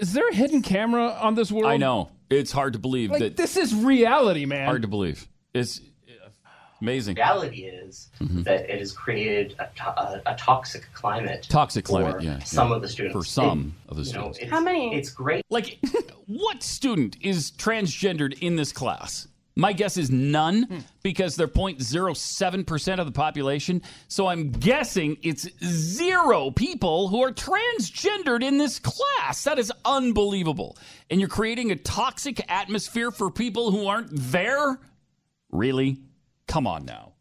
Is 0.01 0.15
there 0.15 0.27
a 0.29 0.35
hidden 0.35 0.63
camera 0.63 1.19
on 1.21 1.35
this 1.35 1.53
world? 1.53 1.71
I 1.71 1.77
know. 1.77 2.09
It's 2.31 2.53
hard 2.53 2.73
to 2.75 2.79
believe 2.79 3.11
Like 3.11 3.21
that. 3.21 3.37
this 3.37 3.59
is 3.59 3.75
reality, 3.75 4.47
man. 4.47 4.65
Hard 4.65 4.83
to 4.83 4.89
believe. 4.89 5.29
It's 5.53 5.81
amazing. 6.81 7.17
reality 7.17 7.65
is 7.65 8.09
Mm-hmm. 8.21 8.43
that 8.43 8.69
it 8.69 8.79
has 8.79 8.93
created 8.93 9.55
a, 9.59 9.69
to- 9.77 10.01
a, 10.01 10.23
a 10.27 10.35
toxic 10.37 10.87
climate. 10.95 11.47
Toxic 11.49 11.85
climate, 11.85 12.17
for 12.17 12.23
yeah, 12.23 12.39
some 12.41 12.69
yeah. 12.71 12.77
of 12.77 12.83
the 12.83 12.89
students. 12.89 13.17
For 13.17 13.25
some 13.25 13.75
of 13.89 13.97
the 13.97 14.03
you 14.03 14.13
know, 14.13 14.33
students. 14.33 14.53
How 14.55 14.61
many? 14.61 14.95
It's 14.95 15.11
great. 15.11 15.45
Like, 15.51 15.79
what 16.27 16.63
student 16.63 17.17
is 17.21 17.51
transgendered 17.53 18.39
in 18.41 18.57
this 18.57 18.73
class? 18.73 19.27
My 19.57 19.73
guess 19.73 19.97
is 19.97 20.11
none 20.11 20.63
Hmm. 20.63 20.79
because 21.03 21.35
they're 21.37 21.49
0.07% 21.49 22.99
of 22.99 23.07
the 23.07 23.13
population. 23.13 23.83
So 24.09 24.27
I'm 24.29 24.51
guessing 24.53 25.17
it's 25.23 25.49
zero 25.65 26.51
people 26.51 27.09
who 27.09 27.23
are 27.23 27.33
transgendered 27.33 28.43
in 28.43 28.59
this 28.59 28.79
class. 28.79 29.45
That 29.45 29.59
is 29.59 29.73
unbelievable. 29.85 30.77
And 31.11 31.21
you're 31.21 31.29
creating 31.29 31.73
a 31.73 31.77
toxic 31.77 32.41
atmosphere 32.51 33.11
for 33.11 33.31
people 33.31 33.71
who 33.71 33.87
aren't 33.87 34.09
there? 34.13 34.79
Really? 35.51 35.99
Come 36.51 36.67
on 36.67 36.85
now. 36.85 37.13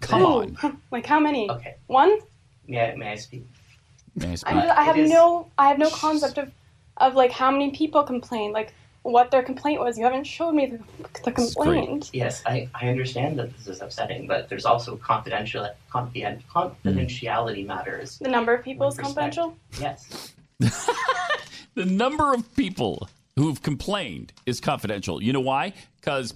Come 0.00 0.22
Ooh, 0.22 0.26
on. 0.26 0.80
Like 0.90 1.06
how 1.06 1.18
many? 1.18 1.50
Okay. 1.50 1.76
One? 1.86 2.18
May 2.68 2.92
I, 2.92 2.96
may 2.96 3.12
I 3.12 3.14
speak? 3.16 3.46
May 4.14 4.28
I 4.28 4.32
I, 4.32 4.34
speak? 4.34 4.54
just, 4.54 4.78
I 4.78 4.82
have 4.82 4.98
It 4.98 5.04
is- 5.04 5.10
no 5.10 5.50
I 5.56 5.68
have 5.68 5.78
no 5.78 5.88
concept 5.88 6.36
of 6.36 6.52
of 6.98 7.14
like 7.14 7.32
how 7.32 7.50
many 7.50 7.70
people 7.70 8.04
complained, 8.04 8.52
like 8.52 8.74
what 9.02 9.30
their 9.30 9.42
complaint 9.42 9.80
was. 9.80 9.96
You 9.96 10.04
haven't 10.04 10.24
showed 10.24 10.52
me 10.52 10.66
the, 10.66 10.80
the 11.24 11.32
complaint. 11.32 12.10
Yes, 12.12 12.42
I, 12.46 12.68
I 12.74 12.88
understand 12.88 13.38
that 13.38 13.56
this 13.56 13.66
is 13.66 13.80
upsetting, 13.80 14.26
but 14.26 14.48
there's 14.50 14.66
also 14.66 14.96
confidential 14.96 15.66
confident, 15.90 16.46
confidentiality 16.48 17.62
hmm. 17.62 17.68
matters. 17.68 18.18
The 18.18 18.28
number 18.28 18.54
of 18.54 18.62
people 18.62 18.86
is 18.88 18.98
confidential. 18.98 19.56
Yes. 19.80 20.34
the 20.60 21.86
number 21.86 22.34
of 22.34 22.54
people 22.54 23.08
who've 23.36 23.60
complained 23.62 24.34
is 24.44 24.60
confidential. 24.60 25.22
You 25.22 25.32
know 25.32 25.40
why? 25.40 25.72
Because 26.00 26.34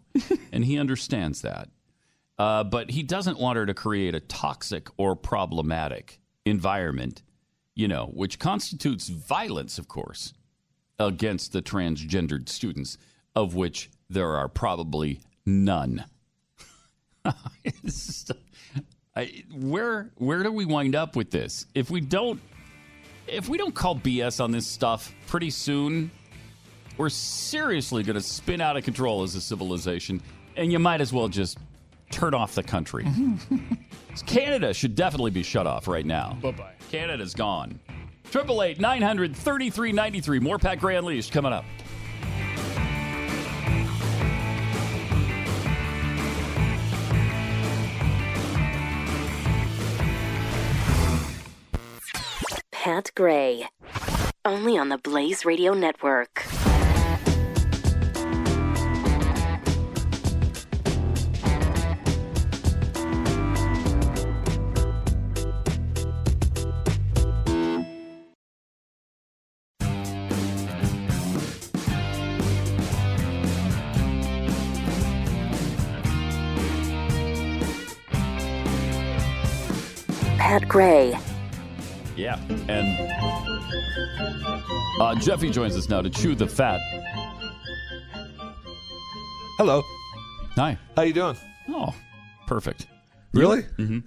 and 0.53 0.65
he 0.65 0.77
understands 0.77 1.43
that 1.43 1.69
uh, 2.39 2.65
but 2.65 2.91
he 2.91 3.03
doesn't 3.03 3.39
want 3.39 3.57
her 3.57 3.67
to 3.67 3.75
create 3.75 4.15
a 4.15 4.21
toxic 4.21 4.89
or 4.97 5.15
problematic 5.17 6.21
environment 6.45 7.23
you 7.75 7.89
know 7.89 8.07
which 8.07 8.39
constitutes 8.39 9.09
violence 9.09 9.79
of 9.79 9.89
course 9.89 10.33
against 10.99 11.53
the 11.53 11.63
transgendered 11.63 12.49
students 12.49 12.99
of 13.35 13.55
which 13.55 13.91
there 14.09 14.35
are 14.37 14.49
probably 14.49 15.21
none 15.45 16.05
just- 17.85 18.33
I, 19.19 19.43
where 19.53 20.11
where 20.15 20.45
do 20.45 20.53
we 20.53 20.65
wind 20.65 20.95
up 20.95 21.17
with 21.17 21.33
this? 21.33 21.67
If 21.75 21.91
we 21.91 22.01
don't 22.01 22.41
if 23.27 23.49
we 23.49 23.59
don't 23.59 23.75
call 23.75 23.97
BS 23.97 24.43
on 24.43 24.53
this 24.53 24.65
stuff 24.65 25.13
pretty 25.27 25.51
soon, 25.51 26.13
we're 26.97 27.09
seriously 27.09 28.05
going 28.05 28.15
to 28.15 28.23
spin 28.23 28.61
out 28.61 28.77
of 28.77 28.85
control 28.85 29.25
as 29.25 29.35
a 29.35 29.41
civilization, 29.41 30.23
and 30.57 30.71
you 30.71 30.79
might 30.79 31.01
as 31.01 31.13
well 31.13 31.27
just 31.27 31.59
turn 32.11 32.35
off 32.35 32.55
the 32.55 32.63
country. 32.63 33.07
Canada 34.27 34.75
should 34.75 34.95
definitely 34.95 35.31
be 35.31 35.43
shut 35.43 35.67
off 35.67 35.87
right 35.89 36.07
now. 36.07 36.37
Bye 36.43 36.53
bye. 36.53 36.73
Canada's 36.91 37.35
gone. 37.35 37.79
Triple 38.31 38.63
eight 38.63 38.81
nine 38.81 39.03
hundred 39.03 39.35
thirty 39.35 39.71
three 39.71 39.93
ninety 39.93 40.21
three. 40.21 40.39
More 40.41 40.59
Pat 40.59 40.81
Gray 40.81 40.97
Unleashed 40.97 41.33
coming 41.33 41.53
up. 41.53 41.65
Pat 52.73 53.11
Gray. 53.15 53.69
Only 54.45 54.79
on 54.79 54.89
the 54.89 54.99
Blaze 54.99 55.45
Radio 55.45 55.75
Network. 55.75 56.47
Gray. 80.69 81.19
Yeah, 82.17 82.39
and 82.69 82.99
uh, 85.01 85.15
Jeffy 85.17 85.51
joins 85.51 85.77
us 85.77 85.89
now 85.89 86.03
to 86.03 86.11
chew 86.11 86.35
the 86.35 86.47
fat. 86.47 86.81
Hello. 89.57 89.83
Hi. 90.57 90.77
How 90.97 91.03
you 91.03 91.13
doing? 91.13 91.37
Oh, 91.69 91.95
perfect. 92.47 92.87
Really? 93.33 93.63
Mm-hmm. 93.63 93.99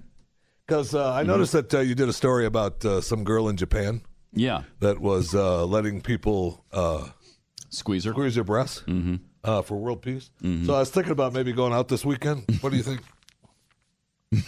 Because 0.68 0.94
uh, 0.94 1.14
I 1.14 1.24
noticed 1.24 1.54
that 1.54 1.74
uh, 1.74 1.80
you 1.80 1.96
did 1.96 2.10
a 2.10 2.14
story 2.14 2.46
about 2.46 2.84
uh, 2.86 3.02
some 3.02 3.24
girl 3.24 3.50
in 3.50 3.58
Japan. 3.58 4.02
Yeah. 4.34 4.64
That 4.80 5.00
was 5.00 5.34
uh, 5.36 5.66
letting 5.66 6.02
people 6.02 6.64
uh, 6.72 7.10
squeeze 7.70 8.04
her, 8.06 8.12
squeeze 8.12 8.36
her 8.36 8.44
breasts 8.44 8.82
Mm-hmm. 8.88 9.16
uh, 9.44 9.62
for 9.62 9.76
world 9.78 10.02
peace. 10.02 10.30
So 10.42 10.74
I 10.76 10.80
was 10.80 10.90
thinking 10.90 11.12
about 11.12 11.34
maybe 11.34 11.52
going 11.54 11.74
out 11.74 11.88
this 11.88 12.06
weekend. 12.06 12.44
What 12.62 12.72
do 12.72 12.78
you 12.78 12.84
think? 12.84 13.02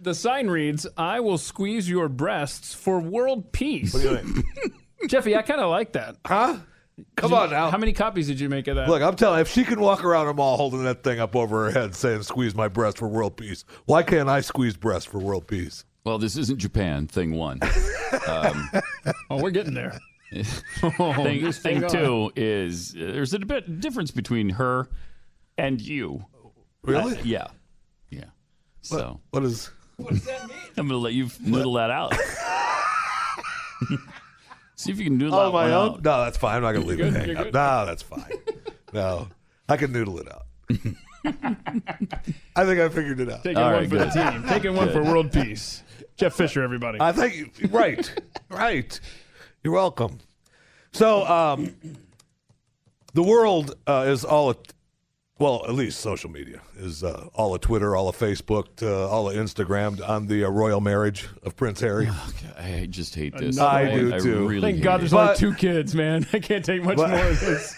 The 0.00 0.14
sign 0.14 0.48
reads, 0.48 0.86
"I 0.96 1.20
will 1.20 1.38
squeeze 1.38 1.88
your 1.88 2.08
breasts 2.08 2.74
for 2.74 3.00
world 3.00 3.52
peace." 3.52 3.92
What 3.94 4.02
do 4.02 4.10
you 4.10 4.16
think? 4.16 4.46
Jeffy, 5.08 5.36
I 5.36 5.42
kind 5.42 5.60
of 5.60 5.70
like 5.70 5.92
that. 5.92 6.16
Huh? 6.26 6.58
Come 7.16 7.30
you- 7.30 7.36
on 7.36 7.50
now. 7.50 7.70
How 7.70 7.78
many 7.78 7.92
copies 7.92 8.26
did 8.26 8.40
you 8.40 8.48
make 8.48 8.66
of 8.66 8.76
that? 8.76 8.88
Look, 8.88 9.02
I'm 9.02 9.14
telling 9.16 9.38
you, 9.38 9.42
if 9.42 9.48
she 9.48 9.64
can 9.64 9.80
walk 9.80 10.04
around 10.04 10.28
a 10.28 10.34
mall 10.34 10.56
holding 10.56 10.82
that 10.84 11.04
thing 11.04 11.20
up 11.20 11.36
over 11.36 11.66
her 11.66 11.70
head 11.70 11.94
saying, 11.94 12.22
squeeze 12.22 12.54
my 12.54 12.66
breast 12.68 12.98
for 12.98 13.06
world 13.08 13.36
peace, 13.36 13.64
why 13.86 14.02
can't 14.02 14.28
I 14.28 14.40
squeeze 14.40 14.76
breast 14.76 15.08
for 15.08 15.18
world 15.18 15.46
peace? 15.46 15.84
Well, 16.04 16.18
this 16.18 16.36
isn't 16.36 16.58
Japan. 16.58 17.06
Thing 17.06 17.34
one. 17.34 17.60
Um, 18.26 18.70
oh, 19.30 19.42
we're 19.42 19.50
getting 19.50 19.74
there. 19.74 19.98
Oh, 20.82 21.12
thing 21.14 21.40
thing 21.40 21.80
thing 21.80 21.88
two 21.88 22.30
is 22.36 22.94
uh, 22.94 22.98
there's 23.00 23.32
a 23.32 23.38
bit 23.38 23.80
difference 23.80 24.10
between 24.10 24.50
her 24.50 24.88
and 25.56 25.80
you. 25.80 26.24
Really? 26.82 27.16
Uh, 27.16 27.22
yeah. 27.24 27.46
Yeah. 28.10 28.24
So 28.82 29.20
what 29.30 29.44
is? 29.44 29.70
What 29.98 30.10
does 30.14 30.24
that 30.26 30.48
mean? 30.48 30.56
I'm 30.76 30.86
going 30.88 30.90
to 30.90 30.96
let 30.98 31.12
you 31.12 31.28
noodle 31.40 31.72
that 31.74 31.90
out. 31.90 32.14
See 34.76 34.92
if 34.92 34.98
you 34.98 35.04
can 35.04 35.18
noodle 35.18 35.36
Oh, 35.36 35.46
that 35.46 35.52
my 35.52 35.64
one 35.64 35.72
own? 35.72 35.88
out. 35.96 36.02
No, 36.04 36.24
that's 36.24 36.36
fine. 36.36 36.56
I'm 36.56 36.62
not 36.62 36.72
going 36.72 36.82
to 36.84 36.88
leave 36.88 36.98
You're 37.00 37.08
it 37.08 37.12
good? 37.12 37.20
hang 37.20 37.28
You're 37.30 37.38
up. 37.48 37.52
No, 37.52 37.86
that's 37.86 38.02
fine. 38.02 38.30
no, 38.92 39.28
I 39.68 39.76
can 39.76 39.90
noodle 39.92 40.20
it 40.20 40.28
out. 40.32 40.46
I 42.54 42.64
think 42.64 42.80
I 42.80 42.88
figured 42.88 43.18
it 43.20 43.28
out. 43.28 43.42
Taking 43.42 43.60
one 43.62 43.88
for 43.88 43.98
the 43.98 44.06
team. 44.06 44.44
Taking 44.48 44.74
one 44.76 44.90
for 44.92 45.02
world 45.02 45.32
peace. 45.32 45.82
Jeff 46.16 46.34
Fisher, 46.34 46.62
everybody. 46.62 46.98
I 47.00 47.10
think 47.12 47.58
you- 47.60 47.68
right, 47.68 48.08
right. 48.50 49.00
You're 49.64 49.74
welcome. 49.74 50.18
So, 50.92 51.26
um, 51.26 51.74
the 53.14 53.22
world 53.24 53.74
uh, 53.88 54.04
is 54.08 54.24
all, 54.24 54.50
a, 54.50 54.56
well, 55.38 55.64
at 55.68 55.74
least 55.74 56.00
social 56.00 56.30
media 56.30 56.60
is 56.78 57.04
uh, 57.04 57.28
all 57.34 57.54
of 57.54 57.60
Twitter, 57.60 57.94
all 57.96 58.08
of 58.08 58.16
Facebook, 58.18 58.66
uh, 58.82 59.08
all 59.08 59.30
of 59.30 59.36
Instagram 59.36 60.06
on 60.08 60.26
the 60.26 60.44
uh, 60.44 60.48
royal 60.50 60.80
marriage 60.80 61.28
of 61.44 61.54
Prince 61.56 61.80
Harry. 61.80 62.08
I 62.58 62.86
just 62.90 63.14
hate 63.14 63.36
this. 63.36 63.56
Another 63.56 63.70
I 63.76 63.88
one. 63.88 63.98
do 63.98 64.14
I 64.14 64.18
too. 64.18 64.48
really 64.48 64.72
Thank 64.72 64.82
God 64.82 64.96
it. 64.96 64.98
there's 64.98 65.12
But- 65.12 65.28
only 65.28 65.36
two 65.38 65.54
kids, 65.54 65.94
man. 65.94 66.26
I 66.32 66.38
can't 66.40 66.64
take 66.64 66.82
much 66.82 66.96
But- 66.96 67.10
more 67.10 67.24
of 67.26 67.40
this. 67.40 67.74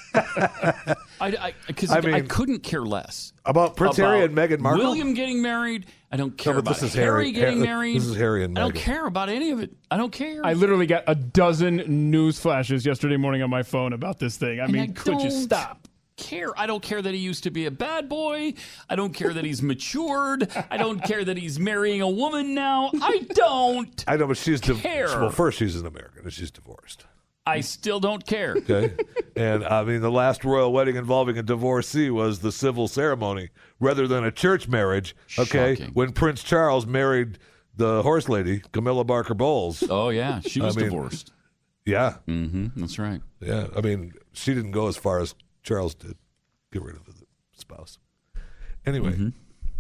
I, 1.21 1.55
because 1.67 1.91
I 1.91 1.99
I, 1.99 2.21
couldn't 2.23 2.61
care 2.61 2.83
less 2.83 3.33
About 3.45 3.77
Prince 3.77 3.97
Harry 3.99 4.25
and 4.25 4.35
Meghan 4.35 4.59
Markle? 4.61 4.85
William 4.85 5.15
getting 5.15 5.43
married. 5.43 5.87
I 6.11 6.17
don't 6.17 6.37
care 6.37 6.55
but 6.55 6.61
about 6.61 6.75
this 6.75 6.83
is 6.83 6.95
Harry, 6.95 7.25
Harry. 7.27 7.33
getting 7.33 7.59
Har- 7.59 7.67
married. 7.67 7.97
this 7.97 8.07
is 8.07 8.17
Harry 8.17 8.43
and 8.43 8.55
Meghan. 8.57 8.59
I 8.59 8.63
don't 8.63 8.75
care 8.75 9.07
about 9.07 9.29
any 9.29 9.51
of 9.51 9.61
it. 9.61 9.71
I 9.91 9.97
don't 9.97 10.11
care. 10.13 10.41
I 10.45 10.55
literally 10.55 10.87
got 10.87 11.05
a 11.07 11.15
dozen 11.15 12.11
news 12.11 12.41
flashes 12.41 12.85
yesterday 12.87 13.17
morning 13.17 13.43
on 13.43 13.51
my 13.51 13.63
phone 13.63 13.93
about 13.93 14.19
this 14.19 14.37
thing. 14.37 14.61
I 14.61 14.65
And 14.65 14.73
mean, 14.73 14.83
I 14.83 14.87
could 14.89 15.21
you 15.23 15.29
don't 15.29 15.43
stop? 15.43 15.87
Care. 16.21 16.59
I 16.59 16.67
don't 16.67 16.83
care 16.83 17.01
that 17.03 17.13
he 17.15 17.21
used 17.21 17.43
to 17.45 17.51
be 17.51 17.67
a 17.67 17.71
bad 17.71 18.09
boy. 18.09 18.55
I 18.89 18.95
don't 18.97 19.13
care 19.13 19.33
that 19.33 19.45
he's 19.45 19.63
matured. 19.63 20.49
I 20.71 20.77
don't 20.77 21.01
care 21.03 21.25
that 21.25 21.37
he's 21.37 21.59
marrying 21.59 22.01
a 22.03 22.09
woman 22.09 22.55
now. 22.55 22.91
I 23.01 23.27
don't. 23.35 24.05
I 24.07 24.17
know, 24.17 24.27
but 24.29 24.37
she's 24.37 24.61
div- 24.61 24.79
Care. 24.79 25.07
well. 25.09 25.31
First, 25.31 25.59
she's 25.59 25.77
an 25.77 25.87
American, 25.87 26.23
and 26.25 26.33
she's 26.33 26.51
divorced. 26.51 27.07
I 27.47 27.61
still 27.63 27.99
don't 28.01 28.25
care. 28.27 28.55
Okay, 28.59 28.95
and 29.35 29.65
I 29.65 29.83
mean, 29.83 30.03
the 30.03 30.11
last 30.11 30.45
royal 30.45 30.73
wedding 30.73 30.97
involving 30.97 31.39
a 31.39 31.43
divorcee 31.43 32.11
was 32.11 32.41
the 32.41 32.53
civil 32.53 32.87
ceremony 32.87 33.49
rather 33.81 34.07
than 34.07 34.25
a 34.25 34.31
church 34.31 34.69
marriage. 34.69 35.17
Okay, 35.39 35.75
Shocking. 35.77 35.95
when 35.95 36.13
Prince 36.13 36.43
Charles 36.43 36.87
married 36.87 37.39
the 37.75 38.03
horse 38.03 38.29
lady 38.29 38.63
Camilla 38.73 39.05
Parker 39.05 39.35
Bowles. 39.35 39.83
Oh 39.89 40.11
yeah, 40.11 40.41
she 40.41 40.61
I 40.61 40.67
was 40.67 40.77
mean, 40.77 40.85
divorced. 40.91 41.33
Yeah, 41.87 42.17
Mm-hmm. 42.29 42.79
That's 42.79 42.99
right. 42.99 43.23
yeah. 43.41 43.69
I 43.75 43.81
mean, 43.81 44.13
she 44.33 44.55
didn't 44.55 44.73
go 44.73 44.87
as 44.87 44.99
far 44.99 45.19
as 45.21 45.35
Charles 45.63 45.95
did. 45.95 46.17
Get 46.73 46.83
rid 46.83 46.97
of 46.97 47.05
the 47.05 47.15
spouse. 47.53 47.99
Anyway. 48.87 49.13
Mm-hmm. 49.13 49.29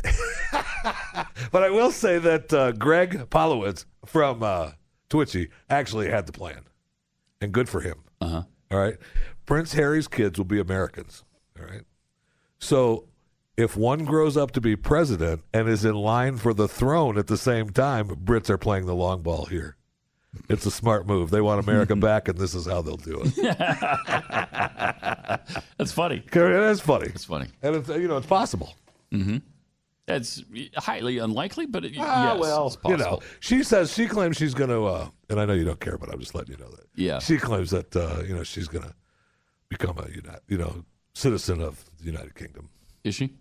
but 1.52 1.62
I 1.62 1.70
will 1.70 1.90
say 1.90 2.19
that 2.19 2.52
uh, 2.52 2.73
Greg 2.73 3.28
Pollowitz 3.31 3.85
from 4.07 4.43
uh, 4.43 4.73
Twitchy 5.09 5.51
actually 5.69 6.09
had 6.09 6.27
the 6.27 6.32
plan, 6.32 6.62
and 7.40 7.52
good 7.52 7.69
for 7.69 7.81
him. 7.81 8.02
Uh-huh. 8.20 8.43
All 8.70 8.78
right, 8.78 8.97
Prince 9.47 9.74
Harry's 9.74 10.09
kids 10.09 10.39
will 10.39 10.47
be 10.47 10.59
Americans. 10.59 11.24
All 11.59 11.66
right, 11.66 11.82
so 12.59 13.09
if 13.57 13.77
one 13.77 14.05
grows 14.05 14.36
up 14.36 14.52
to 14.52 14.61
be 14.61 14.77
president 14.77 15.43
and 15.52 15.69
is 15.69 15.85
in 15.85 15.94
line 15.94 16.39
for 16.39 16.55
the 16.55 16.69
throne 16.69 17.19
at 17.19 17.27
the 17.27 17.36
same 17.36 17.70
time, 17.70 18.09
Brits 18.09 18.48
are 18.48 18.59
playing 18.59 18.86
the 18.86 18.94
long 18.94 19.23
ball 19.23 19.47
here. 19.47 19.77
It's 20.48 20.66
a 20.66 20.70
smart 20.70 21.07
move. 21.07 21.31
They 21.31 21.40
want 21.40 21.61
America 21.66 21.97
back, 22.09 22.28
and 22.28 22.39
this 22.39 22.55
is 22.55 22.66
how 22.66 22.82
they'll 22.82 22.97
do 22.97 23.23
it. 23.24 23.35
That's 25.78 25.93
funny. 25.93 26.23
It 26.32 26.36
is 26.36 26.81
funny. 26.81 27.07
It's 27.07 27.24
funny. 27.24 27.47
And 27.62 27.77
it's, 27.77 27.89
you 27.89 28.09
know, 28.09 28.16
it's 28.16 28.27
possible. 28.27 28.74
Mm-hmm. 29.12 29.39
It's 30.09 30.43
highly 30.77 31.19
unlikely, 31.19 31.66
but 31.66 31.85
it, 31.85 31.94
Ah, 31.98 32.32
yes, 32.32 32.40
well, 32.40 32.66
it's 32.66 32.77
you 32.85 32.97
know, 32.97 33.20
she 33.39 33.62
says 33.62 33.93
she 33.93 34.09
claims 34.09 34.36
she's 34.36 34.55
going 34.55 34.70
to, 34.70 34.85
uh, 34.85 35.09
and 35.28 35.40
I 35.40 35.47
know 35.47 35.52
you 35.52 35.65
don't 35.65 35.78
care, 35.78 35.98
but 35.98 36.12
I'm 36.12 36.19
just 36.19 36.35
letting 36.35 36.57
you 36.57 36.65
know 36.65 36.70
that. 36.70 36.86
Yeah. 36.97 37.20
She 37.20 37.39
claims 37.39 37.70
that 37.70 37.94
uh, 37.94 38.23
you 38.27 38.35
know 38.35 38.43
she's 38.43 38.66
going 38.66 38.85
to 38.85 38.93
become 39.69 39.98
a 39.98 40.09
you 40.48 40.59
know 40.59 40.85
citizen 41.15 41.61
of 41.61 41.85
the 42.01 42.07
United 42.07 42.35
Kingdom. 42.35 42.70
Is 43.05 43.15
she? 43.15 43.35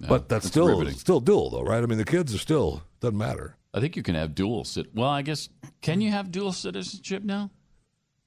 No, 0.00 0.08
but 0.08 0.28
that's, 0.30 0.44
that's 0.44 0.52
still 0.52 0.68
riveting. 0.68 0.94
still 0.98 1.20
dual 1.20 1.50
though, 1.50 1.62
right? 1.62 1.82
I 1.82 1.86
mean, 1.86 1.98
the 1.98 2.04
kids 2.06 2.34
are 2.34 2.38
still 2.38 2.82
doesn't 3.00 3.18
matter. 3.18 3.56
I 3.78 3.80
think 3.80 3.96
you 3.96 4.02
can 4.02 4.14
have 4.16 4.34
dual 4.34 4.64
cit. 4.64 4.88
Well, 4.94 5.08
I 5.08 5.22
guess 5.22 5.48
can 5.82 6.00
you 6.00 6.10
have 6.10 6.30
dual 6.32 6.52
citizenship 6.52 7.22
now? 7.22 7.50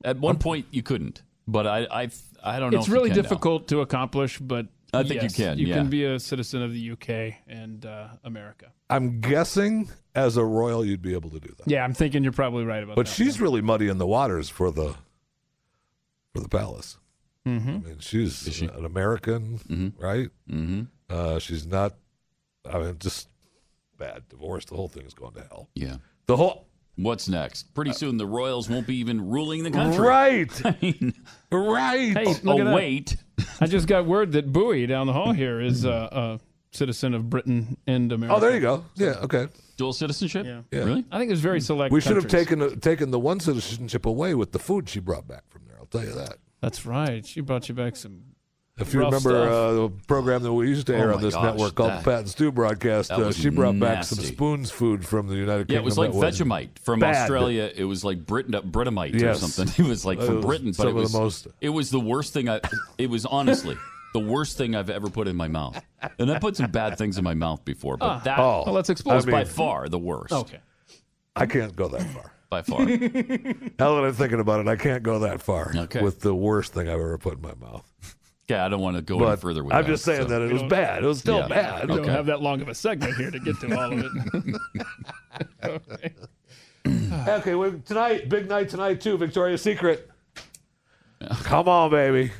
At 0.03 0.17
one 0.17 0.37
point, 0.39 0.65
you 0.71 0.81
couldn't, 0.81 1.21
but 1.47 1.67
I 1.67 1.85
I 1.91 2.09
I 2.43 2.59
don't 2.59 2.71
know. 2.71 2.77
It's 2.79 2.87
if 2.87 2.89
you 2.89 2.95
really 2.95 3.09
can 3.09 3.17
now. 3.17 3.21
difficult 3.23 3.67
to 3.67 3.81
accomplish, 3.81 4.39
but 4.39 4.67
I 4.93 5.03
think 5.03 5.21
you 5.23 5.29
can, 5.29 5.57
You 5.57 5.67
yeah. 5.67 5.75
can 5.75 5.89
be 5.89 6.05
a 6.05 6.19
citizen 6.19 6.61
of 6.63 6.73
the 6.73 6.91
UK 6.91 7.35
and 7.47 7.85
uh, 7.85 8.07
America. 8.23 8.71
I'm 8.89 9.21
guessing 9.21 9.89
as 10.15 10.37
a 10.37 10.43
royal 10.43 10.83
you'd 10.83 11.01
be 11.01 11.13
able 11.13 11.29
to 11.29 11.39
do 11.39 11.53
that. 11.57 11.67
Yeah, 11.67 11.83
I'm 11.83 11.93
thinking 11.93 12.23
you're 12.23 12.33
probably 12.33 12.65
right 12.65 12.83
about 12.83 12.95
But 12.95 13.05
that. 13.05 13.11
But 13.11 13.15
she's 13.15 13.39
really 13.39 13.61
muddy 13.61 13.87
in 13.89 13.97
the 13.99 14.07
waters 14.07 14.49
for 14.49 14.71
the 14.71 14.95
for 16.33 16.39
the 16.41 16.49
palace. 16.49 16.97
Mhm. 17.45 17.67
I 17.85 17.87
mean, 17.89 17.99
she's 17.99 18.61
an 18.61 18.85
American, 18.85 19.93
right? 19.99 20.29
Mm-hmm. 20.49 20.81
Uh, 21.09 21.39
she's 21.39 21.65
not. 21.67 21.95
I 22.71 22.77
mean, 22.79 22.97
just 22.99 23.27
bad 24.01 24.27
divorce. 24.29 24.65
The 24.65 24.75
whole 24.75 24.87
thing 24.87 25.05
is 25.05 25.13
going 25.13 25.33
to 25.33 25.41
hell. 25.41 25.69
Yeah. 25.75 25.97
The 26.27 26.37
whole 26.37 26.67
What's 26.97 27.29
next? 27.29 27.73
Pretty 27.73 27.93
soon, 27.93 28.17
the 28.17 28.25
royals 28.27 28.69
won't 28.69 28.85
be 28.85 28.97
even 28.97 29.29
ruling 29.29 29.63
the 29.63 29.71
country. 29.71 30.05
Right. 30.05 30.51
I 30.65 30.75
mean, 30.81 31.13
right. 31.51 32.15
Hey, 32.17 32.25
Oh, 32.27 32.35
look 32.43 32.59
at 32.59 32.65
that. 32.65 32.75
wait. 32.75 33.15
I 33.61 33.65
just 33.67 33.87
got 33.87 34.05
word 34.05 34.33
that 34.33 34.51
Bowie 34.51 34.85
down 34.87 35.07
the 35.07 35.13
hall 35.13 35.31
here 35.31 35.61
is 35.61 35.85
uh, 35.85 36.09
a 36.11 36.39
citizen 36.75 37.13
of 37.13 37.29
Britain 37.29 37.77
and 37.87 38.11
America. 38.11 38.35
Oh, 38.35 38.39
there 38.39 38.53
you 38.53 38.59
go. 38.59 38.83
Yeah. 38.95 39.15
Okay. 39.23 39.47
Dual 39.77 39.93
citizenship? 39.93 40.45
Yeah. 40.45 40.61
Yeah. 40.71 40.83
Really? 40.83 41.05
I 41.11 41.17
think 41.17 41.29
there's 41.29 41.39
very 41.39 41.61
select. 41.61 41.93
We 41.93 42.01
should 42.01 42.17
have 42.17 42.27
countries. 42.27 42.47
taken 42.47 42.79
taken 42.81 43.11
the 43.11 43.19
one 43.19 43.39
citizenship 43.39 44.05
away 44.05 44.35
with 44.35 44.51
the 44.51 44.59
food 44.59 44.89
she 44.89 44.99
brought 44.99 45.27
back 45.27 45.43
from 45.49 45.61
there. 45.67 45.77
I'll 45.79 45.85
tell 45.87 46.03
you 46.03 46.13
that. 46.13 46.35
That's 46.61 46.85
right. 46.85 47.25
She 47.25 47.39
brought 47.41 47.67
you 47.69 47.73
back 47.73 47.95
some. 47.95 48.21
If 48.81 48.93
you 48.93 48.99
remember 49.01 49.47
uh, 49.47 49.71
the 49.73 49.89
program 50.07 50.43
that 50.43 50.51
we 50.53 50.67
used 50.67 50.87
to 50.87 50.95
air 50.95 51.11
Oh 51.11 51.15
on 51.15 51.21
this 51.21 51.33
gosh, 51.33 51.43
network 51.43 51.75
called 51.75 51.91
that- 51.91 52.03
the 52.03 52.11
Pat 52.11 52.19
and 52.19 52.29
Stu 52.29 52.51
broadcast, 52.51 53.11
uh, 53.11 53.31
she 53.31 53.49
brought 53.49 53.79
back 53.79 54.03
some 54.03 54.19
spoons 54.23 54.71
food 54.71 55.05
from 55.05 55.27
the 55.27 55.35
United 55.35 55.69
Yeah, 55.69 55.77
Kingdom. 55.79 55.81
it 55.81 55.85
was 55.85 55.97
like 55.97 56.11
that 56.11 56.17
Vegemite 56.33 56.79
from 56.79 56.99
bad. 56.99 57.15
Australia. 57.15 57.71
It 57.75 57.85
was 57.85 58.03
like 58.03 58.25
Britain, 58.25 58.53
Britamite 58.71 59.13
Yes. 59.19 59.43
or 59.43 59.47
something. 59.47 59.85
It 59.85 59.89
was 59.89 60.05
like 60.05 60.19
from 60.21 60.37
was 60.37 60.45
Britain, 60.45 60.73
but 60.77 60.87
it 60.87 60.89
of 60.89 60.95
the 60.95 61.01
was 61.01 61.13
most- 61.13 61.47
It 61.61 61.69
was 61.69 61.89
the 61.91 61.99
worst 61.99 62.33
thing 62.33 62.49
I. 62.49 62.59
It 62.97 63.09
was 63.09 63.25
honestly 63.25 63.77
the 64.13 64.19
worst 64.19 64.57
thing 64.57 64.75
I've 64.75 64.89
ever 64.89 65.09
put 65.09 65.27
in 65.27 65.35
my 65.35 65.47
mouth. 65.47 65.81
And 66.19 66.31
I 66.31 66.37
put 66.39 66.57
some 66.57 66.69
bad 66.69 66.97
things 66.97 67.17
in 67.17 67.23
my 67.23 67.33
mouth 67.33 67.63
before, 67.63 67.95
but 67.97 68.05
Ah. 68.05 68.19
that 68.25 68.39
Oh, 68.39 68.63
Well, 68.65 68.75
let's 68.75 68.89
was 68.89 68.99
explore. 68.99 69.21
by 69.21 69.45
far 69.45 69.87
the 69.87 69.99
worst. 69.99 70.33
Okay. 70.33 70.59
I 71.35 71.45
can't 71.45 71.75
go 71.75 71.87
that 71.87 72.03
far. 72.11 72.33
By 72.49 72.61
far. 72.61 72.79
Now 73.79 73.95
that 73.95 74.03
I'm 74.03 74.13
thinking 74.13 74.41
about 74.41 74.59
it, 74.59 74.67
I 74.67 74.75
can't 74.75 75.01
go 75.03 75.19
that 75.19 75.41
far 75.41 75.71
Okay. 75.73 76.01
with 76.01 76.19
the 76.19 76.35
worst 76.35 76.73
thing 76.73 76.89
I've 76.89 76.95
ever 76.95 77.17
put 77.17 77.35
in 77.35 77.41
my 77.41 77.53
mouth. 77.61 77.89
Yeah, 78.51 78.65
I 78.65 78.67
don't 78.69 78.81
want 78.81 78.97
to 78.97 79.01
go 79.01 79.25
any 79.25 79.37
further 79.37 79.63
with 79.63 79.71
that. 79.71 79.77
I'm 79.77 79.85
just 79.85 80.03
saying 80.03 80.23
so. 80.23 80.27
that 80.27 80.41
it 80.41 80.51
was 80.51 80.63
bad. 80.63 81.03
It 81.03 81.07
was 81.07 81.19
still 81.19 81.37
Yeah. 81.39 81.47
bad. 81.47 81.87
We 81.87 81.95
Okay. 81.95 82.03
don't 82.05 82.13
have 82.13 82.25
that 82.25 82.41
long 82.41 82.61
of 82.61 82.67
a 82.67 82.75
segment 82.75 83.15
here 83.15 83.31
to 83.31 83.39
get 83.39 83.57
to 83.61 83.79
all 83.79 83.93
of 83.93 84.05
it. 84.05 84.61
Okay. 85.63 86.13
Okay, 87.27 87.53
well, 87.53 87.75
tonight, 87.85 88.27
big 88.27 88.49
night 88.49 88.67
tonight 88.67 88.99
too. 88.99 89.15
Victoria's 89.15 89.61
Secret. 89.61 90.09
Come 91.43 91.67
on, 91.69 91.91
baby. 91.91 92.31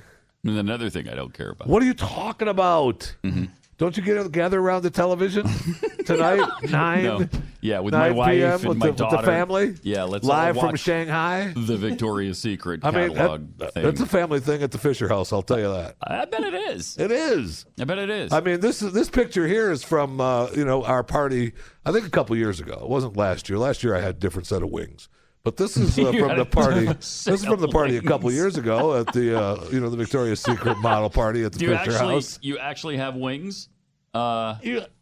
And 0.44 0.58
another 0.58 0.90
thing 0.90 1.08
I 1.08 1.14
don't 1.14 1.32
care 1.34 1.52
about. 1.52 1.68
What 1.68 1.84
are 1.84 1.86
you 1.86 1.94
talking 1.94 2.48
about? 2.48 3.14
Mm-hmm. 3.24 3.46
Don't 3.82 3.98
you 3.98 4.04
get 4.04 4.32
gather 4.32 4.60
around 4.60 4.84
the 4.84 4.92
television 4.92 5.44
tonight? 6.06 6.48
Nine. 6.70 7.04
No. 7.04 7.28
Yeah, 7.62 7.80
with 7.80 7.96
my 7.96 8.12
wife 8.12 8.34
PM 8.34 8.52
and 8.60 8.64
with 8.70 8.78
my 8.78 8.92
the, 8.92 9.06
with 9.06 9.12
the 9.12 9.24
family. 9.24 9.76
Yeah, 9.82 10.04
let's 10.04 10.24
all 10.24 10.36
live 10.36 10.56
from 10.60 10.76
Shanghai. 10.76 11.52
the 11.56 11.78
Victoria's 11.78 12.38
Secret 12.38 12.82
I 12.84 12.92
mean, 12.92 13.16
catalog 13.16 13.58
that- 13.58 13.74
thing. 13.74 13.84
that's 13.84 14.00
a 14.00 14.06
family 14.06 14.40
thing 14.40 14.62
at 14.62 14.70
the 14.70 14.78
Fisher 14.78 15.10
House. 15.10 15.34
I'll 15.34 15.42
tell 15.42 15.58
you 15.58 15.74
that. 15.74 15.96
I 16.04 16.26
bet 16.26 16.44
it 16.44 16.54
is. 16.54 16.96
It 17.00 17.12
is. 17.12 17.66
I 17.80 17.86
bet 17.86 17.98
it 17.98 18.12
is. 18.12 18.32
I 18.32 18.42
mean, 18.42 18.60
this 18.60 18.84
is 18.84 18.94
this 18.94 19.10
picture 19.10 19.48
here 19.48 19.72
is 19.72 19.84
from 19.84 20.22
uh, 20.22 20.52
you 20.56 20.64
know 20.64 20.84
our 20.84 21.02
party. 21.02 21.54
I 21.84 21.92
think 21.92 22.06
a 22.06 22.12
couple 22.12 22.36
years 22.36 22.60
ago. 22.60 22.78
It 22.84 22.88
wasn't 22.88 23.18
last 23.18 23.50
year. 23.50 23.58
Last 23.58 23.84
year 23.84 23.96
I 23.96 24.00
had 24.02 24.18
a 24.18 24.20
different 24.20 24.46
set 24.46 24.62
of 24.62 24.70
wings. 24.70 25.10
But 25.44 25.58
this 25.58 25.76
is 25.76 25.98
uh, 26.00 26.12
from 26.12 26.38
the 26.38 26.46
party. 26.46 26.86
This 26.86 27.28
is 27.28 27.44
from 27.46 27.60
the 27.60 27.66
of 27.66 27.72
party 27.74 27.98
a 27.98 28.02
couple 28.04 28.32
years 28.32 28.58
ago 28.58 29.00
at 29.00 29.12
the 29.12 29.40
uh, 29.42 29.66
you 29.72 29.80
know 29.80 29.90
the 29.90 29.98
Victoria's 29.98 30.40
Secret 30.40 30.78
model 30.78 31.10
party 31.10 31.44
at 31.44 31.54
the 31.54 31.58
Do 31.58 31.66
you 31.66 31.72
Fisher 31.78 31.92
actually 31.94 32.14
House. 32.14 32.38
you 32.44 32.60
actually 32.60 32.98
have 32.98 33.16
wings? 33.16 33.70
Uh, 34.14 34.56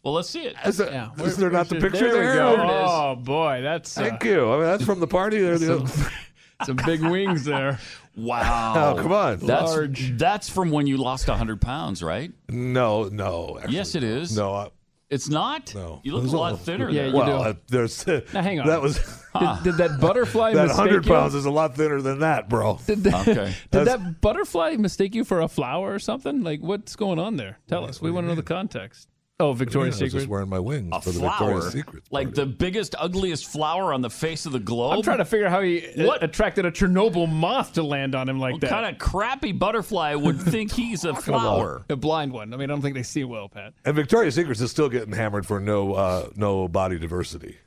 well, 0.03 0.13
let's 0.13 0.29
see 0.29 0.43
it. 0.43 0.55
Is, 0.65 0.77
there- 0.77 0.91
Yeah, 0.91 1.09
is 1.23 1.35
there 1.37 1.49
not 1.49 1.67
the 1.67 1.75
picture 1.75 2.11
there? 2.11 2.19
we 2.19 2.25
there? 2.27 2.35
go. 2.35 2.55
There. 2.57 2.67
Oh 2.67 3.15
boy, 3.15 3.61
that's 3.63 3.97
uh, 3.97 4.01
Thank 4.03 4.23
you. 4.23 4.47
I 4.51 4.57
mean, 4.57 4.65
that's 4.65 4.83
from 4.85 4.99
the 4.99 5.07
party. 5.07 5.39
There, 5.39 5.57
the- 5.57 6.11
some 6.65 6.77
big 6.85 7.01
wings 7.01 7.43
there. 7.45 7.79
Wow. 8.15 8.95
Oh, 8.97 9.01
come 9.01 9.11
on. 9.13 9.37
That's 9.39 9.71
Large. 9.71 10.17
that's 10.17 10.49
from 10.49 10.69
when 10.71 10.85
you 10.87 10.97
lost 10.97 11.25
hundred 11.27 11.59
pounds, 11.61 12.03
right? 12.03 12.31
no, 12.49 13.05
no. 13.05 13.57
actually, 13.59 13.75
Yes, 13.75 13.95
it 13.95 14.03
is. 14.03 14.35
No, 14.37 14.53
I, 14.53 14.67
It's 15.09 15.27
not. 15.29 15.73
no. 15.73 16.01
You 16.03 16.15
look 16.15 16.31
a 16.31 16.37
lot 16.37 16.51
all- 16.51 16.57
thinner. 16.57 16.89
Yeah, 16.89 17.03
there. 17.03 17.07
you 17.11 17.15
well, 17.15 17.43
do. 17.43 17.49
uh, 17.49 17.53
there's 17.69 18.05
Now 18.05 18.41
hang 18.43 18.59
on. 18.59 18.67
that 18.67 18.81
was 18.81 18.99
Did, 19.39 19.63
did 19.63 19.77
that 19.77 19.99
butterfly 20.01 20.53
that 20.53 20.63
mistake 20.67 20.77
hundred 20.77 21.05
you? 21.05 21.11
pounds 21.11 21.33
is 21.35 21.45
a 21.45 21.51
lot 21.51 21.75
thinner 21.75 22.01
than 22.01 22.19
that, 22.19 22.49
bro. 22.49 22.79
Did, 22.85 23.03
that, 23.03 23.27
Okay. 23.27 23.53
did 23.71 23.85
that 23.85 24.21
butterfly 24.21 24.75
mistake 24.77 25.15
you 25.15 25.23
for 25.23 25.41
a 25.41 25.47
flower 25.47 25.93
or 25.93 25.99
something? 25.99 26.43
Like, 26.43 26.61
what's 26.61 26.95
going 26.95 27.19
on 27.19 27.35
there? 27.37 27.59
Tell 27.67 27.85
us. 27.85 28.01
We 28.01 28.11
want 28.11 28.25
to 28.25 28.29
know 28.29 28.35
the 28.35 28.43
context. 28.43 29.07
Oh, 29.41 29.53
Victoria's 29.53 29.95
I 30.01 30.03
was 30.03 30.11
Secret. 30.11 30.19
just 30.23 30.29
wearing 30.29 30.49
my 30.49 30.59
wings 30.59 30.89
A 30.91 30.99
for 30.99 31.11
the 31.11 31.19
flower, 31.19 31.31
Victoria's 31.53 31.71
Secret. 31.71 32.03
like 32.11 32.33
the 32.33 32.45
biggest, 32.45 32.93
ugliest 32.99 33.45
flower 33.49 33.93
on 33.93 34.01
the 34.01 34.09
face 34.09 34.45
of 34.45 34.51
the 34.51 34.59
globe. 34.59 34.97
I'm 34.97 35.01
trying 35.01 35.19
to 35.19 35.23
figure 35.23 35.45
out 35.45 35.53
how 35.53 35.61
he 35.61 35.87
uh, 35.97 36.05
What? 36.07 36.21
attracted 36.21 36.65
a 36.65 36.71
Chernobyl 36.71 37.31
moth 37.31 37.71
to 37.75 37.83
land 37.83 38.15
on 38.15 38.27
him 38.27 38.37
like 38.37 38.51
What 38.51 38.61
that. 38.63 38.69
kind 38.69 38.85
of 38.93 38.99
crappy 38.99 39.53
butterfly 39.53 40.13
would 40.15 40.41
think 40.41 40.73
he's 40.73 41.05
a 41.05 41.15
flower? 41.15 41.85
A 41.89 41.95
blind 41.95 42.33
one. 42.33 42.53
I 42.53 42.57
mean, 42.57 42.69
I 42.69 42.73
don't 42.73 42.81
think 42.81 42.95
they 42.95 43.03
see 43.03 43.23
well, 43.23 43.47
Pat. 43.47 43.71
And 43.85 43.95
Victoria's 43.95 44.35
Secret 44.35 44.59
is 44.59 44.69
still 44.71 44.89
getting 44.89 45.13
hammered 45.13 45.45
for 45.45 45.61
no 45.61 45.93
uh, 45.93 46.27
no 46.35 46.67
body 46.67 46.99
diversity. 46.99 47.59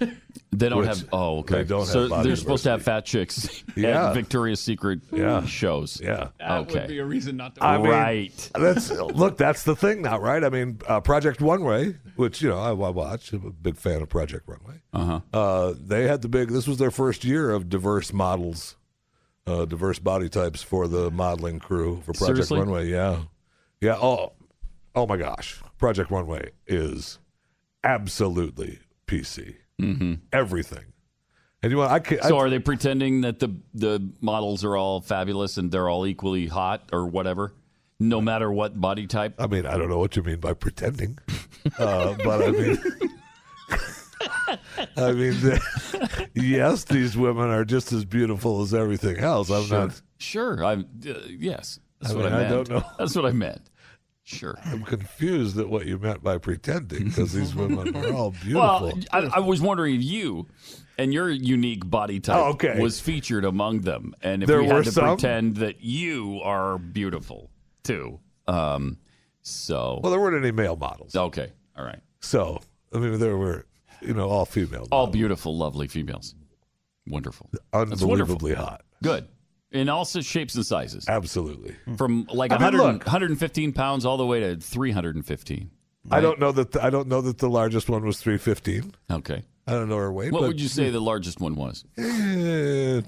They 0.52 0.70
don't 0.70 0.78
Which 0.78 0.88
have. 0.88 1.08
Oh, 1.12 1.38
okay. 1.40 1.56
they 1.56 1.64
don't 1.64 1.84
so 1.84 2.02
have 2.02 2.10
body 2.10 2.28
they're 2.28 2.36
supposed 2.36 2.62
to 2.62 2.70
have 2.70 2.82
fat 2.82 3.04
chicks 3.04 3.62
Yeah. 3.76 4.08
at 4.08 4.14
Victoria's 4.14 4.60
Secret 4.60 5.00
Yeah. 5.12 5.44
shows. 5.44 6.00
Yeah. 6.02 6.28
That 6.38 6.50
okay. 6.60 6.78
would 6.80 6.88
be 6.88 6.98
a 6.98 7.04
reason 7.04 7.36
not 7.36 7.56
to. 7.56 7.64
I 7.64 7.76
mean, 7.76 7.88
right. 7.90 8.50
That's 8.54 8.90
look. 8.90 9.36
That's 9.36 9.64
the 9.64 9.76
thing 9.76 10.00
now, 10.02 10.18
right? 10.18 10.42
I 10.42 10.48
mean, 10.48 10.78
uh, 10.88 11.00
Project 11.00 11.42
Runway, 11.42 11.96
which 12.14 12.40
you 12.40 12.48
know 12.48 12.56
I, 12.58 12.70
I 12.70 12.72
watch. 12.90 13.32
I'm 13.34 13.44
a 13.44 13.50
big 13.50 13.76
fan 13.76 14.00
of 14.00 14.08
Project 14.08 14.48
Runway. 14.48 14.80
Uh-huh. 14.94 15.20
Uh 15.32 15.74
They 15.78 16.06
had 16.06 16.22
the 16.22 16.28
big. 16.28 16.48
This 16.48 16.66
was 16.66 16.78
their 16.78 16.92
first 16.92 17.22
year 17.24 17.50
of 17.50 17.68
diverse 17.68 18.12
models, 18.14 18.76
uh, 19.46 19.66
diverse 19.66 19.98
body 19.98 20.30
types 20.30 20.62
for 20.62 20.88
the 20.88 21.10
modeling 21.10 21.58
crew 21.58 21.96
for 21.96 22.12
Project 22.14 22.46
Seriously? 22.46 22.60
Runway. 22.60 22.88
Yeah, 22.88 23.24
yeah. 23.82 23.96
Oh, 24.00 24.32
oh 24.94 25.06
my 25.06 25.18
gosh, 25.18 25.60
Project 25.76 26.10
Runway 26.10 26.52
is 26.66 27.18
absolutely 27.84 28.78
PC. 29.06 29.56
Mm-hmm. 29.80 30.14
Everything. 30.32 30.84
And 31.62 31.72
you 31.72 31.82
I 31.82 32.00
So 32.22 32.36
I, 32.36 32.40
are 32.40 32.50
they 32.50 32.58
pretending 32.58 33.22
that 33.22 33.40
the 33.40 33.54
the 33.74 34.10
models 34.20 34.64
are 34.64 34.76
all 34.76 35.00
fabulous 35.00 35.56
and 35.56 35.70
they're 35.72 35.88
all 35.88 36.06
equally 36.06 36.46
hot 36.46 36.90
or 36.92 37.06
whatever, 37.06 37.54
no 37.98 38.20
matter 38.20 38.52
what 38.52 38.78
body 38.80 39.06
type? 39.06 39.34
I 39.38 39.46
mean, 39.46 39.66
I 39.66 39.76
don't 39.76 39.88
know 39.88 39.98
what 39.98 40.14
you 40.16 40.22
mean 40.22 40.38
by 40.38 40.52
pretending, 40.52 41.18
uh, 41.78 42.14
but 42.22 42.42
I 42.42 42.50
mean, 42.52 42.78
I 44.96 45.12
mean, 45.12 45.32
the, 45.40 46.28
yes, 46.34 46.84
these 46.84 47.16
women 47.16 47.50
are 47.50 47.64
just 47.64 47.92
as 47.92 48.04
beautiful 48.04 48.62
as 48.62 48.72
everything 48.72 49.18
else. 49.18 49.50
I'm 49.50 49.64
Sure. 49.64 49.78
not. 49.78 50.02
Sure. 50.18 50.64
I'm. 50.64 50.86
Uh, 51.08 51.14
yes. 51.28 51.80
That's 52.00 52.12
I 52.12 52.16
what 52.16 52.24
mean, 52.26 52.32
I 52.34 52.36
I 52.36 52.40
meant. 52.50 52.68
don't 52.68 52.70
know. 52.70 52.88
That's 52.98 53.16
what 53.16 53.26
I 53.26 53.32
meant. 53.32 53.62
Sure. 54.26 54.58
I'm 54.64 54.82
confused 54.82 55.56
at 55.58 55.68
what 55.68 55.86
you 55.86 55.98
meant 55.98 56.22
by 56.22 56.36
pretending 56.38 57.04
because 57.04 57.32
these 57.32 57.54
women 57.54 57.96
are 57.96 58.12
all 58.12 58.32
beautiful. 58.32 58.60
Well, 58.60 58.92
I, 59.12 59.18
I 59.36 59.38
was 59.38 59.60
wondering 59.62 59.94
if 59.94 60.02
you 60.02 60.46
and 60.98 61.14
your 61.14 61.30
unique 61.30 61.88
body 61.88 62.18
type 62.20 62.36
Oh, 62.36 62.44
okay. 62.50 62.80
was 62.80 62.98
featured 63.00 63.44
among 63.44 63.82
them, 63.82 64.14
and 64.22 64.42
if 64.42 64.48
There 64.48 64.60
we 64.62 64.66
had 64.68 64.84
to 64.84 64.90
some? 64.92 65.04
pretend 65.16 65.56
that 65.58 65.80
you 65.82 66.40
are 66.42 66.76
beautiful 66.76 67.50
too. 67.84 68.18
Um. 68.48 68.98
So. 69.42 70.00
well, 70.02 70.10
there 70.10 70.20
weren't 70.20 70.42
any 70.44 70.50
male 70.50 70.74
models, 70.74 71.14
okay. 71.14 71.52
All 71.78 71.84
right. 71.84 72.00
so 72.20 72.58
I 72.92 72.98
mean, 72.98 73.20
there 73.20 73.36
were, 73.36 73.64
you 74.00 74.12
know, 74.12 74.28
all 74.28 74.44
female, 74.44 74.88
All 74.90 75.06
beautiful, 75.06 75.56
lovely 75.56 75.86
females. 75.86 76.34
Wonderful. 77.06 77.48
That's 77.52 77.62
wonderful. 77.72 78.10
unbelievably 78.10 78.54
hot. 78.54 78.82
Good. 79.04 79.28
In 79.76 79.88
all 79.88 80.04
shapes 80.04 80.54
and 80.54 80.64
sizes. 80.64 81.06
Absolutely. 81.08 81.76
From 81.96 82.26
like 82.32 82.50
I 82.50 82.54
mean, 82.56 82.78
100, 82.78 82.78
look. 82.78 83.06
115 83.06 83.72
pounds 83.72 84.06
all 84.06 84.16
the 84.16 84.26
way 84.26 84.40
to 84.40 84.56
315. 84.56 85.70
I 86.10 86.20
don't 86.20 86.38
know 86.38 86.52
that. 86.52 86.72
The, 86.72 86.84
I 86.84 86.90
don't 86.90 87.08
know 87.08 87.20
that 87.20 87.38
the 87.38 87.48
largest 87.48 87.88
one 87.88 88.04
was 88.04 88.20
315. 88.20 88.94
Okay. 89.10 89.42
I 89.66 89.72
don't 89.72 89.88
know 89.88 89.96
her 89.96 90.12
weight. 90.12 90.32
What 90.32 90.40
but 90.40 90.48
would 90.48 90.60
you 90.60 90.68
say 90.68 90.90
the 90.90 91.00
largest 91.00 91.40
one 91.40 91.56
was? 91.56 91.84
Eh, 91.98 93.02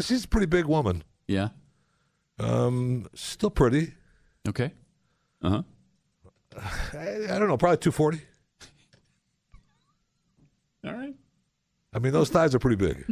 she's 0.00 0.24
a 0.24 0.28
pretty 0.28 0.46
big 0.46 0.66
woman. 0.66 1.02
Yeah. 1.26 1.48
Um, 2.38 3.08
still 3.14 3.50
pretty. 3.50 3.94
Okay. 4.48 4.72
Uh 5.42 5.50
huh. 5.50 5.62
I, 6.94 7.34
I 7.34 7.38
don't 7.38 7.48
know, 7.48 7.56
probably 7.56 7.78
240. 7.78 8.20
All 10.86 10.92
right. 10.92 11.14
I 11.92 11.98
mean, 11.98 12.12
those 12.12 12.30
thighs 12.30 12.54
are 12.54 12.58
pretty 12.58 12.76
big. 12.76 13.04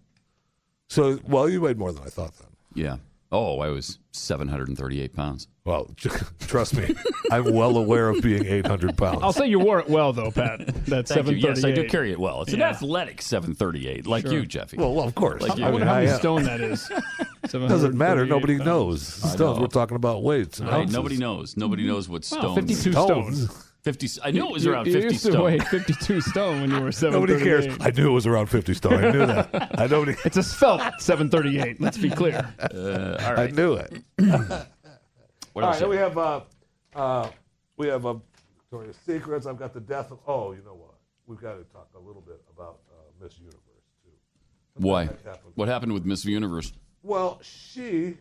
So, 0.91 1.17
well, 1.25 1.47
you 1.47 1.61
weighed 1.61 1.77
more 1.77 1.93
than 1.93 2.03
I 2.03 2.07
thought 2.09 2.33
then. 2.37 2.47
Yeah. 2.73 2.97
Oh, 3.31 3.59
I 3.61 3.69
was 3.69 3.97
738 4.11 5.15
pounds. 5.15 5.47
Well, 5.63 5.89
trust 6.41 6.75
me, 6.75 6.93
I'm 7.31 7.53
well 7.53 7.77
aware 7.77 8.09
of 8.09 8.21
being 8.21 8.45
800 8.45 8.97
pounds. 8.97 9.19
I'll 9.23 9.31
say 9.31 9.47
you 9.47 9.57
wore 9.57 9.79
it 9.79 9.87
well, 9.89 10.11
though, 10.11 10.31
Pat. 10.31 10.59
That 10.91 11.07
Thank 11.07 11.27
you. 11.29 11.39
738. 11.39 11.43
Yes, 11.43 11.63
I 11.63 11.71
do 11.71 11.87
carry 11.87 12.11
it 12.11 12.19
well. 12.19 12.41
It's 12.41 12.51
an 12.51 12.61
athletic 12.61 13.21
738, 13.21 14.05
like 14.05 14.23
Sure. 14.25 14.33
you, 14.33 14.45
Jeffy. 14.45 14.75
Well, 14.75 14.93
well, 14.93 15.07
of 15.07 15.15
course. 15.15 15.41
Like 15.41 15.53
I 15.53 15.55
you. 15.67 15.71
wonder 15.71 15.85
how 15.85 15.93
I, 15.93 16.05
many 16.05 16.17
stone 16.17 16.43
that 16.43 16.59
is. 16.59 16.91
Doesn't 17.49 17.95
matter. 17.95 18.25
Nobody 18.25 18.57
pounds. 18.57 18.65
knows. 18.65 19.23
I 19.23 19.27
Stones. 19.29 19.55
know. 19.57 19.61
We're 19.61 19.67
talking 19.67 19.95
about 19.95 20.23
weights. 20.23 20.59
And 20.59 20.67
Right, 20.67 20.89
nobody 20.89 21.15
knows. 21.15 21.55
Nobody 21.55 21.87
knows 21.87 22.09
what 22.09 22.27
Wow, 22.33 22.39
stones. 22.39 22.55
52 22.55 22.91
Stones. 22.91 23.43
stone. 23.45 23.57
50. 23.83 24.07
I 24.23 24.31
knew 24.31 24.45
it 24.47 24.51
was 24.51 24.65
You- 24.65 24.71
around 24.73 24.87
you 24.87 24.93
50 24.93 25.07
used 25.09 25.25
to 25.25 25.31
stone. 25.31 25.43
weigh 25.43 25.59
52 25.59 26.21
stone 26.21 26.61
when 26.61 26.71
you 26.71 26.81
were 26.81 26.91
seven. 26.91 27.13
Nobody 27.19 27.43
cares. 27.43 27.65
I 27.79 27.89
knew 27.91 28.09
it 28.09 28.13
was 28.13 28.27
around 28.27 28.47
50 28.47 28.73
stone. 28.75 28.93
I 29.05 29.11
knew 29.11 29.25
that. 29.25 29.79
I 29.79 29.87
nobody. 29.87 30.15
It's 30.25 30.37
a 30.37 30.43
svelte 30.43 31.01
738. 31.01 31.81
Let's 31.81 31.97
be 31.97 32.09
clear. 32.09 32.53
Uh, 32.61 33.17
all 33.25 33.39
I 33.39 33.47
knew 33.47 33.73
it. 33.73 34.03
What 35.53 35.65
All 35.65 35.73
then 35.73 35.89
we 35.89 35.97
have 35.97 36.17
uh, 36.17 36.41
uh, 36.95 37.29
we 37.75 37.87
have 37.87 38.05
uh, 38.05 38.13
Victoria's 38.57 38.95
Secrets. 39.05 39.45
I've 39.45 39.57
got 39.59 39.73
the 39.73 39.81
death 39.81 40.11
of. 40.11 40.19
Oh, 40.25 40.53
you 40.53 40.61
know 40.63 40.75
what? 40.75 40.93
We've 41.27 41.41
got 41.41 41.55
to 41.57 41.63
talk 41.73 41.89
a 41.95 41.99
little 41.99 42.21
bit 42.21 42.41
about 42.55 42.79
uh, 42.89 43.01
Miss 43.21 43.37
Universe 43.37 43.57
too. 44.03 44.11
Why? 44.75 45.03
happened? 45.03 45.37
What 45.55 45.67
happened 45.67 45.91
with 45.91 46.05
Miss 46.05 46.23
Universe? 46.23 46.71
Well, 47.03 47.39
she 47.43 48.17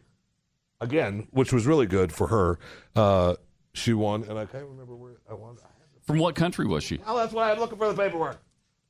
again, 0.80 1.28
which 1.30 1.52
was 1.52 1.66
really 1.68 1.86
good 1.86 2.12
for 2.12 2.26
her. 2.28 2.58
Uh, 2.96 3.36
she 3.72 3.92
won, 3.92 4.24
and 4.24 4.38
I 4.38 4.46
can't 4.46 4.66
remember 4.66 4.96
where 4.96 5.16
I 5.30 5.34
won. 5.34 5.56
From 6.02 6.18
what 6.18 6.34
country 6.34 6.66
was 6.66 6.82
she? 6.82 6.98
Oh, 7.06 7.16
that's 7.16 7.32
why 7.32 7.52
I'm 7.52 7.58
looking 7.58 7.78
for 7.78 7.92
the 7.92 7.94
paperwork. 8.02 8.40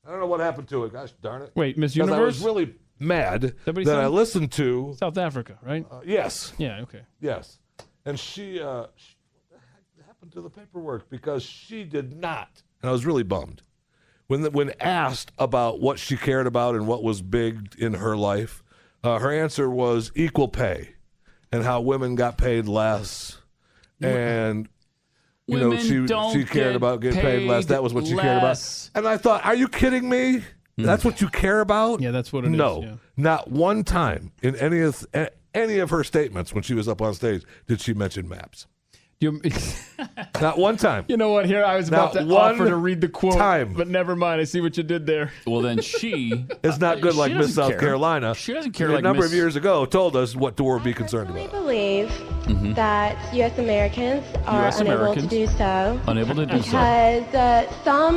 I 0.07 0.11
don't 0.11 0.21
know 0.21 0.27
what 0.27 0.41
happened 0.41 0.69
to 0.69 0.85
it. 0.85 0.93
Gosh 0.93 1.13
darn 1.21 1.43
it! 1.43 1.53
Wait, 1.55 1.77
Miss 1.77 1.97
'Cause 1.97 2.11
I 2.11 2.19
was 2.21 2.43
really 2.43 2.75
mad 2.99 3.43
that 3.43 3.65
that, 3.65 3.75
what 3.75 3.87
I 3.89 4.03
said? 4.05 4.07
listened 4.09 4.53
to. 4.53 4.95
South 4.99 5.19
Africa, 5.19 5.59
right? 5.63 5.87
Uh, 5.91 6.01
yes, 6.05 6.53
Yeah, 6.59 6.81
okay. 6.83 7.03
yes, 7.21 7.59
and 8.05 8.19
she. 8.19 8.61
Uh, 8.61 8.87
she 8.97 9.15
what 9.51 9.51
the 9.51 9.57
heck 10.01 10.07
happened 10.07 10.33
to 10.33 10.41
the 10.41 10.49
paperwork? 10.51 11.11
Because 11.11 11.43
she 11.43 11.85
did 11.85 12.17
not, 12.19 12.63
and 12.83 12.89
I 12.89 12.93
was 12.93 13.05
really 13.05 13.23
bummed 13.25 13.63
when 14.29 14.43
the, 14.43 14.51
when 14.51 14.73
asked 14.81 15.33
about 15.39 15.81
what 15.81 15.99
she 15.99 16.17
cared 16.17 16.47
about 16.47 16.75
and 16.75 16.87
what 16.87 17.03
was 17.03 17.21
big 17.21 17.75
in 17.79 17.95
her 17.95 18.17
life. 18.17 18.63
Uh, 19.03 19.19
her 19.19 19.33
answer 19.33 19.69
was 19.69 20.13
equal 20.15 20.49
pay, 20.49 20.91
and 21.53 21.65
how 21.65 21.81
women 21.83 22.15
got 22.15 22.37
paid 22.39 22.67
less, 22.69 23.39
and. 24.01 24.69
You 25.47 25.59
know, 25.59 25.77
she 25.77 26.07
she 26.33 26.45
cared 26.45 26.77
about 26.77 27.01
getting 27.01 27.21
paid 27.21 27.49
less. 27.49 27.67
That 27.67 27.83
was 27.83 27.93
what 27.93 28.07
she 28.07 28.15
cared 28.15 28.39
about. 28.39 28.91
And 28.95 29.09
I 29.09 29.17
thought, 29.17 29.45
are 29.45 29.55
you 29.57 29.67
kidding 29.67 30.09
me? 30.09 30.45
Hmm. 30.77 30.85
That's 30.85 31.05
what 31.05 31.21
you 31.21 31.29
care 31.29 31.61
about? 31.61 32.01
Yeah, 32.01 32.13
that's 32.13 32.33
what 32.33 32.45
it 32.45 32.53
is, 32.53 32.57
no, 32.57 32.83
yeah. 32.83 32.95
not 33.17 33.51
one 33.51 33.83
time 33.83 34.31
in 34.43 34.55
any 34.57 34.81
of 34.81 35.05
a- 35.13 35.31
any 35.53 35.79
of 35.79 35.91
her 35.91 36.05
statements 36.05 36.55
when 36.55 36.63
she 36.63 36.75
was 36.75 36.87
up 36.87 37.03
on 37.03 37.15
stage 37.15 37.43
did 37.67 37.81
she 37.81 37.93
mention 37.95 38.29
maps. 38.29 38.69
You, 39.21 39.39
Not 40.41 40.57
one 40.57 40.79
time. 40.79 41.05
you 41.09 41.19
know 41.19 41.31
what? 41.31 41.45
Here, 41.45 41.63
I 41.63 41.77
was 41.77 41.89
about 41.89 42.15
Not 42.15 42.21
to 42.27 42.35
offer 42.35 42.57
one 42.63 42.69
to 42.71 42.77
read 42.77 43.03
the 43.03 43.09
quote, 43.09 43.35
time. 43.37 43.75
but 43.75 43.87
never 43.87 44.17
mind. 44.17 44.41
I 44.41 44.45
see 44.45 44.63
what 44.63 44.79
you 44.79 44.83
did 44.83 45.05
there. 45.05 45.31
Well, 45.47 45.61
then 45.61 45.83
she. 45.83 46.47
It's 46.65 46.79
not 46.79 47.03
good 47.03 47.15
like 47.17 47.33
Miss 47.33 47.49
doesn't 47.49 47.55
South 47.63 47.71
care. 47.73 47.81
Carolina. 47.81 48.35
She 48.35 48.55
doesn't 48.55 48.73
care 48.73 48.89
a 48.89 48.95
like 48.95 49.03
number 49.03 49.23
Miss- 49.23 49.33
of 49.33 49.37
years 49.37 49.57
ago 49.57 49.85
told 49.85 50.17
us 50.17 50.35
what 50.35 50.57
to 50.57 50.81
be 50.81 50.95
concerned 50.95 51.29
I 51.37 51.41
about. 51.41 51.51
believe 51.53 52.09
Mhm. 52.45 52.75
that 52.77 53.35
U.S. 53.35 53.59
Americans 53.59 54.25
are 54.47 54.69
US 54.69 54.81
unable 54.81 55.01
Americans 55.03 55.29
to 55.29 55.47
do 55.47 55.47
so 55.59 56.01
Unable 56.07 56.35
to 56.37 56.47
do 56.47 56.57
so. 56.63 56.71
because 56.71 57.35
uh, 57.35 57.85
some 57.85 58.17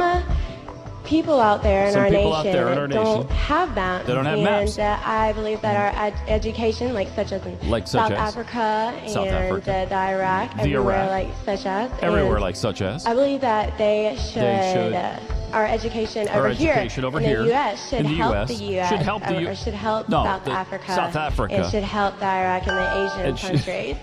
people 1.06 1.40
out 1.40 1.64
there 1.64 1.88
in 1.88 1.94
Some 1.94 2.02
our 2.04 2.10
people 2.10 2.34
out 2.34 2.46
nation 2.46 2.58
there 2.66 2.72
in 2.74 2.78
our 2.80 2.88
don't 2.88 3.30
have 3.32 3.76
that. 3.76 4.06
They 4.06 4.14
don't 4.14 4.26
have 4.26 4.36
and 4.36 4.44
maps. 4.44 4.78
uh, 4.78 5.00
I 5.04 5.34
believe 5.34 5.62
that 5.62 5.76
our 5.76 6.04
ed- 6.06 6.20
education, 6.28 6.94
like 6.94 7.10
such 7.16 7.32
as 7.32 7.46
in 7.46 7.58
Like 7.70 7.88
such 7.88 8.02
South 8.10 8.12
as? 8.12 8.18
Africa 8.36 8.94
South 9.08 9.28
and 9.28 9.36
Africa. 9.36 9.72
Uh, 9.72 9.86
the 9.86 9.96
Iraq, 9.96 10.54
The 10.56 10.62
everywhere 10.62 10.96
Iraq. 10.96 11.10
like 11.12 11.28
such 11.46 11.66
as, 11.66 11.92
Everywhere, 12.02 12.40
like 12.40 12.56
such 12.56 12.82
as. 12.82 13.06
I 13.06 13.14
believe 13.14 13.42
that 13.42 13.78
they 13.78 14.16
should, 14.20 14.42
They 14.44 14.72
should 14.74 14.94
uh, 14.94 15.20
our 15.54 15.66
education 15.68 16.28
Our 16.30 16.40
over 16.40 16.48
education 16.48 17.04
here 17.04 17.08
over 17.08 17.20
in 17.20 17.24
here 17.26 17.42
the 17.44 17.50
U.S. 17.50 17.90
should 17.90 18.00
in 18.00 18.06
the 18.08 18.16
help 18.16 18.34
US 18.36 18.48
the 18.48 18.64
U.S. 18.66 18.90
should 18.90 19.00
help 19.02 19.22
the 19.24 19.38
or, 19.38 19.40
U- 19.42 19.48
or 19.50 19.56
should 19.56 19.74
help 19.76 20.10
No, 20.10 20.24
South 20.24 20.46
the- 20.46 20.52
Africa. 20.52 20.88
South 20.96 21.16
Africa. 21.16 21.54
It 21.62 21.70
should 21.70 21.84
help 21.84 22.18
the 22.20 22.26
Iraq 22.26 22.66
and 22.68 22.78
the 22.78 23.06
Asian 23.06 23.34
It 23.34 23.38
should- 23.38 23.50
countries, 23.52 23.96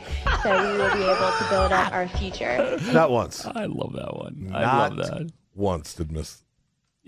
so 0.44 0.50
we 0.72 0.78
will 0.78 0.92
be 0.94 1.02
able 1.02 1.32
to 1.38 1.46
build 1.50 1.72
up 1.72 1.92
our 1.92 2.06
future. 2.06 2.78
Not 2.92 3.10
once. 3.10 3.44
I 3.46 3.64
love 3.64 3.94
that 3.94 4.16
one. 4.16 4.52
I 4.54 4.60
Not 4.62 4.96
love 4.96 5.08
that. 5.08 5.30
once 5.56 5.94
did 5.94 6.12
Miss. 6.12 6.40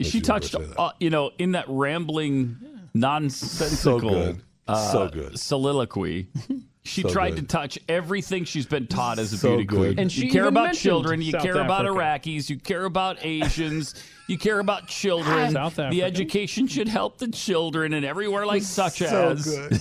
Miss 0.03 0.11
She 0.13 0.19
Universe 0.19 0.51
touched, 0.51 0.79
uh, 0.79 0.91
you 1.01 1.11
know, 1.11 1.31
in 1.39 1.53
that 1.53 1.65
rambling, 1.69 2.57
nonsensical, 2.95 4.01
So 4.01 4.01
good. 4.01 4.43
uh, 4.69 4.93
So 4.93 5.09
good. 5.09 5.39
soliloquy. 5.39 6.29
She 6.85 7.03
So 7.03 7.11
tried 7.11 7.37
good. 7.37 7.43
to 7.49 7.57
touch 7.57 7.79
everything 7.89 8.43
she's 8.45 8.67
been 8.67 8.89
taught 8.89 9.21
as 9.21 9.33
a 9.33 9.39
So 9.39 9.51
beauty 9.51 9.67
queen. 9.67 10.01
And 10.01 10.11
she 10.11 10.25
you 10.27 10.33
care 10.33 10.47
about 10.47 10.75
children. 10.75 11.23
You 11.23 11.31
South 11.31 11.43
care 11.45 11.61
about 11.61 11.85
Iraqis. 11.87 12.51
You 12.51 12.59
care 12.59 12.87
about 12.87 13.19
Asians. 13.25 13.95
you 14.27 14.37
care 14.37 14.59
about 14.59 14.89
children. 14.89 15.53
South 15.53 15.77
the 15.77 15.85
Africa. 15.85 16.03
education 16.05 16.67
should 16.67 16.89
help 16.89 17.19
the 17.19 17.29
children 17.29 17.93
and 17.93 18.05
everywhere 18.05 18.47
like 18.47 18.63
such 18.65 18.99
so 18.99 19.31
as. 19.31 19.45
good. 19.45 19.81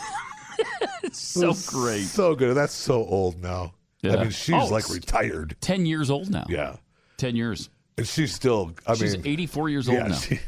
it's 1.02 1.18
so 1.20 1.50
It 1.50 1.66
great. 1.72 2.04
So 2.04 2.36
good. 2.36 2.56
That's 2.56 2.76
so 2.76 3.04
old 3.04 3.42
now. 3.42 3.74
Yeah. 4.04 4.18
I 4.18 4.22
mean, 4.22 4.30
she's 4.30 4.54
Oh, 4.54 4.68
like 4.68 4.88
retired. 4.88 5.56
Ten 5.60 5.88
years 5.88 6.12
old 6.12 6.30
now. 6.30 6.46
Yeah. 6.50 6.76
Ten 7.18 7.36
years. 7.36 7.72
And 7.98 8.08
she's 8.08 8.34
still, 8.34 8.72
I 8.88 8.96
She's 8.96 9.18
mean, 9.18 9.28
84 9.28 9.70
years 9.70 9.88
yeah, 9.88 10.00
old 10.02 10.10
now. 10.10 10.16
she- 10.16 10.40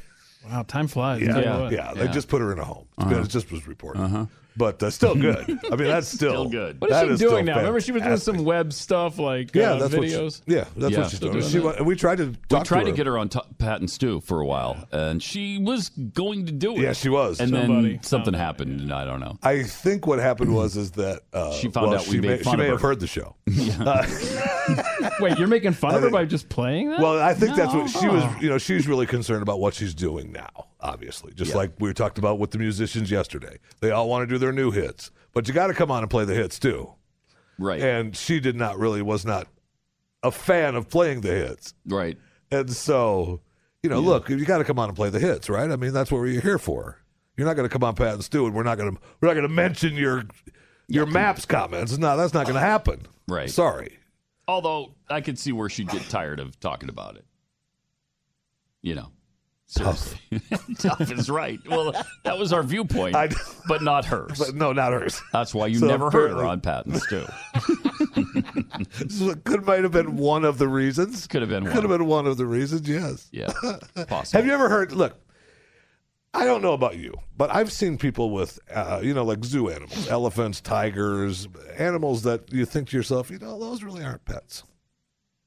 Wow, 0.50 0.64
time 0.64 0.88
flies. 0.88 1.22
yeah, 1.22 1.40
Tell 1.42 1.72
yeah, 1.72 1.94
yeah. 1.94 1.94
They 1.94 2.08
just 2.10 2.28
put 2.28 2.42
her 2.42 2.52
in 2.52 2.60
a 2.60 2.66
home. 2.66 2.86
Uh-huh. 2.98 3.22
It 3.22 3.30
just 3.30 3.50
was 3.52 3.66
reported. 3.66 4.02
Uh-huh. 4.02 4.26
But 4.56 4.84
uh, 4.84 4.90
still 4.92 5.16
good. 5.16 5.50
I 5.72 5.76
mean, 5.76 5.88
that's 5.88 6.08
still, 6.08 6.32
Still 6.32 6.50
good. 6.50 6.80
What 6.80 6.92
is 6.92 7.00
she 7.12 7.16
still 7.18 7.30
doing 7.32 7.46
now? 7.46 7.58
Remember, 7.58 7.82
she 7.82 7.92
was 7.92 8.04
doing 8.04 8.18
some 8.18 8.44
web 8.46 8.72
stuff 8.72 9.18
like 9.18 9.54
Yeah, 9.56 9.72
uh, 9.74 9.80
that's 9.88 9.94
videos. 9.96 10.24
what. 10.24 10.34
She, 10.34 10.56
yeah, 10.56 10.66
that's 10.76 10.94
Yeah. 10.94 11.00
what 11.02 11.10
she's 11.10 11.20
doing. 11.20 11.40
doing 11.40 11.76
She, 11.78 11.84
we 11.84 11.96
tried 11.96 12.18
to 12.20 12.34
We 12.52 12.60
tried 12.62 12.84
to, 12.84 12.92
to, 12.92 12.98
get 12.98 13.08
her 13.08 13.18
on 13.18 13.30
t- 13.30 13.40
Pat 13.58 13.80
and 13.80 13.90
Stu 13.90 14.20
for 14.22 14.40
a 14.42 14.46
while, 14.46 14.88
and 14.92 15.22
she 15.24 15.58
was 15.58 15.90
going 15.90 16.46
to 16.46 16.52
do 16.52 16.74
it. 16.78 16.82
Yeah, 16.82 16.94
she 16.94 17.10
was. 17.10 17.40
And 17.40 17.50
Somebody 17.52 17.94
then 17.94 18.04
something 18.04 18.34
happened, 18.34 18.82
and 18.82 18.94
I 18.94 19.06
don't 19.06 19.20
know. 19.20 19.38
I 19.42 19.64
think 19.64 20.06
what 20.06 20.20
happened 20.20 20.54
was 20.56 20.78
is 20.78 20.92
that 20.92 21.22
uh, 21.34 21.52
She 21.54 21.70
found 21.70 21.92
well, 21.92 22.00
out 22.00 22.06
we 22.08 22.14
she 22.14 22.20
made 22.22 22.28
may, 22.30 22.38
fun 22.44 22.52
she 22.52 22.54
of 22.54 22.60
may 22.60 22.66
her. 22.66 22.72
have 22.72 22.82
heard 22.82 23.00
the 23.00 23.08
show. 23.08 23.36
Wait, 25.20 25.38
you're 25.38 25.48
making 25.48 25.74
fun 25.74 25.92
I 25.92 25.96
of 25.96 26.02
her 26.02 26.08
think- 26.08 26.14
by 26.14 26.26
just 26.26 26.50
playing 26.50 26.90
that? 26.92 27.00
Well, 27.00 27.20
I 27.20 27.34
think 27.34 27.56
that's 27.56 27.74
what 27.74 27.90
she 27.90 28.08
was. 28.08 28.24
You 28.42 28.50
know, 28.50 28.58
she's 28.58 28.88
really 28.88 29.06
concerned 29.06 29.42
about 29.42 29.60
what 29.60 29.74
she's 29.74 29.94
doing 29.94 30.32
now. 30.32 30.68
Obviously, 30.84 31.34
just 31.34 31.56
like 31.56 31.72
we 31.80 31.94
talked 31.94 32.18
about 32.18 32.40
with 32.40 32.52
the 32.52 32.60
musicians 32.60 33.10
yesterday, 33.10 33.58
they 33.80 33.92
all 33.92 34.10
want 34.10 34.28
to 34.28 34.34
do 34.34 34.38
their 34.38 34.52
new 34.52 34.70
hits, 34.70 35.12
but 35.32 35.48
you 35.48 35.54
got 35.54 35.68
to 35.68 35.74
come 35.74 35.90
on 35.90 36.04
and 36.04 36.10
play 36.12 36.26
the 36.26 36.34
hits 36.34 36.60
too. 36.60 36.94
Right. 37.58 37.82
And 37.82 38.16
she 38.16 38.42
did 38.42 38.58
not 38.58 38.78
really 38.78 39.02
was 39.02 39.26
not 39.26 39.48
a 40.24 40.32
fan 40.32 40.76
of 40.76 40.90
playing 40.90 41.22
the 41.22 41.32
hits, 41.32 41.74
right. 41.86 42.18
and 42.52 42.70
so 42.70 43.40
you 43.84 43.90
know, 43.90 44.00
look, 44.00 44.30
you 44.30 44.44
got 44.46 44.60
to 44.60 44.64
come 44.64 44.80
on 44.80 44.90
and 44.90 44.96
play 44.96 45.10
the 45.10 45.20
hits, 45.20 45.50
right? 45.50 45.70
I 45.70 45.76
mean, 45.76 45.92
that's 45.92 46.12
what 46.12 46.20
we're 46.22 46.42
here 46.42 46.58
for. 46.58 47.00
You're 47.36 47.48
not 47.48 47.56
going 47.56 47.68
to 47.68 47.74
come 47.74 47.84
on 47.84 47.96
Pat 47.96 48.14
and 48.14 48.24
Stu, 48.24 48.46
and 48.46 48.56
we're 48.56 48.64
not 48.64 48.78
going 48.78 48.96
to 48.96 49.02
we're 49.20 49.28
not 49.28 49.34
going 49.34 49.48
to 49.48 49.54
mention 49.54 49.96
your 49.96 50.24
your 50.88 51.06
maps 51.06 51.46
comments. 51.46 51.98
No, 51.98 52.16
that's 52.16 52.34
not 52.34 52.46
going 52.46 52.56
to 52.56 52.62
happen. 52.62 53.02
Right. 53.28 53.50
Sorry. 53.50 54.00
Although 54.48 54.96
I 55.10 55.22
could 55.22 55.40
see 55.40 55.52
where 55.52 55.70
she'd 55.70 55.90
get 55.90 56.08
tired 56.10 56.40
of 56.40 56.60
talking 56.60 56.90
about 56.90 57.16
it. 57.16 57.26
You 58.82 58.96
know. 58.96 59.12
Tough. 59.76 60.16
Tough 60.78 61.12
is 61.12 61.30
right. 61.30 61.60
Well, 61.68 61.94
that 62.26 62.38
was 62.38 62.54
our 62.54 62.62
viewpoint, 62.64 63.16
I- 63.16 63.30
but 63.68 63.82
not 63.82 64.06
hers. 64.06 64.38
But 64.46 64.56
no, 64.56 64.72
not 64.74 64.94
hers. 64.94 65.20
That's 65.32 65.54
why 65.54 65.68
you 65.68 65.80
So 65.80 65.88
never 65.88 66.12
heard 66.12 66.32
her 66.32 66.46
on 66.46 66.62
Pat 66.62 66.86
and 66.86 66.98
Stu. 67.02 67.26
So 69.10 69.30
it 69.32 69.44
could 69.44 69.66
might 69.66 69.84
have 69.84 69.92
been 69.92 70.18
one 70.18 70.46
of 70.46 70.58
the 70.58 70.68
reasons. 70.68 71.26
Could 71.28 71.42
have 71.42 71.50
been 71.50 71.64
Could 71.66 71.76
one. 71.76 71.90
have 71.90 72.00
been 72.00 72.08
one 72.08 72.28
of 72.28 72.38
the 72.38 72.46
reasons. 72.46 72.88
Yes. 72.88 73.28
Yeah, 73.32 73.52
possible. 74.08 74.38
Have 74.40 74.46
you 74.46 74.54
ever 74.54 74.70
heard? 74.70 74.92
Look, 74.92 75.16
I 76.34 76.46
don't 76.46 76.62
know 76.62 76.74
about 76.74 76.98
you, 76.98 77.14
but 77.38 77.50
I've 77.54 77.72
seen 77.72 77.98
people 77.98 78.32
with, 78.32 78.60
uh, 78.74 79.00
you 79.04 79.14
know, 79.14 79.24
like 79.24 79.44
zoo 79.46 79.70
animals, 79.70 80.08
elephants, 80.10 80.62
tigers, 80.62 81.48
animals 81.78 82.24
that 82.24 82.52
you 82.52 82.66
think 82.66 82.90
to 82.90 82.98
yourself, 82.98 83.30
you 83.32 83.40
know, 83.40 83.60
those 83.60 83.84
really 83.84 84.04
aren't 84.04 84.26
pets. 84.26 84.64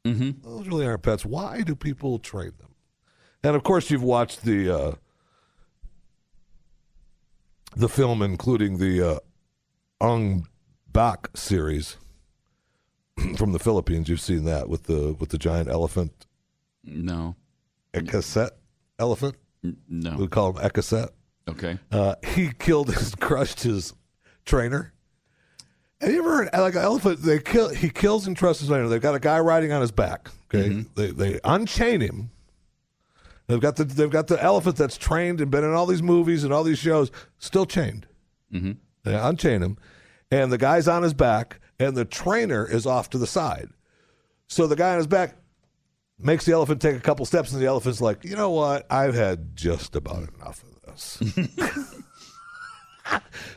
Mm-hmm. 0.07 0.43
Those 0.49 0.69
really 0.69 0.87
aren't 0.87 1.03
pets. 1.03 1.25
Why 1.25 1.63
do 1.63 1.75
people 1.75 2.19
train 2.19 2.53
them? 2.59 2.69
And 3.47 3.55
of 3.55 3.63
course, 3.63 3.93
you've 3.93 4.03
watched 4.03 4.43
the 4.43 4.69
uh, 4.77 4.93
the 7.77 7.89
film, 7.89 8.21
including 8.23 8.79
the 8.79 9.03
uh, 9.03 9.19
Ong 10.01 10.49
Bak 10.93 11.29
series 11.37 11.97
from 13.37 13.53
the 13.53 13.61
Philippines. 13.61 14.09
You've 14.09 14.21
seen 14.21 14.45
that 14.47 14.69
with 14.69 14.85
the 14.85 15.15
with 15.21 15.29
the 15.29 15.39
giant 15.39 15.69
elephant, 15.69 16.27
No. 16.83 17.37
a 17.95 18.03
cassette 18.03 18.53
elephant. 18.99 19.37
No. 19.89 20.17
We 20.17 20.27
call 20.27 20.53
him 20.57 20.65
Ekaset. 20.69 21.11
Okay. 21.49 21.79
Uh, 21.93 22.17
he 22.27 22.51
killed 22.59 22.93
his, 22.93 23.15
crushed 23.15 23.63
his 23.63 23.95
trainer. 24.45 24.93
Have 26.01 26.11
you 26.11 26.19
ever 26.19 26.37
heard 26.39 26.51
like 26.53 26.75
an 26.75 26.83
elephant? 26.83 27.23
They 27.23 27.39
kill. 27.39 27.69
He 27.69 27.91
kills 27.91 28.27
and 28.27 28.37
trusts 28.37 28.61
his 28.63 28.69
trainer. 28.71 28.89
They've 28.89 29.01
got 29.01 29.15
a 29.15 29.21
guy 29.21 29.39
riding 29.39 29.71
on 29.71 29.81
his 29.83 29.93
back. 29.93 30.31
Okay, 30.53 30.69
Mm-hmm. 30.69 31.01
they 31.01 31.11
they 31.13 31.41
unchain 31.45 32.01
him. 32.01 32.31
They've 33.47 33.61
got 33.61 33.77
the 33.77 33.85
they've 33.85 34.11
got 34.11 34.27
the 34.27 34.43
elephant 34.43 34.77
that's 34.77 34.97
trained 34.97 35.41
and 35.41 35.51
been 35.51 35.65
in 35.65 35.73
all 35.73 35.87
these 35.87 36.03
movies 36.03 36.43
and 36.43 36.53
all 36.53 36.65
these 36.65 36.79
shows, 36.79 37.11
still 37.39 37.67
chained. 37.67 38.07
Mm-hmm. 38.53 38.73
They 39.05 39.15
unchain 39.15 39.63
him, 39.63 39.79
and 40.31 40.51
the 40.51 40.59
guy's 40.59 40.89
on 40.89 41.05
his 41.05 41.15
back, 41.15 41.61
and 41.79 41.97
the 41.97 42.05
trainer 42.05 42.67
is 42.69 42.87
off 42.87 43.11
to 43.11 43.19
the 43.19 43.27
side. 43.27 43.69
So 44.49 44.67
the 44.67 44.77
guy 44.77 44.93
on 44.93 44.99
his 44.99 45.07
back 45.07 45.37
makes 46.19 46.45
the 46.45 46.53
elephant 46.53 46.81
take 46.83 46.97
a 46.97 47.01
couple 47.01 47.25
steps, 47.25 47.53
and 47.53 47.63
the 47.63 47.67
elephant's 47.67 48.01
like, 48.01 48.25
you 48.25 48.37
know 48.37 48.51
what? 48.51 48.87
I've 48.91 49.15
had 49.15 49.55
just 49.55 49.95
about 49.95 50.29
enough 50.35 50.65
of 50.65 50.81
this. 50.83 51.23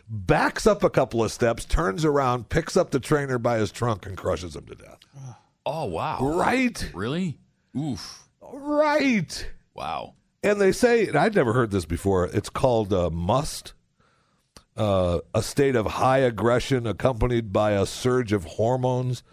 Backs 0.09 0.67
up 0.67 0.83
a 0.83 0.89
couple 0.89 1.23
of 1.23 1.31
steps, 1.31 1.65
turns 1.65 2.05
around, 2.05 2.49
picks 2.49 2.77
up 2.77 2.91
the 2.91 2.99
trainer 2.99 3.39
by 3.39 3.57
his 3.57 3.71
trunk, 3.71 4.05
and 4.05 4.15
crushes 4.15 4.55
him 4.55 4.65
to 4.65 4.75
death. 4.75 4.99
Oh 5.65 5.85
wow. 5.85 6.19
Right? 6.21 6.89
Really? 6.93 7.39
Oof. 7.77 8.27
Right. 8.41 9.49
Wow. 9.79 10.15
And 10.43 10.59
they 10.59 10.73
say, 10.73 11.07
and 11.07 11.15
I'd 11.15 11.35
never 11.35 11.53
heard 11.53 11.71
this 11.71 11.85
before, 11.85 12.25
it's 12.25 12.49
called 12.49 12.93
uh, 12.93 13.09
musth. 13.09 13.71
Uh, 14.75 15.19
a 15.33 15.41
state 15.41 15.75
of 15.75 15.85
high 15.85 16.19
aggression 16.19 16.85
accompanied 16.85 17.51
by 17.53 17.71
a 17.71 17.85
surge 17.85 18.31
of 18.33 18.43
hormones. 18.43 19.23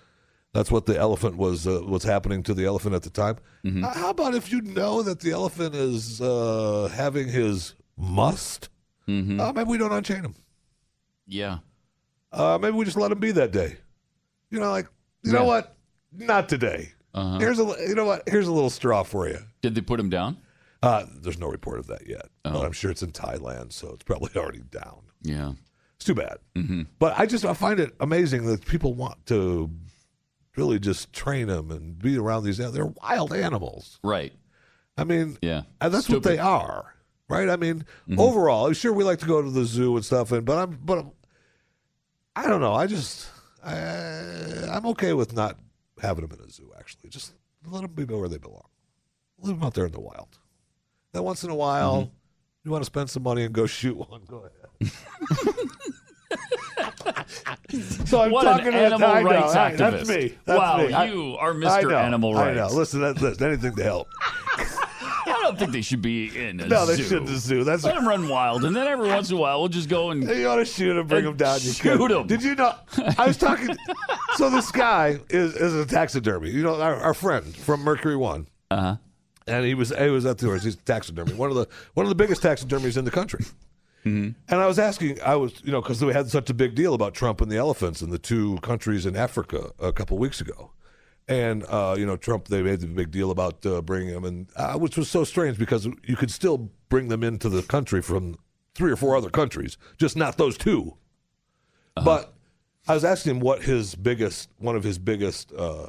That's 0.52 0.70
what 0.70 0.86
the 0.86 0.97
elephant 0.97 1.36
was 1.36 1.66
uh, 1.66 1.82
was 1.86 2.05
happening 2.05 2.43
to 2.44 2.55
the 2.55 2.64
elephant 2.64 2.94
at 2.94 3.02
the 3.02 3.10
time. 3.10 3.36
Uh, 3.64 3.93
how 3.93 4.10
about 4.10 4.35
if 4.35 4.51
you 4.51 4.60
know 4.62 5.02
that 5.02 5.20
the 5.20 5.32
elephant 5.32 5.74
is 5.74 6.20
uh, 6.20 6.90
having 6.94 7.28
his 7.28 7.74
musth? 7.97 8.68
Mm-hmm. 9.06 9.40
Uh, 9.40 9.52
maybe 9.52 9.68
we 9.68 9.78
don't 9.78 9.93
unchain 9.93 10.24
him. 10.24 10.35
Yeah. 11.27 11.59
Uh, 12.32 12.59
maybe 12.60 12.77
we 12.77 12.85
just 12.85 12.97
let 12.97 13.12
him 13.12 13.18
be 13.18 13.32
that 13.32 13.52
day. 13.52 13.77
You 14.51 14.60
know, 14.60 14.70
like 14.70 14.86
you 15.23 15.32
know 15.32 15.44
what? 15.44 15.77
Not 16.12 16.48
today. 16.48 16.93
Uh-huh. 17.16 17.39
Here's 17.39 17.59
a 17.59 17.64
you 17.89 17.94
know 17.94 18.05
what? 18.05 18.23
Here's 18.27 18.47
a 18.47 18.52
little 18.52 18.70
straw 18.70 19.02
for 19.02 19.28
you. 19.28 19.39
Did 19.62 19.74
they 19.74 19.80
put 19.80 19.98
him 20.00 20.10
down? 20.10 20.36
Uh, 20.82 21.06
there's 21.20 21.38
no 21.38 21.48
report 21.48 21.78
of 21.78 21.86
that 21.88 22.06
yet. 22.06 22.28
Oh. 22.44 22.52
But 22.52 22.64
I'm 22.66 22.72
sure 22.72 22.90
it's 22.90 23.02
in 23.02 23.12
Thailand, 23.12 23.72
so 23.72 23.90
it's 23.94 24.04
probably 24.04 24.30
already 24.36 24.60
down. 24.70 25.00
Yeah. 25.22 25.52
It's 25.96 26.04
too 26.04 26.14
bad. 26.14 26.36
Mm-hmm. 26.54 26.82
But 26.98 27.18
I 27.18 27.26
just 27.26 27.44
I 27.44 27.54
find 27.54 27.80
it 27.80 27.94
amazing 28.00 28.44
that 28.46 28.66
people 28.66 28.92
want 28.94 29.24
to 29.26 29.70
really 30.56 30.78
just 30.78 31.12
train 31.12 31.48
them 31.48 31.70
and 31.70 31.98
be 31.98 32.16
around 32.18 32.44
these. 32.44 32.58
They're 32.58 32.86
wild 33.02 33.32
animals. 33.32 33.98
Right. 34.04 34.32
I 34.98 35.04
mean, 35.04 35.38
Yeah. 35.42 35.62
that's 35.80 36.08
what 36.08 36.22
they 36.22 36.38
are, 36.38 36.94
right? 37.28 37.48
I 37.48 37.56
mean, 37.56 37.84
Mhm. 38.08 38.18
overall, 38.18 38.72
sure 38.72 38.92
we 38.92 39.04
like 39.04 39.18
to 39.20 39.26
go 39.26 39.42
to 39.42 39.50
the 39.50 39.64
zoo 39.64 39.96
and 39.96 40.04
stuff, 40.04 40.32
and 40.32 40.44
but 40.46 40.58
I'm 40.58 40.78
but 40.84 40.98
I'm, 40.98 41.10
I 42.34 42.46
don't 42.48 42.60
know. 42.60 42.74
I 42.74 42.86
just 42.86 43.28
I, 43.64 43.74
I'm 44.70 44.86
okay 44.86 45.12
with 45.14 45.34
not 45.34 45.58
having 46.00 46.26
them 46.26 46.38
in 46.38 46.44
a 46.46 46.50
zoo. 46.50 46.72
Actually, 46.78 47.10
just 47.10 47.32
let 47.66 47.82
them 47.82 47.92
be 47.92 48.04
where 48.04 48.28
they 48.28 48.38
belong. 48.38 48.68
Leave 49.42 49.58
them 49.58 49.66
out 49.66 49.74
there 49.74 49.86
in 49.86 49.92
the 49.92 50.00
wild. 50.00 50.28
Then 51.12 51.22
once 51.22 51.44
in 51.44 51.50
a 51.50 51.54
while, 51.54 52.02
Mm-hmm. 52.02 52.10
you 52.64 52.70
want 52.70 52.82
to 52.82 52.86
spend 52.86 53.10
some 53.10 53.22
money 53.22 53.44
and 53.44 53.54
go 53.54 53.66
shoot 53.78 53.96
one. 53.96 54.22
Go 54.26 54.48
ahead. 54.80 54.88
so 58.06 58.20
I'm 58.22 58.30
What 58.30 58.46
an 58.46 58.58
talking 58.58 58.72
to 58.72 58.78
animal 58.78 59.08
I 59.08 59.22
know, 59.22 59.30
rights 59.30 59.54
I- 59.54 59.72
activist. 59.72 59.78
That's 59.78 60.08
me. 60.08 60.34
That's 60.44 60.58
Wow, 60.58 60.76
me. 60.78 60.92
I- 60.92 61.04
you 61.06 61.36
are 61.38 61.52
I 61.52 61.54
Mr. 61.54 61.90
know, 61.90 61.96
Animal 61.98 62.36
I 62.36 62.52
know. 62.52 62.62
Rights. 62.62 62.74
Listen, 62.74 63.00
that, 63.02 63.20
listen, 63.20 63.46
anything 63.46 63.74
to 63.76 63.82
help. 63.82 64.08
I 64.58 65.38
don't 65.42 65.58
think 65.58 65.72
they 65.72 65.82
should 65.82 66.02
be 66.02 66.26
in 66.36 66.60
a 66.60 66.66
No, 66.66 66.86
they 66.86 66.96
zoo. 66.96 67.02
shouldn't 67.04 67.30
a 67.30 67.36
zoo. 67.36 67.64
That's 67.64 67.84
Let 67.84 67.94
them 67.96 68.06
run 68.06 68.28
wild, 68.28 68.64
and 68.64 68.74
then 68.74 68.86
every 68.86 69.08
once 69.08 69.30
in 69.30 69.36
a 69.36 69.40
while 69.40 69.60
we'll 69.60 69.68
just 69.68 69.88
go 69.88 70.10
and 70.10 70.22
You 70.28 70.48
ought 70.48 70.56
to 70.56 70.64
shoot 70.64 70.96
him, 70.96 71.06
bring 71.06 71.24
them 71.24 71.36
down. 71.36 71.58
You 71.62 71.72
shoot 71.72 72.08
them. 72.08 72.26
Did 72.26 72.42
you 72.42 72.54
know? 72.54 72.74
I 73.18 73.26
was 73.28 73.36
talking. 73.36 73.76
so 74.36 74.50
this 74.50 74.70
guy 74.72 75.18
is, 75.30 75.54
is 75.56 75.74
a 75.74 75.86
taxidermy. 75.86 76.50
You 76.50 76.62
know, 76.62 76.80
our, 76.80 76.96
our 76.96 77.14
friend 77.14 77.44
from 77.56 77.82
Mercury 77.82 78.16
One, 78.16 78.48
uh 78.70 78.80
huh. 78.80 78.96
And 79.47 79.64
he 79.64 79.74
was 79.74 79.90
he 79.97 80.09
was 80.09 80.27
at 80.27 80.39
the 80.39 80.59
He's 80.59 80.77
taxidermy, 80.77 81.35
one 81.35 81.51
of 81.51 81.56
the 81.56 81.68
one 81.94 82.05
of 82.05 82.09
the 82.09 82.14
biggest 82.14 82.43
taxidermies 82.43 82.97
in 82.97 83.05
the 83.05 83.10
country. 83.10 83.44
Mm-hmm. 84.05 84.39
And 84.48 84.60
I 84.60 84.66
was 84.66 84.78
asking, 84.78 85.20
I 85.23 85.35
was 85.35 85.60
you 85.64 85.73
know 85.73 85.81
because 85.81 86.05
we 86.05 86.12
had 86.12 86.31
such 86.31 86.51
a 86.51 86.55
big 86.55 86.74
deal 86.74 86.94
about 86.94 87.14
Trump 87.14 87.40
and 87.40 87.51
the 87.51 87.56
elephants 87.56 88.02
in 88.02 88.10
the 88.10 88.18
two 88.18 88.59
countries 88.62 89.06
in 89.06 89.16
Africa 89.16 89.73
a 89.78 89.93
couple 89.93 90.16
weeks 90.18 90.40
ago, 90.40 90.73
And 91.28 91.64
uh, 91.64 91.97
you 91.98 92.06
know, 92.06 92.16
Trump 92.16 92.48
they 92.48 92.62
made 92.62 92.81
the 92.81 92.86
big 92.86 93.10
deal 93.10 93.31
about 93.31 93.64
uh, 93.66 93.82
bringing 93.82 94.14
them, 94.14 94.24
and 94.24 94.47
uh, 94.56 94.74
which 94.74 94.97
was 94.97 95.10
so 95.10 95.24
strange 95.24 95.59
because 95.59 95.89
you 96.05 96.16
could 96.16 96.31
still 96.31 96.70
bring 96.89 97.09
them 97.09 97.24
into 97.24 97.48
the 97.48 97.62
country 97.62 98.01
from 98.01 98.36
three 98.74 98.93
or 98.93 98.97
four 98.97 99.16
other 99.16 99.31
countries, 99.31 99.78
just 99.97 100.16
not 100.16 100.36
those 100.36 100.59
2 100.59 100.94
But 101.97 102.35
I 102.86 102.94
was 102.94 103.05
asking 103.05 103.36
him 103.36 103.40
what 103.40 103.62
his 103.62 103.94
biggest, 103.94 104.51
one 104.59 104.77
of 104.77 104.85
his 104.85 104.98
biggest 104.98 105.51
uh, 105.52 105.89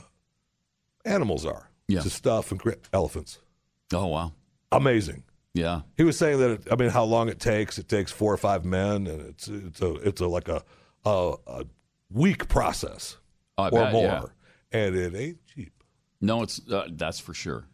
animals 1.06 1.46
are. 1.46 1.70
Yeah. 1.90 2.02
to 2.02 2.10
stuff 2.10 2.52
and 2.52 2.62
elephants. 2.92 3.40
Oh 3.94 4.08
wow, 4.08 4.34
amazing. 4.72 5.24
Yeah, 5.54 5.82
He 5.96 6.04
was 6.04 6.18
saying 6.20 6.38
that 6.40 6.52
it, 6.52 6.68
I 6.72 6.76
mean, 6.76 6.90
how 6.90 7.04
long 7.04 7.30
it 7.30 7.40
takes? 7.40 7.80
It 7.80 7.88
takes 7.90 8.12
four 8.12 8.32
or 8.32 8.38
five 8.38 8.64
men, 8.64 9.08
and 9.08 9.22
it's 9.22 9.48
it's 9.48 9.82
a 9.82 9.94
it's 10.08 10.22
a 10.22 10.28
like 10.28 10.48
a 10.50 10.62
a, 11.06 11.34
a 11.48 11.66
week 12.12 12.48
process 12.48 13.18
Oh, 13.58 13.64
I 13.64 13.68
or 13.70 13.72
bet, 13.86 13.94
more, 13.94 14.04
yeah. 14.72 14.80
and 14.80 14.96
it 14.96 15.16
ain't 15.16 15.38
cheap. 15.48 15.74
No, 16.22 16.44
it's 16.44 16.62
uh, 16.72 16.88
that's 16.92 17.20
for 17.20 17.34
sure. 17.34 17.66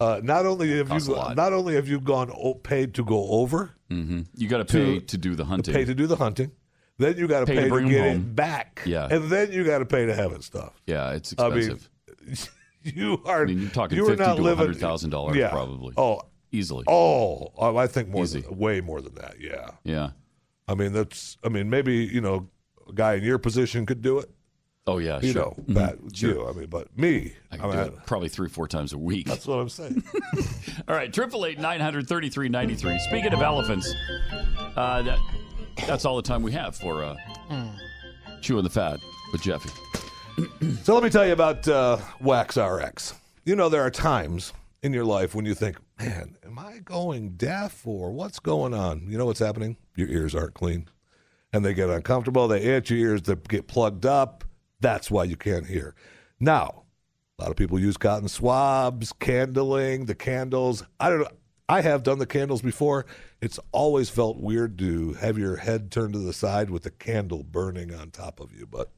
Uh, 0.00 0.20
not 0.22 0.46
only 0.46 0.78
have 0.78 0.88
you 0.90 1.14
not 1.34 1.52
only 1.52 1.74
have 1.74 1.88
you 1.88 2.00
gone 2.00 2.30
o- 2.34 2.54
paid 2.54 2.94
to 2.94 3.04
go 3.04 3.28
over, 3.32 3.74
hmm 3.90 4.22
You 4.34 4.48
got 4.48 4.58
to 4.58 4.64
pay 4.64 5.00
to 5.00 5.18
do 5.18 5.34
the 5.34 5.44
hunting. 5.44 5.74
pay 5.74 5.84
to 5.84 5.94
do 5.94 6.06
the 6.06 6.16
hunting, 6.16 6.52
then 6.98 7.18
you 7.18 7.26
got 7.28 7.40
to 7.40 7.46
Pay 7.46 7.68
to 7.68 7.80
to, 7.80 7.88
get 7.88 8.06
it 8.16 8.34
back, 8.34 8.80
Yeah. 8.86 9.08
and 9.10 9.28
then 9.30 9.52
you 9.52 9.62
got 9.64 9.78
to 9.80 9.84
pay 9.86 10.06
to 10.06 10.14
have 10.14 10.32
it 10.32 10.42
stuffed. 10.42 10.80
Yeah, 10.86 11.10
it's 11.12 11.34
I 11.38 11.48
mean, 11.50 11.58
expensive. 11.72 12.50
you 12.94 13.20
are. 13.26 13.42
I 13.42 13.46
mean, 13.46 13.60
you're 13.60 13.70
talking 13.70 13.96
you 13.98 14.06
fifty 14.06 14.24
to 14.24 14.54
hundred 14.54 14.76
thousand 14.78 15.10
dollars, 15.10 15.36
Yeah. 15.36 15.50
probably. 15.50 15.94
Oh, 15.96 16.20
easily. 16.52 16.84
Oh, 16.88 17.52
oh, 17.56 17.76
I 17.76 17.86
think 17.86 18.08
more 18.08 18.26
than 18.26 18.44
way 18.56 18.80
more 18.80 19.00
than 19.00 19.14
that. 19.16 19.34
Yeah. 19.40 19.70
Yeah. 19.84 20.10
I 20.68 20.74
mean, 20.74 20.92
that's. 20.92 21.36
I 21.44 21.48
mean, 21.48 21.68
maybe 21.70 21.94
you 21.96 22.20
know, 22.20 22.48
a 22.88 22.92
guy 22.92 23.14
in 23.14 23.24
your 23.24 23.38
position 23.38 23.86
could 23.86 24.02
do 24.02 24.18
it. 24.18 24.30
Oh 24.88 24.98
yeah, 24.98 25.18
you 25.20 25.32
sure. 25.32 25.42
know, 25.42 25.56
Mhm. 25.68 25.74
that 25.74 25.98
Sure. 26.16 26.30
you. 26.30 26.48
I 26.48 26.52
mean, 26.52 26.66
but 26.68 26.96
me, 26.96 27.32
I 27.50 27.56
I 27.56 27.58
can 27.58 27.70
do 27.72 27.78
it 27.78 28.06
probably 28.06 28.28
three, 28.28 28.48
four 28.48 28.68
times 28.68 28.92
a 28.92 28.98
week. 28.98 29.26
That's 29.26 29.44
what 29.44 29.56
I'm 29.58 29.68
saying. 29.68 30.04
All 30.88 30.94
right, 30.94 31.12
triple 31.12 31.44
eight 31.44 31.58
nine 31.58 31.80
hundred 31.80 32.06
thirty 32.08 32.28
three 32.28 32.48
ninety 32.48 32.76
three. 32.76 32.96
Speaking 33.00 33.32
of 33.32 33.42
elephants, 33.42 33.92
uh, 34.76 35.02
that, 35.02 35.18
that's 35.88 36.04
all 36.04 36.14
the 36.14 36.22
time 36.22 36.40
we 36.42 36.52
have 36.52 36.76
for 36.76 37.02
uh, 37.02 37.16
chewing 38.40 38.62
the 38.62 38.70
fat 38.70 39.00
with 39.32 39.42
Jeffy. 39.42 39.70
So 40.82 40.94
let 40.94 41.02
me 41.02 41.10
tell 41.10 41.26
you 41.26 41.32
about 41.32 41.66
uh, 41.66 41.98
Wax 42.20 42.56
RX. 42.56 43.14
You 43.44 43.56
know, 43.56 43.68
there 43.68 43.82
are 43.82 43.90
times 43.90 44.52
in 44.82 44.92
your 44.92 45.04
life 45.04 45.34
when 45.34 45.44
you 45.44 45.54
think, 45.54 45.78
man, 45.98 46.36
am 46.44 46.58
I 46.58 46.78
going 46.84 47.30
deaf 47.30 47.86
or 47.86 48.12
what's 48.12 48.38
going 48.38 48.72
on? 48.72 49.08
You 49.08 49.18
know 49.18 49.26
what's 49.26 49.40
happening? 49.40 49.76
Your 49.96 50.08
ears 50.08 50.34
aren't 50.34 50.54
clean 50.54 50.88
and 51.52 51.64
they 51.64 51.74
get 51.74 51.90
uncomfortable. 51.90 52.48
They 52.48 52.60
itch 52.62 52.90
your 52.90 52.98
ears, 52.98 53.22
they 53.22 53.34
get 53.48 53.66
plugged 53.66 54.06
up. 54.06 54.44
That's 54.80 55.10
why 55.10 55.24
you 55.24 55.36
can't 55.36 55.66
hear. 55.66 55.94
Now, 56.38 56.84
a 57.38 57.42
lot 57.42 57.50
of 57.50 57.56
people 57.56 57.78
use 57.78 57.96
cotton 57.96 58.28
swabs, 58.28 59.12
candling, 59.12 60.04
the 60.04 60.14
candles. 60.14 60.84
I 61.00 61.10
don't 61.10 61.20
know. 61.20 61.28
I 61.68 61.80
have 61.80 62.04
done 62.04 62.18
the 62.18 62.26
candles 62.26 62.62
before. 62.62 63.06
It's 63.40 63.58
always 63.72 64.08
felt 64.08 64.36
weird 64.36 64.78
to 64.78 65.14
have 65.14 65.36
your 65.36 65.56
head 65.56 65.90
turned 65.90 66.12
to 66.12 66.20
the 66.20 66.32
side 66.32 66.70
with 66.70 66.84
the 66.84 66.90
candle 66.90 67.42
burning 67.42 67.92
on 67.92 68.10
top 68.10 68.38
of 68.38 68.52
you, 68.52 68.66
but 68.66 68.92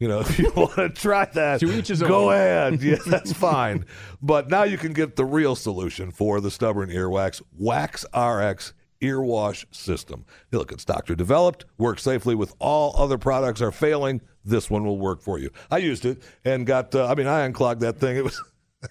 you 0.00 0.08
know, 0.08 0.20
if 0.26 0.36
you 0.38 0.50
want 0.56 0.74
to 0.74 0.88
try 0.88 1.26
that, 1.26 1.60
To 1.60 1.70
each 1.78 1.86
his 1.88 2.02
go 2.02 2.30
own. 2.30 2.34
ahead. 2.34 2.82
Yeah, 2.82 2.96
that's 3.06 3.32
fine. 3.32 3.84
But 4.20 4.48
now 4.50 4.64
you 4.64 4.76
can 4.78 4.92
get 4.92 5.14
the 5.14 5.24
real 5.24 5.54
solution 5.54 6.10
for 6.10 6.40
the 6.40 6.50
stubborn 6.50 6.90
earwax 6.90 7.40
Wax 7.56 8.04
RX 8.16 8.72
earwash 9.00 9.64
system. 9.74 10.24
Look, 10.52 10.72
it's 10.72 10.84
doctor 10.84 11.14
developed, 11.14 11.64
works 11.78 12.02
safely 12.02 12.34
with 12.34 12.54
all 12.58 12.94
other 12.96 13.16
products 13.18 13.62
are 13.62 13.70
failing. 13.72 14.20
This 14.44 14.68
one 14.68 14.84
will 14.84 14.98
work 14.98 15.22
for 15.22 15.38
you. 15.38 15.50
I 15.70 15.78
used 15.78 16.04
it 16.04 16.22
and 16.44 16.66
got. 16.66 16.94
Uh, 16.94 17.06
I 17.06 17.14
mean, 17.14 17.26
I 17.26 17.40
unclogged 17.44 17.80
that 17.82 17.98
thing. 17.98 18.16
It 18.16 18.24
was 18.24 18.40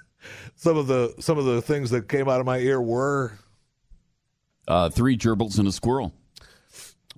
some 0.56 0.78
of 0.78 0.88
the 0.88 1.14
some 1.20 1.38
of 1.38 1.46
the 1.46 1.62
things 1.62 1.90
that 1.92 2.08
came 2.08 2.30
out 2.30 2.40
of 2.40 2.46
my 2.46 2.58
ear 2.60 2.80
were 2.82 3.34
Uh, 4.68 4.90
three 4.90 5.18
gerbils 5.18 5.58
and 5.58 5.68
a 5.68 5.72
squirrel. 5.72 6.14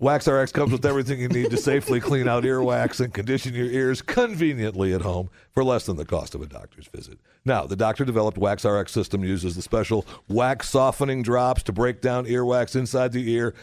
Wax 0.02 0.28
RX 0.28 0.52
comes 0.52 0.72
with 0.72 0.84
everything 0.84 1.22
you 1.22 1.28
need 1.28 1.52
to 1.52 1.58
safely 1.58 2.00
clean 2.00 2.28
out 2.28 2.44
earwax 2.44 3.00
and 3.00 3.14
condition 3.14 3.54
your 3.54 3.68
ears 3.68 4.02
conveniently 4.02 4.96
at 4.96 5.04
home 5.04 5.30
for 5.52 5.64
less 5.64 5.86
than 5.86 5.96
the 5.96 6.06
cost 6.06 6.34
of 6.34 6.42
a 6.42 6.48
doctor's 6.48 6.88
visit. 6.88 7.20
Now, 7.46 7.68
the 7.68 7.76
doctor 7.76 8.04
developed 8.04 8.40
Wax 8.40 8.66
RX 8.66 8.92
system 8.92 9.24
uses 9.24 9.56
the 9.56 9.62
special 9.62 10.08
wax 10.28 10.70
softening 10.70 11.22
drops 11.22 11.62
to 11.64 11.72
break 11.72 12.02
down 12.02 12.26
earwax 12.26 12.76
inside 12.76 13.12
the 13.12 13.32
ear. 13.32 13.54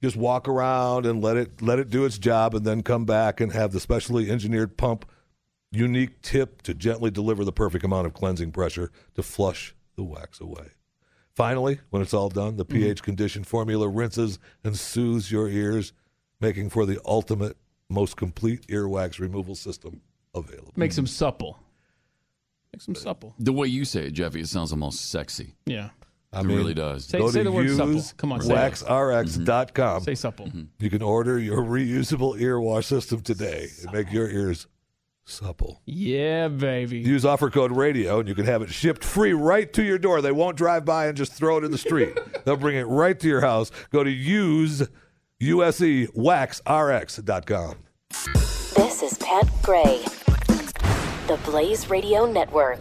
Just 0.00 0.14
walk 0.14 0.46
around 0.46 1.04
and 1.04 1.20
let 1.20 1.36
it 1.36 1.60
let 1.60 1.80
it 1.80 1.90
do 1.90 2.04
its 2.04 2.16
job 2.16 2.54
and 2.54 2.64
then 2.64 2.84
come 2.84 3.04
back 3.04 3.40
and 3.40 3.50
have 3.50 3.72
the 3.72 3.80
specially 3.80 4.30
engineered 4.30 4.76
pump 4.76 5.04
unique 5.72 6.22
tip 6.22 6.62
to 6.62 6.74
gently 6.74 7.10
deliver 7.10 7.44
the 7.44 7.50
perfect 7.50 7.84
amount 7.84 8.06
of 8.06 8.14
cleansing 8.14 8.52
pressure 8.52 8.92
to 9.16 9.22
flush 9.24 9.74
the 9.96 10.04
wax 10.04 10.40
away. 10.40 10.68
Finally, 11.38 11.78
when 11.90 12.02
it's 12.02 12.12
all 12.12 12.28
done, 12.28 12.56
the 12.56 12.64
mm-hmm. 12.64 12.82
pH 12.82 13.00
conditioned 13.00 13.46
formula 13.46 13.88
rinses 13.88 14.40
and 14.64 14.76
soothes 14.76 15.30
your 15.30 15.48
ears, 15.48 15.92
making 16.40 16.68
for 16.68 16.84
the 16.84 16.98
ultimate, 17.04 17.56
most 17.88 18.16
complete 18.16 18.66
earwax 18.66 19.20
removal 19.20 19.54
system 19.54 20.00
available. 20.34 20.72
Makes 20.74 20.96
them 20.96 21.06
supple. 21.06 21.60
Makes 22.72 22.86
them 22.86 22.96
supple. 22.96 23.36
The 23.38 23.52
way 23.52 23.68
you 23.68 23.84
say 23.84 24.08
it, 24.08 24.14
Jeffy, 24.14 24.40
it 24.40 24.48
sounds 24.48 24.72
almost 24.72 25.12
sexy. 25.12 25.54
Yeah. 25.64 25.90
it 26.32 26.44
really 26.44 26.74
does. 26.74 27.04
Say- 27.04 27.18
Go 27.18 27.30
say 27.30 27.38
to 27.38 27.44
the 27.44 27.52
word 27.52 27.70
supple. 27.70 28.02
Come 28.16 28.32
on, 28.32 28.40
say 28.40 28.54
it. 28.54 28.72
waxrx.com. 28.72 29.46
Mm-hmm. 29.46 30.04
Say 30.04 30.14
supple. 30.16 30.46
Mm-hmm. 30.46 30.62
You 30.80 30.90
can 30.90 31.02
order 31.02 31.38
your 31.38 31.62
reusable 31.62 32.40
ear 32.40 32.58
wash 32.58 32.86
system 32.86 33.20
today 33.20 33.68
and 33.80 33.92
make 33.92 34.10
your 34.10 34.28
ears 34.28 34.66
supple. 35.30 35.80
Yeah, 35.84 36.48
baby. 36.48 36.98
Use 36.98 37.24
offer 37.24 37.50
code 37.50 37.72
radio 37.72 38.20
and 38.20 38.28
you 38.28 38.34
can 38.34 38.46
have 38.46 38.62
it 38.62 38.70
shipped 38.70 39.04
free 39.04 39.32
right 39.32 39.72
to 39.72 39.82
your 39.82 39.98
door. 39.98 40.20
They 40.20 40.32
won't 40.32 40.56
drive 40.56 40.84
by 40.84 41.06
and 41.06 41.16
just 41.16 41.32
throw 41.32 41.58
it 41.58 41.64
in 41.64 41.70
the 41.70 41.78
street. 41.78 42.18
They'll 42.44 42.56
bring 42.56 42.76
it 42.76 42.84
right 42.84 43.18
to 43.20 43.28
your 43.28 43.40
house. 43.40 43.70
Go 43.90 44.04
to 44.04 44.10
use 44.10 44.86
usewaxrx.com. 45.40 47.74
This 48.76 49.02
is 49.02 49.18
Pat 49.18 49.48
Gray, 49.62 50.02
the 51.26 51.38
Blaze 51.44 51.90
Radio 51.90 52.30
Network. 52.30 52.78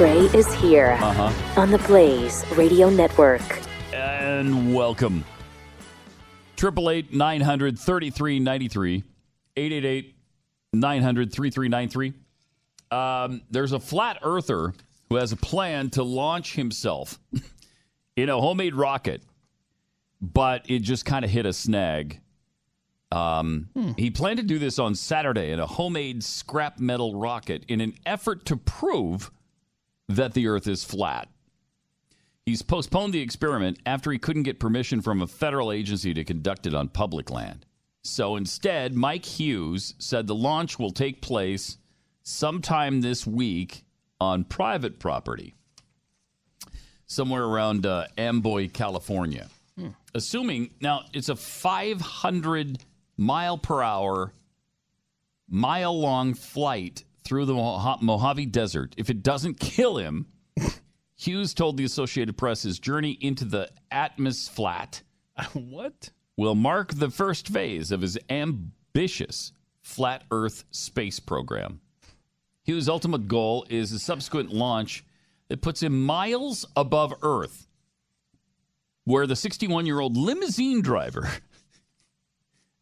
Gray 0.00 0.20
is 0.32 0.50
here 0.54 0.96
Uh-huh. 0.98 1.60
on 1.60 1.70
the 1.70 1.76
Blaze 1.80 2.42
Radio 2.56 2.88
Network. 2.88 3.42
And 3.92 4.74
welcome. 4.74 5.26
Triple 6.56 6.88
eight 6.88 7.12
nine 7.12 7.42
hundred 7.42 7.78
thirty 7.78 8.08
three 8.08 8.38
ninety 8.40 8.68
three, 8.68 9.04
eight 9.58 9.72
eight 9.72 9.84
eight 9.84 10.16
nine 10.72 11.02
hundred 11.02 11.30
three 11.34 11.50
three 11.50 11.68
nine 11.68 11.90
three. 11.90 12.14
Um, 12.90 13.42
there's 13.50 13.72
a 13.72 13.78
flat 13.78 14.18
earther 14.22 14.72
who 15.10 15.16
has 15.16 15.32
a 15.32 15.36
plan 15.36 15.90
to 15.90 16.02
launch 16.02 16.54
himself 16.54 17.18
in 18.16 18.30
a 18.30 18.40
homemade 18.40 18.74
rocket, 18.74 19.22
but 20.22 20.64
it 20.70 20.78
just 20.78 21.04
kind 21.04 21.26
of 21.26 21.30
hit 21.30 21.44
a 21.44 21.52
snag. 21.52 22.20
Um, 23.12 23.68
He 23.98 24.10
planned 24.10 24.38
to 24.38 24.44
do 24.46 24.58
this 24.58 24.78
on 24.78 24.94
Saturday 24.94 25.50
in 25.50 25.60
a 25.60 25.66
homemade 25.66 26.24
scrap 26.24 26.78
metal 26.78 27.20
rocket 27.20 27.64
in 27.68 27.82
an 27.82 27.92
effort 28.06 28.46
to 28.46 28.56
prove 28.56 29.30
that 30.16 30.34
the 30.34 30.48
Earth 30.48 30.66
is 30.66 30.84
flat. 30.84 31.28
He's 32.46 32.62
postponed 32.62 33.12
the 33.12 33.20
experiment 33.20 33.78
after 33.86 34.10
he 34.10 34.18
couldn't 34.18 34.42
get 34.42 34.58
permission 34.58 35.02
from 35.02 35.22
a 35.22 35.26
federal 35.26 35.70
agency 35.70 36.14
to 36.14 36.24
conduct 36.24 36.66
it 36.66 36.74
on 36.74 36.88
public 36.88 37.30
land. 37.30 37.66
So 38.02 38.36
instead, 38.36 38.94
Mike 38.94 39.24
Hughes 39.24 39.94
said 39.98 40.26
the 40.26 40.34
launch 40.34 40.78
will 40.78 40.90
take 40.90 41.20
place 41.20 41.78
sometime 42.22 43.02
this 43.02 43.26
week 43.26 43.84
on 44.20 44.44
private 44.44 44.98
property, 44.98 45.54
somewhere 47.06 47.44
around 47.44 47.86
uh, 47.86 48.06
Amboy, 48.16 48.68
California. 48.70 49.48
Assuming, 50.14 50.70
now 50.80 51.04
it's 51.12 51.28
a 51.28 51.36
500 51.36 52.78
mile 53.16 53.58
per 53.58 53.82
hour, 53.82 54.32
mile 55.48 55.98
long 55.98 56.34
flight 56.34 57.04
through 57.24 57.46
the 57.46 57.54
Mojave 57.54 58.46
Desert. 58.46 58.94
If 58.96 59.10
it 59.10 59.22
doesn't 59.22 59.60
kill 59.60 59.96
him, 59.98 60.26
Hughes 61.16 61.54
told 61.54 61.76
the 61.76 61.84
Associated 61.84 62.36
Press 62.36 62.62
his 62.62 62.78
journey 62.78 63.16
into 63.20 63.44
the 63.44 63.68
Atmos 63.92 64.48
flat 64.48 65.02
what? 65.52 66.10
will 66.36 66.54
mark 66.54 66.94
the 66.94 67.10
first 67.10 67.48
phase 67.48 67.92
of 67.92 68.00
his 68.00 68.18
ambitious 68.30 69.52
flat 69.82 70.24
Earth 70.30 70.64
space 70.70 71.20
program. 71.20 71.80
Hughes' 72.64 72.88
ultimate 72.88 73.28
goal 73.28 73.66
is 73.68 73.92
a 73.92 73.98
subsequent 73.98 74.50
launch 74.52 75.04
that 75.48 75.60
puts 75.62 75.82
him 75.82 76.04
miles 76.04 76.64
above 76.76 77.12
Earth, 77.22 77.66
where 79.04 79.26
the 79.26 79.36
61 79.36 79.86
year 79.86 80.00
old 80.00 80.16
limousine 80.16 80.80
driver. 80.82 81.28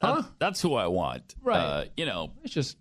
That- 0.01 0.27
that's 0.39 0.61
who 0.63 0.75
I 0.75 0.87
want. 0.87 1.35
Right. 1.43 1.59
Uh, 1.59 1.85
you 1.97 2.07
know, 2.07 2.31
it's 2.45 2.55
just 2.55 2.77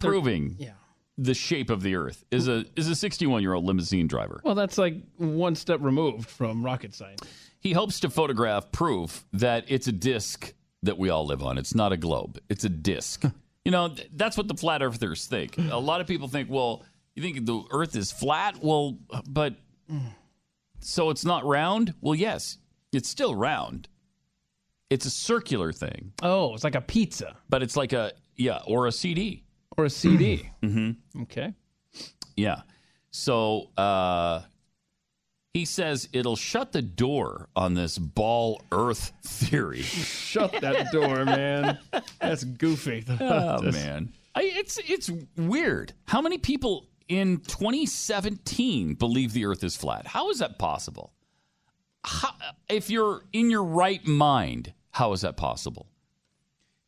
proving 0.00 0.56
yeah. 0.58 0.72
The 1.18 1.34
shape 1.34 1.70
of 1.70 1.82
the 1.82 1.94
Earth 1.94 2.24
is 2.30 2.46
a 2.48 2.64
is 2.76 2.88
a 2.88 2.94
61 2.94 3.42
year 3.42 3.54
old 3.54 3.64
limousine 3.64 4.06
driver. 4.06 4.40
Well, 4.44 4.54
that's 4.54 4.76
like 4.78 4.96
one 5.16 5.54
step 5.54 5.80
removed 5.82 6.28
from 6.28 6.64
rocket 6.64 6.94
science. 6.94 7.22
He 7.58 7.72
hopes 7.72 8.00
to 8.00 8.10
photograph 8.10 8.70
proof 8.70 9.24
that 9.32 9.64
it's 9.68 9.86
a 9.88 9.92
disc 9.92 10.52
that 10.82 10.98
we 10.98 11.08
all 11.10 11.26
live 11.26 11.42
on. 11.42 11.58
It's 11.58 11.74
not 11.74 11.92
a 11.92 11.96
globe. 11.96 12.38
It's 12.48 12.64
a 12.64 12.68
disc. 12.68 13.24
you 13.64 13.72
know, 13.72 13.88
th- 13.88 14.08
that's 14.14 14.36
what 14.36 14.46
the 14.46 14.54
flat 14.54 14.82
earthers 14.82 15.26
think. 15.26 15.56
A 15.58 15.76
lot 15.78 16.00
of 16.00 16.06
people 16.06 16.28
think, 16.28 16.48
well, 16.50 16.84
you 17.14 17.22
think 17.22 17.44
the 17.46 17.62
Earth 17.72 17.96
is 17.96 18.12
flat? 18.12 18.58
Well, 18.62 18.98
but 19.28 19.54
so 20.80 21.10
it's 21.10 21.24
not 21.24 21.44
round? 21.44 21.94
Well, 22.00 22.14
yes, 22.14 22.58
it's 22.92 23.08
still 23.08 23.34
round. 23.34 23.88
It's 24.90 25.06
a 25.06 25.10
circular 25.10 25.72
thing. 25.72 26.12
Oh, 26.22 26.54
it's 26.54 26.62
like 26.62 26.76
a 26.76 26.80
pizza 26.80 27.36
But 27.48 27.62
it's 27.62 27.76
like 27.76 27.92
a 27.92 28.12
yeah, 28.36 28.60
or 28.66 28.86
a 28.86 28.92
CD. 28.92 29.44
Or 29.76 29.84
a 29.84 29.90
CD. 29.90 30.50
Mm-hmm. 30.62 31.22
okay. 31.22 31.54
Yeah. 32.36 32.62
So 33.10 33.70
uh, 33.76 34.42
he 35.54 35.64
says 35.64 36.08
it'll 36.12 36.36
shut 36.36 36.72
the 36.72 36.82
door 36.82 37.48
on 37.56 37.74
this 37.74 37.96
ball 37.98 38.60
Earth 38.72 39.12
theory. 39.22 39.82
Shut 39.82 40.52
that 40.60 40.92
door, 40.92 41.24
man. 41.24 41.78
That's 42.20 42.44
goofy. 42.44 43.04
Oh 43.20 43.62
man, 43.62 44.12
I, 44.34 44.42
it's 44.42 44.78
it's 44.86 45.10
weird. 45.36 45.94
How 46.04 46.20
many 46.20 46.36
people 46.38 46.88
in 47.08 47.38
2017 47.38 48.94
believe 48.94 49.32
the 49.32 49.46
Earth 49.46 49.64
is 49.64 49.76
flat? 49.76 50.06
How 50.06 50.28
is 50.30 50.40
that 50.40 50.58
possible? 50.58 51.12
How, 52.04 52.32
if 52.68 52.90
you're 52.90 53.22
in 53.32 53.48
your 53.50 53.64
right 53.64 54.06
mind, 54.06 54.74
how 54.90 55.12
is 55.12 55.22
that 55.22 55.36
possible? 55.36 55.86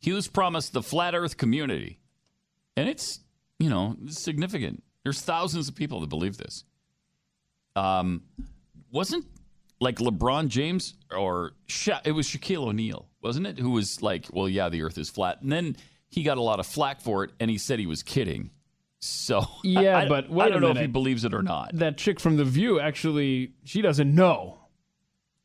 Hughes 0.01 0.29
promised 0.29 0.73
the 0.75 0.83
flat 0.83 1.15
Earth 1.15 1.37
community, 1.39 1.98
and 2.79 2.89
it's 2.89 3.21
you 3.59 3.69
know 3.71 3.97
significant. 4.09 4.83
There's 5.05 5.21
thousands 5.21 5.69
of 5.69 5.75
people 5.75 6.01
that 6.01 6.09
believe 6.09 6.37
this. 6.37 6.65
Um, 7.77 8.23
wasn't 8.91 9.27
like 9.81 9.97
LeBron 9.99 10.49
James 10.49 10.95
or 11.15 11.53
Sha- 11.67 12.01
it 12.05 12.13
was 12.13 12.27
Shaquille 12.27 12.65
O'Neal, 12.69 13.07
wasn't 13.23 13.47
it? 13.47 13.59
Who 13.59 13.71
was 13.71 14.03
like, 14.03 14.27
well, 14.33 14.49
yeah, 14.49 14.69
the 14.69 14.83
Earth 14.83 14.99
is 14.99 15.09
flat, 15.09 15.41
and 15.43 15.53
then 15.53 15.77
he 16.09 16.23
got 16.23 16.39
a 16.39 16.43
lot 16.43 16.59
of 16.59 16.67
flack 16.67 17.01
for 17.01 17.25
it, 17.25 17.31
and 17.39 17.51
he 17.51 17.59
said 17.59 17.79
he 17.79 17.87
was 17.87 18.03
kidding. 18.03 18.51
So 19.01 19.47
Yeah, 19.63 19.99
I- 19.99 20.09
but 20.09 20.29
wait 20.29 20.47
I 20.47 20.49
don't 20.49 20.61
know 20.61 20.71
if 20.71 20.79
he 20.79 20.87
believes 20.89 21.25
it 21.25 21.33
or 21.33 21.43
not. 21.43 21.71
That 21.75 21.97
chick 21.99 22.19
from 22.19 22.37
The 22.37 22.45
View 22.45 22.81
actually, 22.81 23.53
she 23.65 23.81
doesn't 23.81 24.13
know. 24.13 24.59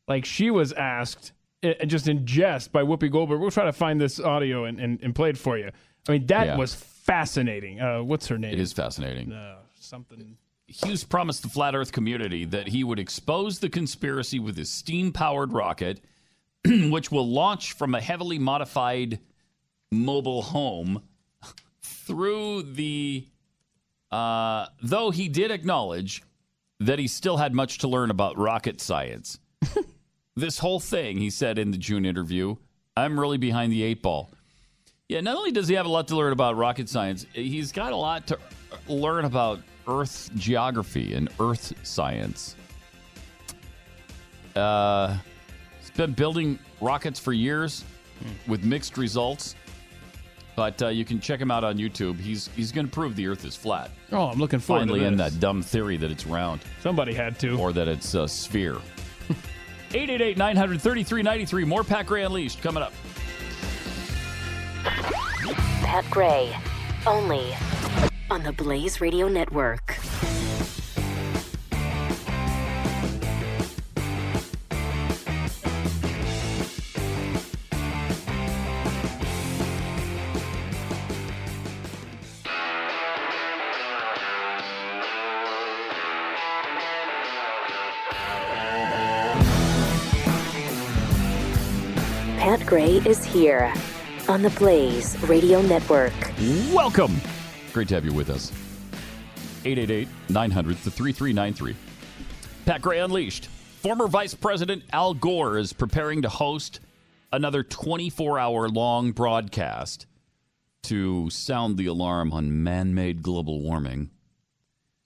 Like 0.08 0.24
she 0.24 0.50
was 0.50 0.72
asked, 0.72 1.30
eh, 1.62 1.84
just 1.84 2.08
in 2.08 2.26
jest, 2.26 2.72
by 2.72 2.82
Whoopi 2.82 3.10
Goldberg. 3.12 3.40
We'll 3.40 3.52
try 3.52 3.64
to 3.64 3.72
find 3.72 4.00
this 4.00 4.18
audio 4.18 4.64
and, 4.64 4.80
and, 4.80 4.98
and 5.02 5.14
play 5.14 5.30
it 5.30 5.38
for 5.38 5.56
you. 5.56 5.70
I 6.08 6.12
mean, 6.12 6.26
that 6.26 6.46
Yeah. 6.48 6.56
was 6.56 6.74
fascinating. 7.04 7.80
Uh, 7.80 8.02
what's 8.02 8.26
her 8.28 8.38
name? 8.38 8.52
It 8.52 8.60
is 8.60 8.72
fascinating. 8.72 9.32
Uh, 9.32 9.58
something. 9.78 10.36
Hughes 10.66 11.04
promised 11.04 11.42
the 11.42 11.48
flat 11.48 11.74
Earth 11.74 11.92
community 11.92 12.44
that 12.46 12.68
he 12.68 12.82
would 12.82 12.98
expose 12.98 13.58
the 13.58 13.68
conspiracy 13.68 14.38
with 14.38 14.56
his 14.56 14.70
steam 14.70 15.12
powered 15.12 15.52
rocket, 15.52 16.00
which 16.64 17.10
will 17.10 17.28
launch 17.28 17.72
from 17.72 17.94
a 17.94 18.00
heavily 18.00 18.38
modified 18.38 19.20
mobile 19.92 20.42
home 20.42 21.02
through 21.82 22.62
the. 22.62 23.26
Uh, 24.10 24.66
though 24.82 25.10
he 25.10 25.28
did 25.28 25.50
acknowledge 25.50 26.22
that 26.80 26.98
he 26.98 27.08
still 27.08 27.36
had 27.36 27.52
much 27.52 27.78
to 27.78 27.88
learn 27.88 28.10
about 28.10 28.38
rocket 28.38 28.80
science. 28.80 29.38
this 30.36 30.58
whole 30.58 30.80
thing, 30.80 31.18
he 31.18 31.30
said 31.30 31.58
in 31.58 31.70
the 31.70 31.78
June 31.78 32.04
interview, 32.04 32.56
I'm 32.96 33.18
really 33.18 33.38
behind 33.38 33.72
the 33.72 33.82
eight 33.82 34.02
ball. 34.02 34.30
Yeah, 35.08 35.20
not 35.20 35.36
only 35.36 35.52
does 35.52 35.68
he 35.68 35.74
have 35.74 35.84
a 35.84 35.88
lot 35.90 36.08
to 36.08 36.16
learn 36.16 36.32
about 36.32 36.56
rocket 36.56 36.88
science, 36.88 37.26
he's 37.34 37.72
got 37.72 37.92
a 37.92 37.96
lot 37.96 38.26
to 38.28 38.38
learn 38.88 39.26
about 39.26 39.60
Earth 39.86 40.30
geography 40.36 41.12
and 41.12 41.28
Earth 41.38 41.74
science. 41.82 42.56
Uh, 44.56 45.18
he's 45.78 45.90
been 45.90 46.12
building 46.12 46.58
rockets 46.80 47.20
for 47.20 47.34
years 47.34 47.84
with 48.46 48.64
mixed 48.64 48.96
results, 48.96 49.56
but 50.56 50.80
uh, 50.80 50.88
you 50.88 51.04
can 51.04 51.20
check 51.20 51.38
him 51.38 51.50
out 51.50 51.64
on 51.64 51.76
YouTube. 51.76 52.18
He's 52.18 52.48
he's 52.56 52.72
going 52.72 52.86
to 52.86 52.92
prove 52.92 53.14
the 53.14 53.26
Earth 53.26 53.44
is 53.44 53.54
flat. 53.54 53.90
Oh, 54.10 54.28
I'm 54.28 54.38
looking 54.38 54.58
forward 54.58 54.84
Finally, 54.84 55.00
to 55.00 55.06
end 55.06 55.20
that 55.20 55.38
dumb 55.38 55.60
theory 55.60 55.98
that 55.98 56.10
it's 56.10 56.24
round. 56.26 56.62
Somebody 56.80 57.12
had 57.12 57.38
to. 57.40 57.58
Or 57.58 57.74
that 57.74 57.88
it's 57.88 58.14
a 58.14 58.26
sphere. 58.26 58.78
888 59.92 60.38
933 60.38 61.22
93. 61.22 61.64
More 61.64 61.84
Pat 61.84 62.06
Gray 62.06 62.24
Unleashed 62.24 62.62
coming 62.62 62.82
up. 62.82 62.94
Pat 64.84 66.04
Gray, 66.10 66.54
only 67.06 67.54
on 68.30 68.42
the 68.42 68.52
Blaze 68.52 69.00
Radio 69.00 69.28
Network. 69.28 69.96
Pat 92.36 92.66
Gray 92.66 93.00
is 93.06 93.24
here 93.24 93.72
on 94.28 94.42
the 94.42 94.50
Blaze 94.50 95.20
Radio 95.22 95.60
Network. 95.62 96.12
Welcome. 96.72 97.20
Great 97.72 97.88
to 97.88 97.94
have 97.94 98.04
you 98.04 98.12
with 98.12 98.30
us. 98.30 98.50
888 99.64 100.08
900 100.28 100.76
3393. 100.76 101.76
Pat 102.64 102.82
Gray 102.82 103.00
Unleashed. 103.00 103.46
Former 103.46 104.08
Vice 104.08 104.34
President 104.34 104.82
Al 104.92 105.12
Gore 105.12 105.58
is 105.58 105.72
preparing 105.72 106.22
to 106.22 106.28
host 106.28 106.80
another 107.32 107.62
24 107.62 108.38
hour 108.38 108.68
long 108.68 109.12
broadcast 109.12 110.06
to 110.84 111.28
sound 111.30 111.76
the 111.76 111.86
alarm 111.86 112.32
on 112.32 112.62
man 112.62 112.94
made 112.94 113.22
global 113.22 113.60
warming, 113.60 114.10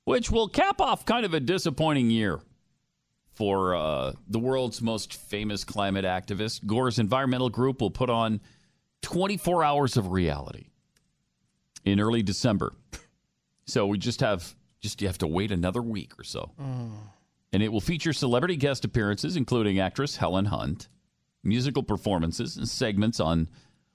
which 0.04 0.30
will 0.30 0.48
cap 0.48 0.80
off 0.80 1.04
kind 1.06 1.24
of 1.24 1.34
a 1.34 1.40
disappointing 1.40 2.10
year 2.10 2.40
for 3.34 3.74
uh, 3.74 4.12
the 4.28 4.38
world's 4.38 4.82
most 4.82 5.14
famous 5.14 5.64
climate 5.64 6.04
activist. 6.04 6.66
Gore's 6.66 6.98
environmental 6.98 7.48
group 7.48 7.80
will 7.80 7.90
put 7.90 8.10
on 8.10 8.40
24 9.02 9.64
hours 9.64 9.96
of 9.96 10.08
reality 10.08 10.66
in 11.84 12.00
early 12.00 12.22
December. 12.22 12.72
So 13.68 13.86
we 13.86 13.98
just 13.98 14.20
have 14.20 14.54
just 14.80 15.02
you 15.02 15.08
have 15.08 15.18
to 15.18 15.26
wait 15.26 15.52
another 15.52 15.82
week 15.82 16.12
or 16.18 16.24
so. 16.24 16.52
Mm. 16.60 16.90
And 17.52 17.62
it 17.62 17.70
will 17.70 17.80
feature 17.80 18.12
celebrity 18.12 18.56
guest 18.56 18.84
appearances 18.84 19.36
including 19.36 19.78
actress 19.78 20.16
Helen 20.16 20.46
Hunt, 20.46 20.88
musical 21.42 21.82
performances 21.82 22.56
and 22.56 22.68
segments 22.68 23.20
on 23.20 23.48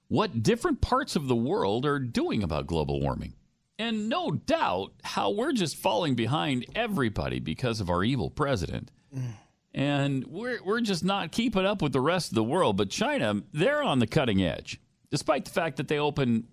what 0.08 0.42
different 0.42 0.80
parts 0.80 1.16
of 1.16 1.26
the 1.26 1.36
world 1.36 1.84
are 1.86 1.98
doing 1.98 2.42
about 2.42 2.66
global 2.66 3.00
warming. 3.00 3.34
And 3.78 4.08
no 4.08 4.30
doubt 4.30 4.92
how 5.02 5.30
we're 5.30 5.52
just 5.52 5.76
falling 5.76 6.14
behind 6.14 6.66
everybody 6.76 7.40
because 7.40 7.80
of 7.80 7.90
our 7.90 8.04
evil 8.04 8.30
president. 8.30 8.92
Mm. 9.14 9.32
And 9.74 10.24
we're, 10.28 10.62
we're 10.62 10.80
just 10.82 11.02
not 11.02 11.32
keeping 11.32 11.66
up 11.66 11.82
with 11.82 11.92
the 11.92 12.00
rest 12.00 12.30
of 12.30 12.36
the 12.36 12.44
world. 12.44 12.76
But 12.76 12.90
China, 12.90 13.42
they're 13.52 13.82
on 13.82 13.98
the 13.98 14.06
cutting 14.06 14.40
edge, 14.40 14.80
despite 15.14 15.44
the 15.44 15.50
fact 15.52 15.76
that 15.76 15.86
they 15.86 16.00
open 16.00 16.44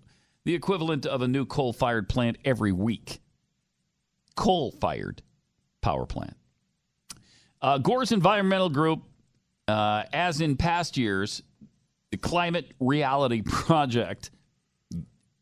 the 0.44 0.54
equivalent 0.54 1.04
of 1.04 1.20
a 1.20 1.26
new 1.26 1.44
coal 1.44 1.72
fired 1.72 2.08
plant 2.08 2.38
every 2.44 2.70
week. 2.70 3.20
Coal 4.36 4.70
fired 4.70 5.20
power 5.80 6.06
plant. 6.06 6.36
Uh, 7.60 7.78
Gore's 7.78 8.12
environmental 8.12 8.68
group, 8.68 9.02
uh, 9.66 10.04
as 10.12 10.40
in 10.40 10.56
past 10.56 10.96
years, 10.96 11.42
the 12.12 12.16
Climate 12.16 12.70
Reality 12.78 13.42
Project 13.44 14.30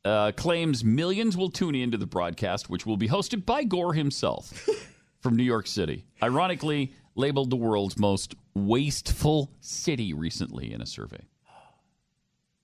uh, 0.06 0.32
claims 0.32 0.82
millions 0.82 1.36
will 1.36 1.50
tune 1.50 1.74
into 1.74 1.98
the 1.98 2.06
broadcast, 2.06 2.70
which 2.70 2.86
will 2.86 2.96
be 2.96 3.08
hosted 3.08 3.44
by 3.44 3.64
Gore 3.64 3.92
himself 3.92 4.66
from 5.20 5.36
New 5.36 5.44
York 5.44 5.66
City. 5.66 6.06
Ironically, 6.22 6.94
labeled 7.16 7.50
the 7.50 7.56
world's 7.56 7.98
most 7.98 8.34
wasteful 8.54 9.50
city 9.60 10.14
recently 10.14 10.72
in 10.72 10.80
a 10.80 10.86
survey. 10.86 11.20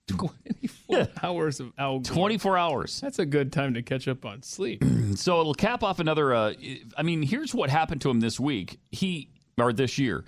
24 0.16 1.09
hours 1.23 1.61
of 1.61 1.73
Al 1.78 1.99
Gore. 1.99 2.15
24 2.15 2.59
hours. 2.59 3.01
That's 3.01 3.19
a 3.19 3.27
good 3.27 3.53
time 3.53 3.74
to 3.74 3.83
catch 3.83 4.07
up 4.09 4.24
on 4.24 4.43
sleep. 4.43 4.85
So 5.16 5.41
it'll 5.41 5.55
cap 5.55 5.83
off 5.83 5.99
another. 5.99 6.35
Uh, 6.35 6.53
I 6.99 7.03
mean, 7.03 7.23
here's 7.23 7.55
what 7.55 7.70
happened 7.70 8.03
to 8.03 8.11
him 8.11 8.20
this 8.20 8.39
week. 8.39 8.78
He 8.91 9.31
or 9.57 9.73
this 9.73 9.97
year, 9.97 10.24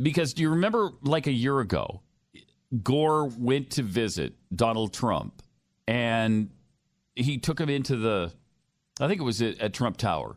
because 0.00 0.34
do 0.34 0.42
you 0.42 0.50
remember 0.50 0.90
like 1.02 1.28
a 1.28 1.32
year 1.32 1.60
ago, 1.60 2.00
Gore 2.82 3.26
went 3.26 3.70
to 3.72 3.82
visit 3.82 4.34
Donald 4.52 4.92
Trump, 4.92 5.40
and 5.86 6.50
he 7.14 7.38
took 7.38 7.60
him 7.60 7.68
into 7.68 7.96
the, 7.96 8.32
I 8.98 9.06
think 9.06 9.20
it 9.20 9.24
was 9.24 9.40
at, 9.40 9.60
at 9.60 9.72
Trump 9.72 9.98
Tower, 9.98 10.36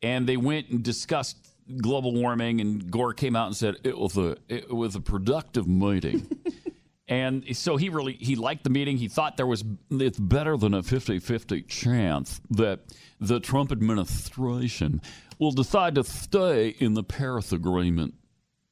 and 0.00 0.26
they 0.26 0.38
went 0.38 0.70
and 0.70 0.82
discussed 0.82 1.36
global 1.82 2.14
warming, 2.14 2.60
and 2.60 2.90
Gore 2.90 3.12
came 3.12 3.36
out 3.36 3.48
and 3.48 3.56
said 3.56 3.76
it 3.84 3.98
was 3.98 4.16
a 4.16 4.36
it 4.48 4.72
was 4.72 4.94
a 4.94 5.00
productive 5.00 5.66
meeting. 5.66 6.26
and 7.08 7.56
so 7.56 7.76
he 7.76 7.88
really 7.88 8.14
he 8.14 8.36
liked 8.36 8.64
the 8.64 8.70
meeting. 8.70 8.96
He 8.96 9.08
thought 9.08 9.36
there 9.36 9.46
was 9.46 9.64
it's 9.90 10.18
better 10.18 10.56
than 10.56 10.74
a 10.74 10.82
50-50 10.82 11.68
chance 11.68 12.40
that 12.50 12.80
the 13.20 13.40
Trump 13.40 13.72
administration 13.72 15.02
will 15.38 15.52
decide 15.52 15.96
to 15.96 16.04
stay 16.04 16.68
in 16.68 16.94
the 16.94 17.02
Paris 17.02 17.52
Agreement, 17.52 18.14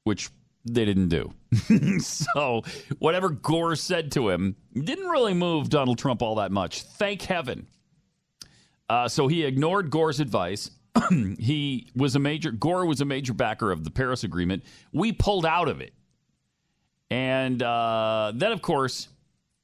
which 0.04 0.30
they 0.64 0.84
didn't 0.84 1.09
do. 1.09 1.32
so 2.00 2.62
whatever 2.98 3.28
Gore 3.28 3.76
said 3.76 4.12
to 4.12 4.30
him 4.30 4.56
didn't 4.72 5.09
really 5.09 5.34
move 5.34 5.68
Donald 5.68 5.98
Trump 5.98 6.22
all 6.22 6.36
that 6.36 6.52
much. 6.52 6.82
Thank 6.82 7.22
heaven. 7.22 7.66
Uh, 8.88 9.09
so 9.09 9.26
he 9.26 9.44
ignored 9.44 9.90
Gore's 9.90 10.20
advice. 10.20 10.70
he 11.38 11.88
was 11.96 12.14
a 12.14 12.18
major 12.18 12.50
Gore 12.50 12.86
was 12.86 13.00
a 13.00 13.04
major 13.04 13.32
backer 13.34 13.72
of 13.72 13.84
the 13.84 13.90
Paris 13.90 14.24
Agreement. 14.24 14.62
We 14.92 15.12
pulled 15.12 15.46
out 15.46 15.68
of 15.68 15.80
it, 15.80 15.92
and 17.12 17.62
uh, 17.62 18.32
then 18.34 18.52
of 18.52 18.62
course 18.62 19.09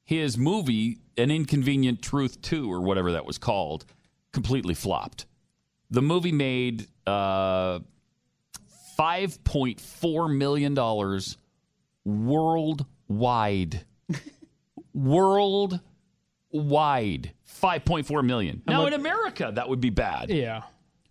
his 0.03 0.37
movie, 0.37 0.99
An 1.17 1.31
Inconvenient 1.31 2.01
Truth 2.01 2.41
Two, 2.41 2.71
or 2.71 2.81
whatever 2.81 3.11
that 3.13 3.25
was 3.25 3.37
called, 3.37 3.85
completely 4.31 4.73
flopped. 4.73 5.25
The 5.91 6.01
movie 6.01 6.31
made 6.31 6.87
uh, 7.07 7.79
five 8.95 9.43
point 9.43 9.79
four 9.81 10.27
million 10.27 10.73
dollars 10.73 11.37
worldwide. 12.05 13.85
worldwide, 14.93 15.81
five 17.43 17.85
point 17.85 18.05
four 18.05 18.21
million. 18.23 18.61
How 18.67 18.73
now 18.73 18.83
much- 18.83 18.93
in 18.93 18.99
America, 18.99 19.51
that 19.55 19.69
would 19.69 19.81
be 19.81 19.89
bad. 19.89 20.29
Yeah. 20.29 20.63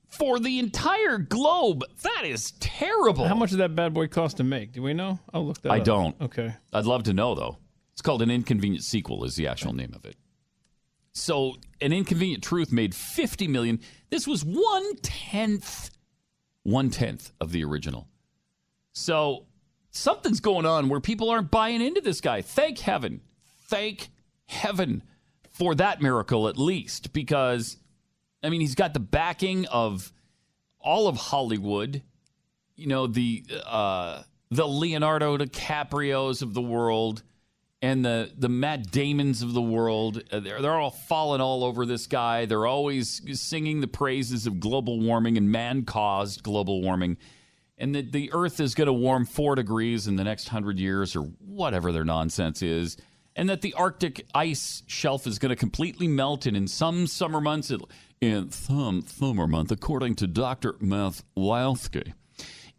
For 0.09 0.41
the 0.41 0.59
entire 0.59 1.19
globe, 1.19 1.85
that 2.03 2.23
is 2.25 2.53
terrible. 2.61 3.29
How 3.29 3.35
much 3.35 3.51
did 3.51 3.59
that 3.59 3.75
bad 3.75 3.93
boy 3.93 4.09
cost 4.09 4.39
to 4.39 4.45
make? 4.45 4.73
Do 4.73 4.83
we 4.83 4.95
know? 4.95 5.21
I'll 5.35 5.47
look 5.47 5.61
that 5.63 5.71
I 5.71 5.79
up. 5.79 5.85
don't. 5.85 6.21
Okay. 6.21 6.55
I'd 6.73 6.87
love 6.87 7.03
to 7.05 7.13
know 7.13 7.35
though. 7.35 7.59
It's 7.93 8.01
called 8.03 8.23
an 8.23 8.31
inconvenient 8.31 8.85
sequel. 8.85 9.25
Is 9.25 9.37
the 9.37 9.49
actual 9.49 9.73
name 9.75 9.93
of 9.95 10.05
it. 10.05 10.17
So, 11.13 11.57
an 11.81 11.93
inconvenient 11.93 12.43
truth 12.43 12.73
made 12.73 12.95
fifty 12.95 13.49
million. 13.49 13.81
This 14.09 14.27
was 14.27 14.45
one 14.45 14.97
tenth, 15.03 15.91
one 16.63 16.91
tenth 16.91 17.33
of 17.41 17.53
the 17.53 17.65
original. 17.65 18.09
So, 18.93 19.47
something's 19.91 20.41
going 20.41 20.65
on 20.65 20.89
where 20.89 21.01
people 21.01 21.29
aren't 21.29 21.51
buying 21.51 21.83
into 21.83 22.01
this 22.01 22.21
guy. 22.21 22.41
Thank 22.41 22.79
heaven, 22.79 23.21
thank 23.67 24.09
heaven 24.47 25.03
for 25.51 25.75
that 25.75 26.01
miracle 26.01 26.49
at 26.49 26.57
least, 26.57 27.13
because 27.13 27.79
I 28.43 28.51
mean 28.51 28.61
he's 28.61 28.75
got 28.75 28.95
the 28.95 29.01
backing 29.01 29.67
of 29.67 30.13
all 30.81 31.09
of 31.09 31.17
Hollywood 31.17 32.03
you 32.79 32.87
know 32.87 33.07
the 33.07 33.45
uh, 33.67 34.23
the 34.51 34.67
Leonardo 34.67 35.37
DiCaprio's 35.37 36.41
of 36.41 36.55
the 36.55 36.63
world 36.63 37.23
and 37.83 38.05
the 38.05 38.31
the 38.39 38.49
Matt 38.49 38.91
Damons 38.91 39.43
of 39.43 39.53
the 39.53 39.61
world. 39.61 40.23
Uh, 40.31 40.41
They're 40.41 40.63
they're 40.63 40.73
all 40.73 40.93
falling 40.93 41.41
all 41.41 41.65
over 41.65 41.85
this 41.85 42.07
guy. 42.07 42.47
They're 42.47 42.67
always 42.67 43.21
singing 43.39 43.81
the 43.81 43.89
praises 43.89 44.47
of 44.47 44.61
global 44.61 45.01
warming 45.01 45.37
and 45.37 45.51
man 45.51 45.85
caused 45.85 46.45
global 46.45 46.81
warming, 46.81 47.19
and 47.77 47.95
that 47.95 48.13
the 48.13 48.31
Earth 48.33 48.61
is 48.61 48.75
going 48.75 48.87
to 48.87 48.93
warm 48.93 49.27
four 49.27 49.57
degrees 49.57 50.07
in 50.07 50.17
the 50.17 50.25
next 50.25 50.49
hundred 50.49 50.79
years 50.79 51.17
or 51.17 51.23
whatever 51.45 51.93
their 51.93 52.05
nonsense 52.05 52.63
is. 52.63 52.97
And 53.35 53.49
that 53.51 53.61
the 53.61 53.75
Arctic 53.75 54.27
ice 54.35 54.83
shelf 54.89 55.25
is 55.25 55.39
going 55.39 55.51
to 55.51 55.57
completely 55.57 56.09
melt, 56.09 56.47
and 56.47 56.57
in 56.57 56.67
some 56.67 57.07
summer 57.07 57.41
months, 57.41 57.71
it, 57.71 57.81
in 58.21 58.51
some 58.51 59.03
summer 59.07 59.47
month, 59.47 59.71
according 59.71 60.17
to 60.17 60.27
Dr. 60.27 60.77
Math 60.81 61.23
Wylski, 61.37 62.13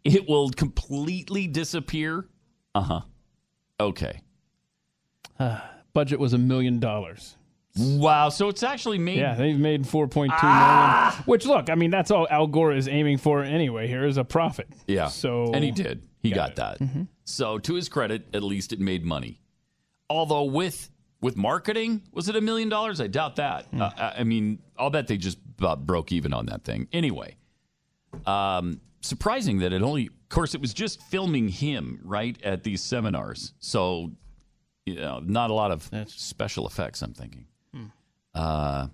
it 0.04 0.28
will 0.28 0.50
completely 0.50 1.46
disappear. 1.46 2.26
Uh 2.74 2.80
huh. 2.82 3.00
Okay. 3.78 4.20
Budget 5.94 6.20
was 6.20 6.32
a 6.34 6.38
million 6.38 6.78
dollars. 6.80 7.36
Wow. 7.78 8.28
So 8.28 8.48
it's 8.48 8.62
actually 8.62 8.98
made. 8.98 9.18
Yeah, 9.18 9.34
they've 9.34 9.58
made 9.58 9.86
four 9.86 10.06
point 10.08 10.32
two 10.32 10.38
Ah! 10.42 11.10
million. 11.12 11.24
Which 11.24 11.46
look, 11.46 11.70
I 11.70 11.74
mean, 11.74 11.90
that's 11.90 12.10
all 12.10 12.26
Al 12.30 12.46
Gore 12.46 12.72
is 12.72 12.88
aiming 12.88 13.18
for 13.18 13.42
anyway. 13.42 13.86
Here 13.86 14.04
is 14.04 14.16
a 14.16 14.24
profit. 14.24 14.68
Yeah. 14.86 15.06
So 15.08 15.52
and 15.54 15.64
he 15.64 15.70
did. 15.70 16.02
He 16.22 16.30
got, 16.30 16.54
Got 16.54 16.78
that. 16.80 17.06
So 17.24 17.58
to 17.58 17.74
his 17.74 17.88
credit, 17.88 18.26
at 18.34 18.42
least 18.42 18.72
it 18.72 18.80
made 18.80 19.04
money. 19.04 19.40
Although 20.10 20.44
with 20.44 20.90
with 21.20 21.36
marketing, 21.36 22.02
was 22.12 22.28
it 22.28 22.36
a 22.36 22.40
million 22.40 22.68
dollars? 22.68 23.00
I 23.00 23.06
doubt 23.06 23.36
that. 23.36 23.66
Uh, 23.78 24.12
I 24.18 24.24
mean, 24.24 24.58
I'll 24.78 24.90
bet 24.90 25.06
they 25.06 25.16
just 25.16 25.38
about 25.58 25.86
broke 25.86 26.12
even 26.12 26.32
on 26.32 26.46
that 26.46 26.64
thing. 26.64 26.88
Anyway, 26.92 27.36
um, 28.26 28.80
surprising 29.02 29.58
that 29.60 29.72
it 29.72 29.82
only. 29.82 30.06
Of 30.06 30.28
course, 30.34 30.54
it 30.54 30.60
was 30.60 30.72
just 30.72 31.02
filming 31.02 31.48
him 31.48 32.00
right 32.04 32.40
at 32.44 32.62
these 32.62 32.80
seminars. 32.82 33.52
So, 33.58 34.12
you 34.86 34.94
know, 34.94 35.20
not 35.24 35.50
a 35.50 35.54
lot 35.54 35.72
of 35.72 35.90
special 36.06 36.66
effects. 36.66 37.02
I'm 37.02 37.12
thinking. 37.14 37.46
Uh, 38.34 38.86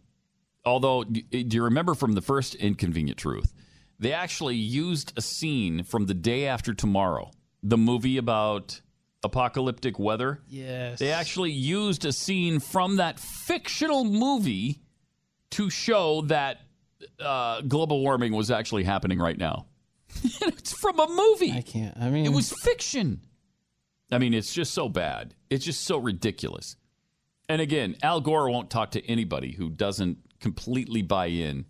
although, 0.65 1.05
do 1.05 1.20
do 1.20 1.57
you 1.57 1.62
remember 1.62 1.94
from 1.94 2.12
the 2.15 2.23
first 2.23 2.55
Inconvenient 2.55 3.19
Truth, 3.19 3.53
they 3.98 4.12
actually 4.12 4.57
used 4.57 5.12
a 5.16 5.20
scene 5.23 5.85
from 5.85 6.07
the 6.07 6.15
day 6.15 6.47
after 6.47 6.73
tomorrow, 6.74 7.31
the 7.62 7.77
movie 7.77 8.16
about 8.16 8.81
apocalyptic 9.27 9.98
weather. 9.98 10.40
Yes. 10.48 10.98
They 10.98 11.12
actually 11.12 11.53
used 11.53 12.05
a 12.05 12.12
scene 12.12 12.61
from 12.61 12.97
that 12.97 13.20
fictional 13.20 14.05
movie 14.05 14.81
to 15.51 15.69
show 15.69 16.23
that 16.23 16.61
uh, 17.20 17.61
global 17.62 18.01
warming 18.01 18.32
was 18.32 18.51
actually 18.51 18.85
happening 18.85 19.19
right 19.19 19.36
now. 19.36 19.66
it's 20.24 20.73
from 20.73 20.98
a 20.98 21.09
movie. 21.09 21.53
I 21.53 21.61
can't. 21.61 21.97
I 21.98 22.11
mean, 22.11 22.24
it 22.24 22.32
was 22.32 22.53
fiction. 22.53 23.20
I 24.11 24.19
mean, 24.19 24.35
it's 24.35 24.55
just 24.55 24.73
so 24.73 24.89
bad. 24.89 25.35
It's 25.51 25.65
just 25.65 25.82
so 25.82 25.98
ridiculous. 25.98 26.77
And 27.48 27.61
again, 27.61 27.97
Al 28.03 28.20
Gore 28.20 28.51
won't 28.51 28.70
talk 28.70 28.93
to 28.93 29.05
anybody 29.07 29.53
who 29.53 29.69
doesn't 29.69 30.19
completely 30.40 31.03
buy 31.03 31.27
in 31.27 31.66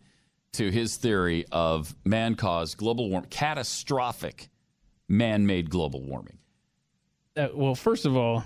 to 0.52 0.70
his 0.70 0.96
theory 0.96 1.44
of 1.52 1.94
man 2.04 2.34
caused 2.34 2.76
global 2.76 3.10
warming, 3.10 3.28
catastrophic 3.30 4.48
man 5.08 5.46
made 5.46 5.70
global 5.70 6.02
warming. 6.02 6.38
Uh, 7.36 7.48
well, 7.54 7.74
first 7.74 8.06
of 8.06 8.16
all, 8.16 8.44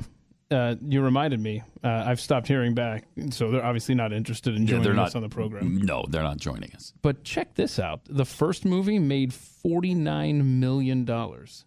uh, 0.51 0.75
you 0.83 1.01
reminded 1.01 1.39
me. 1.41 1.63
Uh, 1.85 2.05
I've 2.07 2.21
stopped 2.21 2.49
hearing 2.49 2.75
back, 2.75 3.05
so 3.31 3.51
they're 3.51 3.65
obviously 3.65 3.95
not 3.95 4.13
interested 4.13 4.57
in 4.57 4.67
joining 4.67 4.89
us 4.99 5.15
not 5.15 5.17
on 5.17 5.23
the 5.23 5.29
program. 5.29 5.77
No, 5.79 6.05
they're 6.09 6.25
not 6.25 6.39
joining 6.39 6.73
us. 6.75 6.93
But 7.03 7.23
check 7.23 7.55
this 7.55 7.79
out: 7.79 8.01
the 8.09 8.25
first 8.27 8.65
movie 8.65 8.99
made 8.99 9.33
forty 9.33 9.95
nine 9.95 10.59
million 10.59 11.05
dollars, 11.05 11.65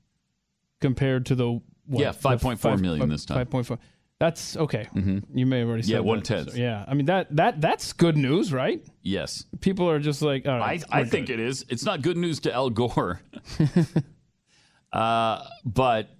compared 0.82 1.26
to 1.28 1.36
the 1.36 1.62
what, 1.86 2.02
Yeah, 2.02 2.12
the 2.12 2.18
5.4 2.20 2.58
five- 2.60 2.82
million 2.82 3.02
five- 3.02 3.10
this 3.10 3.26
time. 3.26 3.38
Five 3.38 3.50
point 3.50 3.66
four. 3.68 3.80
That's 4.20 4.56
okay. 4.56 4.88
You 5.34 5.46
may 5.46 5.60
have 5.60 5.68
already 5.68 5.84
said 5.84 5.90
Yeah, 5.92 5.98
that. 5.98 6.04
one-tenth. 6.04 6.52
So, 6.52 6.58
yeah, 6.58 6.86
I 6.88 6.94
mean 6.94 7.08
that 7.08 7.36
that 7.36 7.60
that's 7.60 7.92
good 7.92 8.16
news, 8.16 8.54
right? 8.54 8.82
Yes. 9.02 9.46
People 9.60 9.90
are 9.90 10.00
just 10.00 10.22
like, 10.22 10.46
all 10.48 10.62
I, 10.62 10.80
I 10.90 11.02
we're 11.02 11.08
think 11.08 11.28
good. 11.28 11.40
it 11.42 11.46
is. 11.46 11.66
It's 11.68 11.84
not 11.84 12.02
good 12.02 12.16
news 12.16 12.40
to 12.42 12.54
Al 12.54 12.70
Gore. 12.70 13.22
uh, 14.94 15.44
but 15.66 16.13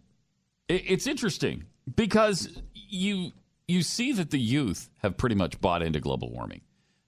it's 0.74 1.08
interesting 1.08 1.66
because 1.96 2.50
you 2.74 3.32
you 3.68 3.82
see 3.82 4.12
that 4.14 4.32
the 4.32 4.40
youth 4.40 4.90
have 4.98 5.18
pretty 5.18 5.36
much 5.36 5.60
bought 5.62 5.82
into 5.82 6.00
global 6.00 6.32
warming. 6.32 6.62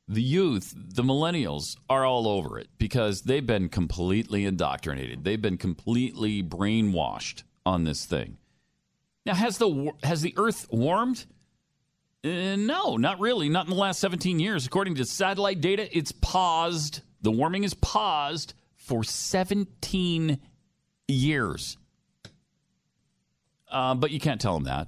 The 0.07 0.21
youth, 0.21 0.73
the 0.75 1.01
millennials, 1.01 1.77
are 1.89 2.05
all 2.05 2.27
over 2.27 2.59
it 2.59 2.67
because 2.77 3.23
they've 3.23 3.45
been 3.45 3.69
completely 3.69 4.45
indoctrinated. 4.45 5.23
They've 5.23 5.41
been 5.41 5.57
completely 5.57 6.43
brainwashed 6.43 7.43
on 7.65 7.83
this 7.83 8.05
thing. 8.05 8.37
Now, 9.25 9.33
has 9.33 9.57
the 9.57 9.91
has 10.03 10.21
the 10.21 10.35
Earth 10.37 10.67
warmed? 10.69 11.25
Uh, 12.23 12.55
no, 12.55 12.97
not 12.97 13.19
really. 13.19 13.49
Not 13.49 13.65
in 13.65 13.71
the 13.71 13.79
last 13.79 13.99
17 13.99 14.39
years. 14.39 14.65
According 14.65 14.95
to 14.95 15.05
satellite 15.05 15.61
data, 15.61 15.95
it's 15.95 16.11
paused. 16.11 17.01
The 17.21 17.31
warming 17.31 17.63
is 17.63 17.73
paused 17.73 18.53
for 18.75 19.03
17 19.03 20.39
years. 21.07 21.77
Uh, 23.75 23.93
but 23.93 24.09
you 24.09 24.21
can't 24.21 24.39
tell 24.39 24.53
them 24.53 24.63
that. 24.63 24.87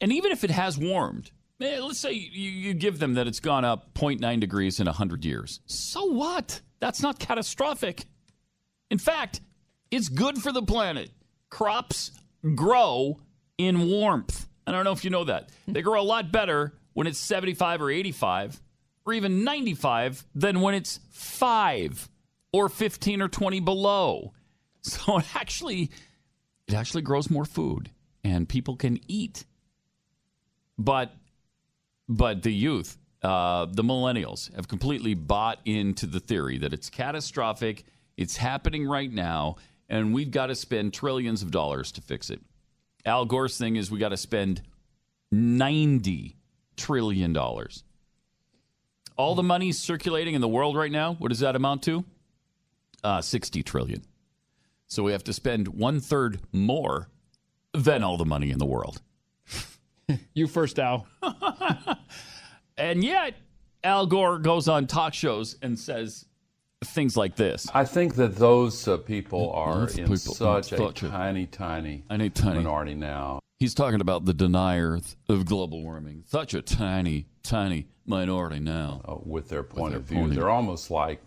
And 0.00 0.12
even 0.12 0.32
if 0.32 0.42
it 0.42 0.50
has 0.50 0.76
warmed, 0.76 1.30
eh, 1.60 1.78
let's 1.80 2.00
say 2.00 2.10
you, 2.10 2.50
you 2.50 2.74
give 2.74 2.98
them 2.98 3.14
that 3.14 3.28
it's 3.28 3.38
gone 3.38 3.64
up 3.64 3.94
0.9 3.94 4.40
degrees 4.40 4.80
in 4.80 4.86
100 4.86 5.24
years. 5.24 5.60
So 5.66 6.06
what? 6.06 6.60
That's 6.80 7.02
not 7.02 7.20
catastrophic. 7.20 8.06
In 8.90 8.98
fact, 8.98 9.40
it's 9.92 10.08
good 10.08 10.38
for 10.38 10.50
the 10.50 10.60
planet. 10.60 11.12
Crops 11.50 12.10
grow 12.56 13.20
in 13.58 13.88
warmth. 13.88 14.48
I 14.66 14.72
don't 14.72 14.82
know 14.82 14.90
if 14.90 15.04
you 15.04 15.10
know 15.10 15.24
that. 15.24 15.50
They 15.68 15.80
grow 15.80 16.00
a 16.00 16.02
lot 16.02 16.32
better 16.32 16.74
when 16.94 17.06
it's 17.06 17.18
75 17.18 17.80
or 17.80 17.90
85 17.92 18.60
or 19.06 19.12
even 19.12 19.44
95 19.44 20.26
than 20.34 20.60
when 20.62 20.74
it's 20.74 20.98
5 21.12 22.08
or 22.52 22.68
15 22.68 23.22
or 23.22 23.28
20 23.28 23.60
below. 23.60 24.32
So 24.82 25.18
it 25.18 25.36
actually 25.36 25.90
it 26.66 26.72
actually 26.72 27.02
grows 27.02 27.28
more 27.28 27.44
food 27.44 27.90
and 28.24 28.48
people 28.48 28.76
can 28.76 28.98
eat. 29.08 29.44
But 30.78 31.12
but 32.08 32.42
the 32.42 32.52
youth, 32.52 32.98
uh, 33.22 33.66
the 33.66 33.84
millennials, 33.84 34.54
have 34.56 34.66
completely 34.66 35.14
bought 35.14 35.60
into 35.64 36.06
the 36.06 36.18
theory 36.18 36.58
that 36.58 36.72
it's 36.72 36.90
catastrophic. 36.90 37.84
It's 38.16 38.36
happening 38.36 38.86
right 38.86 39.10
now, 39.10 39.56
and 39.88 40.12
we've 40.12 40.30
got 40.30 40.46
to 40.46 40.56
spend 40.56 40.92
trillions 40.92 41.42
of 41.42 41.52
dollars 41.52 41.92
to 41.92 42.00
fix 42.00 42.28
it. 42.28 42.40
Al 43.06 43.24
Gore's 43.24 43.56
thing 43.56 43.76
is 43.76 43.90
we 43.90 43.98
got 43.98 44.10
to 44.10 44.16
spend 44.16 44.62
$90 45.32 46.34
trillion. 46.76 47.36
All 49.16 49.34
the 49.34 49.42
money 49.42 49.72
circulating 49.72 50.34
in 50.34 50.40
the 50.40 50.48
world 50.48 50.76
right 50.76 50.90
now, 50.90 51.14
what 51.14 51.28
does 51.28 51.40
that 51.40 51.56
amount 51.56 51.82
to? 51.84 52.04
Uh, 53.04 53.20
60 53.20 53.62
trillion. 53.62 54.02
So 54.86 55.02
we 55.04 55.12
have 55.12 55.24
to 55.24 55.32
spend 55.32 55.68
one 55.68 56.00
third 56.00 56.40
more 56.52 57.08
than 57.72 58.02
all 58.02 58.16
the 58.16 58.24
money 58.24 58.50
in 58.50 58.58
the 58.58 58.66
world. 58.66 59.00
you 60.34 60.46
first, 60.46 60.78
Al. 60.78 61.06
and 62.76 63.04
yet, 63.04 63.34
Al 63.84 64.06
Gore 64.06 64.38
goes 64.38 64.68
on 64.68 64.86
talk 64.86 65.14
shows 65.14 65.56
and 65.62 65.78
says 65.78 66.26
things 66.84 67.16
like 67.16 67.36
this. 67.36 67.66
I 67.74 67.84
think 67.84 68.14
that 68.16 68.36
those 68.36 68.86
uh, 68.88 68.96
people 68.98 69.52
are 69.52 69.80
Those 69.80 69.98
in 69.98 70.04
people- 70.04 70.16
such 70.34 70.72
a 70.72 70.76
such 70.76 71.02
a- 71.02 71.08
tiny, 71.08 71.46
tiny, 71.46 72.04
tiny. 72.08 72.58
minority 72.58 72.94
now. 72.94 73.38
He's 73.58 73.74
talking 73.74 74.00
about 74.00 74.24
the 74.24 74.32
deniers 74.32 75.16
of 75.28 75.44
global 75.44 75.82
warming. 75.82 76.24
Such 76.26 76.54
a 76.54 76.62
tiny, 76.62 77.26
tiny 77.42 77.88
minority 78.06 78.58
now. 78.58 79.02
Uh, 79.06 79.16
with 79.22 79.50
their 79.50 79.62
point 79.62 79.90
their 79.92 80.00
of 80.00 80.06
view. 80.06 80.18
point 80.18 80.30
They're 80.30 80.44
view. 80.44 80.50
almost 80.50 80.90
like 80.90 81.20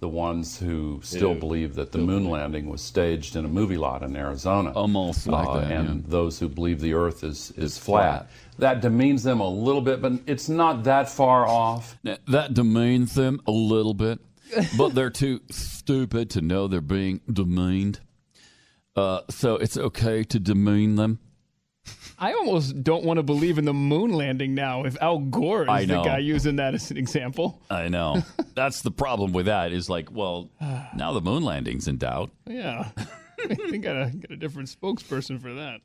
the 0.00 0.08
ones 0.08 0.58
who 0.58 1.00
still 1.02 1.32
Yeah. 1.34 1.40
believe 1.40 1.74
that 1.74 1.90
the 1.92 1.98
moon 1.98 2.30
landing 2.30 2.68
was 2.70 2.80
staged 2.80 3.34
in 3.34 3.44
a 3.44 3.48
movie 3.48 3.76
lot 3.76 4.02
in 4.02 4.14
Arizona. 4.14 4.70
Almost 4.70 5.26
like 5.26 5.48
Uh, 5.48 5.54
that, 5.60 5.70
And 5.72 5.88
yeah. 5.88 6.00
those 6.06 6.38
who 6.38 6.48
believe 6.48 6.80
the 6.80 6.94
Earth 6.94 7.24
is, 7.24 7.52
is 7.56 7.64
It's 7.76 7.78
flat. 7.78 8.28
flat. 8.28 8.30
That 8.58 8.80
demeans 8.80 9.24
them 9.24 9.40
a 9.40 9.48
little 9.48 9.80
bit, 9.82 10.00
but 10.00 10.12
it's 10.26 10.48
not 10.48 10.84
that 10.84 11.08
far 11.10 11.46
off. 11.48 11.96
That- 12.04 12.20
That 12.26 12.54
demeans 12.54 13.14
them 13.14 13.40
a 13.46 13.50
little 13.50 13.94
bit, 13.94 14.20
but 14.76 14.94
they're 14.94 15.10
too 15.10 15.40
stupid 15.50 16.30
to 16.30 16.42
know 16.42 16.68
they're 16.68 16.80
being 16.80 17.20
demeaned. 17.32 17.98
Uh, 18.94 19.20
so 19.30 19.56
it's 19.56 19.76
okay 19.76 20.22
to 20.24 20.38
demean 20.40 20.94
them. 20.96 21.18
I 22.20 22.32
almost 22.32 22.82
don't 22.82 23.04
want 23.04 23.18
to 23.18 23.22
believe 23.22 23.58
in 23.58 23.64
the 23.64 23.74
moon 23.74 24.12
landing 24.12 24.54
now 24.54 24.84
if 24.84 25.00
Al 25.00 25.18
Gore 25.18 25.62
is 25.62 25.86
the 25.86 26.02
guy 26.02 26.18
using 26.18 26.56
that 26.56 26.74
as 26.74 26.90
an 26.90 26.96
example. 26.96 27.62
I 27.70 27.88
know. 27.88 28.22
That's 28.54 28.82
the 28.82 28.90
problem 28.90 29.32
with 29.32 29.46
that. 29.46 29.72
Is 29.72 29.88
like, 29.88 30.10
well, 30.10 30.50
now 30.94 31.12
the 31.12 31.20
moon 31.20 31.44
landing's 31.44 31.86
in 31.86 31.98
doubt. 31.98 32.30
Yeah. 32.46 32.88
they 33.48 33.78
got 33.78 33.92
to 33.92 34.10
get 34.16 34.30
a 34.32 34.36
different 34.36 34.68
spokesperson 34.68 35.40
for 35.40 35.54
that. 35.54 35.80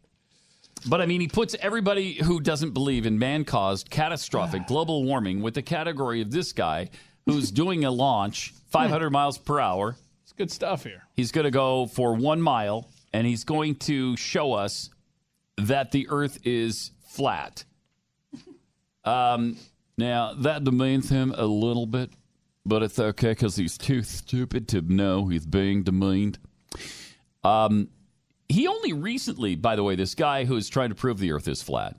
But 0.88 1.02
I 1.02 1.06
mean, 1.06 1.22
he 1.22 1.28
puts 1.28 1.56
everybody 1.62 2.14
who 2.14 2.40
doesn't 2.40 2.72
believe 2.72 3.06
in 3.06 3.20
man 3.20 3.46
caused 3.46 3.90
catastrophic 3.90 4.68
global 4.68 5.04
warming 5.04 5.42
with 5.42 5.54
the 5.54 5.62
category 5.62 6.22
of 6.22 6.32
this 6.32 6.52
guy 6.52 6.90
who's 7.26 7.52
doing 7.52 7.86
a 7.86 7.92
launch 7.92 8.54
500 8.72 9.10
miles 9.12 9.38
per 9.38 9.60
hour. 9.60 9.96
It's 10.24 10.34
good 10.34 10.52
stuff 10.52 10.84
here. 10.84 11.04
He's 11.14 11.32
going 11.32 11.46
to 11.46 11.52
go 11.52 11.86
for 11.86 12.16
one 12.16 12.42
mile 12.42 12.90
and 13.14 13.28
he's 13.28 13.44
going 13.44 13.76
to 13.76 14.18
show 14.18 14.54
us 14.54 14.90
that 15.58 15.92
the 15.92 16.08
earth 16.10 16.40
is 16.44 16.92
flat. 17.08 17.66
Um, 19.06 19.58
now, 19.98 20.34
that 20.34 20.64
demeans 20.64 21.10
him 21.10 21.34
a 21.38 21.46
little 21.46 21.86
bit, 21.86 22.12
but 22.66 22.84
it's 22.84 22.98
okay 22.98 23.32
because 23.32 23.58
he's 23.58 23.78
too 23.78 24.02
stupid 24.02 24.70
to 24.70 24.82
know 24.82 25.28
he's 25.28 25.46
being 25.46 25.84
demeaned. 25.84 26.40
Um, 27.44 27.90
he 28.48 28.68
only 28.68 28.94
recently, 28.94 29.56
by 29.56 29.76
the 29.76 29.84
way, 29.84 29.96
this 29.96 30.16
guy 30.16 30.46
who 30.46 30.56
is 30.56 30.70
trying 30.70 30.88
to 30.88 30.96
prove 30.96 31.20
the 31.20 31.34
earth 31.34 31.50
is 31.50 31.62
flat, 31.62 31.98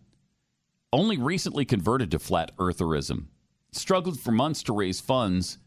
only 0.94 1.18
recently 1.18 1.64
converted 1.64 2.10
to 2.12 2.18
flat 2.18 2.56
eartherism. 2.56 3.26
Struggled 3.72 4.18
for 4.18 4.31
months 4.32 4.62
to 4.62 4.72
raise 4.72 5.01
funds 5.01 5.59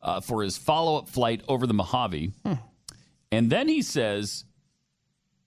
uh, 0.00 0.20
for 0.20 0.42
his 0.42 0.56
follow 0.56 0.98
up 0.98 1.08
flight 1.08 1.42
over 1.48 1.66
the 1.66 1.74
Mojave. 1.74 2.32
And 3.32 3.50
then 3.50 3.66
he 3.66 3.82
says 3.82 4.44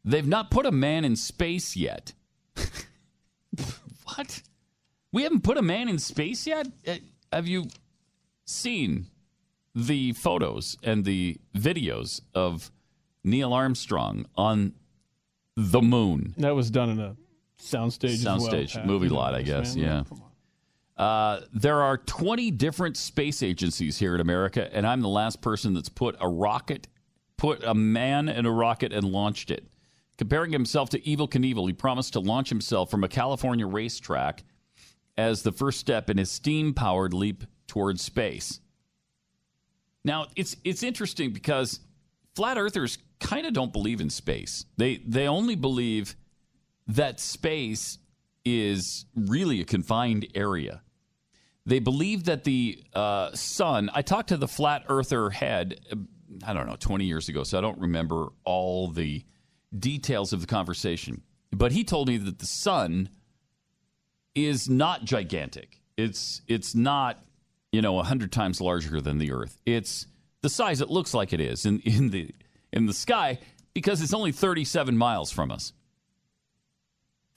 they've 0.08 0.28
not 0.28 0.50
put 0.50 0.66
a 0.66 0.72
man 0.72 1.06
in 1.06 1.16
space 1.16 1.76
yet. 1.76 2.14
what? 4.16 4.42
We 5.12 5.24
haven't 5.24 5.44
put 5.44 5.58
a 5.58 5.62
man 5.62 5.90
in 5.90 6.00
space 6.00 6.48
yet? 6.48 6.68
Uh, 6.88 6.96
Have 7.32 7.48
you 7.48 7.68
seen 8.46 9.08
the 9.76 10.14
photos 10.14 10.78
and 10.84 11.06
the 11.06 11.38
videos 11.56 12.22
of 12.34 12.72
Neil 13.24 13.54
Armstrong 13.54 14.26
on 14.36 14.74
the 15.56 15.82
moon? 15.82 16.34
That 16.38 16.56
was 16.56 16.70
done 16.72 16.90
in 16.90 17.00
a 17.00 17.16
soundstage. 17.60 18.14
as 18.14 18.26
well, 18.26 18.40
Soundstage, 18.40 18.86
movie 18.86 19.10
lot, 19.10 19.34
I 19.34 19.42
guess. 19.42 19.76
man. 19.76 20.06
Yeah. 20.08 21.04
Uh, 21.04 21.42
there 21.54 21.84
are 21.84 21.98
20 21.98 22.50
different 22.52 22.98
space 22.98 23.44
agencies 23.44 24.00
here 24.00 24.16
in 24.16 24.22
America, 24.22 24.74
and 24.76 24.86
I'm 24.88 25.02
the 25.02 25.08
last 25.10 25.42
person 25.42 25.74
that's 25.76 25.90
put 25.90 26.16
a 26.20 26.28
rocket, 26.28 26.88
put 27.38 27.64
a 27.64 27.76
man 27.76 28.30
in 28.30 28.48
a 28.48 28.52
rocket 28.52 28.92
and 28.92 29.04
launched 29.12 29.52
it. 29.52 29.64
Comparing 30.18 30.52
himself 30.52 30.90
to 30.90 31.00
Evel 31.02 31.30
Knievel, 31.30 31.68
he 31.68 31.74
promised 31.74 32.14
to 32.14 32.20
launch 32.20 32.50
himself 32.50 32.90
from 32.90 33.04
a 33.04 33.08
California 33.08 33.68
racetrack 33.68 34.44
as 35.18 35.44
the 35.44 35.52
first 35.52 35.80
step 35.80 36.10
in 36.10 36.18
his 36.18 36.32
steam 36.32 36.74
powered 36.74 37.14
leap 37.14 37.44
towards 37.68 38.02
space. 38.02 38.60
Now, 40.04 40.28
it's, 40.36 40.56
it's 40.64 40.84
interesting 40.84 41.32
because 41.32 41.82
flat 42.36 42.58
earthers 42.58 42.98
kind 43.20 43.46
of 43.46 43.54
don't 43.54 43.74
believe 43.74 44.00
in 44.02 44.10
space. 44.10 44.66
They, 44.78 44.98
they 45.06 45.28
only 45.28 45.56
believe 45.56 46.16
that 46.88 47.20
space 47.20 47.98
is 48.46 49.06
really 49.16 49.60
a 49.60 49.66
confined 49.66 50.28
area. 50.34 50.82
They 51.66 51.80
believe 51.80 52.24
that 52.26 52.46
the 52.46 52.82
uh, 52.94 53.32
sun. 53.34 53.90
I 53.94 54.02
talked 54.02 54.30
to 54.30 54.38
the 54.38 54.48
flat 54.48 54.86
earther 54.88 55.30
head, 55.30 55.82
uh, 55.92 55.98
I 56.46 56.54
don't 56.54 56.66
know, 56.66 56.78
20 56.80 57.04
years 57.04 57.28
ago, 57.28 57.44
so 57.44 57.58
I 57.58 57.62
don't 57.62 57.80
remember 57.80 58.30
all 58.46 58.90
the 58.90 59.26
details 59.78 60.34
of 60.34 60.42
the 60.42 60.48
conversation. 60.48 61.22
But 61.52 61.72
he 61.72 61.84
told 61.84 62.08
me 62.08 62.18
that 62.18 62.40
the 62.40 62.46
sun 62.46 63.10
is 64.36 64.70
not 64.70 65.06
gigantic. 65.06 65.82
It's 65.96 66.42
it's 66.48 66.76
not 66.76 67.24
you 67.72 67.82
know 67.82 68.00
a 68.00 68.04
hundred 68.04 68.32
times 68.32 68.62
larger 68.62 69.02
than 69.02 69.18
the 69.18 69.32
Earth. 69.32 69.58
It's 69.66 70.06
the 70.42 70.50
size 70.50 70.82
it 70.82 70.90
looks 70.90 71.14
like 71.14 71.34
it 71.34 71.42
is 71.42 71.66
in 71.66 71.80
in 71.82 72.10
the 72.12 72.30
in 72.72 72.86
the 72.86 72.94
sky 72.94 73.40
because 73.74 74.02
it's 74.02 74.14
only 74.14 74.32
37 74.32 74.98
miles 74.98 75.32
from 75.32 75.52
us. 75.52 75.72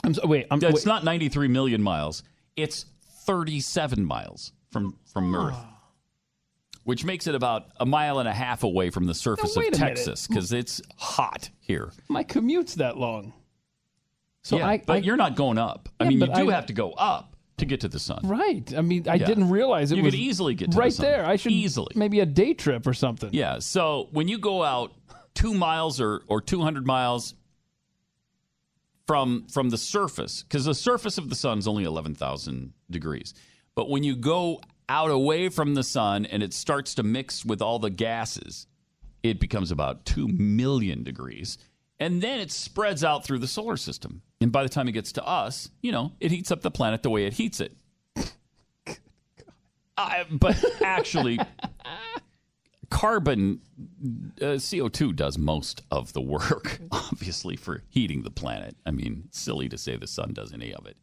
I'm 0.02 0.14
so, 0.14 0.26
wait, 0.26 0.46
I'm, 0.50 0.62
It's 0.62 0.72
wait. 0.74 0.86
not 0.86 1.04
93 1.04 1.48
million 1.48 1.82
miles. 1.82 2.22
It's 2.56 2.86
37 3.26 4.04
miles 4.04 4.52
from 4.70 4.96
from 5.12 5.34
Earth, 5.34 5.56
which 6.90 7.04
makes 7.04 7.28
it 7.28 7.36
about 7.36 7.66
a 7.78 7.86
mile 7.86 8.18
and 8.18 8.28
a 8.28 8.32
half 8.32 8.64
away 8.64 8.90
from 8.90 9.04
the 9.06 9.14
surface 9.14 9.54
Now, 9.54 9.60
of 9.62 9.64
wait 9.66 9.76
a 9.76 9.80
minute. 9.80 9.94
Texas 9.96 10.26
because 10.26 10.52
it's 10.52 10.82
hot 10.96 11.48
here. 11.60 11.92
My 12.08 12.24
commute's 12.24 12.74
that 12.74 12.96
long. 12.98 13.32
So 14.42 14.58
yeah, 14.58 14.66
I, 14.66 14.78
but 14.84 14.92
I 14.94 14.96
you're 14.96 15.16
not 15.16 15.36
going 15.36 15.56
up. 15.56 15.88
I 16.00 16.08
mean, 16.08 16.18
you 16.20 16.26
do 16.26 16.50
I- 16.50 16.52
have 16.52 16.66
to 16.66 16.72
go 16.72 16.90
up 16.94 17.36
to 17.58 17.64
get 17.64 17.82
to 17.82 17.88
the 17.88 18.00
sun. 18.00 18.22
right. 18.24 18.74
I 18.76 18.80
mean, 18.80 19.08
I 19.08 19.14
Yeah. 19.14 19.26
didn't 19.26 19.50
realize 19.50 19.92
it 19.92 19.98
You 19.98 20.02
was 20.02 20.14
could 20.14 20.20
easily 20.20 20.54
get 20.56 20.72
to 20.72 20.74
the 20.74 20.80
right 20.80 20.92
there. 20.94 21.24
I 21.24 21.36
should 21.36 21.52
Easily. 21.52 21.92
maybe 21.94 22.18
a 22.18 22.26
day 22.26 22.54
trip 22.54 22.88
or 22.88 22.92
something. 22.94 23.30
Yeah. 23.32 23.60
So 23.60 24.08
when 24.10 24.26
you 24.26 24.38
go 24.38 24.64
out 24.64 24.92
two 25.34 25.54
miles 25.54 26.00
or, 26.00 26.22
or 26.26 26.40
200 26.40 26.84
miles 26.86 27.34
from 29.06 29.46
from 29.48 29.70
the 29.70 29.78
surface, 29.78 30.42
because 30.42 30.64
the 30.64 30.74
surface 30.74 31.18
of 31.18 31.28
the 31.28 31.34
sun 31.36 31.58
is 31.58 31.68
only 31.68 31.84
11,000 31.84 32.72
degrees, 32.90 33.34
but 33.76 33.88
when 33.90 34.02
you 34.04 34.16
go 34.16 34.60
out 34.90 35.10
away 35.10 35.48
from 35.48 35.74
the 35.74 35.84
sun 35.84 36.26
and 36.26 36.42
it 36.42 36.52
starts 36.52 36.96
to 36.96 37.02
mix 37.04 37.44
with 37.44 37.62
all 37.62 37.78
the 37.78 37.90
gases, 37.90 38.66
it 39.22 39.38
becomes 39.38 39.70
about 39.70 40.04
2 40.04 40.28
million 40.28 41.04
degrees. 41.04 41.56
And 42.00 42.20
then 42.20 42.40
it 42.40 42.50
spreads 42.50 43.04
out 43.04 43.24
through 43.24 43.38
the 43.38 43.46
solar 43.46 43.76
system. 43.76 44.22
And 44.40 44.50
by 44.50 44.64
the 44.64 44.68
time 44.68 44.88
it 44.88 44.92
gets 44.92 45.12
to 45.12 45.24
us, 45.24 45.70
you 45.80 45.92
know, 45.92 46.12
it 46.18 46.32
heats 46.32 46.50
up 46.50 46.62
the 46.62 46.70
planet 46.70 47.02
the 47.02 47.10
way 47.10 47.24
it 47.24 47.34
heats 47.34 47.60
it. 47.60 47.76
But 50.30 50.64
actually, 50.82 51.38
carbon 52.88 53.60
uh, 54.40 54.56
CO2 54.56 55.14
does 55.14 55.36
most 55.36 55.82
of 55.90 56.14
the 56.14 56.22
work, 56.22 56.80
obviously, 56.90 57.54
for 57.54 57.82
heating 57.90 58.22
the 58.22 58.30
planet. 58.30 58.76
I 58.86 58.92
mean, 58.92 59.28
silly 59.30 59.68
to 59.68 59.76
say 59.76 59.96
the 59.96 60.06
sun 60.06 60.32
does 60.32 60.54
any 60.54 60.72
of 60.72 60.86
it. 60.86 60.96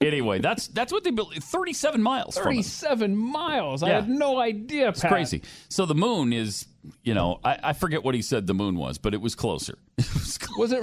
Anyway, 0.00 0.38
that's 0.38 0.68
that's 0.68 0.92
what 0.92 1.04
they 1.04 1.10
built. 1.10 1.34
Thirty-seven 1.34 2.02
miles. 2.02 2.36
Thirty-seven 2.36 3.16
miles. 3.16 3.82
I 3.82 3.88
Yeah. 3.88 3.94
had 3.96 4.08
no 4.08 4.38
idea. 4.38 4.88
It's 4.88 5.02
crazy. 5.02 5.42
So 5.68 5.86
the 5.86 5.94
moon 5.94 6.32
is, 6.32 6.66
you 7.02 7.14
know, 7.14 7.40
I, 7.44 7.58
I 7.62 7.72
forget 7.72 8.02
what 8.04 8.14
he 8.14 8.22
said 8.22 8.46
the 8.46 8.54
moon 8.54 8.76
was, 8.76 8.98
but 8.98 9.14
it 9.14 9.20
was 9.20 9.34
closer. 9.34 9.78
Was 10.56 10.72
it? 10.72 10.82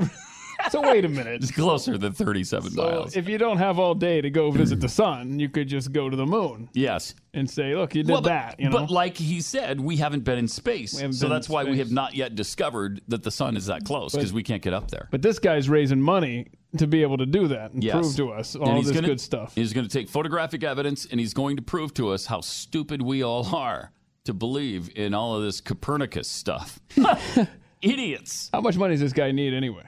So 0.72 0.82
wait 0.82 1.04
a 1.06 1.10
minute. 1.10 1.44
It's 1.44 1.52
closer 1.52 1.98
than 1.98 2.14
thirty-seven 2.14 2.72
So 2.72 2.82
miles. 2.82 3.16
if 3.18 3.28
you 3.28 3.38
don't 3.38 3.58
have 3.58 3.78
all 3.78 3.94
day 3.94 4.22
to 4.22 4.30
go 4.30 4.50
visit 4.52 4.80
the 4.80 4.88
sun, 4.90 5.38
you 5.38 5.50
could 5.50 5.68
just 5.68 5.92
go 5.92 6.10
to 6.10 6.16
the 6.16 6.26
moon 6.26 6.70
Yes. 6.74 7.14
and 7.34 7.48
say, 7.48 7.76
"Look, 7.76 7.94
you 7.94 8.04
did 8.04 8.12
Well, 8.12 8.22
but, 8.22 8.30
that." 8.30 8.60
You 8.60 8.70
know. 8.70 8.80
but 8.80 8.90
like 8.90 9.18
he 9.18 9.42
said, 9.42 9.80
we 9.82 9.98
haven't 9.98 10.24
been 10.24 10.40
in 10.40 10.48
space, 10.48 10.98
so 11.12 11.28
that's 11.28 11.50
why 11.50 11.66
we 11.66 11.78
have 11.80 11.92
not 11.92 12.16
yet 12.16 12.36
discovered 12.36 13.02
that 13.10 13.22
the 13.22 13.32
sun 13.32 13.58
is 13.58 13.66
that 13.68 13.84
close 13.84 14.14
because 14.14 14.32
we 14.34 14.44
can't 14.44 14.62
get 14.62 14.74
up 14.74 14.90
there. 14.90 15.08
But 15.12 15.22
this 15.22 15.40
guy's 15.40 15.70
raising 15.70 16.00
money 16.02 16.48
to 16.78 16.88
be 16.88 17.02
able 17.02 17.18
to 17.18 17.26
do 17.26 17.48
that 17.50 17.72
and 17.72 17.84
Yes. 17.84 17.94
prove 17.96 18.16
to 18.18 18.32
us 18.32 18.56
all 18.56 18.82
this 18.82 18.92
gonna- 18.92 19.08
good 19.08 19.22
stuff. 19.22 19.54
He's 19.56 19.74
going 19.74 19.88
to 19.88 19.92
take 19.92 20.10
photographic 20.10 20.64
evidence 20.64 21.06
and 21.10 21.20
he's 21.20 21.34
going 21.34 21.56
to 21.58 21.62
prove 21.62 21.94
to 21.96 22.10
us 22.10 22.26
how 22.28 22.42
stupid 22.42 23.02
we 23.02 23.24
all 23.24 23.56
are 23.56 23.92
to 24.26 24.34
believe 24.34 24.90
in 24.96 25.14
all 25.14 25.36
of 25.36 25.44
this 25.44 25.62
Copernicus 25.62 26.28
stuff. 26.28 26.80
Idiots. 27.82 28.50
How 28.52 28.62
much 28.62 28.78
money 28.78 28.94
does 28.96 29.02
this 29.02 29.14
guy 29.14 29.32
need 29.32 29.54
anyway? 29.54 29.84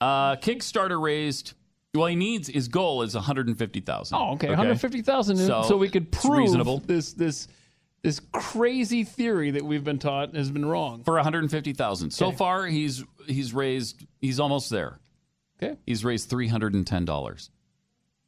Uh, 0.00 0.36
Kickstarter 0.36 1.00
raised. 1.00 1.52
Well, 1.94 2.06
he 2.06 2.16
needs 2.16 2.48
his 2.48 2.68
goal 2.68 3.02
is 3.02 3.14
one 3.14 3.22
hundred 3.24 3.48
and 3.48 3.58
fifty 3.58 3.80
thousand. 3.80 4.16
Oh, 4.16 4.32
okay, 4.32 4.48
150,000 4.48 5.36
so, 5.36 5.76
we 5.76 5.90
could 5.90 6.10
prove 6.10 6.86
this 6.86 7.12
this 7.12 7.48
this 8.02 8.18
crazy 8.32 9.04
theory 9.04 9.50
that 9.50 9.62
we've 9.64 9.84
been 9.84 9.98
taught 9.98 10.34
has 10.34 10.50
been 10.50 10.64
wrong. 10.64 11.04
for 11.04 11.14
one 11.14 11.22
hundred 11.24 11.40
and 11.42 11.50
fifty 11.50 11.74
thousand. 11.74 12.10
So 12.12 12.32
far, 12.32 12.66
he's 12.66 13.04
he's 13.26 13.52
raised. 13.52 14.06
He's 14.20 14.40
almost 14.40 14.70
there. 14.70 14.98
Okay. 15.62 15.76
He's 15.86 16.04
raised 16.04 16.28
three 16.28 16.48
hundred 16.48 16.74
and 16.74 16.86
ten 16.86 17.04
dollars. 17.04 17.50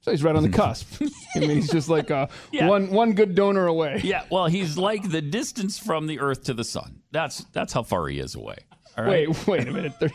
So 0.02 0.10
he's 0.10 0.22
right 0.22 0.36
on 0.36 0.42
the 0.42 0.48
cusp. 0.56 1.02
I 1.36 1.38
mean, 1.40 1.50
he's 1.50 1.70
just 1.70 1.88
like 1.88 2.10
uh, 2.10 2.26
Yeah. 2.52 2.68
one 2.68 2.90
one 2.90 3.12
good 3.14 3.34
donor 3.34 3.66
away. 3.66 4.00
Yeah. 4.04 4.24
Well, 4.30 4.46
he's 4.46 4.76
like 4.76 5.10
the 5.10 5.22
distance 5.22 5.78
from 5.78 6.06
the 6.06 6.20
Earth 6.20 6.44
to 6.44 6.54
the 6.54 6.64
Sun. 6.64 7.00
That's 7.10 7.44
that's 7.52 7.72
how 7.72 7.82
far 7.82 8.06
he 8.08 8.18
is 8.20 8.34
away. 8.34 8.58
All 8.96 9.04
right. 9.04 9.28
Wait, 9.28 9.46
wait 9.46 9.68
a 9.68 9.72
minute. 9.72 9.94
Thir- 9.98 10.10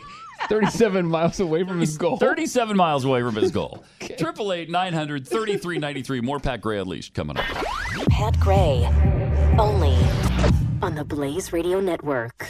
37 0.48 1.04
miles 1.06 1.38
away 1.38 1.64
from 1.64 1.80
his 1.80 1.98
goal. 1.98 2.16
37 2.16 2.74
miles 2.74 3.04
away 3.04 3.20
from 3.20 3.34
his 3.34 3.50
goal. 3.50 3.84
Triple 4.16 4.54
eight 4.54 4.70
nine 4.70 4.94
hundred 4.94 5.28
thirty 5.28 5.58
three 5.58 5.78
ninety 5.78 6.02
three. 6.02 6.22
More 6.22 6.40
Pat 6.40 6.62
Gray 6.62 6.78
Unleashed 6.78 7.12
coming 7.12 7.36
up. 7.36 7.44
Pat 8.10 8.40
Gray, 8.40 8.86
only 9.58 9.94
on 10.80 10.94
the 10.94 11.04
Blaze 11.04 11.52
Radio 11.52 11.78
Network. 11.80 12.48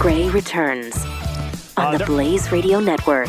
Gray 0.00 0.30
returns 0.30 0.96
on 1.76 1.94
Uh, 1.94 1.98
the 1.98 2.04
Blaze 2.06 2.50
Radio 2.50 2.80
Network. 2.80 3.28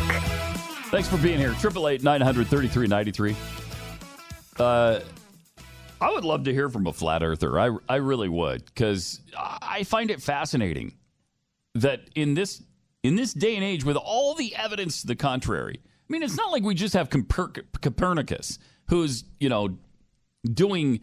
Thanks 0.89 1.07
for 1.09 1.17
being 1.17 1.37
here. 1.37 1.53
Triple 1.59 1.89
eight 1.89 2.01
nine 2.01 2.21
hundred 2.21 2.47
thirty 2.47 2.69
three 2.69 2.87
ninety 2.87 3.11
three. 3.11 3.35
Uh, 4.57 5.01
I 5.99 6.11
would 6.11 6.23
love 6.23 6.45
to 6.45 6.53
hear 6.53 6.69
from 6.69 6.87
a 6.87 6.93
flat 6.93 7.23
earther. 7.23 7.59
I 7.59 7.75
I 7.89 7.97
really 7.97 8.29
would 8.29 8.63
because 8.65 9.19
I 9.37 9.83
find 9.83 10.09
it 10.09 10.21
fascinating 10.21 10.93
that 11.75 12.09
in 12.15 12.35
this 12.35 12.63
in 13.03 13.15
this 13.17 13.33
day 13.33 13.55
and 13.55 13.65
age 13.65 13.83
with 13.83 13.97
all 13.97 14.33
the 14.33 14.55
evidence 14.55 15.01
to 15.01 15.07
the 15.07 15.15
contrary. 15.17 15.77
I 15.83 16.07
mean, 16.07 16.23
it's 16.23 16.37
not 16.37 16.53
like 16.53 16.63
we 16.63 16.73
just 16.73 16.93
have 16.93 17.09
Coper- 17.09 17.65
Copernicus 17.81 18.59
who's 18.87 19.25
you 19.41 19.49
know 19.49 19.77
doing 20.45 21.01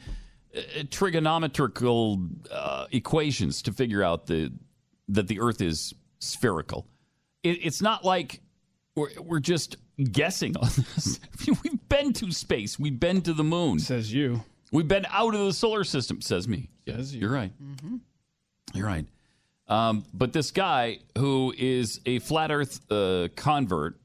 uh, 0.56 0.60
trigonometrical 0.90 2.20
uh, 2.50 2.86
equations 2.90 3.60
to 3.62 3.72
figure 3.72 4.02
out 4.02 4.26
the 4.28 4.50
that 5.08 5.28
the 5.28 5.40
Earth 5.40 5.60
is 5.60 5.94
spherical. 6.18 6.86
It, 7.42 7.58
it's 7.64 7.82
not 7.82 8.04
like 8.04 8.40
we're, 8.94 9.10
we're 9.20 9.40
just 9.40 9.76
guessing 10.12 10.56
on 10.56 10.68
this. 10.76 11.20
We've 11.46 11.88
been 11.88 12.12
to 12.14 12.30
space. 12.32 12.78
We've 12.78 12.98
been 12.98 13.22
to 13.22 13.32
the 13.32 13.44
moon. 13.44 13.78
Says 13.78 14.12
you. 14.12 14.42
We've 14.72 14.88
been 14.88 15.06
out 15.10 15.34
of 15.34 15.40
the 15.46 15.52
solar 15.52 15.84
system. 15.84 16.20
Says 16.20 16.46
me. 16.46 16.68
Says 16.86 17.14
you. 17.14 17.22
You're 17.22 17.32
right. 17.32 17.52
You're 18.74 18.86
right. 18.86 19.06
Um, 19.66 20.04
but 20.14 20.32
this 20.32 20.50
guy 20.50 20.98
who 21.16 21.54
is 21.56 22.00
a 22.06 22.18
flat 22.20 22.50
Earth 22.50 22.80
uh, 22.90 23.28
convert, 23.36 24.00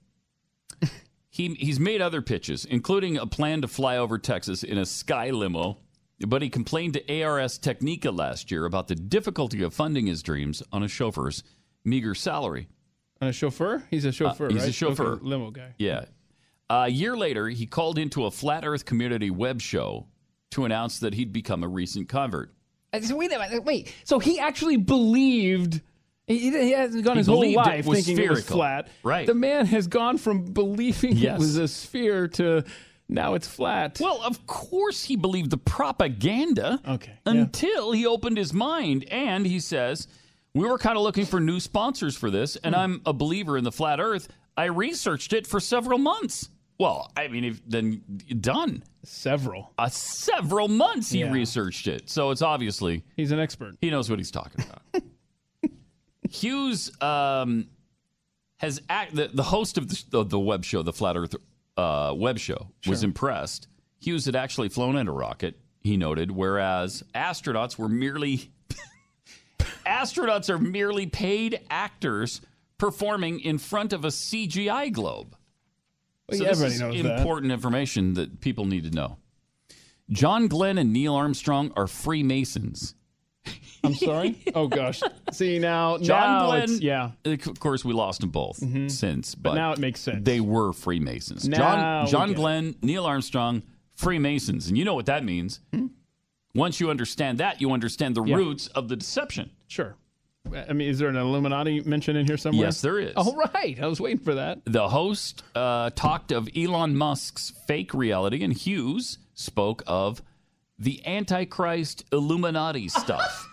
he 1.30 1.54
he's 1.56 1.80
made 1.80 2.02
other 2.02 2.22
pitches, 2.22 2.66
including 2.66 3.18
a 3.18 3.26
plan 3.26 3.62
to 3.62 3.68
fly 3.68 3.98
over 3.98 4.18
Texas 4.18 4.64
in 4.64 4.78
a 4.78 4.86
sky 4.86 5.30
limo. 5.32 5.80
But 6.26 6.42
he 6.42 6.50
complained 6.50 6.94
to 6.94 7.22
ARS 7.24 7.58
Technica 7.58 8.12
last 8.12 8.50
year 8.52 8.66
about 8.66 8.88
the 8.88 8.96
difficulty 8.96 9.62
of 9.64 9.74
funding 9.74 10.06
his 10.08 10.24
dreams 10.24 10.64
on 10.72 10.84
a 10.84 10.88
chauffeur's 10.88 11.44
meager 11.84 12.16
salary. 12.16 12.68
And 13.20 13.30
a 13.30 13.34
chauffeur? 13.34 13.84
He's 13.90 14.06
a 14.06 14.12
chauffeur, 14.12 14.50
he's 14.50 14.66
a 14.66 14.72
chauffeur. 14.72 15.14
Okay, 15.14 15.24
limo 15.26 15.52
guy. 15.52 15.74
Yeah. 15.78 16.06
a 16.70 16.88
year 16.90 17.16
later, 17.18 17.48
he 17.50 17.66
called 17.66 17.98
into 17.98 18.26
a 18.26 18.32
flat 18.32 18.66
Earth 18.66 18.86
community 18.86 19.30
web 19.32 19.62
show 19.62 20.08
to 20.52 20.66
announce 20.66 21.00
that 21.00 21.14
he'd 21.14 21.34
become 21.34 21.64
a 21.64 21.68
recent 21.68 22.08
convert. 22.10 22.54
Uh, 22.94 23.02
So 23.02 23.16
wait 23.16 23.32
a 23.34 23.40
minute. 23.40 23.64
Wait. 23.64 23.94
So 24.04 24.20
he 24.20 24.40
actually 24.40 24.78
believed. 24.78 25.82
He, 26.28 26.38
he 26.52 26.72
hasn't 26.72 27.04
gone 27.04 27.16
He 27.16 27.20
his 27.20 27.28
whole 27.28 27.42
believed 27.42 27.60
it 27.60 27.70
life 27.70 27.86
was 27.86 28.06
thinking 28.06 28.24
it 28.24 28.30
was 28.30 28.46
flat. 28.46 28.88
Right. 29.04 29.28
The 29.28 29.34
man 29.34 29.66
has 29.66 29.88
gone 29.88 30.18
from 30.18 30.46
believing 30.46 31.18
Yes. 31.18 31.36
it 31.36 31.40
was 31.40 31.58
a 31.58 31.68
sphere 31.68 32.28
to 32.30 32.64
now 33.10 33.34
it's 33.34 33.48
flat. 33.48 34.00
Well, 34.00 34.22
of 34.24 34.46
course 34.48 35.04
he 35.04 35.16
believed 35.16 35.50
the 35.52 35.58
propaganda. 35.58 36.80
Okay. 36.88 37.14
Until 37.26 37.92
he 37.92 38.06
opened 38.08 38.38
his 38.38 38.54
mind 38.54 39.06
and 39.12 39.46
he 39.46 39.60
says, 39.60 40.08
We 40.56 40.68
were 40.68 40.78
kind 40.78 40.98
of 40.98 41.04
looking 41.04 41.26
for 41.26 41.40
new 41.40 41.60
sponsors 41.60 42.16
for 42.18 42.30
this, 42.32 42.56
and 42.58 42.76
I'm 42.76 43.02
a 43.06 43.14
believer 43.14 43.58
in 43.58 43.64
the 43.64 43.72
flat 43.72 44.00
earth. 44.00 44.28
I 44.56 44.66
researched 44.66 45.34
it 45.34 45.48
for 45.48 45.60
several 45.60 45.98
months. 45.98 46.50
Well, 46.80 47.12
I 47.16 47.28
mean, 47.28 47.44
if, 47.44 47.62
then 47.68 48.02
done. 48.40 48.84
Several. 49.04 49.74
Uh, 49.78 49.90
several 49.90 50.68
months 50.68 51.12
he 51.12 51.20
Yeah. 51.20 51.32
researched 51.32 51.88
it. 51.88 52.10
So 52.10 52.32
it's 52.32 52.42
obviously 52.42 53.04
He's 53.16 53.32
an 53.32 53.40
expert. 53.40 53.76
he 53.82 53.90
knows 53.90 54.10
what 54.10 54.18
he's 54.20 54.32
talking 54.32 54.66
about. 54.66 55.04
Hughes 56.30 56.92
um, 57.02 57.68
has 58.58 58.82
act, 58.90 59.16
the, 59.16 59.30
the 59.34 59.44
host 59.44 59.78
of 59.78 59.88
the, 59.90 60.18
of 60.18 60.30
the 60.30 60.40
web 60.40 60.64
show, 60.64 60.82
the 60.82 60.94
Flat 60.94 61.16
Earth 61.18 61.36
uh, 61.78 62.14
web 62.16 62.38
show, 62.40 62.70
was 62.88 63.04
impressed. 63.04 63.68
Hughes 64.00 64.26
had 64.26 64.36
actually 64.36 64.70
flown 64.70 64.96
in 64.98 65.08
a 65.08 65.12
rocket, 65.14 65.60
he 65.82 65.98
noted, 65.98 66.32
whereas 66.32 67.04
astronauts 67.16 67.78
were 67.78 67.90
merely 67.90 68.52
astronauts 69.86 70.50
are 70.50 70.58
merely 70.60 71.06
paid 71.08 71.60
actors 71.70 72.42
performing 72.78 73.40
in 73.40 73.58
front 73.58 73.94
of 73.94 74.04
a 74.04 74.10
CGI 74.10 74.92
globe. 74.92 75.36
Well, 76.30 76.38
So 76.38 76.44
yeah, 76.44 76.50
this 76.52 76.62
is 76.62 76.80
knows 76.82 77.02
that. 77.04 77.20
important 77.20 77.52
information 77.52 78.14
that 78.16 78.40
people 78.42 78.66
need 78.66 78.84
to 78.86 78.92
know. 78.92 79.18
John 80.10 80.48
Glenn 80.48 80.78
and 80.78 80.92
Neil 80.92 81.16
Armstrong 81.16 81.72
are 81.76 81.88
Freemasons. 81.88 82.96
I'm 83.84 83.94
sorry. 83.96 84.38
oh 84.56 84.68
gosh. 84.68 85.02
See 85.32 85.60
now, 85.60 85.98
John 85.98 86.40
now 86.40 86.46
Glenn, 86.48 86.80
yeah. 86.82 87.12
Of 87.26 87.60
course, 87.60 87.84
we 87.84 87.94
lost 87.94 88.22
them 88.22 88.30
both 88.30 88.58
since, 88.92 89.36
but, 89.36 89.56
now 89.56 89.72
it 89.74 89.80
makes 89.80 90.00
sense. 90.00 90.24
They 90.24 90.40
were 90.40 90.72
Freemasons. 90.74 91.48
Now 91.48 92.06
John 92.06 92.08
John. 92.08 92.34
Glenn, 92.34 92.76
Neil 92.82 93.06
Armstrong, 93.06 93.64
Freemasons, 93.96 94.68
and 94.70 94.78
you 94.78 94.86
know 94.86 94.94
what 94.96 95.08
that 95.08 95.24
means. 95.24 95.60
Once 96.56 96.80
you 96.80 96.90
understand 96.92 97.40
that, 97.40 97.60
you 97.62 97.72
understand 97.72 98.16
the 98.16 98.22
Hmm? 98.22 98.28
Yeah. 98.28 98.36
roots 98.36 98.68
of 98.68 98.88
the 98.88 98.96
deception. 98.96 99.50
Sure. 99.68 99.96
I 100.68 100.74
mean, 100.74 100.90
is 100.90 101.00
there 101.00 101.08
an 101.10 101.16
Illuminati 101.16 101.82
mention 101.82 102.16
in 102.16 102.28
here 102.28 102.38
somewhere? 102.38 102.66
Yes, 102.68 102.82
there 102.82 103.00
is. 103.00 103.14
All 103.16 103.36
right. 103.56 103.80
I 103.82 103.88
was 103.88 104.00
waiting 104.02 104.20
for 104.20 104.36
that. 104.36 104.60
The 104.66 104.90
host 104.90 105.42
uh, 105.56 105.90
talked 105.96 106.32
of 106.32 106.48
Elon 106.56 106.96
Musk's 106.96 107.54
fake 107.66 107.94
reality, 107.94 108.44
and 108.44 108.54
Hughes 108.54 109.18
spoke 109.34 109.84
of 109.88 110.22
the 110.78 111.02
Antichrist 111.08 112.04
Illuminati 112.12 112.88
stuff. 112.90 113.50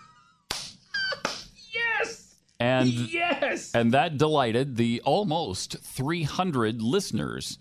And 2.61 2.87
Yes. 2.89 3.71
and 3.73 3.93
that 3.93 4.17
delighted 4.17 4.75
the 4.75 5.01
almost 5.03 5.77
300 5.79 6.81
listeners 6.81 7.57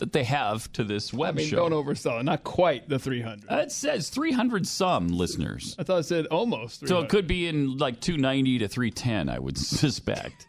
that 0.00 0.12
they 0.12 0.24
have 0.24 0.70
to 0.72 0.82
this 0.82 1.12
web 1.12 1.34
I 1.34 1.38
mean, 1.38 1.46
show. 1.48 1.68
don't 1.68 1.72
oversell 1.84 2.18
it. 2.18 2.24
Not 2.24 2.42
quite 2.42 2.88
the 2.88 2.98
300. 2.98 3.48
Uh, 3.50 3.56
It 3.58 3.70
says 3.72 4.08
300 4.08 4.66
some 4.66 5.08
listeners. 5.08 5.76
I 5.78 5.84
thought 5.84 5.98
it 6.00 6.04
said 6.04 6.26
almost. 6.26 6.88
So 6.88 6.98
it 7.00 7.08
could 7.08 7.26
be 7.28 7.46
in 7.46 7.78
like 7.78 8.00
290 8.00 8.58
to 8.58 8.68
310, 8.68 9.28
I 9.28 9.38
would 9.38 9.56
suspect. 9.80 10.48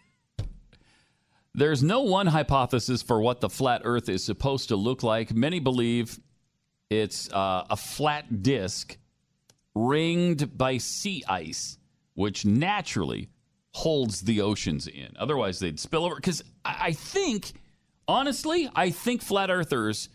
There's 1.53 1.83
no 1.83 2.01
one 2.01 2.27
hypothesis 2.27 3.01
for 3.01 3.21
what 3.21 3.39
the 3.41 3.49
flat 3.49 3.81
Earth 3.85 4.09
is 4.09 4.23
supposed 4.23 4.69
to 4.69 4.75
look 4.75 5.03
like. 5.03 5.33
Many 5.33 5.59
believe 5.59 6.19
it's 6.89 7.31
uh, 7.31 7.65
a 7.69 7.77
flat 7.77 8.43
disk 8.43 8.97
ringed 9.73 10.57
by 10.57 10.77
sea 10.79 11.23
ice, 11.29 11.77
which 12.15 12.45
naturally 12.45 13.29
holds 13.75 14.21
the 14.21 14.39
oceans 14.39 14.87
in. 14.87 15.09
Otherwise, 15.19 15.59
they'd 15.59 15.77
spill 15.77 16.05
over. 16.05 16.15
Because 16.15 16.41
I 16.63 16.93
think, 16.93 17.51
honestly, 18.07 18.69
I 18.73 18.89
think 18.89 19.21
flat 19.21 19.51
earthers 19.51 20.07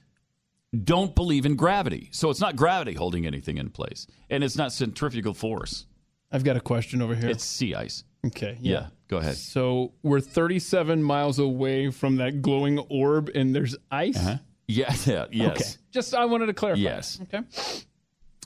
don't 0.84 1.14
believe 1.14 1.44
in 1.44 1.56
gravity. 1.56 2.08
So 2.10 2.30
it's 2.30 2.40
not 2.40 2.56
gravity 2.56 2.94
holding 2.94 3.26
anything 3.26 3.58
in 3.58 3.68
place, 3.68 4.06
and 4.30 4.42
it's 4.42 4.56
not 4.56 4.72
centrifugal 4.72 5.34
force. 5.34 5.84
I've 6.32 6.42
got 6.42 6.56
a 6.56 6.60
question 6.60 7.02
over 7.02 7.14
here. 7.14 7.28
It's 7.28 7.44
sea 7.44 7.74
ice. 7.74 8.02
Okay. 8.26 8.56
Yeah, 8.62 8.86
go 9.08 9.18
ahead. 9.18 9.36
So 9.36 9.92
we're 10.02 10.20
37 10.20 11.02
miles 11.02 11.38
away 11.38 11.90
from 11.90 12.16
that 12.16 12.40
glowing 12.40 12.78
orb, 12.78 13.30
and 13.34 13.54
there's 13.54 13.76
ice. 13.90 14.16
Uh-huh. 14.16 14.38
Yeah, 14.68 14.94
yeah, 15.04 15.26
yes. 15.30 15.50
Okay. 15.50 15.70
Just 15.90 16.14
I 16.14 16.24
wanted 16.24 16.46
to 16.46 16.54
clarify. 16.54 16.80
Yes. 16.80 17.20
Okay. 17.22 17.42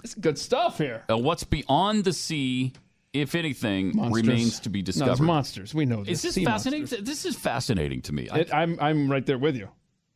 It's 0.03 0.15
good 0.15 0.39
stuff 0.39 0.79
here. 0.79 1.05
Uh, 1.09 1.19
what's 1.19 1.45
beyond 1.45 2.03
the 2.03 2.13
sea 2.13 2.73
if 3.15 3.35
anything, 3.35 3.93
Monsters. 3.97 4.23
remains 4.27 4.61
to 4.61 4.69
be 4.69 4.81
No, 4.81 4.85
discovered. 4.85 5.13
it's 5.13 5.21
monsters. 5.21 5.75
We 5.75 5.87
know 5.87 6.05
this. 6.05 6.19
Is 6.19 6.23
this 6.23 6.35
Sea 6.35 6.45
fascinating? 6.45 6.83
monsters. 6.83 7.03
This 7.05 7.25
is 7.25 7.37
fascinating 7.37 8.03
to 8.03 8.13
me. 8.13 8.29
It, 8.35 8.53
I'm 8.53 8.79
I'm 8.81 9.11
right 9.11 9.25
there 9.25 9.39
with 9.39 9.57
you. 9.57 9.69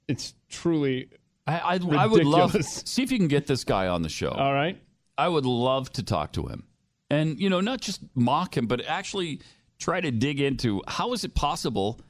It's 0.08 0.34
truly. 0.50 1.08
I, 1.46 1.58
I, 1.76 1.80
I 2.02 2.06
would 2.06 2.26
love 2.26 2.52
see 2.64 3.02
if 3.02 3.10
you 3.10 3.18
can 3.18 3.28
get 3.28 3.46
this 3.46 3.64
guy 3.64 3.86
on 3.88 4.02
the 4.02 4.08
show. 4.10 4.30
All 4.30 4.52
right. 4.52 4.78
I 5.16 5.28
would 5.28 5.46
love 5.46 5.90
to 5.94 6.02
talk 6.02 6.32
to 6.32 6.46
him, 6.46 6.64
and 7.08 7.40
you 7.40 7.48
know, 7.48 7.60
not 7.60 7.80
just 7.80 8.00
mock 8.14 8.56
him, 8.56 8.66
but 8.66 8.84
actually 8.86 9.40
try 9.78 10.00
to 10.00 10.10
dig 10.10 10.40
into 10.40 10.82
how 10.88 11.12
is 11.12 11.24
it 11.24 11.34
possible 11.34 12.00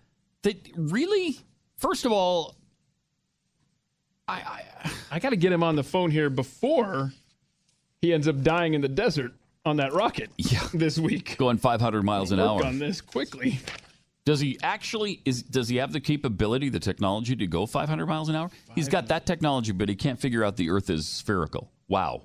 that 0.43 0.57
really, 0.77 1.39
first 1.77 2.05
of 2.07 2.13
all, 2.13 2.57
I, 4.27 4.35
I, 4.85 4.91
I 5.13 5.19
got 5.19 5.31
to 5.31 5.37
get 5.37 5.53
him 5.53 5.63
on 5.63 5.77
the 5.77 5.83
phone 5.83 6.11
here 6.11 6.31
before 6.31 7.13
he 8.01 8.13
ends 8.13 8.29
up 8.29 8.43
dying 8.43 8.75
in 8.75 8.81
the 8.81 8.89
desert 8.89 9.33
on 9.69 9.77
that 9.77 9.93
rocket. 9.93 10.31
Yeah. 10.37 10.67
This 10.73 10.99
week. 10.99 11.37
going 11.39 11.59
500 11.59 12.03
miles 12.03 12.33
an 12.33 12.41
hour. 12.41 12.65
on 12.65 12.79
this 12.79 13.01
quickly. 13.01 13.61
Does 14.25 14.41
he 14.41 14.59
actually 14.63 15.23
is? 15.25 15.43
Does 15.43 15.69
he 15.69 15.77
have 15.77 15.93
the 15.93 16.01
capability, 16.01 16.69
the 16.69 16.81
technology 16.81 17.35
to 17.37 17.47
go 17.47 17.65
500 17.65 18.07
miles 18.07 18.29
an 18.29 18.35
hour? 18.37 18.51
He's 18.75 18.89
got 18.89 19.09
that 19.09 19.25
technology, 19.25 19.73
but 19.73 19.89
he 19.89 19.95
can't 19.95 20.21
figure 20.21 20.45
out 20.45 20.57
the 20.57 20.69
Earth 20.71 20.91
is 20.91 21.07
spherical. 21.09 21.71
Wow. 21.89 22.25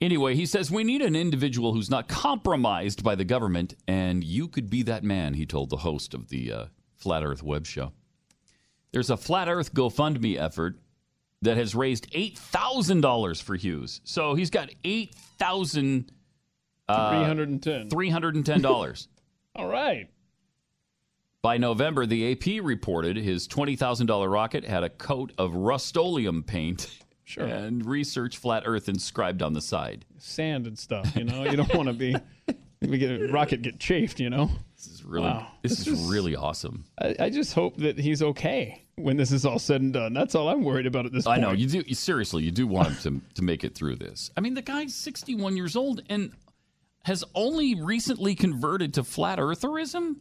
Anyway, 0.00 0.34
he 0.34 0.46
says 0.46 0.70
we 0.70 0.84
need 0.84 1.02
an 1.02 1.16
individual 1.16 1.74
who's 1.74 1.90
not 1.90 2.08
compromised 2.08 3.02
by 3.02 3.14
the 3.14 3.24
government, 3.24 3.74
and 3.88 4.22
you 4.22 4.46
could 4.48 4.70
be 4.70 4.82
that 4.84 5.02
man. 5.02 5.34
He 5.34 5.44
told 5.46 5.70
the 5.70 5.78
host 5.78 6.14
of 6.14 6.28
the 6.28 6.52
uh, 6.52 6.64
Flat 6.96 7.24
Earth 7.24 7.42
Web 7.42 7.66
Show. 7.66 7.92
There's 8.92 9.10
a 9.10 9.16
Flat 9.16 9.48
Earth 9.48 9.74
GoFundMe 9.74 10.38
effort 10.38 10.78
that 11.42 11.56
has 11.56 11.74
raised 11.74 12.06
eight 12.12 12.38
thousand 12.38 13.00
dollars 13.00 13.40
for 13.40 13.56
Hughes. 13.56 14.00
So 14.04 14.34
he's 14.34 14.50
got 14.50 14.70
eight 14.84 15.14
thousand. 15.38 16.12
Uh, 16.90 17.10
310. 17.10 17.88
$310. 17.90 19.06
All 19.56 19.66
right. 19.68 20.08
By 21.42 21.56
November, 21.56 22.04
the 22.06 22.32
AP 22.32 22.62
reported 22.62 23.16
his 23.16 23.48
$20,000 23.48 24.30
rocket 24.30 24.64
had 24.64 24.84
a 24.84 24.90
coat 24.90 25.32
of 25.38 25.54
Rust-Oleum 25.54 26.42
paint 26.42 26.98
Sure. 27.24 27.44
and 27.46 27.86
research 27.86 28.36
flat 28.36 28.64
Earth 28.66 28.88
inscribed 28.88 29.40
on 29.42 29.52
the 29.54 29.60
side. 29.60 30.04
Sand 30.18 30.66
and 30.66 30.78
stuff. 30.78 31.14
You 31.16 31.24
know, 31.24 31.44
you 31.44 31.56
don't 31.56 31.72
want 31.74 31.88
to 31.88 31.94
be. 31.94 32.14
We 32.82 32.96
get 32.96 33.10
a 33.20 33.30
rocket 33.30 33.60
get 33.60 33.78
chafed. 33.78 34.20
You 34.20 34.30
know. 34.30 34.50
This 34.74 34.86
is 34.86 35.04
really, 35.04 35.26
Wow. 35.26 35.48
this, 35.60 35.86
is, 35.86 36.00
really 36.10 36.34
awesome. 36.34 36.86
I, 36.98 37.14
I 37.20 37.28
just 37.28 37.52
hope 37.52 37.76
that 37.76 37.98
he's 37.98 38.22
okay 38.22 38.86
when 38.96 39.18
this 39.18 39.32
is 39.32 39.44
all 39.44 39.58
said 39.58 39.82
and 39.82 39.92
done. 39.92 40.14
That's 40.14 40.34
all 40.34 40.48
I'm 40.48 40.64
worried 40.64 40.86
about 40.86 41.04
at 41.04 41.12
this 41.12 41.26
I 41.26 41.32
point. 41.36 41.42
know 41.42 41.52
you 41.52 41.66
do. 41.66 41.84
You, 41.86 41.94
seriously, 41.94 42.42
you 42.42 42.50
do 42.50 42.66
want 42.66 42.88
him 42.88 43.20
to 43.28 43.34
to 43.34 43.42
make 43.42 43.64
it 43.64 43.74
through 43.74 43.96
this. 43.96 44.30
I 44.34 44.40
mean, 44.40 44.54
the 44.54 44.62
guy's 44.62 44.94
61 44.94 45.58
years 45.58 45.76
old 45.76 46.00
and 46.08 46.32
has 47.04 47.24
only 47.34 47.74
recently 47.74 48.34
converted 48.34 48.94
to 48.94 49.04
flat 49.04 49.38
eartherism. 49.38 50.16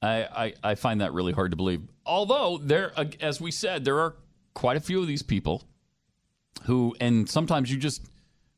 I, 0.00 0.24
I 0.24 0.54
I 0.70 0.74
find 0.74 1.00
that 1.00 1.12
really 1.12 1.32
hard 1.32 1.52
to 1.52 1.56
believe. 1.56 1.82
Although 2.04 2.58
there, 2.58 2.92
uh, 2.96 3.04
as 3.20 3.40
we 3.40 3.50
said, 3.52 3.84
there 3.84 4.00
are 4.00 4.16
quite 4.54 4.76
a 4.76 4.80
few 4.80 5.00
of 5.00 5.06
these 5.06 5.22
people 5.22 5.62
who, 6.64 6.94
and 7.00 7.28
sometimes 7.28 7.70
you 7.70 7.78
just 7.78 8.02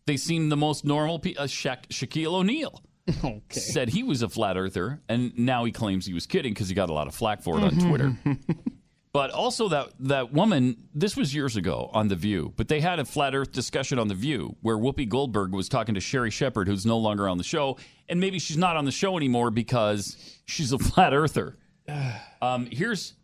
they 0.07 0.17
seem 0.17 0.49
the 0.49 0.57
most 0.57 0.85
normal. 0.87 1.19
Pe- 1.19 1.35
uh, 1.35 1.47
Sha- 1.47 1.77
Shaquille 1.91 2.33
O'Neal. 2.35 2.83
Okay. 3.23 3.43
Said 3.61 3.91
he 3.91 4.03
was 4.03 4.23
a 4.23 4.31
flat 4.31 4.57
earther, 4.57 5.03
and 5.11 5.39
now 5.39 5.65
he 5.67 5.73
claims 5.73 6.07
he 6.07 6.15
was 6.15 6.25
kidding 6.27 6.55
because 6.55 6.71
he 6.71 6.75
got 6.75 6.89
a 6.89 6.93
lot 6.95 7.07
of 7.07 7.15
flack 7.15 7.43
for 7.43 7.59
it 7.59 7.63
on 7.63 7.77
Twitter. 7.79 8.17
But 9.15 9.31
also 9.31 9.69
that 9.69 9.91
that 10.01 10.33
woman, 10.33 10.77
this 10.93 11.17
was 11.17 11.33
years 11.33 11.57
ago 11.57 11.89
on 11.93 12.09
The 12.09 12.17
View, 12.17 12.53
but 12.57 12.67
they 12.67 12.81
had 12.81 12.99
a 12.99 13.05
flat 13.05 13.33
Earth 13.33 13.53
discussion 13.53 13.97
on 14.01 14.09
The 14.09 14.15
View 14.15 14.57
where 14.61 14.77
Whoopi 14.77 15.09
Goldberg 15.09 15.53
was 15.53 15.69
talking 15.69 15.95
to 15.95 16.01
Sherri 16.01 16.33
Shepherd, 16.33 16.67
who's 16.67 16.85
no 16.85 16.99
longer 16.99 17.29
on 17.29 17.39
the 17.39 17.45
show, 17.45 17.79
and 18.09 18.19
maybe 18.19 18.41
she's 18.41 18.57
not 18.57 18.77
on 18.77 18.87
the 18.87 18.91
show 18.91 19.17
anymore 19.17 19.53
because 19.53 20.17
she's 20.47 20.73
a 20.73 20.79
flat 20.91 21.15
Earther. 21.15 21.57
Um, 22.43 22.67
here's 22.67 23.15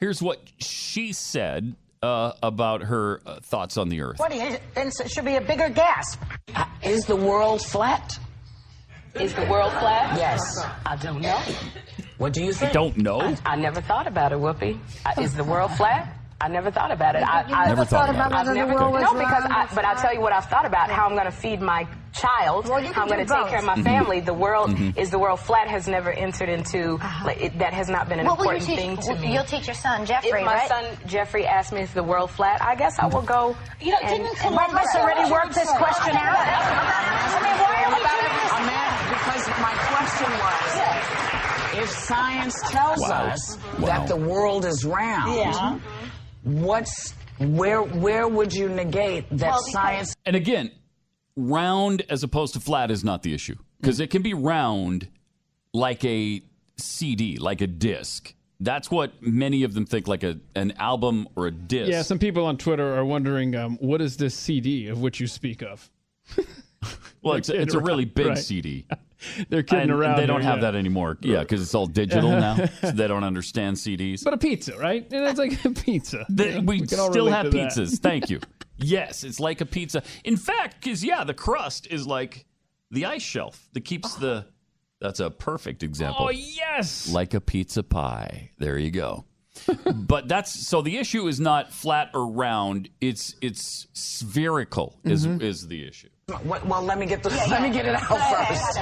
here's 0.00 0.20
what 0.20 0.40
she 0.58 1.12
said 1.12 1.76
uh, 2.02 2.32
about 2.42 2.82
her 2.82 3.20
uh, 3.24 3.38
thoughts 3.40 3.76
on 3.76 3.88
the 3.88 4.00
Earth. 4.00 4.18
What 4.18 4.30
do 4.32 4.36
you, 4.38 4.56
then 4.74 4.88
it 4.88 5.10
should 5.10 5.24
be 5.24 5.36
a 5.36 5.40
bigger 5.40 5.68
gasp. 5.68 6.20
Uh, 6.54 6.64
Is 6.82 7.04
the 7.04 7.14
world 7.16 7.64
flat? 7.64 8.18
Is 9.20 9.32
the 9.34 9.44
world 9.46 9.72
flat? 9.72 10.18
Yes. 10.18 10.40
I 10.84 10.96
don't 10.96 11.20
know. 11.20 11.38
What 12.18 12.32
do 12.32 12.42
you 12.42 12.50
I 12.50 12.54
think? 12.54 12.72
don't 12.72 12.96
know. 12.96 13.20
I, 13.20 13.36
I 13.46 13.56
never 13.56 13.80
thought 13.80 14.06
about 14.06 14.32
it, 14.32 14.38
Whoopi. 14.38 14.78
Uh, 15.06 15.20
is 15.22 15.34
the 15.34 15.44
world 15.44 15.70
flat? 15.72 16.16
I 16.40 16.48
never 16.48 16.70
thought 16.70 16.90
about 16.90 17.14
it. 17.14 17.22
I, 17.22 17.48
You 17.48 17.54
I 17.54 17.66
never 17.68 17.84
thought 17.84 18.10
about 18.10 18.32
it. 18.32 18.34
I've 18.34 18.46
whether 18.48 18.60
the 18.60 18.66
never, 18.66 18.74
world 18.74 18.92
was 18.92 19.02
no, 19.02 19.12
because 19.14 19.42
round 19.48 19.52
I, 19.52 19.68
but 19.74 19.84
I'll 19.84 19.96
tell 19.96 20.12
you 20.12 20.20
what 20.20 20.32
I've 20.32 20.44
thought 20.46 20.66
about: 20.66 20.90
how 20.90 21.06
I'm 21.06 21.12
going 21.14 21.24
to 21.24 21.30
feed 21.30 21.60
my 21.62 21.86
child, 22.12 22.68
Well, 22.68 22.82
you 22.82 22.92
how 22.92 23.02
I'm 23.02 23.08
going 23.08 23.24
to 23.24 23.32
take 23.34 23.46
care 23.48 23.58
of 23.60 23.64
my 23.64 23.76
both. 23.76 23.84
family. 23.84 24.20
The 24.20 24.34
world 24.34 24.70
Mhm. 24.70 24.96
is 24.98 25.10
the 25.10 25.18
world 25.18 25.40
flat 25.40 25.68
has 25.68 25.88
never 25.88 26.10
entered 26.12 26.48
into 26.50 26.98
like, 27.24 27.40
it, 27.40 27.58
that 27.60 27.72
has 27.72 27.88
not 27.88 28.08
been 28.08 28.18
an 28.20 28.26
What 28.26 28.38
important 28.40 28.64
teach- 28.66 28.78
thing 28.78 28.96
to 28.98 29.14
me. 29.16 29.32
you'll 29.32 29.44
teach 29.44 29.66
your 29.66 29.74
son, 29.74 30.04
Jeffrey, 30.06 30.40
If 30.40 30.44
my 30.44 30.54
right? 30.54 30.68
son 30.68 30.84
Jeffrey 31.06 31.46
asked 31.46 31.72
me, 31.72 31.80
"Is 31.82 31.92
the 31.94 32.02
world 32.02 32.30
flat?" 32.30 32.60
I 32.60 32.74
guess 32.74 32.98
I 32.98 33.06
will 33.06 33.22
go. 33.22 33.56
You 33.80 33.92
know, 33.92 33.98
and, 34.02 34.10
didn't 34.10 34.36
Columbus 34.38 34.94
already 34.96 35.30
work 35.30 35.54
this 35.54 35.70
question 35.72 36.14
out? 36.16 36.36
I 36.36 37.40
mean, 37.40 37.56
why 37.62 37.84
are 37.84 37.88
we 37.88 37.96
doing 38.04 38.34
this? 38.42 38.52
I'm 38.52 38.66
mad 38.66 38.90
because 39.08 39.48
my 39.62 39.74
question 40.24 41.74
was, 41.74 41.82
if 41.84 41.90
science 41.90 42.60
tells 42.70 43.00
Wow. 43.00 43.26
us 43.30 43.58
Wow. 43.78 43.86
that 43.86 44.08
the 44.08 44.16
world 44.16 44.64
is 44.64 44.84
round, 44.84 45.34
Yeah. 45.36 45.78
what's 46.42 47.14
where 47.38 47.82
where 47.82 48.28
would 48.28 48.52
you 48.54 48.68
negate 48.68 49.28
that 49.30 49.50
Well, 49.50 49.62
science 49.70 50.14
And 50.24 50.36
again, 50.36 50.70
round 51.36 52.02
as 52.08 52.22
opposed 52.22 52.54
to 52.54 52.60
flat 52.60 52.90
is 52.92 53.02
not 53.02 53.22
the 53.24 53.34
issue 53.34 53.56
because 53.80 53.98
it 54.00 54.10
can 54.10 54.22
be 54.22 54.34
round 54.34 55.08
like 55.72 56.04
a 56.04 56.42
CD, 56.76 57.36
like 57.38 57.60
a 57.60 57.66
disc. 57.66 58.34
That's 58.60 58.88
what 58.90 59.20
many 59.20 59.64
of 59.64 59.74
them 59.74 59.84
think, 59.84 60.06
like 60.06 60.22
a 60.22 60.38
an 60.54 60.72
album 60.78 61.26
or 61.34 61.48
a 61.48 61.50
disc. 61.50 61.90
Yeah, 61.90 62.02
some 62.02 62.20
people 62.20 62.46
on 62.46 62.56
Twitter 62.56 62.94
are 62.96 63.04
wondering 63.04 63.56
um, 63.56 63.76
what 63.80 64.00
is 64.00 64.16
this 64.16 64.34
CD 64.36 64.86
of 64.86 65.00
which 65.00 65.18
you 65.18 65.26
speak 65.26 65.60
of? 65.62 65.90
well, 67.22 67.34
it's, 67.34 67.48
it's 67.48 67.74
a 67.74 67.80
really 67.80 68.04
big 68.04 68.26
right. 68.28 68.38
CD. 68.38 68.86
They're 69.48 69.62
kidding 69.62 69.82
And 69.84 69.90
around. 69.92 70.18
They 70.18 70.26
don't 70.26 70.42
have 70.42 70.56
yeah. 70.58 70.70
that 70.72 70.74
anymore. 70.76 71.18
Yeah, 71.22 71.40
because 71.40 71.62
it's 71.62 71.74
all 71.74 71.86
digital 71.86 72.30
now. 72.46 72.56
so 72.80 72.90
they 72.90 73.08
don't 73.08 73.24
understand 73.24 73.76
CDs. 73.76 74.22
But 74.24 74.34
a 74.34 74.38
pizza, 74.38 74.76
right? 74.78 75.06
And 75.12 75.24
it's 75.26 75.38
like 75.38 75.64
a 75.64 75.70
pizza. 75.70 76.26
The- 76.30 76.50
Yeah, 76.50 76.58
we, 76.60 76.78
can 76.78 76.88
still 76.88 77.26
have 77.30 77.46
to 77.46 77.50
that. 77.50 77.72
pizzas. 77.72 77.98
Thank 78.00 78.30
you. 78.30 78.40
Yes, 78.76 79.22
it's 79.24 79.38
like 79.40 79.60
a 79.60 79.66
pizza. 79.66 80.02
In 80.24 80.36
fact, 80.36 80.82
because 80.82 81.04
yeah, 81.04 81.24
the 81.24 81.34
crust 81.34 81.86
is 81.90 82.06
like 82.06 82.44
the 82.90 83.06
ice 83.06 83.22
shelf 83.22 83.68
that 83.72 83.82
keeps 83.84 84.14
the. 84.16 84.46
That's 85.00 85.20
a 85.20 85.28
perfect 85.30 85.82
example. 85.82 86.26
Oh 86.26 86.30
yes. 86.30 87.08
Like 87.12 87.34
a 87.34 87.40
pizza 87.40 87.82
pie. 87.82 88.52
There 88.58 88.78
you 88.78 88.90
go. 88.90 89.26
but 89.94 90.26
that's 90.26 90.66
so 90.66 90.80
the 90.82 90.96
issue 90.96 91.28
is 91.28 91.38
not 91.38 91.72
flat 91.72 92.10
or 92.14 92.26
round. 92.26 92.88
It's 93.00 93.36
it's 93.42 93.86
spherical 93.92 94.98
is 95.04 95.26
Mhm. 95.26 95.42
is 95.42 95.68
the 95.68 95.86
issue. 95.86 96.08
Well, 96.44 96.82
let 96.82 96.98
me 96.98 97.06
get 97.06 97.22
the 97.22 97.30
Yeah, 97.30 97.46
let 97.50 97.62
me 97.62 97.70
get 97.70 97.86
it 97.86 97.94
out 97.94 98.48
first. 98.48 98.80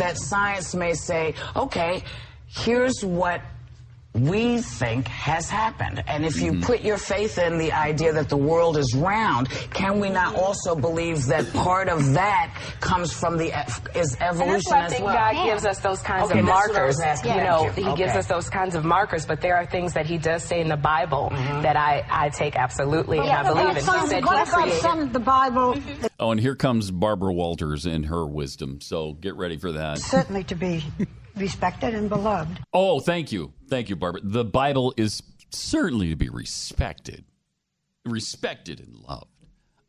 That 0.00 0.18
science 0.18 0.74
may 0.74 0.94
say, 0.94 1.34
okay, 1.54 2.02
here's 2.48 3.04
what 3.04 3.40
we 4.20 4.60
think 4.60 5.08
has 5.08 5.50
happened, 5.50 6.02
and 6.06 6.24
if 6.24 6.36
Mm-hmm. 6.36 6.56
you 6.56 6.60
put 6.60 6.80
your 6.82 6.98
faith 6.98 7.38
in 7.38 7.58
the 7.58 7.72
idea 7.72 8.12
that 8.12 8.28
the 8.28 8.36
world 8.36 8.76
is 8.76 8.94
round, 8.94 9.48
can 9.72 10.00
we 10.00 10.08
not 10.10 10.34
also 10.36 10.74
believe 10.74 11.26
that 11.26 11.50
part 11.52 11.88
of 11.88 12.14
that 12.14 12.54
comes 12.80 13.12
from 13.12 13.36
the 13.38 13.48
e- 13.48 13.98
is 13.98 14.14
And 14.14 14.22
evolution 14.22 14.52
that's 14.56 14.66
why 14.70 14.84
I 14.84 14.88
think 14.88 15.04
well? 15.04 15.14
God 15.14 15.44
gives 15.46 15.64
us 15.66 15.78
those 15.80 16.00
kinds 16.02 16.30
Okay, 16.30 16.40
of 16.40 16.46
that's 16.46 16.68
what 16.68 16.76
I 16.76 16.80
markers. 16.80 16.96
was 16.96 17.00
asking. 17.02 17.34
You 17.36 17.44
know, 17.44 17.64
you. 17.76 17.90
He 17.90 17.94
gives 17.96 18.14
us 18.14 18.26
those 18.26 18.48
kinds 18.48 18.74
of 18.74 18.84
markers, 18.84 19.26
but 19.26 19.40
there 19.40 19.56
are 19.56 19.66
things 19.66 19.94
that 19.94 20.06
He 20.06 20.18
does 20.18 20.42
say 20.42 20.60
in 20.60 20.68
the 20.68 20.76
Bible 20.76 21.30
that 21.30 21.76
I, 21.76 22.04
I 22.10 22.28
take 22.30 22.56
absolutely 22.56 23.18
and 23.18 23.30
I 23.30 23.42
believe 23.42 23.68
in. 23.70 23.74
He 23.76 23.80
said 23.82 24.22
He 24.22 24.28
created. 24.46 24.80
some 24.82 25.00
of 25.00 25.12
the 25.12 25.20
Bible 25.20 25.74
Oh, 26.18 26.30
and 26.30 26.40
here 26.40 26.54
comes 26.54 26.90
Barbara 26.90 27.32
Walters 27.32 27.84
and 27.86 28.06
her 28.06 28.26
wisdom. 28.26 28.80
So 28.80 29.12
get 29.12 29.36
ready 29.36 29.56
for 29.58 29.72
that. 29.72 29.98
certainly 29.98 30.44
to 30.44 30.54
be 30.54 30.84
respected 31.36 31.94
and 31.94 32.08
beloved? 32.08 32.58
Oh, 32.72 33.00
thank 33.00 33.32
you. 33.32 33.52
Thank 33.68 33.88
you, 33.88 33.96
Barbara. 33.96 34.20
The 34.24 34.44
Bible 34.44 34.94
is 34.96 35.22
certainly 35.50 36.10
to 36.10 36.16
be 36.16 36.28
respected, 36.28 37.24
respected 38.04 38.80
and 38.80 38.96
loved. 38.96 39.26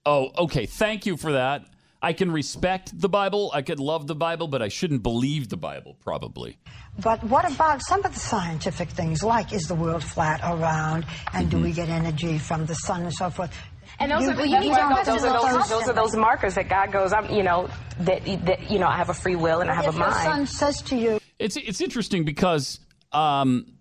Oh, 0.05 0.31
okay. 0.37 0.65
Thank 0.65 1.05
you 1.05 1.17
for 1.17 1.33
that. 1.33 1.65
I 2.01 2.13
can 2.13 2.31
respect 2.31 2.99
the 2.99 3.09
Bible. 3.09 3.51
I 3.53 3.63
could 3.63 3.79
love 3.79 4.05
the 4.05 4.15
Bible, 4.15 4.47
but 4.47 4.61
I 4.61 4.67
shouldn't 4.67 5.01
believe 5.01 5.49
the 5.49 5.57
Bible, 5.57 5.97
probably. 5.99 6.57
But 7.01 7.23
what 7.23 7.51
about 7.51 7.81
some 7.81 8.05
of 8.05 8.13
the 8.13 8.19
scientific 8.19 8.89
things, 8.89 9.23
like 9.23 9.51
is 9.51 9.63
the 9.63 9.75
world 9.75 10.03
flat 10.03 10.43
or 10.43 10.57
round, 10.57 11.05
and 11.33 11.49
do 11.49 11.57
we 11.57 11.69
mm-hmm. 11.69 11.75
get 11.75 11.89
energy 11.89 12.37
from 12.37 12.67
the 12.67 12.75
sun 12.75 13.03
and 13.03 13.13
so 13.13 13.29
forth? 13.31 13.51
And 13.99 14.11
those 14.11 14.23
You- 14.23 14.29
are 14.29 14.35
the 14.35 14.47
you 14.47 14.59
those, 14.59 14.63
don't 14.63 14.91
are 14.91 15.05
those, 15.05 15.23
are 15.23 15.53
those, 15.53 15.69
those 15.69 15.89
are 15.89 15.93
those 15.93 16.15
markers 16.15 16.53
that 16.53 16.69
God 16.69 16.91
goes, 16.91 17.13
I'm, 17.13 17.31
you 17.33 17.41
know, 17.41 17.67
that, 18.01 18.23
that 18.45 18.69
you 18.69 18.77
know, 18.77 18.87
I 18.87 18.97
have 18.97 19.09
a 19.09 19.13
free 19.13 19.35
will 19.35 19.61
and 19.61 19.69
I 19.71 19.73
have 19.73 19.85
if 19.85 19.95
a 19.95 19.97
your 19.97 20.09
mind. 20.09 20.23
son 20.23 20.45
says 20.45 20.81
to 20.83 20.95
you, 20.95 21.19
It's 21.39 21.55
it's 21.55 21.81
interesting 21.81 22.25
because 22.25 22.79
um, 23.11 23.73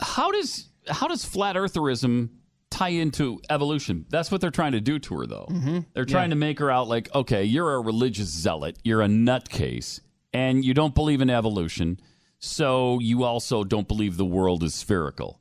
how 0.00 0.30
does 0.30 0.68
how 0.88 1.08
does 1.08 1.24
flat 1.24 1.56
eartherism 1.56 2.30
tie 2.70 2.88
into 2.88 3.40
evolution? 3.48 4.06
That's 4.08 4.30
what 4.30 4.40
they're 4.40 4.50
trying 4.50 4.72
to 4.72 4.80
do 4.80 4.98
to 4.98 5.18
her, 5.18 5.26
though. 5.26 5.46
Mm-hmm. 5.48 5.78
They're 5.94 6.04
trying 6.04 6.30
to 6.30 6.36
make 6.36 6.58
her 6.58 6.70
out 6.70 6.88
like, 6.88 7.14
okay, 7.14 7.44
you're 7.44 7.74
a 7.74 7.80
religious 7.80 8.28
zealot, 8.28 8.78
you're 8.84 9.02
a 9.02 9.06
nutcase, 9.06 10.00
and 10.32 10.64
you 10.64 10.74
don't 10.74 10.94
believe 10.94 11.20
in 11.20 11.30
evolution, 11.30 12.00
so 12.38 12.98
you 13.00 13.24
also 13.24 13.64
don't 13.64 13.88
believe 13.88 14.16
the 14.16 14.24
world 14.24 14.62
is 14.62 14.74
spherical. 14.74 15.40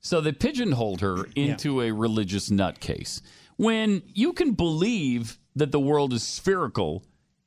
So 0.00 0.20
they 0.20 0.32
pigeonholed 0.32 1.00
her 1.00 1.26
into 1.34 1.80
a 1.80 1.90
religious 1.92 2.50
nutcase. 2.50 3.22
When 3.56 4.02
you 4.12 4.32
can 4.32 4.52
believe 4.52 5.38
that 5.56 5.72
the 5.72 5.80
world 5.80 6.12
is 6.12 6.22
spherical 6.22 7.04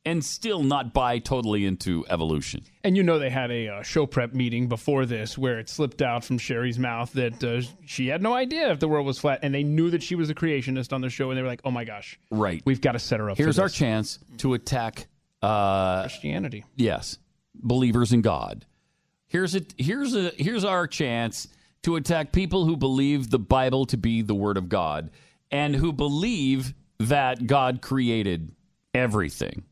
and 0.08 0.24
still 0.24 0.64
not 0.64 0.94
buy 0.94 1.20
totally 1.20 1.66
into 1.66 2.06
evolution. 2.10 2.64
And 2.84 2.96
you 2.96 3.04
know 3.04 3.20
they 3.20 3.30
had 3.30 3.52
a 3.52 3.68
uh, 3.68 3.82
show 3.84 4.06
prep 4.06 4.34
meeting 4.34 4.68
before 4.70 5.06
this 5.06 5.38
where 5.38 5.60
it 5.60 5.68
slipped 5.68 6.02
out 6.02 6.24
from 6.24 6.38
Sherri's 6.38 6.80
mouth 6.80 7.12
that 7.14 7.44
uh, 7.44 7.62
she 7.86 8.08
had 8.08 8.22
no 8.22 8.34
idea 8.34 8.72
if 8.72 8.80
the 8.80 8.88
world 8.88 9.06
was 9.06 9.20
flat, 9.20 9.40
and 9.44 9.54
they 9.54 9.64
knew 9.64 9.90
that 9.90 10.02
she 10.02 10.16
was 10.16 10.30
a 10.30 10.36
creationist 10.36 10.94
on 10.94 11.02
the 11.02 11.10
show, 11.10 11.30
and 11.30 11.38
they 11.38 11.42
were 11.42 11.48
like, 11.50 11.62
"Oh 11.66 11.72
my 11.72 11.84
gosh, 11.84 12.18
Right. 12.32 12.62
we've 12.66 12.80
got 12.82 12.94
to 12.94 13.00
set 13.00 13.20
her 13.20 13.30
up." 13.30 13.38
Here's 13.38 13.60
our 13.60 13.70
chance 13.70 14.20
to 14.38 14.54
attack 14.54 15.08
uh, 15.42 16.04
Christianity. 16.04 16.64
Yes, 16.76 17.18
believers 17.54 18.14
in 18.14 18.22
God. 18.22 18.66
Here's 19.28 19.56
a 19.56 19.62
here's 19.78 20.16
a 20.16 20.32
here's 20.38 20.64
our 20.64 20.88
chance 20.88 21.50
to 21.84 21.98
attack 21.98 22.32
people 22.32 22.64
who 22.66 22.78
believe 22.78 23.30
the 23.30 23.40
Bible 23.40 23.86
to 23.88 23.98
be 23.98 24.22
the 24.22 24.34
Word 24.36 24.56
of 24.58 24.70
God 24.70 25.10
and 25.52 25.76
who 25.76 25.92
believe 25.92 26.74
that 27.00 27.46
God 27.46 27.82
created 27.82 28.54
everything. 28.94 29.64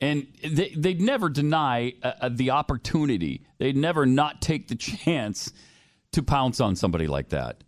And 0.00 0.26
they, 0.42 0.70
they'd 0.76 1.00
never 1.00 1.28
deny 1.28 1.94
uh, 2.02 2.12
uh, 2.20 2.28
the 2.30 2.50
opportunity. 2.50 3.46
They'd 3.58 3.76
never 3.76 4.04
not 4.04 4.42
take 4.42 4.68
the 4.68 4.74
chance 4.74 5.52
to 6.12 6.22
pounce 6.22 6.60
on 6.60 6.76
somebody 6.76 7.06
like 7.06 7.30
that. 7.30 7.64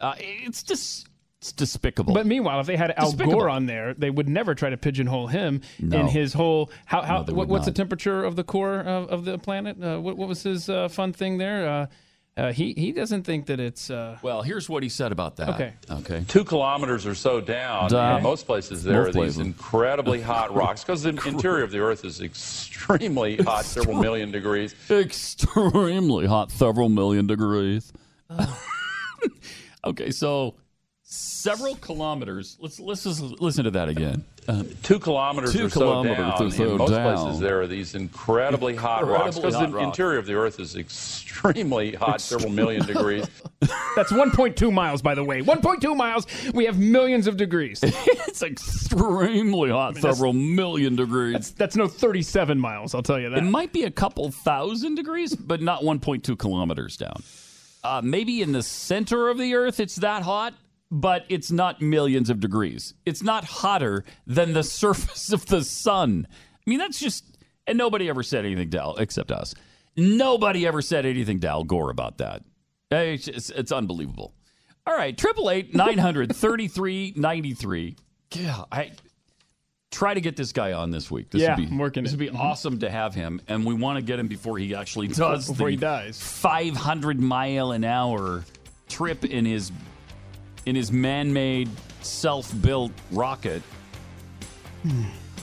Uh, 0.00 0.14
it's 0.18 0.62
just 0.64 1.08
it's 1.38 1.52
despicable. 1.52 2.14
But 2.14 2.26
meanwhile, 2.26 2.58
if 2.60 2.66
they 2.66 2.76
had 2.76 2.92
Al 2.96 3.10
Despicable. 3.10 3.38
Gore 3.40 3.48
on 3.50 3.66
there, 3.66 3.94
they 3.94 4.10
would 4.10 4.28
never 4.28 4.54
try 4.54 4.70
to 4.70 4.76
pigeonhole 4.76 5.28
him 5.28 5.60
No. 5.78 6.00
in 6.00 6.06
his 6.08 6.32
whole 6.32 6.70
how 6.86 7.02
how 7.02 7.22
No, 7.22 7.34
what, 7.34 7.48
what's 7.48 7.66
the 7.66 7.72
temperature 7.72 8.24
of 8.24 8.34
the 8.34 8.44
core 8.44 8.80
of, 8.80 9.08
of 9.10 9.24
the 9.24 9.38
planet? 9.38 9.76
Uh, 9.82 9.98
what 10.00 10.16
what 10.16 10.28
was 10.28 10.42
his 10.42 10.68
uh, 10.68 10.88
fun 10.88 11.12
thing 11.12 11.38
there? 11.38 11.88
Uh, 12.36 12.40
uh, 12.40 12.52
he 12.52 12.74
he 12.76 12.92
doesn't 12.92 13.22
think 13.22 13.46
that 13.46 13.60
it's 13.60 13.90
uh, 13.90 14.18
well. 14.22 14.42
Here's 14.42 14.68
what 14.68 14.82
he 14.82 14.88
said 14.88 15.12
about 15.12 15.36
that. 15.36 15.50
Okay. 15.50 15.72
Okay. 15.90 16.24
Two 16.26 16.44
kilometers 16.44 17.06
or 17.06 17.14
so 17.14 17.40
down, 17.40 17.90
Down. 17.90 18.18
in 18.18 18.22
most 18.22 18.46
places 18.46 18.82
there 18.82 19.04
Most 19.04 19.16
are 19.16 19.22
these 19.24 19.38
incredibly 19.38 20.20
hot 20.32 20.54
rocks 20.54 20.82
because 20.82 21.02
the 21.02 21.10
interior 21.10 21.62
of 21.62 21.70
the 21.70 21.78
Earth 21.78 22.04
is 22.04 22.20
extremely 22.20 23.36
hot, 23.36 23.64
several 23.64 24.00
million 24.00 24.30
degrees. 24.30 24.74
Extremely 24.90 26.26
hot, 26.26 26.50
several 26.50 26.88
million 26.88 27.26
degrees. 27.26 27.92
okay, 29.84 30.10
so 30.10 30.54
several 31.14 31.76
kilometers. 31.76 32.56
Let's 32.60 32.80
let's 32.80 33.04
just 33.04 33.20
listen 33.40 33.64
to 33.64 33.70
that 33.72 33.88
again. 33.88 34.24
Uh, 34.46 34.62
Two 34.82 34.98
kilometers 34.98 35.52
Two 35.54 35.66
or 35.66 35.70
so 35.70 35.80
kilometers 35.80 36.16
down, 36.18 36.42
or 36.42 36.50
so 36.50 36.72
in 36.72 36.76
most 36.76 36.90
down. 36.90 37.16
places 37.24 37.40
there 37.40 37.62
are 37.62 37.66
these 37.66 37.94
incredibly 37.94 38.74
hot 38.76 39.06
rocks 39.06 39.36
because 39.36 39.54
the 39.54 39.68
rocks. 39.68 39.84
interior 39.86 40.18
of 40.18 40.26
the 40.26 40.34
Earth 40.34 40.60
is 40.60 40.76
extremely 40.76 41.94
hot, 41.94 42.20
several 42.20 42.52
million 42.52 42.84
degrees. 42.86 43.26
that's 43.96 44.12
1.2 44.12 44.70
miles, 44.72 45.00
by 45.00 45.14
the 45.14 45.24
way. 45.24 45.40
1.2 45.40 45.96
miles. 45.96 46.26
We 46.52 46.66
have 46.66 46.78
millions 46.78 47.26
of 47.26 47.38
degrees. 47.38 47.80
it's 47.82 48.42
extremely 48.42 49.70
hot, 49.70 49.94
that's- 49.94 50.14
several 50.16 50.34
million 50.34 50.94
degrees. 50.96 51.32
That's 51.32 51.50
that's 51.52 51.76
no 51.76 51.88
37 51.88 52.58
miles. 52.60 52.94
I'll 52.94 53.02
tell 53.02 53.18
you 53.18 53.30
that. 53.30 53.38
It 53.38 53.42
might 53.44 53.72
be 53.72 53.84
a 53.84 53.90
couple 53.90 54.30
thousand 54.30 54.96
degrees, 54.96 55.34
but 55.34 55.62
not 55.62 55.80
1.2 55.82 56.38
kilometers 56.38 56.96
down. 56.98 57.22
Uh, 57.82 58.00
maybe 58.04 58.42
in 58.42 58.52
the 58.52 58.62
center 58.62 59.28
of 59.28 59.38
the 59.38 59.54
Earth 59.54 59.78
it's 59.80 59.96
that 59.96 60.22
hot, 60.22 60.54
but 60.94 61.26
it's 61.28 61.50
not 61.50 61.82
millions 61.82 62.30
of 62.30 62.38
degrees. 62.38 62.94
It's 63.04 63.20
not 63.20 63.44
hotter 63.44 64.04
than 64.28 64.52
the 64.52 64.62
surface 64.62 65.32
of 65.32 65.44
the 65.46 65.64
sun. 65.64 66.28
I 66.30 66.70
mean, 66.70 66.78
that's 66.78 67.00
just. 67.00 67.36
And 67.66 67.76
nobody 67.76 68.08
ever 68.08 68.22
said 68.22 68.44
anything 68.44 68.70
to 68.70 68.80
Al, 68.80 68.96
except 68.96 69.32
us. 69.32 69.54
Nobody 69.96 70.66
ever 70.66 70.82
said 70.82 71.04
anything 71.04 71.40
to 71.40 71.48
Al 71.48 71.64
Gore 71.64 71.90
about 71.90 72.18
that. 72.18 72.42
It's, 72.90 73.26
it's, 73.26 73.50
it's 73.50 73.72
unbelievable. 73.72 74.34
All 74.86 74.94
right, 74.94 75.16
triple 75.16 75.50
eight 75.50 75.74
nine 75.74 75.98
hundred 75.98 76.34
thirty 76.36 76.68
three 76.68 77.12
ninety 77.16 77.54
three. 77.54 77.96
Yeah, 78.32 78.64
I 78.70 78.92
try 79.90 80.14
to 80.14 80.20
get 80.20 80.36
this 80.36 80.52
guy 80.52 80.72
on 80.72 80.90
this 80.90 81.10
week. 81.10 81.30
This 81.30 81.42
Yeah, 81.42 81.56
would 81.56 81.64
be 81.64 81.72
I'm 81.72 81.78
working 81.78 82.04
This 82.04 82.12
it. 82.12 82.16
would 82.16 82.24
be 82.24 82.28
mm-hmm. 82.28 82.40
awesome 82.40 82.78
to 82.80 82.90
have 82.90 83.14
him, 83.14 83.40
and 83.48 83.64
we 83.64 83.74
want 83.74 83.98
to 83.98 84.02
get 84.04 84.18
him 84.18 84.28
before 84.28 84.58
he 84.58 84.74
actually 84.74 85.08
does 85.08 85.48
Before 85.48 85.66
the 85.68 85.72
he 85.72 85.76
dies. 85.76 86.20
500 86.20 87.18
mile 87.20 87.72
an 87.72 87.82
hour 87.84 88.44
trip 88.88 89.24
in 89.24 89.44
his 89.44 89.72
in 90.66 90.74
his 90.74 90.90
man-made 90.92 91.68
self-built 92.02 92.92
rocket 93.10 93.62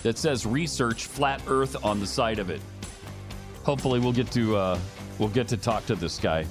that 0.03 0.17
says 0.17 0.45
research 0.45 1.05
flat 1.05 1.41
earth 1.47 1.83
on 1.83 1.99
the 1.99 2.07
side 2.07 2.39
of 2.39 2.49
it. 2.49 2.61
Hopefully 3.63 3.99
we'll 3.99 4.13
get 4.13 4.31
to 4.31 4.55
uh, 4.55 4.79
we'll 5.19 5.29
get 5.29 5.47
to 5.49 5.57
talk 5.57 5.85
to 5.85 5.95
this 5.95 6.17
guy 6.17 6.45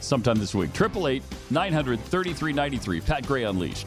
sometime 0.00 0.36
this 0.36 0.54
week. 0.54 0.70
888 0.70 1.22
900 1.50 2.00
3393 2.00 3.00
Pat 3.00 3.26
Gray 3.26 3.44
Unleashed. 3.44 3.86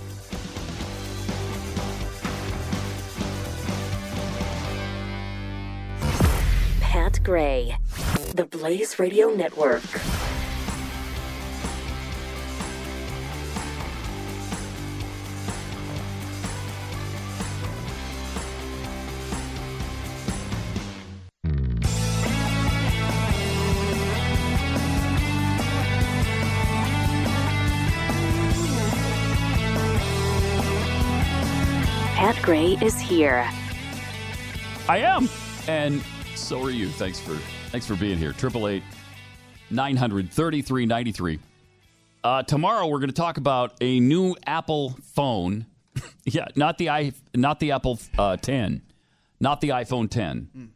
Pat 6.81 7.19
Gray, 7.23 7.77
the 8.33 8.45
Blaze 8.45 8.99
Radio 8.99 9.29
Network. 9.29 9.83
Gray 32.47 32.77
is 32.81 32.97
here. 32.97 33.45
I 34.87 34.99
am, 34.99 35.27
and 35.67 36.01
so 36.33 36.63
are 36.63 36.69
you. 36.69 36.87
Thanks 36.87 37.19
for 37.19 37.35
thanks 37.71 37.85
for 37.85 37.97
being 37.97 38.17
here. 38.17 38.31
Triple 38.31 38.69
eight 38.69 38.83
nine 39.69 39.97
hundred 39.97 40.31
thirty 40.31 40.61
three 40.61 40.85
ninety 40.85 41.11
three. 41.11 41.39
Uh, 42.23 42.43
tomorrow 42.43 42.87
we're 42.87 42.99
going 42.99 43.09
to 43.09 43.13
talk 43.13 43.35
about 43.35 43.73
a 43.81 43.99
new 43.99 44.33
Apple 44.45 44.97
phone. 45.13 45.65
yeah, 46.23 46.47
not 46.55 46.77
the 46.77 46.89
i 46.89 47.11
not 47.35 47.59
the 47.59 47.73
Apple 47.73 47.99
uh, 48.17 48.37
ten, 48.37 48.81
not 49.41 49.59
the 49.59 49.67
iPhone 49.71 50.09
ten. 50.09 50.71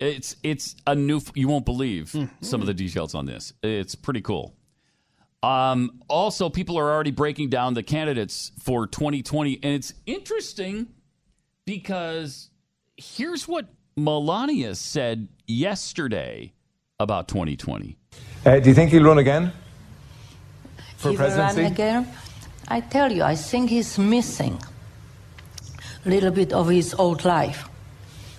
It's 0.00 0.36
it's 0.42 0.74
a 0.86 0.94
new. 0.94 1.18
f- 1.18 1.32
You 1.34 1.48
won't 1.48 1.66
believe 1.66 2.16
some 2.40 2.62
of 2.62 2.66
the 2.66 2.72
details 2.72 3.14
on 3.14 3.26
this. 3.26 3.52
It's 3.62 3.94
pretty 3.94 4.22
cool. 4.22 4.54
Um, 5.44 6.00
also, 6.08 6.48
people 6.48 6.78
are 6.78 6.90
already 6.90 7.10
breaking 7.10 7.50
down 7.50 7.74
the 7.74 7.82
candidates 7.82 8.50
for 8.62 8.86
2020, 8.86 9.60
and 9.62 9.74
it's 9.74 9.92
interesting 10.06 10.86
because 11.66 12.48
here's 12.96 13.46
what 13.46 13.68
Melania 13.94 14.74
said 14.74 15.28
yesterday 15.46 16.54
about 16.98 17.28
2020. 17.28 17.98
Uh, 18.46 18.58
do 18.60 18.70
you 18.70 18.74
think 18.74 18.90
he'll 18.90 19.04
run 19.04 19.18
again 19.18 19.52
for 21.04 21.10
he 21.10 21.16
will 21.18 21.36
run 21.36 21.58
again. 21.58 22.08
I 22.68 22.80
tell 22.80 23.12
you, 23.12 23.22
I 23.22 23.34
think 23.34 23.68
he's 23.68 23.98
missing 23.98 24.58
a 26.04 26.08
little 26.08 26.30
bit 26.30 26.52
of 26.52 26.68
his 26.68 26.94
old 26.94 27.24
life. 27.24 27.68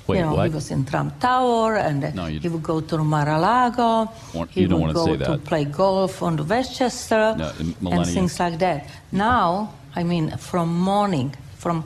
Wait, 0.07 0.18
you 0.19 0.23
know, 0.26 0.36
what? 0.36 0.48
he 0.49 0.53
was 0.53 0.69
in 0.72 0.86
Trump 0.86 1.19
Tower, 1.19 1.76
and 1.77 2.14
No, 2.15 2.26
you- 2.27 2.40
he 2.40 2.48
would 2.48 2.61
go 2.64 2.80
to 2.82 2.98
Mar-a-Lago. 3.03 4.10
Want- 4.34 4.52
he 4.52 4.61
you 4.61 4.68
don't 4.68 4.82
would 4.82 4.94
go 4.94 5.15
to 5.18 5.38
play 5.40 5.65
golf 5.65 6.22
on 6.22 6.36
the 6.36 6.44
Westchester 6.44 7.36
No, 7.38 7.91
and 7.91 8.06
things 8.06 8.40
like 8.40 8.60
that. 8.60 8.86
Now, 9.11 9.72
I 9.95 10.03
mean, 10.03 10.26
from 10.38 10.68
morning, 10.80 11.34
from 11.57 11.84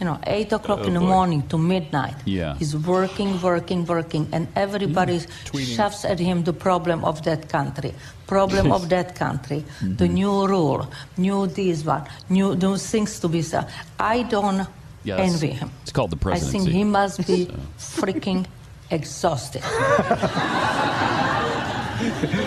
you 0.00 0.06
know, 0.06 0.16
eight 0.28 0.52
o'clock 0.52 0.78
Oh, 0.82 0.86
in 0.86 0.94
the 0.94 1.00
boy. 1.00 1.06
morning 1.06 1.42
to 1.48 1.58
midnight. 1.58 2.14
Yeah. 2.24 2.54
He's 2.56 2.76
working, 2.76 3.30
working, 3.42 3.84
working, 3.84 4.28
and 4.32 4.46
everybody 4.54 5.18
tweeting. 5.44 5.74
shoves 5.74 6.04
at 6.04 6.20
him 6.20 6.44
the 6.44 6.52
problem 6.52 7.04
of 7.04 7.22
that 7.24 7.48
country, 7.48 7.92
problem 8.28 8.70
of 8.70 8.88
that 8.94 9.16
country, 9.16 9.64
the 9.80 10.04
Mm-hmm. 10.04 10.14
new 10.14 10.46
rule, 10.46 10.86
new 11.16 11.48
this 11.48 11.84
one, 11.84 12.04
new 12.28 12.54
new 12.54 12.76
things 12.76 13.18
to 13.18 13.28
be 13.28 13.42
said. 13.42 13.66
I 13.98 14.22
don't 14.22 14.68
Yes. 15.08 15.32
envy 15.32 15.48
him. 15.54 15.70
It's 15.82 15.92
called 15.92 16.10
the 16.10 16.16
presidency. 16.16 16.58
I 16.58 16.60
think 16.60 16.72
he 16.74 16.84
must 16.84 17.26
be 17.26 17.46
freaking 17.78 18.46
exhausted. 18.90 19.62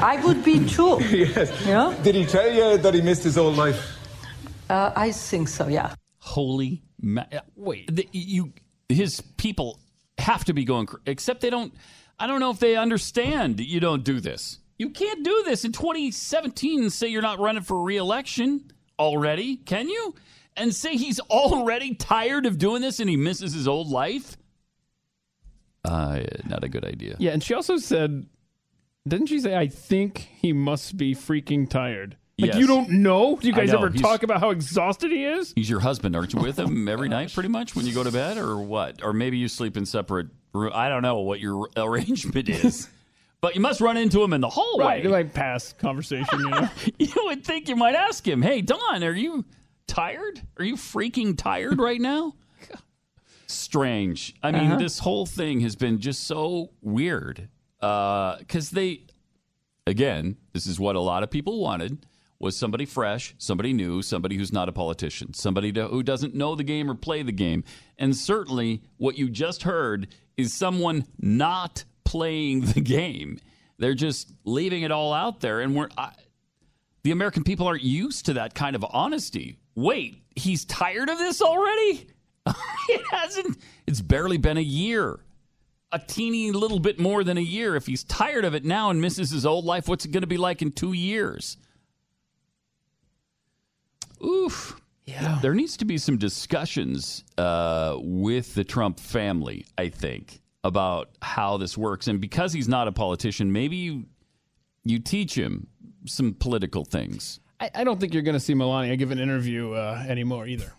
I 0.04 0.22
would 0.24 0.44
be 0.44 0.66
too. 0.68 1.00
yes. 1.12 1.50
You 1.62 1.74
know? 1.74 1.94
Did 2.04 2.16
he 2.16 2.26
tell 2.26 2.52
you 2.52 2.78
that 2.78 2.94
he 2.94 3.02
missed 3.02 3.24
his 3.24 3.38
old 3.38 3.58
life? 3.58 3.98
Uh, 4.70 4.92
I 4.96 5.12
think 5.12 5.48
so. 5.48 5.68
Yeah. 5.68 5.96
Holy 6.20 6.84
ma- 7.02 7.26
wait, 7.56 7.94
the, 7.94 8.08
you 8.12 8.54
his 8.88 9.22
people 9.38 9.80
have 10.18 10.46
to 10.46 10.54
be 10.54 10.64
going 10.64 10.86
cr- 10.86 10.98
except 11.06 11.42
they 11.42 11.50
don't 11.50 11.74
I 12.20 12.28
don't 12.28 12.40
know 12.40 12.52
if 12.52 12.60
they 12.60 12.76
understand 12.76 13.60
you 13.60 13.80
don't 13.80 14.04
do 14.04 14.20
this. 14.20 14.60
You 14.78 14.90
can't 14.92 15.24
do 15.24 15.44
this 15.46 15.66
in 15.66 15.72
2017 15.72 16.82
and 16.84 16.94
say 16.94 17.08
you're 17.08 17.22
not 17.22 17.40
running 17.40 17.64
for 17.64 17.82
re-election 17.82 18.72
already, 18.98 19.58
can 19.58 19.90
you? 19.90 20.16
And 20.58 20.76
say 20.76 20.96
he's 20.98 21.20
already 21.22 21.96
tired 21.96 22.46
of 22.46 22.58
doing 22.58 22.82
this 22.82 23.00
and 23.00 23.10
he 23.10 23.16
misses 23.18 23.54
his 23.54 23.68
old 23.68 23.88
life? 23.90 24.38
Uh, 25.84 26.22
not 26.46 26.64
a 26.64 26.70
good 26.70 26.86
idea. 26.86 27.16
Yeah, 27.20 27.32
and 27.32 27.42
she 27.44 27.54
also 27.54 27.78
said, 27.78 28.26
didn't 29.08 29.28
she 29.28 29.40
say, 29.40 29.56
I 29.56 29.68
think 29.68 30.30
he 30.40 30.54
must 30.54 30.98
be 30.98 31.16
freaking 31.16 31.70
tired? 31.70 32.18
Like, 32.38 32.52
Yes. 32.54 32.60
you 32.60 32.68
don't 32.68 32.90
know? 32.90 33.38
Do 33.38 33.48
you 33.48 33.54
guys 33.54 33.72
know, 33.72 33.78
ever 33.80 33.90
he's- 33.90 34.02
talk 34.02 34.24
about 34.24 34.40
how 34.40 34.50
exhausted 34.52 35.12
he 35.12 35.26
is? 35.26 35.54
He's 35.56 35.70
your 35.70 35.80
husband, 35.80 36.16
aren't 36.16 36.34
you? 36.34 36.42
With 36.42 36.58
him 36.60 36.88
every 36.88 37.10
night, 37.10 37.34
pretty 37.34 37.50
much, 37.50 37.76
when 37.76 37.86
you 37.86 37.94
go 37.94 38.04
to 38.04 38.12
bed, 38.12 38.38
or 38.38 38.58
what? 38.58 39.04
Or 39.04 39.14
maybe 39.14 39.38
you 39.38 39.48
sleep 39.48 39.78
in 39.78 39.86
separate. 39.86 40.28
roo- 40.54 40.72
I 40.74 40.90
don't 40.90 41.02
know 41.02 41.20
what 41.20 41.40
your 41.40 41.70
arrangement 41.78 42.50
is, 42.50 42.90
but 43.42 43.56
you 43.56 43.62
must 43.62 43.80
run 43.82 43.98
into 43.98 44.24
him 44.24 44.34
in 44.34 44.42
the 44.42 44.50
hallway. 44.50 44.86
Right, 44.86 45.06
like 45.06 45.34
past 45.34 45.78
conversation, 45.80 46.40
you 46.40 46.50
know? 46.50 46.70
you 47.00 47.14
would 47.26 47.44
think 47.44 47.70
you 47.70 47.76
might 47.76 47.96
ask 47.96 48.28
him, 48.28 48.42
"Hey, 48.42 48.62
Don, 48.62 49.04
are 49.04 49.14
you 49.14 49.46
tired? 49.92 50.42
Are 50.58 50.64
you 50.66 50.76
freaking 50.76 51.38
tired 51.38 51.80
right 51.80 52.02
now?" 52.02 52.34
Strange. 53.48 54.34
I 54.42 54.52
mean, 54.52 54.72
Uh-huh. 54.72 54.78
this 54.80 55.00
whole 55.00 55.26
thing 55.26 55.60
has 55.62 55.76
been 55.76 56.00
just 56.00 56.24
so 56.24 56.72
weird 56.82 57.50
because 57.80 58.70
they, 58.72 59.02
again, 59.86 60.38
this 60.54 60.66
is 60.68 60.80
what 60.80 60.96
a 60.96 61.02
lot 61.02 61.24
of 61.24 61.30
people 61.30 61.60
wanted 61.60 62.06
was 62.40 62.56
somebody 62.58 62.86
fresh, 62.86 63.36
somebody 63.38 63.74
new, 63.74 64.02
somebody 64.02 64.38
who's 64.38 64.54
not 64.54 64.70
a 64.70 64.72
politician, 64.72 65.34
somebody 65.34 65.72
to, 65.74 65.88
who 65.88 66.02
doesn't 66.02 66.34
know 66.34 66.56
the 66.56 66.64
game 66.64 66.90
or 66.90 66.96
play 66.96 67.22
the 67.24 67.32
game. 67.32 67.64
And 67.98 68.16
certainly, 68.16 68.82
what 68.98 69.18
you 69.18 69.30
just 69.30 69.64
heard 69.64 70.08
is 70.38 70.54
someone 70.54 71.06
not 71.20 71.84
playing 72.04 72.62
the 72.62 72.82
game. 73.00 73.38
They're 73.78 73.94
just 73.96 74.32
leaving 74.46 74.84
it 74.84 74.92
all 74.92 75.12
out 75.14 75.42
there, 75.42 75.60
and 75.60 75.76
we're. 75.76 75.90
I, 75.98 76.14
the 77.04 77.12
American 77.12 77.44
people 77.44 77.66
aren't 77.68 77.82
used 77.84 78.28
to 78.28 78.34
that 78.34 78.54
kind 78.54 78.76
of 78.76 78.86
honesty. 78.92 79.58
Wait, 79.76 80.24
he's 80.36 80.66
tired 80.66 81.10
of 81.10 81.18
this 81.18 81.42
already? 81.42 82.08
it 82.90 83.02
hasn't. 83.12 83.58
It's 83.88 84.02
barely 84.02 84.38
been 84.38 84.58
a 84.58 84.62
year. 84.62 85.20
A 85.92 86.00
teeny 86.00 86.52
little 86.52 86.80
bit 86.80 87.00
more 87.00 87.24
than 87.24 87.38
a 87.38 87.42
year. 87.42 87.76
If 87.76 87.86
he's 87.86 88.04
tired 88.04 88.46
of 88.46 88.56
it 88.56 88.64
now 88.64 88.90
and 88.90 89.02
misses 89.02 89.30
his 89.32 89.46
old 89.46 89.66
life, 89.66 89.88
what's 89.88 90.06
it 90.06 90.12
going 90.12 90.22
to 90.22 90.28
be 90.28 90.38
like 90.38 90.62
in 90.62 90.72
two 90.72 90.94
years? 90.94 91.58
Oof. 94.24 94.80
Yeah. 95.06 95.40
There 95.42 95.54
needs 95.54 95.76
to 95.78 95.86
be 95.86 95.98
some 95.98 96.18
discussions 96.18 97.26
uh, 97.38 97.98
with 98.00 98.54
the 98.54 98.64
Trump 98.64 99.00
family, 99.00 99.66
I 99.78 99.90
think, 99.90 100.40
about 100.64 101.10
how 101.22 101.58
this 101.58 101.78
works. 101.78 102.08
And 102.08 102.22
because 102.22 102.54
he's 102.54 102.70
not 102.70 102.88
a 102.88 102.92
politician, 102.92 103.52
maybe 103.52 103.76
you, 103.76 104.06
you 104.86 105.00
teach 105.00 105.36
him 105.36 105.68
some 106.06 106.34
political 106.34 106.86
things. 106.86 107.41
I, 107.62 107.70
I 107.76 107.84
don't 107.84 108.00
think 108.00 108.14
you're 108.14 108.24
going 108.24 108.34
to 108.34 108.40
see 108.40 108.56
Melania 108.56 108.98
give 108.98 109.12
an 109.12 109.20
interview 109.20 109.74
uh, 109.74 110.04
anymore 110.08 110.48
either. 110.48 110.74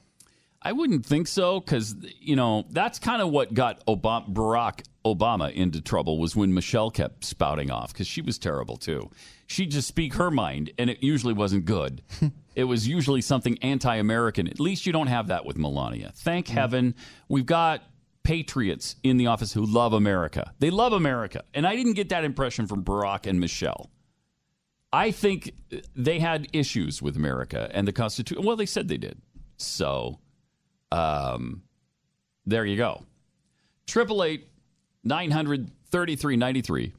I 0.60 0.72
wouldn't 0.72 1.06
think 1.06 1.26
so 1.26 1.60
because 1.60 1.96
you 2.20 2.36
know 2.36 2.66
that's 2.70 2.98
kind 2.98 3.22
of 3.22 3.30
what 3.30 3.54
got 3.54 3.84
Obama, 3.86 4.32
Barack 4.32 4.84
Obama 5.04 5.52
into 5.52 5.80
trouble 5.80 6.18
was 6.18 6.36
when 6.36 6.54
Michelle 6.54 6.90
kept 6.90 7.24
spouting 7.24 7.70
off 7.70 7.92
because 7.92 8.06
she 8.06 8.20
was 8.20 8.38
terrible 8.38 8.76
too. 8.76 9.10
She'd 9.46 9.70
just 9.70 9.88
speak 9.88 10.14
her 10.14 10.30
mind, 10.30 10.70
and 10.78 10.88
it 10.88 11.02
usually 11.02 11.34
wasn't 11.34 11.64
good. 11.64 12.02
it 12.54 12.64
was 12.64 12.86
usually 12.86 13.20
something 13.20 13.58
anti-American. 13.60 14.46
At 14.46 14.60
least 14.60 14.86
you 14.86 14.92
don't 14.92 15.08
have 15.08 15.28
that 15.28 15.44
with 15.44 15.58
Melania. 15.58 16.12
Thank 16.14 16.48
heaven 16.48 16.94
we've 17.28 17.46
got 17.46 17.82
patriots 18.22 18.94
in 19.02 19.16
the 19.16 19.26
office 19.26 19.52
who 19.52 19.66
love 19.66 19.92
America. 19.92 20.52
They 20.60 20.70
love 20.70 20.92
America, 20.92 21.42
and 21.54 21.66
I 21.66 21.74
didn't 21.74 21.94
get 21.94 22.10
that 22.10 22.22
impression 22.22 22.68
from 22.68 22.84
Barack 22.84 23.26
and 23.26 23.40
Michelle. 23.40 23.90
I 24.92 25.10
think 25.10 25.52
they 25.96 26.18
had 26.18 26.48
issues 26.52 27.00
with 27.00 27.16
America 27.16 27.70
and 27.72 27.88
the 27.88 27.92
Constitution. 27.92 28.44
Well, 28.44 28.56
they 28.56 28.66
said 28.66 28.88
they 28.88 28.98
did. 28.98 29.20
So, 29.56 30.18
um, 30.90 31.62
there 32.44 32.66
you 32.66 32.76
go. 32.76 33.04
Triple 33.86 34.22
eight 34.22 34.48
nine 35.02 35.30
hundred 35.30 35.70
thirty 35.90 36.16
three 36.16 36.36
ninety 36.36 36.60
three. 36.60 36.92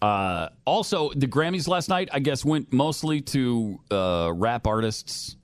Uh, 0.00 0.50
also, 0.66 1.10
the 1.14 1.26
Grammys 1.26 1.66
last 1.66 1.88
night, 1.88 2.08
I 2.12 2.18
guess, 2.18 2.44
went 2.44 2.72
mostly 2.72 3.22
to 3.22 3.80
uh, 3.90 4.32
rap 4.34 4.66
artists. 4.66 5.36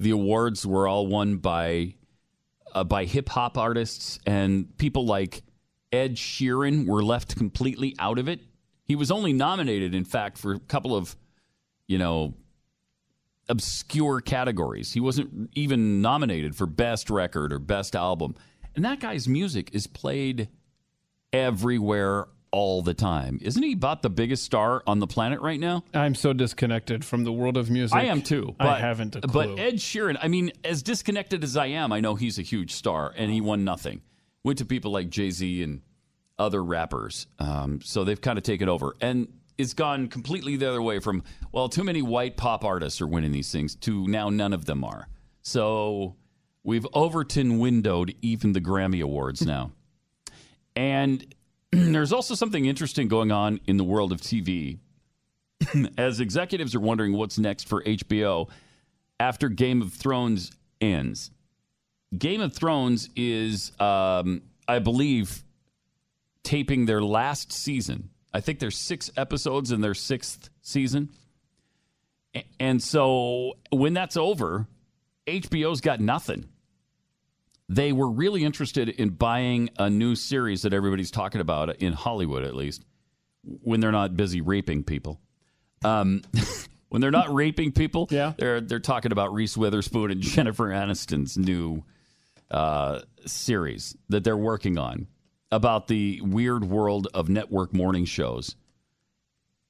The 0.00 0.10
awards 0.10 0.66
were 0.66 0.88
all 0.88 1.06
won 1.06 1.36
by 1.36 1.94
uh, 2.74 2.84
by 2.84 3.04
hip 3.04 3.28
hop 3.28 3.56
artists, 3.56 4.18
and 4.26 4.76
people 4.76 5.06
like 5.06 5.42
Ed 5.92 6.16
Sheeran 6.16 6.86
were 6.86 7.02
left 7.02 7.36
completely 7.36 7.94
out 7.98 8.18
of 8.18 8.28
it. 8.28 8.40
He 8.88 8.96
was 8.96 9.10
only 9.10 9.32
nominated, 9.32 9.94
in 9.94 10.04
fact, 10.04 10.38
for 10.38 10.54
a 10.54 10.58
couple 10.58 10.96
of, 10.96 11.14
you 11.86 11.98
know, 11.98 12.34
obscure 13.48 14.20
categories. 14.20 14.92
He 14.92 15.00
wasn't 15.00 15.50
even 15.54 16.00
nominated 16.00 16.56
for 16.56 16.66
best 16.66 17.10
record 17.10 17.52
or 17.52 17.58
best 17.58 17.94
album. 17.94 18.34
And 18.74 18.84
that 18.84 18.98
guy's 18.98 19.28
music 19.28 19.70
is 19.74 19.86
played 19.86 20.48
everywhere 21.32 22.28
all 22.50 22.80
the 22.80 22.94
time. 22.94 23.38
Isn't 23.42 23.62
he 23.62 23.72
about 23.74 24.00
the 24.00 24.10
biggest 24.10 24.42
star 24.42 24.82
on 24.86 25.00
the 25.00 25.06
planet 25.06 25.40
right 25.40 25.60
now? 25.60 25.84
I'm 25.92 26.14
so 26.14 26.32
disconnected 26.32 27.04
from 27.04 27.24
the 27.24 27.32
world 27.32 27.56
of 27.58 27.70
music. 27.70 27.96
I 27.96 28.04
am 28.04 28.22
too. 28.22 28.54
But, 28.58 28.68
I 28.68 28.80
haven't 28.80 29.16
a 29.16 29.20
clue. 29.20 29.56
But 29.56 29.62
Ed 29.62 29.74
Sheeran, 29.74 30.16
I 30.22 30.28
mean, 30.28 30.52
as 30.64 30.82
disconnected 30.82 31.44
as 31.44 31.56
I 31.56 31.66
am, 31.66 31.92
I 31.92 32.00
know 32.00 32.14
he's 32.14 32.38
a 32.38 32.42
huge 32.42 32.72
star, 32.72 33.12
and 33.16 33.30
he 33.30 33.42
won 33.42 33.64
nothing. 33.64 34.00
Went 34.44 34.58
to 34.58 34.64
people 34.64 34.92
like 34.92 35.10
Jay 35.10 35.30
Z 35.30 35.62
and 35.62 35.82
other 36.38 36.62
rappers. 36.62 37.26
Um, 37.38 37.80
so 37.82 38.04
they've 38.04 38.20
kind 38.20 38.38
of 38.38 38.44
taken 38.44 38.68
over, 38.68 38.94
and 39.00 39.28
it's 39.56 39.74
gone 39.74 40.08
completely 40.08 40.56
the 40.56 40.68
other 40.68 40.82
way. 40.82 40.98
From 40.98 41.22
well, 41.52 41.68
too 41.68 41.84
many 41.84 42.02
white 42.02 42.36
pop 42.36 42.64
artists 42.64 43.00
are 43.00 43.06
winning 43.06 43.32
these 43.32 43.50
things 43.50 43.74
to 43.76 44.06
now 44.06 44.30
none 44.30 44.52
of 44.52 44.64
them 44.64 44.84
are. 44.84 45.08
So 45.42 46.16
we've 46.62 46.86
Overton 46.92 47.58
windowed 47.58 48.14
even 48.22 48.52
the 48.52 48.60
Grammy 48.60 49.02
Awards 49.02 49.44
now, 49.44 49.72
and 50.76 51.24
there's 51.72 52.12
also 52.12 52.34
something 52.34 52.66
interesting 52.66 53.08
going 53.08 53.32
on 53.32 53.60
in 53.66 53.76
the 53.76 53.84
world 53.84 54.12
of 54.12 54.20
TV 54.20 54.78
as 55.98 56.20
executives 56.20 56.74
are 56.74 56.80
wondering 56.80 57.12
what's 57.12 57.38
next 57.38 57.68
for 57.68 57.82
HBO 57.82 58.48
after 59.20 59.48
Game 59.48 59.82
of 59.82 59.92
Thrones 59.92 60.52
ends. 60.80 61.30
Game 62.16 62.40
of 62.40 62.54
Thrones 62.54 63.10
is, 63.16 63.72
um, 63.80 64.42
I 64.66 64.78
believe, 64.78 65.42
taping 66.42 66.86
their 66.86 67.02
last 67.02 67.52
season. 67.52 68.10
I 68.32 68.40
think 68.40 68.58
there's 68.58 68.76
six 68.76 69.10
episodes 69.16 69.72
in 69.72 69.80
their 69.80 69.94
sixth 69.94 70.50
season. 70.62 71.10
And 72.60 72.82
so 72.82 73.54
when 73.70 73.94
that's 73.94 74.16
over, 74.16 74.66
HBO's 75.26 75.80
got 75.80 76.00
nothing. 76.00 76.48
They 77.68 77.92
were 77.92 78.10
really 78.10 78.44
interested 78.44 78.88
in 78.88 79.10
buying 79.10 79.70
a 79.78 79.90
new 79.90 80.14
series 80.14 80.62
that 80.62 80.72
everybody's 80.72 81.10
talking 81.10 81.40
about 81.40 81.76
in 81.76 81.92
Hollywood, 81.92 82.44
at 82.44 82.54
least, 82.54 82.84
when 83.42 83.80
they're 83.80 83.92
not 83.92 84.16
busy 84.16 84.40
raping 84.40 84.84
people. 84.84 85.20
Um, 85.84 86.22
when 86.88 87.00
they're 87.00 87.10
not 87.10 87.32
raping 87.32 87.72
people, 87.72 88.08
yeah. 88.10 88.32
they're 88.38 88.60
they're 88.60 88.80
talking 88.80 89.12
about 89.12 89.34
Reese 89.34 89.56
Witherspoon 89.56 90.10
and 90.10 90.20
Jennifer 90.22 90.68
Aniston's 90.68 91.36
new 91.36 91.84
uh, 92.50 93.00
series 93.26 93.96
that 94.08 94.24
they're 94.24 94.36
working 94.36 94.78
on 94.78 95.06
about 95.50 95.88
the 95.88 96.20
weird 96.22 96.64
world 96.64 97.08
of 97.14 97.28
network 97.28 97.72
morning 97.72 98.04
shows. 98.04 98.56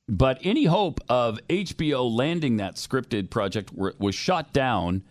But 0.08 0.38
any 0.42 0.64
hope 0.64 1.00
of 1.08 1.38
HBO 1.48 2.10
landing 2.10 2.56
that 2.56 2.76
scripted 2.76 3.28
project 3.28 3.72
was 3.74 4.14
shot 4.14 4.52
down 4.52 5.02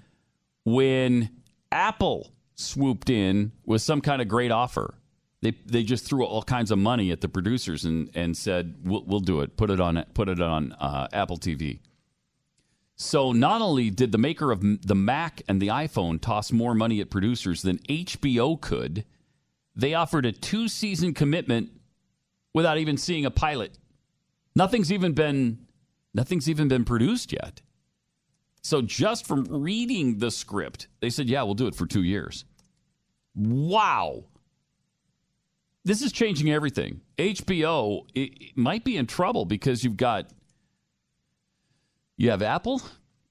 when 0.65 1.29
Apple 1.71 2.31
swooped 2.55 3.09
in 3.09 3.51
with 3.65 3.81
some 3.81 4.01
kind 4.01 4.21
of 4.21 4.27
great 4.27 4.51
offer. 4.51 4.95
They 5.41 5.51
they 5.65 5.83
just 5.83 6.03
threw 6.03 6.25
all 6.25 6.41
kinds 6.41 6.71
of 6.71 6.79
money 6.79 7.11
at 7.11 7.21
the 7.21 7.29
producers 7.29 7.85
and, 7.85 8.09
and 8.15 8.35
said 8.35 8.75
we'll, 8.83 9.03
we'll 9.05 9.19
do 9.19 9.41
it. 9.41 9.55
Put 9.55 9.69
it 9.69 9.79
on 9.79 10.03
put 10.15 10.29
it 10.29 10.41
on 10.41 10.73
uh, 10.73 11.07
Apple 11.13 11.37
TV. 11.37 11.79
So 12.95 13.31
not 13.31 13.61
only 13.61 13.91
did 13.91 14.11
the 14.11 14.17
maker 14.17 14.51
of 14.51 14.61
the 14.81 14.95
Mac 14.95 15.43
and 15.47 15.61
the 15.61 15.67
iPhone 15.67 16.19
toss 16.19 16.51
more 16.51 16.73
money 16.73 16.99
at 16.99 17.11
producers 17.11 17.61
than 17.61 17.77
HBO 17.87 18.59
could, 18.59 19.05
they 19.77 19.93
offered 19.93 20.25
a 20.25 20.31
two 20.31 20.67
season 20.67 21.13
commitment 21.13 21.69
without 22.53 22.79
even 22.79 22.97
seeing 22.97 23.25
a 23.25 23.31
pilot. 23.31 23.77
Nothing's 24.55 24.91
even 24.91 25.13
been 25.13 25.59
nothing's 26.13 26.49
even 26.49 26.67
been 26.67 26.83
produced 26.83 27.31
yet. 27.31 27.61
So 28.63 28.81
just 28.81 29.27
from 29.27 29.45
reading 29.45 30.17
the 30.17 30.31
script, 30.31 30.87
they 30.99 31.11
said, 31.11 31.29
"Yeah, 31.29 31.43
we'll 31.43 31.53
do 31.53 31.67
it 31.67 31.75
for 31.75 31.85
2 31.85 32.03
years." 32.03 32.43
Wow. 33.35 34.25
This 35.85 36.01
is 36.01 36.11
changing 36.11 36.51
everything. 36.51 37.01
HBO 37.17 38.07
it, 38.15 38.41
it 38.41 38.57
might 38.57 38.83
be 38.83 38.97
in 38.97 39.05
trouble 39.05 39.45
because 39.45 39.83
you've 39.83 39.95
got 39.95 40.31
you 42.17 42.31
have 42.31 42.41
Apple, 42.41 42.81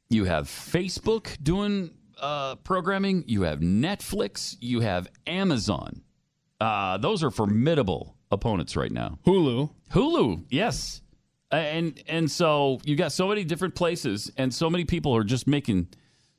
you 0.08 0.24
have 0.24 0.46
Facebook 0.46 1.42
doing 1.42 1.90
uh, 2.20 2.54
programming, 2.54 3.24
you 3.26 3.42
have 3.42 3.58
Netflix, 3.58 4.56
you 4.60 4.80
have 4.80 5.08
Amazon. 5.26 6.02
Uh, 6.60 6.96
those 6.98 7.22
are 7.22 7.30
formidable 7.30 8.16
opponents 8.30 8.76
right 8.76 8.90
now. 8.90 9.18
Hulu. 9.26 9.70
Hulu, 9.92 10.44
yes. 10.48 11.02
And 11.50 12.02
and 12.08 12.30
so 12.30 12.80
you 12.84 12.96
got 12.96 13.12
so 13.12 13.28
many 13.28 13.44
different 13.44 13.74
places 13.74 14.32
and 14.36 14.52
so 14.52 14.68
many 14.68 14.84
people 14.84 15.14
are 15.16 15.22
just 15.22 15.46
making 15.46 15.88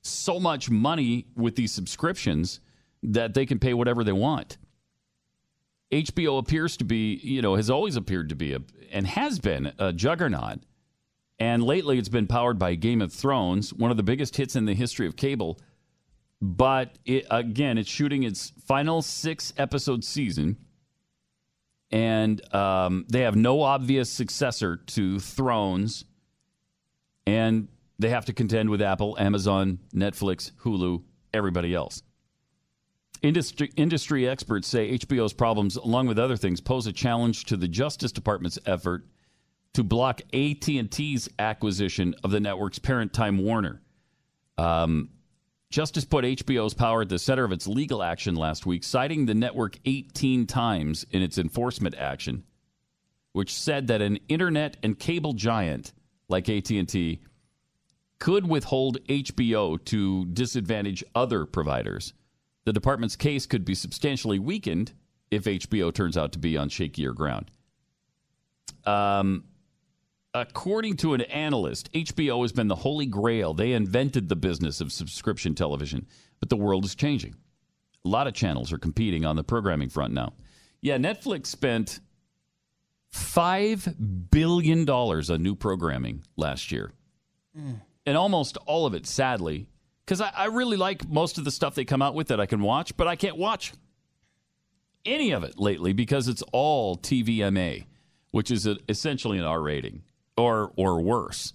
so 0.02 0.40
much 0.40 0.70
money 0.70 1.28
with 1.36 1.56
these 1.56 1.72
subscriptions 1.72 2.60
that 3.04 3.34
they 3.34 3.46
can 3.46 3.60
pay 3.60 3.74
whatever 3.74 4.04
they 4.04 4.12
want. 4.12 4.58
HBO 5.92 6.40
appears 6.40 6.76
to 6.78 6.84
be, 6.84 7.16
you 7.24 7.42
know, 7.42 7.56
has 7.56 7.70
always 7.70 7.96
appeared 7.96 8.30
to 8.30 8.36
be 8.36 8.54
a, 8.54 8.60
and 8.92 9.08
has 9.08 9.40
been 9.40 9.72
a 9.80 9.94
juggernaut. 9.94 10.60
And 11.40 11.64
lately 11.64 12.00
it's 12.00 12.10
been 12.10 12.28
powered 12.28 12.58
by 12.58 12.76
Game 12.76 13.02
of 13.02 13.14
Thrones, 13.14 13.74
one 13.74 13.92
of 13.92 13.98
the 13.98 14.04
biggest 14.04 14.36
hits 14.36 14.56
in 14.56 14.66
the 14.66 14.74
history 14.74 15.08
of 15.08 15.16
cable. 15.16 15.60
But 16.42 16.98
it, 17.06 17.26
again, 17.32 17.78
it's 17.78 17.90
shooting 17.90 18.24
its 18.24 18.52
final 18.66 19.02
six 19.02 19.54
episode 19.58 20.04
season. 20.04 20.58
And 21.90 22.54
um, 22.54 23.06
they 23.10 23.22
have 23.22 23.36
no 23.36 23.62
obvious 23.62 24.10
successor 24.10 24.78
to 24.78 25.20
Thrones. 25.20 26.06
And 27.26 27.70
they 28.00 28.10
have 28.10 28.26
to 28.26 28.34
contend 28.34 28.70
with 28.70 28.82
Apple, 28.82 29.18
Amazon, 29.20 29.80
Netflix, 29.94 30.52
Hulu, 30.64 31.04
everybody 31.34 31.74
else. 31.74 32.04
Industry, 33.24 33.72
industry 33.76 34.28
experts 34.28 34.68
say 34.68 34.96
HBO's 34.98 35.34
problems, 35.34 35.76
along 35.76 36.08
with 36.08 36.20
other 36.20 36.38
things, 36.38 36.62
pose 36.62 36.86
a 36.86 36.94
challenge 36.94 37.46
to 37.46 37.58
the 37.58 37.68
Justice 37.68 38.12
Department's 38.12 38.60
effort 38.68 39.08
to 39.74 39.84
block 39.84 40.22
AT&T's 40.34 41.30
acquisition 41.40 42.14
of 42.24 42.32
the 42.32 42.40
network's 42.40 42.80
parent 42.80 43.14
Time 43.14 43.40
Warner. 43.40 43.82
Um, 44.58 45.10
Justice 45.70 46.06
put 46.06 46.24
HBO's 46.24 46.74
power 46.74 47.02
at 47.02 47.10
the 47.10 47.20
center 47.20 47.44
of 47.44 47.52
its 47.52 47.68
legal 47.68 48.02
action 48.02 48.36
last 48.36 48.66
week, 48.66 48.84
citing 48.84 49.26
the 49.26 49.34
network 49.34 49.78
18 49.86 50.48
times 50.48 51.06
in 51.12 51.22
its 51.22 51.38
enforcement 51.38 51.96
action, 51.96 52.44
which 53.34 53.54
said 53.54 53.88
that 53.88 54.02
an 54.02 54.18
internet 54.30 54.78
and 54.82 54.98
cable 54.98 55.34
giant 55.34 55.94
like 56.30 56.48
AT&T 56.48 57.20
could 58.20 58.48
withhold 58.48 59.04
HBO 59.08 59.84
to 59.86 60.26
disadvantage 60.28 61.04
other 61.14 61.46
providers. 61.46 62.14
The 62.66 62.74
department's 62.74 63.16
case 63.16 63.46
could 63.46 63.66
be 63.66 63.76
substantially 63.76 64.40
weakened 64.40 64.94
if 65.30 65.44
HBO 65.44 65.94
turns 65.94 66.18
out 66.18 66.32
to 66.32 66.40
be 66.40 66.58
on 66.58 66.70
shakier 66.70 67.14
ground. 67.14 67.52
Um, 68.86 69.44
according 70.42 70.98
to 70.98 71.14
an 71.14 71.22
analyst, 71.22 71.92
HBO 71.94 72.42
has 72.42 72.52
been 72.52 72.68
the 72.68 72.76
holy 72.76 73.06
grail. 73.06 73.54
They 73.54 73.74
invented 73.74 74.30
the 74.30 74.36
business 74.36 74.82
of 74.82 74.92
subscription 74.92 75.56
television, 75.56 76.08
but 76.40 76.50
the 76.50 76.58
world 76.58 76.86
is 76.86 76.96
changing. 76.96 77.36
A 78.06 78.10
lot 78.10 78.28
of 78.28 78.34
channels 78.34 78.72
are 78.74 78.78
competing 78.78 79.26
on 79.26 79.36
the 79.36 79.44
programming 79.44 79.90
front 79.90 80.14
now. 80.14 80.34
Yeah, 80.82 80.98
Netflix 80.98 81.48
spent 81.48 82.00
$5 83.14 84.30
billion 84.32 84.90
on 84.90 85.44
new 85.44 85.56
programming 85.56 86.24
last 86.36 86.72
year. 86.72 86.92
Mm. 87.58 87.82
And 88.06 88.18
almost 88.18 88.58
all 88.66 88.86
of 88.86 88.94
it, 88.94 89.06
sadly, 89.06 89.68
because 90.06 90.22
I, 90.22 90.32
I 90.36 90.46
really 90.46 90.78
like 90.78 91.08
most 91.10 91.38
of 91.38 91.44
the 91.44 91.52
stuff 91.52 91.76
they 91.76 91.86
come 91.86 92.02
out 92.02 92.16
with 92.16 92.28
that 92.30 92.40
I 92.40 92.46
can 92.46 92.62
watch, 92.62 92.96
but 92.96 93.08
I 93.08 93.16
can't 93.16 93.38
watch 93.38 93.74
any 95.06 95.32
of 95.32 95.44
it 95.44 95.60
lately 95.60 95.94
because 95.94 96.28
it's 96.28 96.44
all 96.54 96.98
TVMA, 96.98 97.86
which 98.32 98.52
is 98.52 98.68
a, 98.68 98.78
essentially 98.88 99.38
an 99.38 99.46
R 99.46 99.62
rating 99.62 100.04
or 100.38 100.72
or 100.76 101.02
worse. 101.02 101.54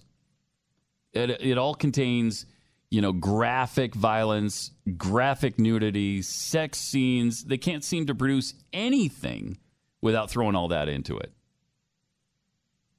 It, 1.13 1.29
it 1.29 1.57
all 1.57 1.75
contains, 1.75 2.45
you 2.89 3.01
know, 3.01 3.11
graphic 3.11 3.93
violence, 3.93 4.71
graphic 4.97 5.59
nudity, 5.59 6.21
sex 6.21 6.79
scenes. 6.79 7.45
They 7.45 7.57
can't 7.57 7.83
seem 7.83 8.07
to 8.07 8.15
produce 8.15 8.55
anything 8.73 9.57
without 10.01 10.29
throwing 10.29 10.55
all 10.55 10.69
that 10.69 10.89
into 10.89 11.17
it. 11.17 11.31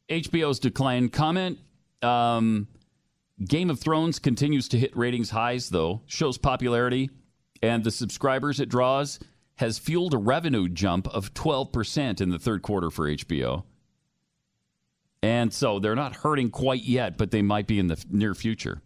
HBO's 0.09 0.59
declined 0.59 1.13
comment. 1.13 1.59
Um, 2.03 2.69
Game 3.45 3.71
of 3.71 3.81
Thrones 3.81 4.19
continues 4.19 4.69
to 4.69 4.79
hit 4.79 4.97
ratings 4.97 5.31
highs, 5.31 5.71
though, 5.71 6.03
shows 6.07 6.39
popularity, 6.39 7.11
and 7.63 7.83
the 7.83 7.91
subscribers 7.91 8.61
it 8.61 8.69
draws 8.69 9.19
has 9.57 9.79
fueled 9.79 10.15
a 10.15 10.19
revenue 10.19 10.69
jump 10.69 11.09
of 11.09 11.35
12% 11.35 12.21
in 12.21 12.31
the 12.31 12.39
third 12.39 12.63
quarter 12.63 12.91
for 12.91 13.09
HBO. 13.09 13.65
And 15.25 15.55
so 15.55 15.79
they're 15.79 15.95
not 15.95 16.17
hurting 16.17 16.51
quite 16.51 16.83
yet, 16.83 17.17
but 17.17 17.31
they 17.31 17.41
might 17.41 17.67
be 17.67 17.79
in 17.79 17.87
the 17.87 18.05
near 18.11 18.35
future. 18.35 18.83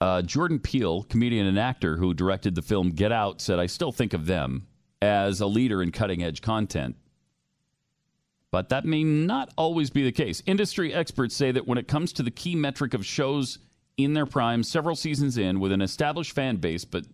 Uh, 0.00 0.22
Jordan 0.22 0.58
Peele, 0.58 1.04
comedian 1.04 1.46
and 1.46 1.56
actor 1.56 1.98
who 1.98 2.12
directed 2.12 2.56
the 2.56 2.62
film 2.62 2.90
Get 2.90 3.12
Out, 3.12 3.40
said, 3.40 3.60
I 3.60 3.66
still 3.66 3.92
think 3.92 4.12
of 4.12 4.26
them 4.26 4.66
as 5.00 5.40
a 5.40 5.46
leader 5.46 5.84
in 5.84 5.92
cutting 5.92 6.20
edge 6.20 6.42
content. 6.42 6.96
But 8.50 8.70
that 8.70 8.84
may 8.84 9.04
not 9.04 9.54
always 9.56 9.88
be 9.90 10.02
the 10.02 10.10
case. 10.10 10.42
Industry 10.46 10.92
experts 10.92 11.36
say 11.36 11.52
that 11.52 11.68
when 11.68 11.78
it 11.78 11.86
comes 11.86 12.12
to 12.14 12.24
the 12.24 12.32
key 12.32 12.56
metric 12.56 12.92
of 12.92 13.06
shows 13.06 13.60
in 13.96 14.14
their 14.14 14.26
prime, 14.26 14.64
several 14.64 14.96
seasons 14.96 15.38
in, 15.38 15.60
with 15.60 15.70
an 15.70 15.80
established 15.80 16.32
fan 16.32 16.56
base, 16.56 16.84
but 16.84 17.04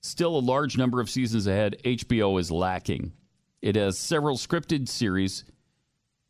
still 0.00 0.38
a 0.38 0.40
large 0.40 0.78
number 0.78 1.02
of 1.02 1.10
seasons 1.10 1.46
ahead, 1.46 1.76
HBO 1.84 2.40
is 2.40 2.50
lacking. 2.50 3.12
It 3.60 3.76
has 3.76 3.98
several 3.98 4.38
scripted 4.38 4.88
series 4.88 5.44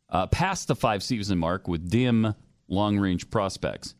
uh, 0.09 0.27
past 0.27 0.67
the 0.67 0.75
five 0.75 1.03
season 1.03 1.37
mark 1.37 1.67
with 1.67 1.89
dim 1.89 2.33
long 2.67 2.97
range 2.97 3.29
prospects. 3.29 3.95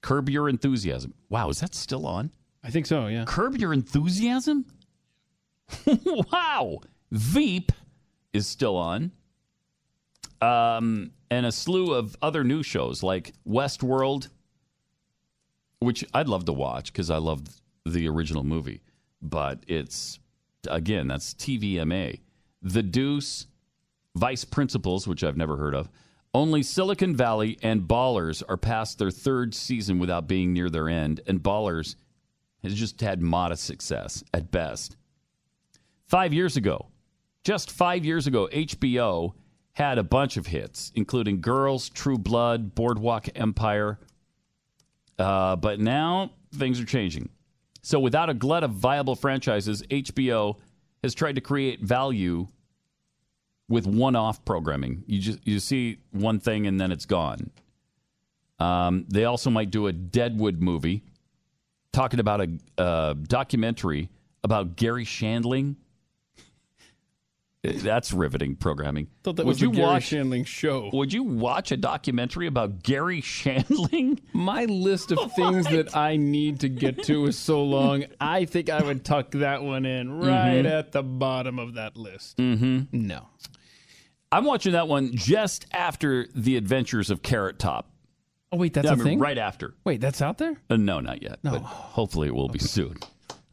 Curb 0.00 0.28
Your 0.28 0.48
Enthusiasm. 0.48 1.14
Wow, 1.28 1.48
is 1.48 1.60
that 1.60 1.74
still 1.74 2.06
on? 2.06 2.30
I 2.62 2.70
think 2.70 2.86
so, 2.86 3.06
yeah. 3.06 3.24
Curb 3.26 3.56
Your 3.56 3.72
Enthusiasm? 3.72 4.66
wow. 6.32 6.78
Veep 7.10 7.72
is 8.32 8.46
still 8.46 8.76
on. 8.76 9.12
Um, 10.40 11.12
and 11.30 11.46
a 11.46 11.52
slew 11.52 11.94
of 11.94 12.16
other 12.22 12.44
new 12.44 12.62
shows 12.62 13.02
like 13.02 13.32
Westworld, 13.48 14.28
which 15.80 16.04
I'd 16.14 16.28
love 16.28 16.44
to 16.44 16.52
watch 16.52 16.92
because 16.92 17.10
I 17.10 17.18
loved 17.18 17.48
the 17.84 18.08
original 18.08 18.44
movie. 18.44 18.82
But 19.22 19.64
it's, 19.66 20.18
again, 20.68 21.08
that's 21.08 21.34
TVMA. 21.34 22.20
The 22.62 22.82
Deuce, 22.82 23.46
Vice 24.16 24.44
Principals, 24.44 25.06
which 25.06 25.22
I've 25.22 25.36
never 25.36 25.56
heard 25.56 25.74
of. 25.74 25.90
Only 26.34 26.62
Silicon 26.62 27.14
Valley 27.14 27.58
and 27.62 27.82
Ballers 27.82 28.42
are 28.48 28.56
past 28.56 28.98
their 28.98 29.10
third 29.10 29.54
season 29.54 29.98
without 29.98 30.26
being 30.26 30.52
near 30.52 30.68
their 30.68 30.88
end, 30.88 31.20
and 31.26 31.42
Ballers 31.42 31.96
has 32.62 32.74
just 32.74 33.00
had 33.00 33.22
modest 33.22 33.64
success 33.64 34.24
at 34.34 34.50
best. 34.50 34.96
Five 36.06 36.32
years 36.32 36.56
ago, 36.56 36.88
just 37.44 37.70
five 37.70 38.04
years 38.04 38.26
ago, 38.26 38.48
HBO 38.52 39.34
had 39.72 39.98
a 39.98 40.02
bunch 40.02 40.36
of 40.36 40.46
hits, 40.46 40.90
including 40.94 41.40
Girls, 41.40 41.88
True 41.88 42.18
Blood, 42.18 42.74
Boardwalk 42.74 43.28
Empire. 43.34 43.98
Uh, 45.18 45.56
but 45.56 45.78
now 45.78 46.32
things 46.54 46.80
are 46.80 46.84
changing. 46.84 47.28
So, 47.82 48.00
without 48.00 48.30
a 48.30 48.34
glut 48.34 48.64
of 48.64 48.72
viable 48.72 49.14
franchises, 49.14 49.82
HBO 49.82 50.56
has 51.02 51.14
tried 51.14 51.34
to 51.36 51.40
create 51.40 51.82
value 51.82 52.48
with 53.68 53.86
one-off 53.86 54.44
programming. 54.44 55.02
You 55.06 55.20
just 55.20 55.38
you 55.46 55.58
see 55.60 55.98
one 56.12 56.38
thing 56.40 56.66
and 56.66 56.80
then 56.80 56.92
it's 56.92 57.06
gone. 57.06 57.50
Um, 58.58 59.04
they 59.08 59.24
also 59.24 59.50
might 59.50 59.70
do 59.70 59.86
a 59.86 59.92
Deadwood 59.92 60.62
movie, 60.62 61.02
talking 61.92 62.20
about 62.20 62.40
a, 62.40 62.58
a 62.78 63.14
documentary 63.14 64.08
about 64.44 64.76
Garry 64.76 65.04
Shandling. 65.04 65.76
That's 67.62 68.12
riveting 68.12 68.54
programming. 68.54 69.08
thought 69.24 69.36
that 69.36 69.44
would 69.44 69.50
was 69.54 69.60
you 69.60 69.70
the 69.70 69.76
Garry 69.78 69.86
watch? 69.88 70.10
Shandling 70.10 70.46
show. 70.46 70.88
Would 70.92 71.12
you 71.12 71.24
watch 71.24 71.72
a 71.72 71.76
documentary 71.76 72.46
about 72.46 72.84
Garry 72.84 73.20
Shandling? 73.20 74.20
My 74.32 74.66
list 74.66 75.10
of 75.10 75.32
things 75.32 75.66
that 75.66 75.96
I 75.96 76.16
need 76.16 76.60
to 76.60 76.68
get 76.68 77.02
to 77.04 77.26
is 77.26 77.36
so 77.36 77.64
long. 77.64 78.04
I 78.20 78.44
think 78.44 78.70
I 78.70 78.82
would 78.82 79.04
tuck 79.04 79.32
that 79.32 79.64
one 79.64 79.84
in 79.84 80.20
right 80.20 80.62
Mhm. 80.64 80.78
at 80.78 80.92
the 80.92 81.02
bottom 81.02 81.58
of 81.58 81.74
that 81.74 81.96
list. 81.96 82.36
Mm-hmm. 82.36 82.82
No. 82.92 83.26
I'm 84.32 84.44
watching 84.44 84.72
that 84.72 84.88
one 84.88 85.14
just 85.14 85.66
after 85.72 86.26
the 86.34 86.56
Adventures 86.56 87.10
of 87.10 87.22
Carrot 87.22 87.58
Top. 87.58 87.90
Oh 88.52 88.56
wait, 88.58 88.74
that's 88.74 88.84
Yeah, 88.86 88.90
a 88.90 88.94
I 88.94 88.96
mean, 88.96 89.04
thing. 89.04 89.18
right 89.18 89.38
after. 89.38 89.74
Wait, 89.84 90.00
that's 90.00 90.22
out 90.22 90.38
there. 90.38 90.56
Uh, 90.70 90.76
no, 90.76 91.00
not 91.00 91.22
yet. 91.22 91.38
No. 91.42 91.52
But 91.52 91.62
hopefully 91.62 92.28
it 92.28 92.34
will 92.34 92.48
be 92.48 92.58
soon. 92.58 92.96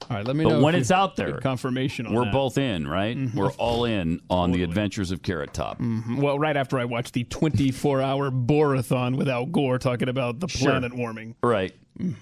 All 0.09 0.17
right, 0.17 0.25
let 0.25 0.35
me 0.35 0.43
But 0.43 0.49
know 0.51 0.61
when 0.61 0.75
it's 0.75 0.91
out 0.91 1.15
there, 1.15 1.37
confirmation 1.39 2.05
on 2.05 2.13
We're 2.13 2.25
that. 2.25 2.33
both 2.33 2.57
in, 2.57 2.85
right? 2.87 3.17
We're 3.33 3.51
all 3.53 3.85
in 3.85 4.19
on 4.29 4.51
the 4.51 4.61
Adventures 4.63 5.11
of 5.11 5.21
Carrot 5.21 5.53
Top. 5.53 5.79
Mhm. 5.79 6.17
Well, 6.17 6.37
right 6.37 6.57
after 6.57 6.77
I 6.77 6.85
watched 6.85 7.13
the 7.13 7.23
24-hour 7.23 8.29
Borathon 8.31 9.15
with 9.15 9.29
Al 9.29 9.45
Gore 9.45 9.79
talking 9.79 10.09
about 10.09 10.41
the 10.41 10.47
Sure. 10.47 10.71
planet 10.71 10.93
warming. 10.93 11.35
Right. 11.41 11.73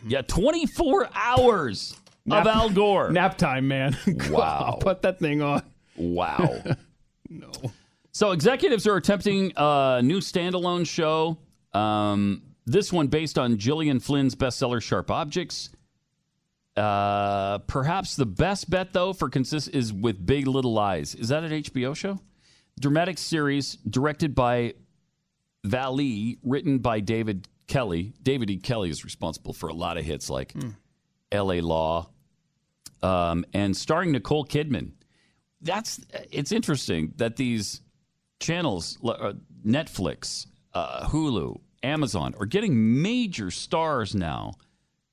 Yeah, 0.07 0.21
24 0.21 1.09
hours 1.15 1.95
Nap- 2.25 2.45
of 2.45 2.47
Al 2.55 2.69
Gore. 2.69 3.09
Nap 3.11 3.37
time, 3.37 3.67
man. 3.67 3.97
Wow. 4.29 4.77
Put 4.79 5.01
that 5.01 5.17
thing 5.19 5.41
on. 5.41 5.63
Wow. 5.95 6.61
no. 7.29 7.51
So 8.11 8.31
executives 8.31 8.87
are 8.87 8.97
attempting 8.97 9.53
a 9.55 10.01
new 10.03 10.19
standalone 10.19 10.85
show. 10.85 11.37
Um, 11.73 12.41
this 12.65 12.91
one 12.91 13.07
based 13.07 13.39
on 13.39 13.57
Gillian 13.57 13.99
Flynn's 13.99 14.35
bestseller 14.35 14.81
Sharp 14.81 15.09
Objects. 15.09 15.69
Uh, 16.75 17.59
perhaps 17.59 18.15
the 18.15 18.25
best 18.25 18.69
bet 18.69 18.93
though 18.93 19.13
for 19.13 19.29
consist 19.29 19.69
is 19.69 19.91
with 19.91 20.25
Big 20.25 20.47
Little 20.47 20.73
Lies. 20.73 21.15
Is 21.15 21.29
that 21.29 21.43
an 21.43 21.51
HBO 21.51 21.95
show? 21.95 22.19
Dramatic 22.79 23.17
series 23.17 23.75
directed 23.89 24.33
by 24.35 24.73
Vallée, 25.65 26.37
written 26.43 26.79
by 26.79 26.99
David 26.99 27.47
Kelley. 27.67 28.13
David 28.21 28.49
E. 28.49 28.57
Kelley 28.57 28.89
is 28.89 29.03
responsible 29.03 29.53
for 29.53 29.69
a 29.69 29.73
lot 29.73 29.97
of 29.97 30.05
hits 30.05 30.29
like 30.29 30.53
L.A. 31.31 31.61
Law, 31.61 32.09
um, 33.01 33.45
and 33.53 33.75
starring 33.75 34.11
Nicole 34.11 34.45
Kidman. 34.45 34.91
that's 35.61 35.99
it's 36.31 36.51
interesting 36.51 37.13
that 37.17 37.35
these 37.35 37.81
channels, 38.41 38.97
uh, 39.05 39.33
Netflix, 39.65 40.47
uh, 40.73 41.07
Hulu, 41.07 41.59
Amazon, 41.83 42.35
are 42.39 42.45
getting 42.45 43.01
major 43.01 43.51
stars 43.51 44.13
now 44.13 44.53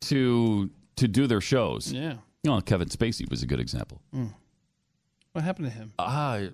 to 0.02 0.70
to 0.96 1.06
do 1.06 1.26
their 1.26 1.40
shows. 1.40 1.92
Yeah. 1.92 2.14
You 2.42 2.50
know, 2.50 2.60
Kevin 2.60 2.88
Spacey 2.88 3.28
was 3.30 3.42
a 3.42 3.46
good 3.46 3.60
example. 3.60 4.00
Mm. 4.14 4.34
What 5.32 5.44
happened 5.44 5.66
to 5.66 5.72
him? 5.72 5.92
Uh, 5.98 6.46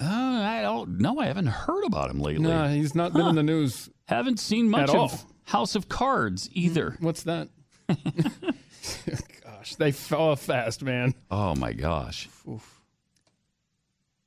uh, 0.00 0.04
I 0.04 0.62
don't 0.62 1.00
know. 1.00 1.18
I 1.18 1.26
haven't 1.26 1.48
heard 1.48 1.84
about 1.84 2.10
him 2.10 2.20
lately. 2.20 2.44
No, 2.44 2.68
he's 2.68 2.94
not 2.94 3.12
been 3.12 3.26
in 3.26 3.34
the 3.34 3.42
news. 3.42 3.90
Haven't 4.06 4.40
seen 4.40 4.70
much 4.70 4.88
of 4.88 4.94
all. 4.94 5.12
House 5.44 5.74
of 5.74 5.88
Cards 5.88 6.48
either. 6.52 6.96
What's 7.00 7.24
that? 7.24 7.48
Gosh, 9.44 9.74
they 9.76 9.92
fall 9.92 10.36
fast, 10.36 10.82
man. 10.82 11.14
Oh 11.30 11.54
my 11.54 11.72
gosh. 11.72 12.28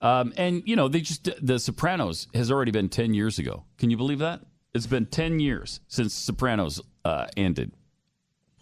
Um, 0.04 0.34
and 0.38 0.62
you 0.66 0.76
know, 0.76 0.88
they 0.90 1.02
just 1.02 1.30
The 1.42 1.58
Sopranos 1.58 2.28
has 2.36 2.52
already 2.52 2.72
been 2.72 2.90
ten 2.90 3.14
years 3.14 3.40
ago. 3.40 3.64
Can 3.78 3.90
you 3.90 3.98
believe 3.98 4.20
that? 4.20 4.42
It's 4.76 4.86
been 4.86 5.08
ten 5.08 5.40
years 5.40 5.80
since 5.88 6.14
Sopranos 6.14 6.82
uh, 7.06 7.28
ended. 7.36 7.72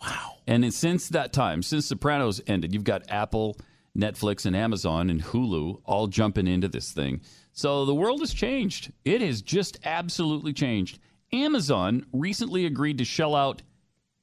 Wow. 0.02 0.38
And 0.48 0.74
since 0.74 1.10
that 1.10 1.34
time, 1.34 1.64
since 1.64 1.88
Sopranos 1.88 2.42
ended, 2.48 2.74
you've 2.74 2.84
got 2.84 3.10
Apple, 3.10 3.58
Netflix, 3.98 4.46
and 4.46 4.56
Amazon 4.56 5.10
and 5.10 5.22
Hulu 5.22 5.82
all 5.86 6.08
jumping 6.08 6.48
into 6.48 6.68
this 6.68 6.92
thing. 6.92 7.22
So 7.54 7.86
the 7.86 7.96
world 7.96 8.20
has 8.22 8.34
changed. 8.34 8.92
It 9.04 9.22
has 9.22 9.42
just 9.42 9.78
absolutely 9.84 10.54
changed. 10.54 11.00
Amazon 11.34 12.06
recently 12.14 12.66
agreed 12.66 12.98
to 13.00 13.06
shell 13.06 13.36
out 13.36 13.62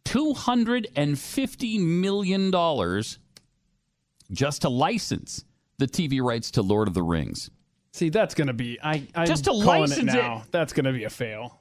$250 0.04 1.80
million 1.80 3.02
just 4.32 4.62
to 4.62 4.68
license 4.68 5.44
the 5.78 5.86
TV 5.86 6.20
rights 6.22 6.50
to 6.52 6.62
Lord 6.62 6.88
of 6.88 6.94
the 6.94 7.02
Rings. 7.02 7.50
See, 7.92 8.10
that's 8.10 8.34
going 8.34 8.48
to 8.48 8.52
be. 8.52 8.78
I, 8.82 9.06
I'm 9.14 9.26
Just 9.26 9.44
to 9.44 9.50
calling 9.50 9.84
it 9.84 9.88
license 9.90 10.12
now. 10.12 10.42
it. 10.44 10.52
That's 10.52 10.72
going 10.72 10.84
to 10.84 10.92
be 10.92 11.04
a 11.04 11.10
fail. 11.10 11.60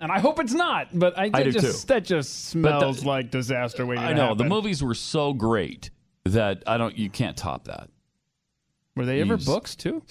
And 0.00 0.10
I 0.10 0.18
hope 0.18 0.40
it's 0.40 0.52
not. 0.52 0.88
But 0.92 1.16
I, 1.16 1.24
I 1.24 1.28
that 1.30 1.44
do 1.44 1.52
just, 1.52 1.82
too. 1.82 1.94
That 1.94 2.04
just 2.04 2.54
But 2.54 2.62
the- 2.72 2.78
smells 2.80 3.04
like 3.04 3.30
disaster 3.30 3.86
waiting 3.86 4.04
I 4.04 4.08
to 4.08 4.14
know 4.14 4.22
happen. 4.28 4.38
the 4.38 4.44
movies 4.44 4.82
were 4.82 4.94
so 4.94 5.32
great 5.32 5.90
that 6.24 6.64
I 6.66 6.76
don't. 6.76 6.96
You 6.98 7.08
can't 7.08 7.36
top 7.36 7.64
that. 7.64 7.88
Were 8.96 9.06
they 9.06 9.20
ever 9.20 9.36
Jeez. 9.38 9.46
books 9.46 9.76
too? 9.76 10.02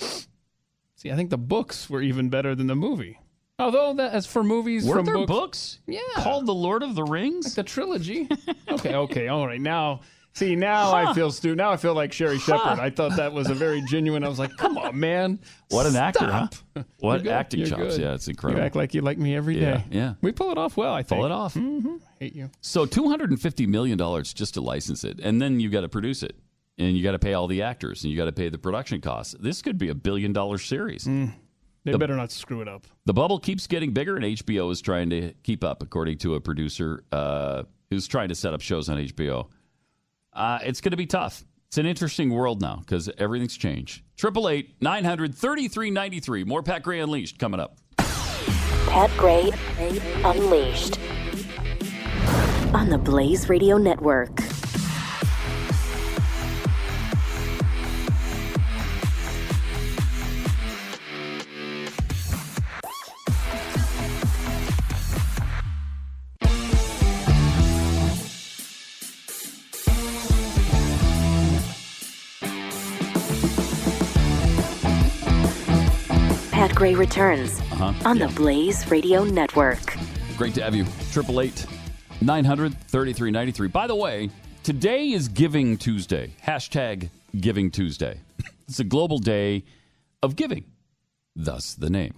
See, 0.95 1.11
I 1.11 1.15
think 1.15 1.29
the 1.29 1.37
books 1.37 1.89
were 1.89 2.01
even 2.01 2.29
better 2.29 2.55
than 2.55 2.67
the 2.67 2.75
movie. 2.75 3.19
Although 3.59 3.93
that, 3.95 4.13
as 4.13 4.25
for 4.25 4.43
movies 4.43 4.85
Were 4.87 4.95
from 4.95 5.05
there 5.05 5.15
books, 5.17 5.27
books? 5.27 5.79
Yeah, 5.85 5.99
called 6.23 6.47
the 6.47 6.53
Lord 6.53 6.81
of 6.81 6.95
the 6.95 7.03
Rings, 7.03 7.45
like 7.45 7.53
the 7.55 7.63
trilogy. 7.63 8.27
okay, 8.71 8.95
okay, 8.95 9.27
all 9.27 9.45
right. 9.45 9.61
Now, 9.61 10.01
see, 10.33 10.55
now 10.55 10.93
I 10.93 11.13
feel 11.13 11.31
stu. 11.31 11.55
Now 11.55 11.71
I 11.71 11.77
feel 11.77 11.93
like 11.93 12.13
Sherri 12.13 12.39
Shepherd. 12.39 12.79
I 12.79 12.89
thought 12.89 13.15
that 13.17 13.33
was 13.33 13.49
a 13.49 13.53
very 13.53 13.81
genuine. 13.89 14.23
I 14.23 14.27
was 14.29 14.39
like, 14.39 14.55
come 14.57 14.77
on, 14.77 14.99
man. 14.99 15.39
What 15.69 15.85
an 15.85 15.95
actor, 15.95 16.25
huh? 16.25 16.47
What 16.99 17.23
good. 17.23 17.31
acting 17.31 17.59
You're 17.61 17.69
chops. 17.69 17.79
good. 17.97 18.01
Yeah, 18.01 18.13
it's 18.13 18.27
incredible. 18.27 18.59
You 18.61 18.65
act 18.65 18.75
like 18.75 18.93
you 18.93 19.01
like 19.01 19.17
me 19.17 19.35
every 19.35 19.55
day. 19.55 19.61
Yeah, 19.61 19.83
yeah. 19.91 20.13
We 20.21 20.31
pull 20.31 20.51
it 20.51 20.57
off 20.57 20.77
well. 20.77 20.93
I 20.93 21.03
think. 21.03 21.19
Pull 21.19 21.25
it 21.25 21.31
off. 21.31 21.53
hmm 21.55 21.97
Hate 22.19 22.35
you. 22.35 22.49
So 22.61 22.85
two 22.85 23.09
hundred 23.09 23.29
and 23.31 23.41
fifty 23.41 23.65
million 23.65 23.97
dollars 23.97 24.33
just 24.33 24.53
to 24.55 24.61
license 24.61 25.03
it, 25.03 25.19
and 25.21 25.41
then 25.41 25.59
you 25.59 25.69
got 25.69 25.81
to 25.81 25.89
produce 25.89 26.23
it, 26.23 26.35
and 26.77 26.95
you 26.95 27.03
got 27.03 27.11
to 27.13 27.19
pay 27.19 27.33
all 27.33 27.47
the 27.47 27.61
actors, 27.63 28.03
and 28.03 28.11
you 28.11 28.17
got 28.17 28.25
to 28.25 28.31
pay 28.31 28.49
the 28.49 28.57
production 28.57 29.01
costs. 29.01 29.35
This 29.39 29.61
could 29.61 29.77
be 29.77 29.89
a 29.89 29.95
billion 29.95 30.33
dollar 30.33 30.57
series. 30.57 31.05
They 31.83 31.93
The- 31.93 31.97
better 31.97 32.15
not 32.15 32.31
screw 32.31 32.61
it 32.61 32.67
up. 32.67 32.85
The 33.05 33.13
bubble 33.13 33.39
keeps 33.39 33.65
getting 33.65 33.91
bigger, 33.91 34.15
and 34.15 34.23
HBO 34.23 34.71
is 34.71 34.81
trying 34.81 35.09
to 35.09 35.33
keep 35.43 35.63
up, 35.63 35.81
according 35.81 36.19
to 36.19 36.35
a 36.35 36.39
producer 36.39 37.03
uh, 37.11 37.63
who's 37.89 38.07
trying 38.07 38.29
to 38.29 38.35
set 38.35 38.53
up 38.53 38.61
shows 38.61 38.87
on 38.87 38.97
HBO. 38.97 39.47
Uh, 40.33 40.59
it's 40.63 40.81
going 40.81 40.91
to 40.91 40.97
be 40.97 41.05
tough. 41.05 41.43
It's 41.67 41.77
an 41.77 41.85
interesting 41.85 42.29
world 42.31 42.61
now 42.61 42.77
because 42.77 43.09
everything's 43.17 43.55
changed. 43.55 44.03
Triple 44.17 44.49
eight 44.49 44.75
nine 44.81 45.05
hundred 45.05 45.33
thirty 45.35 45.67
three 45.67 45.89
ninety 45.89 46.19
three. 46.19 46.43
More 46.43 46.61
Pat 46.61 46.83
Gray 46.83 46.99
Unleashed 46.99 47.39
coming 47.39 47.59
up. 47.59 47.77
Pat 47.97 49.09
Gray 49.17 49.51
Unleashed 50.25 50.99
on 52.73 52.89
the 52.89 52.97
Blaze 52.97 53.47
Radio 53.47 53.77
Network. 53.77 54.37
Gray 76.81 76.95
returns 76.95 77.59
Uh-huh. 77.59 77.93
on 78.09 78.17
the 78.17 78.27
Blaze 78.29 78.89
Radio 78.89 79.23
Network. 79.23 79.77
Great 80.35 80.55
to 80.55 80.63
have 80.63 80.73
you. 80.73 80.83
Triple 81.11 81.39
eight 81.39 81.67
nine 82.21 82.43
hundred 82.43 82.73
thirty 82.87 83.13
three 83.13 83.29
ninety 83.29 83.51
three. 83.51 83.67
By 83.67 83.85
the 83.85 83.93
way, 83.95 84.31
today 84.63 85.11
is 85.11 85.27
Giving 85.27 85.77
Tuesday. 85.77 86.33
Hashtag 86.43 87.11
Giving 87.39 87.69
Tuesday. 87.69 88.19
It's 88.67 88.79
a 88.79 88.83
global 88.83 89.19
day 89.19 89.63
of 90.23 90.35
giving. 90.35 90.63
Thus 91.35 91.75
the 91.75 91.91
name. 91.91 92.15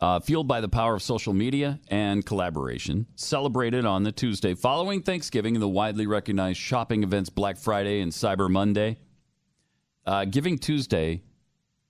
Uh, 0.00 0.20
fueled 0.20 0.46
by 0.46 0.60
the 0.60 0.68
power 0.68 0.94
of 0.94 1.02
social 1.02 1.32
media 1.32 1.80
and 1.88 2.24
collaboration, 2.24 3.06
celebrated 3.16 3.84
on 3.84 4.04
the 4.04 4.12
Tuesday 4.12 4.54
following 4.54 5.02
Thanksgiving 5.02 5.56
and 5.56 5.62
the 5.62 5.68
widely 5.68 6.06
recognized 6.06 6.60
shopping 6.60 7.02
events 7.02 7.28
Black 7.28 7.56
Friday 7.56 8.02
and 8.02 8.12
Cyber 8.12 8.48
Monday. 8.48 8.98
Uh, 10.06 10.26
Giving 10.26 10.58
Tuesday 10.58 11.22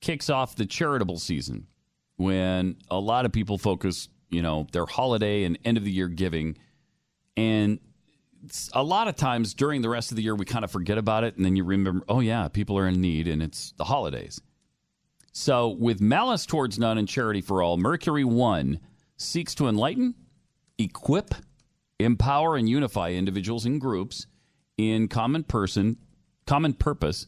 kicks 0.00 0.30
off 0.30 0.56
the 0.56 0.64
charitable 0.64 1.18
season 1.18 1.66
when 2.20 2.76
a 2.90 2.98
lot 2.98 3.24
of 3.24 3.32
people 3.32 3.56
focus, 3.56 4.10
you 4.28 4.42
know, 4.42 4.66
their 4.72 4.84
holiday 4.84 5.44
and 5.44 5.58
end 5.64 5.78
of 5.78 5.84
the 5.84 5.90
year 5.90 6.06
giving. 6.06 6.58
And 7.34 7.80
a 8.74 8.82
lot 8.82 9.08
of 9.08 9.16
times 9.16 9.54
during 9.54 9.80
the 9.80 9.88
rest 9.88 10.12
of 10.12 10.18
the 10.18 10.22
year, 10.22 10.34
we 10.34 10.44
kind 10.44 10.62
of 10.62 10.70
forget 10.70 10.98
about 10.98 11.24
it. 11.24 11.36
And 11.36 11.46
then 11.46 11.56
you 11.56 11.64
remember, 11.64 12.04
oh, 12.10 12.20
yeah, 12.20 12.48
people 12.48 12.76
are 12.76 12.86
in 12.86 13.00
need 13.00 13.26
and 13.26 13.42
it's 13.42 13.72
the 13.78 13.84
holidays. 13.84 14.38
So, 15.32 15.68
with 15.68 16.02
Malice 16.02 16.44
Towards 16.44 16.78
None 16.78 16.98
and 16.98 17.08
Charity 17.08 17.40
for 17.40 17.62
All, 17.62 17.78
Mercury 17.78 18.24
One 18.24 18.80
seeks 19.16 19.54
to 19.54 19.66
enlighten, 19.66 20.14
equip, 20.76 21.34
empower, 21.98 22.56
and 22.56 22.68
unify 22.68 23.12
individuals 23.12 23.64
and 23.64 23.80
groups 23.80 24.26
in 24.76 25.08
common 25.08 25.44
person, 25.44 25.96
common 26.46 26.74
purpose 26.74 27.26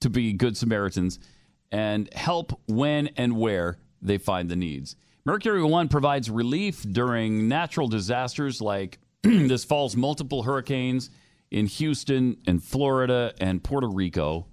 to 0.00 0.08
be 0.08 0.32
good 0.32 0.56
Samaritans 0.56 1.18
and 1.70 2.08
help 2.14 2.58
when 2.66 3.08
and 3.16 3.36
where 3.36 3.76
they 4.02 4.18
find 4.18 4.50
the 4.50 4.56
needs. 4.56 4.96
Mercury 5.24 5.62
One 5.62 5.88
provides 5.88 6.30
relief 6.30 6.82
during 6.82 7.48
natural 7.48 7.88
disasters 7.88 8.60
like 8.60 8.98
this 9.22 9.64
fall's 9.64 9.96
multiple 9.96 10.42
hurricanes 10.42 11.10
in 11.50 11.66
Houston 11.66 12.38
and 12.46 12.62
Florida 12.62 13.34
and 13.40 13.62
Puerto 13.62 13.88
Rico 13.88 14.46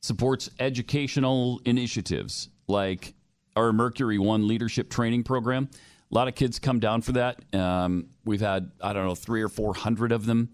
supports 0.00 0.50
educational 0.58 1.60
initiatives 1.64 2.48
like 2.66 3.14
our 3.56 3.72
Mercury 3.72 4.18
One 4.18 4.48
leadership 4.48 4.90
training 4.90 5.24
program. 5.24 5.68
A 6.10 6.14
lot 6.14 6.28
of 6.28 6.34
kids 6.34 6.58
come 6.58 6.80
down 6.80 7.02
for 7.02 7.12
that. 7.12 7.40
Um, 7.54 8.06
we've 8.24 8.40
had, 8.40 8.70
I 8.80 8.92
don't 8.92 9.06
know, 9.06 9.14
three 9.14 9.42
or 9.42 9.48
400 9.48 10.12
of 10.12 10.26
them. 10.26 10.50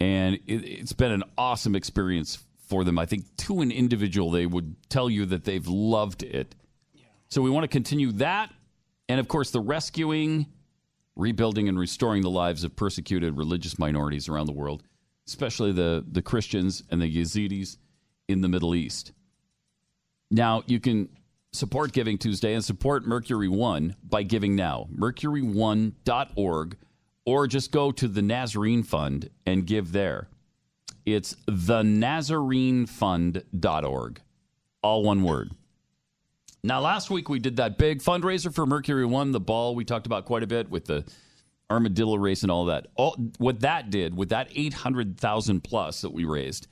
And 0.00 0.36
it, 0.46 0.64
it's 0.64 0.92
been 0.92 1.12
an 1.12 1.24
awesome 1.36 1.74
experience 1.74 2.38
for 2.68 2.84
them. 2.84 2.98
I 2.98 3.06
think 3.06 3.24
to 3.38 3.60
an 3.60 3.70
individual, 3.70 4.30
they 4.30 4.46
would 4.46 4.76
tell 4.88 5.10
you 5.10 5.26
that 5.26 5.44
they've 5.44 5.66
loved 5.66 6.22
it. 6.22 6.54
So 7.28 7.42
we 7.42 7.50
want 7.50 7.64
to 7.64 7.68
continue 7.68 8.12
that. 8.12 8.50
And 9.08 9.20
of 9.20 9.28
course, 9.28 9.50
the 9.50 9.60
rescuing, 9.60 10.46
rebuilding, 11.16 11.68
and 11.68 11.78
restoring 11.78 12.22
the 12.22 12.30
lives 12.30 12.64
of 12.64 12.76
persecuted 12.76 13.36
religious 13.36 13.78
minorities 13.78 14.28
around 14.28 14.46
the 14.46 14.52
world, 14.52 14.82
especially 15.26 15.72
the, 15.72 16.04
the 16.10 16.22
Christians 16.22 16.82
and 16.90 17.00
the 17.00 17.14
Yazidis 17.14 17.76
in 18.28 18.40
the 18.40 18.48
Middle 18.48 18.74
East. 18.74 19.12
Now, 20.30 20.62
you 20.66 20.80
can 20.80 21.08
support 21.52 21.92
Giving 21.92 22.18
Tuesday 22.18 22.54
and 22.54 22.64
support 22.64 23.06
Mercury 23.06 23.48
One 23.48 23.96
by 24.02 24.22
giving 24.22 24.54
now. 24.54 24.88
Mercury1.org, 24.94 26.76
or 27.24 27.46
just 27.46 27.72
go 27.72 27.90
to 27.92 28.08
the 28.08 28.22
Nazarene 28.22 28.82
Fund 28.82 29.30
and 29.46 29.66
give 29.66 29.92
there. 29.92 30.28
It's 31.06 31.36
the 31.46 31.82
NazareneFund.org. 31.82 34.20
All 34.82 35.02
one 35.02 35.22
word. 35.22 35.52
Now, 36.68 36.80
last 36.80 37.08
week 37.08 37.30
we 37.30 37.38
did 37.38 37.56
that 37.56 37.78
big 37.78 38.02
fundraiser 38.02 38.54
for 38.54 38.66
Mercury 38.66 39.06
One, 39.06 39.32
the 39.32 39.40
ball 39.40 39.74
we 39.74 39.86
talked 39.86 40.04
about 40.04 40.26
quite 40.26 40.42
a 40.42 40.46
bit 40.46 40.68
with 40.68 40.84
the 40.84 41.02
armadillo 41.70 42.16
race 42.16 42.42
and 42.42 42.52
all 42.52 42.66
that. 42.66 42.88
All, 42.94 43.16
what 43.38 43.60
that 43.60 43.88
did 43.88 44.14
with 44.14 44.28
that 44.28 44.48
800,000 44.54 45.64
plus 45.64 46.02
that 46.02 46.12
we 46.12 46.26
raised, 46.26 46.66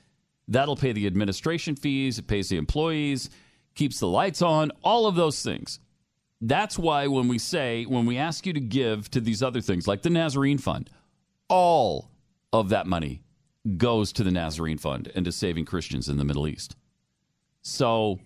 that'll 0.47 0.75
pay 0.75 0.91
the 0.91 1.07
administration 1.07 1.75
fees, 1.75 2.19
it 2.19 2.27
pays 2.27 2.47
the 2.47 2.57
employees, 2.57 3.31
keeps 3.73 3.99
the 3.99 4.07
lights 4.07 4.43
on, 4.43 4.71
all 4.83 5.07
of 5.07 5.15
those 5.15 5.41
things. 5.41 5.79
That's 6.41 6.77
why 6.77 7.07
when 7.07 7.27
we 7.27 7.39
say, 7.39 7.85
when 7.85 8.05
we 8.05 8.19
ask 8.19 8.45
you 8.45 8.53
to 8.53 8.59
give 8.59 9.09
to 9.09 9.19
these 9.19 9.41
other 9.41 9.61
things 9.61 9.87
like 9.87 10.03
the 10.03 10.11
Nazarene 10.11 10.59
Fund, 10.59 10.91
all 11.49 12.11
of 12.53 12.69
that 12.69 12.85
money 12.85 13.23
goes 13.77 14.13
to 14.13 14.23
the 14.23 14.29
Nazarene 14.29 14.77
Fund 14.77 15.11
and 15.15 15.25
to 15.25 15.31
saving 15.31 15.65
Christians 15.65 16.07
in 16.07 16.17
the 16.17 16.23
Middle 16.23 16.47
East. 16.47 16.75
So 17.63 18.19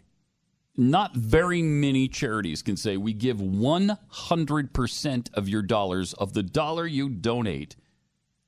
not 0.78 1.16
very 1.16 1.62
many 1.62 2.08
charities 2.08 2.62
can 2.62 2.78
say 2.78 2.98
we 2.98 3.14
give 3.14 3.38
100% 3.38 5.34
of 5.34 5.50
your 5.50 5.62
dollars, 5.62 6.14
of 6.14 6.34
the 6.34 6.44
dollar 6.44 6.88
you 6.88 7.10
donate, 7.10 7.76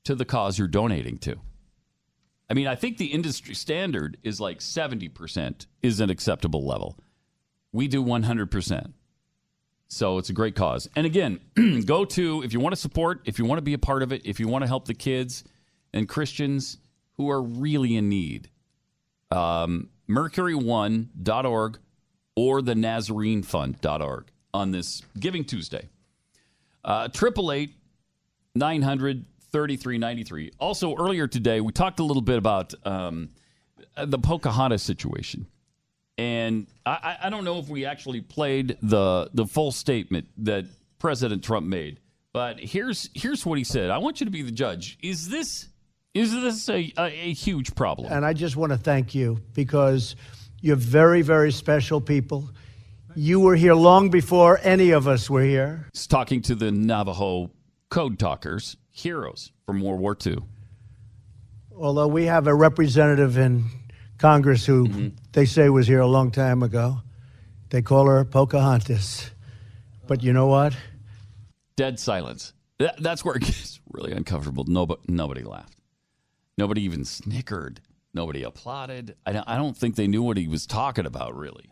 to 0.05 0.15
the 0.15 0.25
cause 0.25 0.57
you're 0.57 0.67
donating 0.67 1.17
to. 1.17 1.37
I 2.49 2.53
mean, 2.53 2.67
I 2.67 2.75
think 2.75 2.97
the 2.97 3.07
industry 3.07 3.55
standard 3.55 4.17
is 4.23 4.39
like 4.39 4.59
70% 4.59 5.65
is 5.81 5.99
an 5.99 6.09
acceptable 6.09 6.65
level. 6.65 6.97
We 7.71 7.87
do 7.87 8.03
100%. 8.03 8.93
So 9.87 10.17
it's 10.17 10.29
a 10.29 10.33
great 10.33 10.55
cause. 10.55 10.89
And 10.95 11.05
again, 11.05 11.39
go 11.85 12.03
to, 12.05 12.41
if 12.43 12.51
you 12.53 12.59
want 12.59 12.73
to 12.73 12.81
support, 12.81 13.21
if 13.25 13.39
you 13.39 13.45
want 13.45 13.59
to 13.59 13.63
be 13.63 13.73
a 13.73 13.79
part 13.79 14.03
of 14.03 14.11
it, 14.11 14.25
if 14.25 14.39
you 14.39 14.47
want 14.47 14.63
to 14.63 14.67
help 14.67 14.85
the 14.85 14.93
kids 14.93 15.43
and 15.93 16.09
Christians 16.09 16.77
who 17.17 17.29
are 17.29 17.41
really 17.41 17.95
in 17.95 18.09
need, 18.09 18.49
um, 19.31 19.89
mercury1.org 20.09 21.79
or 22.35 22.61
the 22.61 22.75
Nazarene 22.75 23.43
nazarenefund.org 23.43 24.25
on 24.53 24.71
this 24.71 25.01
Giving 25.19 25.45
Tuesday. 25.45 25.89
Uh, 26.83 27.07
Triple 27.07 27.51
eight 27.51 27.75
nine 28.55 28.81
hundred 28.81 29.25
thirty 29.51 29.77
three 29.77 29.97
ninety 29.97 30.23
three. 30.23 30.51
Also, 30.59 30.95
earlier 30.95 31.27
today, 31.27 31.61
we 31.61 31.71
talked 31.71 31.99
a 31.99 32.03
little 32.03 32.21
bit 32.21 32.37
about 32.37 32.73
um, 32.85 33.29
the 33.95 34.19
Pocahontas 34.19 34.83
situation, 34.83 35.47
and 36.17 36.67
I, 36.85 37.17
I 37.23 37.29
don't 37.29 37.45
know 37.45 37.59
if 37.59 37.69
we 37.69 37.85
actually 37.85 38.21
played 38.21 38.77
the 38.81 39.29
the 39.33 39.45
full 39.45 39.71
statement 39.71 40.27
that 40.39 40.65
President 40.99 41.43
Trump 41.43 41.65
made, 41.65 41.99
but 42.33 42.59
here's 42.59 43.09
here's 43.13 43.45
what 43.45 43.57
he 43.57 43.63
said. 43.63 43.89
I 43.89 43.99
want 43.99 44.19
you 44.19 44.25
to 44.25 44.31
be 44.31 44.41
the 44.41 44.51
judge. 44.51 44.97
Is 45.01 45.29
this 45.29 45.69
is 46.13 46.31
this 46.33 46.69
a, 46.69 46.93
a, 46.97 47.03
a 47.05 47.33
huge 47.33 47.75
problem? 47.75 48.11
And 48.11 48.25
I 48.25 48.33
just 48.33 48.55
want 48.55 48.71
to 48.71 48.77
thank 48.77 49.15
you 49.15 49.39
because 49.53 50.15
you're 50.63 50.77
very, 50.77 51.21
very 51.21 51.51
special 51.51 51.99
people. 51.99 52.49
You 53.15 53.41
were 53.41 53.55
here 53.57 53.73
long 53.73 54.09
before 54.09 54.59
any 54.63 54.91
of 54.91 55.09
us 55.09 55.29
were 55.29 55.43
here. 55.43 55.89
He's 55.91 56.07
talking 56.07 56.41
to 56.43 56.55
the 56.55 56.71
Navajo 56.71 57.51
code 57.89 58.17
talkers, 58.17 58.77
heroes 58.89 59.51
from 59.65 59.81
World 59.81 59.99
War 59.99 60.17
II. 60.25 60.37
Although 61.77 62.07
we 62.07 62.25
have 62.27 62.47
a 62.47 62.55
representative 62.55 63.37
in 63.37 63.65
Congress 64.17 64.65
who 64.65 64.87
Mm-hmm. 64.87 65.07
they 65.33 65.45
say 65.45 65.67
was 65.67 65.85
here 65.85 65.99
a 65.99 66.07
long 66.07 66.31
time 66.31 66.63
ago. 66.63 67.01
They 67.69 67.81
call 67.81 68.05
her 68.07 68.23
Pocahontas. 68.23 69.31
But 70.07 70.23
you 70.23 70.31
know 70.31 70.47
what? 70.47 70.73
Dead 71.75 71.99
silence. 71.99 72.53
That, 72.79 73.03
that's 73.03 73.25
where 73.25 73.35
it 73.35 73.41
gets 73.43 73.81
really 73.91 74.13
uncomfortable. 74.13 74.63
Nobody, 74.65 75.01
nobody 75.09 75.43
laughed. 75.43 75.75
Nobody 76.57 76.83
even 76.83 77.03
snickered. 77.03 77.81
Nobody 78.13 78.43
applauded. 78.43 79.15
I 79.25 79.31
don't, 79.33 79.47
I 79.49 79.57
don't 79.57 79.75
think 79.75 79.95
they 79.95 80.07
knew 80.07 80.21
what 80.21 80.37
he 80.37 80.47
was 80.47 80.65
talking 80.67 81.05
about, 81.05 81.35
really. 81.35 81.65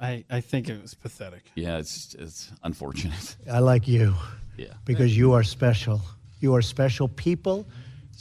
I, 0.00 0.24
I 0.30 0.40
think 0.40 0.68
it 0.68 0.80
was 0.82 0.94
pathetic. 0.94 1.44
Yeah, 1.54 1.78
it's 1.78 2.14
it's 2.18 2.50
unfortunate. 2.62 3.36
I 3.50 3.60
like 3.60 3.86
you. 3.88 4.14
Yeah. 4.56 4.74
Because 4.84 5.16
you 5.16 5.32
are 5.32 5.42
special. 5.42 6.00
You 6.40 6.54
are 6.54 6.62
special 6.62 7.08
people. 7.08 7.66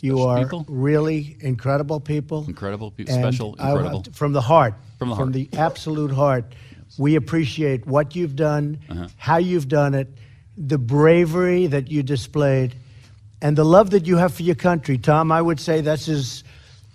you 0.01 0.19
are 0.21 0.43
people? 0.43 0.65
really 0.69 1.37
incredible 1.41 1.99
people. 1.99 2.45
Incredible 2.47 2.91
people. 2.91 3.13
And 3.13 3.23
Special, 3.23 3.55
I- 3.59 3.71
incredible. 3.71 4.05
from 4.13 4.31
the 4.33 4.41
heart. 4.41 4.73
From 4.99 5.09
the 5.09 5.15
heart. 5.15 5.25
From 5.25 5.31
the 5.33 5.49
absolute 5.57 6.11
heart. 6.11 6.53
We 6.97 7.15
appreciate 7.15 7.85
what 7.87 8.15
you've 8.15 8.35
done, 8.35 8.79
Uh-huh. 8.89 9.07
how 9.17 9.37
you've 9.37 9.67
done 9.67 9.93
it, 9.95 10.07
the 10.57 10.77
bravery 10.77 11.67
that 11.67 11.89
you 11.91 12.03
displayed, 12.03 12.75
and 13.41 13.57
the 13.57 13.65
love 13.65 13.89
that 13.91 14.05
you 14.05 14.17
have 14.17 14.33
for 14.33 14.43
your 14.43 14.55
country. 14.55 14.97
Tom, 14.97 15.31
I 15.31 15.41
would 15.41 15.59
say 15.59 15.81
that's 15.81 16.07
as, 16.07 16.43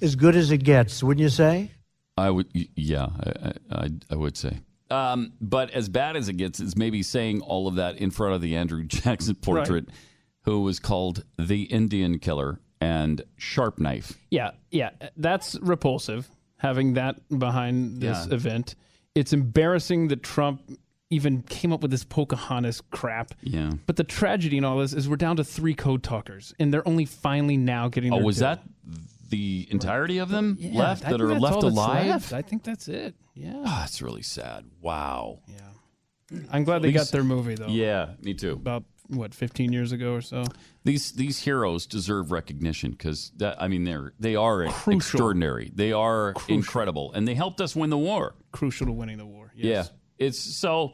as 0.02 0.16
good 0.16 0.36
as 0.36 0.50
it 0.50 0.58
gets, 0.64 1.02
wouldn't 1.02 1.22
you 1.22 1.28
say? 1.28 1.70
I 2.16 2.30
would, 2.30 2.48
yeah, 2.76 3.06
I, 3.20 3.52
I, 3.70 3.88
I 4.10 4.16
would 4.16 4.36
say. 4.36 4.58
Um, 4.90 5.32
but 5.40 5.70
as 5.70 5.88
bad 5.88 6.16
as 6.16 6.28
it 6.28 6.34
gets 6.34 6.58
is 6.60 6.76
maybe 6.76 7.02
saying 7.02 7.40
all 7.42 7.68
of 7.68 7.76
that 7.76 7.96
in 7.98 8.10
front 8.10 8.34
of 8.34 8.40
the 8.40 8.56
Andrew 8.56 8.84
Jackson 8.86 9.36
portrait, 9.36 9.86
who 10.42 10.62
was 10.62 10.78
called 10.80 11.24
the 11.38 11.62
Indian 11.64 12.18
Killer 12.18 12.60
and 12.80 13.22
Sharp 13.36 13.78
Knife. 13.78 14.14
Yeah, 14.30 14.50
yeah, 14.70 14.90
that's 15.16 15.56
repulsive 15.60 16.30
having 16.56 16.94
that 16.94 17.16
behind 17.38 18.00
this 18.00 18.26
Yeah. 18.26 18.34
event. 18.34 18.74
It's 19.14 19.32
embarrassing 19.32 20.08
that 20.08 20.22
Trump 20.22 20.60
even 21.08 21.42
came 21.42 21.72
up 21.72 21.82
with 21.82 21.90
this 21.90 22.04
Pocahontas 22.04 22.80
crap. 22.90 23.34
Yeah. 23.42 23.72
But 23.86 23.96
the 23.96 24.04
tragedy 24.04 24.58
in 24.58 24.64
all 24.64 24.78
this 24.78 24.92
is 24.92 25.08
we're 25.08 25.16
down 25.16 25.36
to 25.36 25.44
three 25.44 25.74
code 25.74 26.02
talkers, 26.02 26.52
and 26.60 26.72
they're 26.72 26.86
only 26.86 27.04
finally 27.06 27.56
now 27.56 27.88
getting. 27.88 28.12
Oh, 28.12 28.18
was 28.18 28.36
due. 28.36 28.42
that 28.42 28.62
the 29.30 29.66
entirety 29.70 30.18
of 30.18 30.28
them 30.28 30.56
Yeah, 30.60 30.78
left 30.78 31.06
I 31.06 31.10
that 31.12 31.20
are 31.20 31.38
left 31.38 31.62
alive? 31.62 32.06
left. 32.06 32.32
I 32.32 32.42
think 32.42 32.62
that's 32.64 32.88
it. 32.88 33.14
Yeah. 33.34 33.54
Oh, 33.56 33.62
that's 33.64 34.02
really 34.02 34.22
sad. 34.22 34.66
Wow. 34.80 35.40
Yeah. 35.48 36.40
I'm 36.52 36.64
glad 36.64 36.82
they 36.82 36.92
got 36.92 37.08
their 37.08 37.24
movie 37.24 37.54
though. 37.54 37.68
Yeah, 37.68 38.10
me 38.20 38.34
too. 38.34 38.52
About 38.52 38.84
what 39.08 39.34
15 39.34 39.72
years 39.72 39.90
ago 39.90 40.14
or 40.14 40.20
so. 40.20 40.44
These 40.84 41.12
these 41.12 41.38
heroes 41.40 41.86
deserve 41.86 42.30
recognition 42.30 42.92
because 42.92 43.32
that 43.38 43.60
I 43.60 43.66
mean 43.68 43.82
they're 43.84 44.12
they 44.20 44.36
are 44.36 44.66
Crucial. 44.66 44.92
extraordinary. 44.94 45.72
They 45.74 45.92
are 45.92 46.34
incredible, 46.48 47.12
and 47.12 47.26
they 47.26 47.34
helped 47.34 47.60
us 47.60 47.74
win 47.74 47.90
the 47.90 47.98
war. 47.98 48.34
Crucial 48.52 48.86
to 48.86 48.92
winning 48.92 49.18
the 49.18 49.26
war. 49.26 49.52
Yes. 49.56 49.90
Yeah, 50.18 50.26
it's 50.26 50.38
so. 50.38 50.92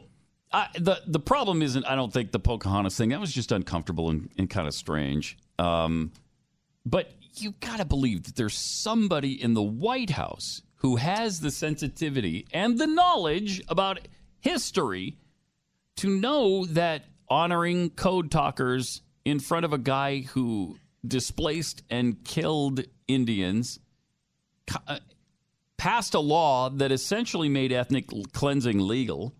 I, 0.51 0.69
the 0.79 0.99
the 1.05 1.19
problem 1.19 1.61
isn't. 1.61 1.85
I 1.85 1.95
don't 1.95 2.11
think 2.11 2.31
the 2.31 2.39
Pocahontas 2.39 2.97
thing. 2.97 3.09
That 3.09 3.19
was 3.19 3.31
just 3.33 3.51
uncomfortable 3.51 4.09
and, 4.09 4.29
and 4.39 4.49
kind 4.49 4.67
of 4.67 4.73
strange. 4.73 5.37
Um, 5.59 6.11
but 6.85 7.11
you 7.41 7.51
got 7.59 7.77
to 7.77 7.85
believe 7.85 8.23
that 8.23 8.35
there's 8.35 8.57
somebody 8.57 9.41
in 9.41 9.53
the 9.53 9.61
White 9.63 10.11
House 10.11 10.61
who 10.77 10.97
has 10.97 11.39
the 11.39 11.51
sensitivity 11.51 12.45
and 12.53 12.77
the 12.77 12.87
knowledge 12.87 13.61
about 13.67 13.99
history 14.39 15.17
to 15.97 16.07
know 16.19 16.65
that 16.65 17.05
honoring 17.29 17.89
code 17.89 18.29
talkers 18.31 19.01
in 19.25 19.39
front 19.39 19.65
of 19.65 19.73
a 19.73 19.77
guy 19.77 20.19
who 20.21 20.77
displaced 21.05 21.83
and 21.89 22.23
killed 22.23 22.81
Indians 23.07 23.79
uh, 24.87 24.99
passed 25.77 26.13
a 26.13 26.19
law 26.19 26.69
that 26.69 26.91
essentially 26.91 27.49
made 27.49 27.71
ethnic 27.71 28.05
cleansing 28.33 28.79
legal. 28.79 29.33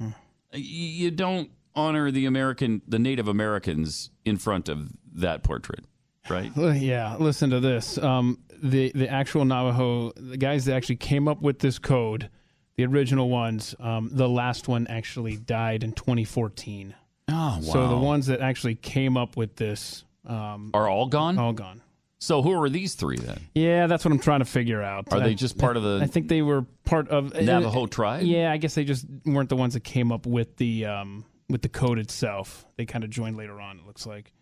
Y- 0.00 0.14
You 0.54 1.10
don't 1.10 1.50
honor 1.74 2.10
the 2.10 2.26
American, 2.26 2.82
the 2.86 2.98
Native 2.98 3.28
Americans 3.28 4.10
in 4.24 4.36
front 4.38 4.68
of 4.68 4.90
that 5.14 5.42
portrait, 5.42 5.84
right? 6.28 6.50
Yeah, 6.56 7.16
listen 7.18 7.50
to 7.50 7.60
this. 7.60 7.98
Um, 7.98 8.38
the 8.62 8.92
the 8.94 9.08
actual 9.08 9.44
Navajo, 9.44 10.12
the 10.12 10.36
guys 10.36 10.64
that 10.66 10.74
actually 10.74 10.96
came 10.96 11.28
up 11.28 11.42
with 11.42 11.58
this 11.58 11.78
code, 11.78 12.30
the 12.76 12.84
original 12.86 13.28
ones, 13.28 13.74
um, 13.80 14.10
the 14.12 14.28
last 14.28 14.68
one 14.68 14.86
actually 14.86 15.36
died 15.36 15.82
in 15.82 15.92
2014. 15.92 16.94
Oh, 17.28 17.32
wow. 17.34 17.60
So 17.60 17.88
the 17.88 17.96
ones 17.96 18.26
that 18.26 18.40
actually 18.40 18.74
came 18.74 19.16
up 19.16 19.36
with 19.36 19.56
this 19.56 20.04
um, 20.26 20.70
are 20.74 20.88
all 20.88 21.06
gone. 21.06 21.38
All 21.38 21.52
gone. 21.52 21.82
So 22.18 22.40
who 22.40 22.52
are 22.52 22.70
these 22.70 22.94
three 22.94 23.16
then? 23.16 23.40
Yeah, 23.52 23.88
that's 23.88 24.04
what 24.04 24.12
I'm 24.12 24.20
trying 24.20 24.38
to 24.40 24.44
figure 24.44 24.80
out. 24.80 25.12
Are 25.12 25.18
they 25.18 25.34
just 25.34 25.58
part 25.58 25.76
of 25.76 25.82
the 25.82 25.98
I 26.00 26.06
think 26.06 26.28
they 26.28 26.40
were 26.40 26.62
part 26.84 27.08
of 27.08 27.34
Navajo 27.34 27.86
tribe? 27.86 28.22
Yeah, 28.22 28.52
I 28.52 28.58
guess 28.58 28.76
they 28.76 28.84
just 28.84 29.06
weren't 29.24 29.48
the 29.48 29.56
ones 29.56 29.74
that 29.74 29.82
came 29.82 30.12
up 30.12 30.24
with 30.24 30.56
the 30.56 30.86
um, 30.86 31.24
with 31.48 31.62
the 31.62 31.68
code 31.68 31.98
itself. 31.98 32.64
They 32.76 32.86
kind 32.86 33.02
of 33.02 33.10
joined 33.10 33.36
later 33.36 33.60
on. 33.60 33.80
It 33.80 33.86
looks 33.86 34.06
like, 34.06 34.32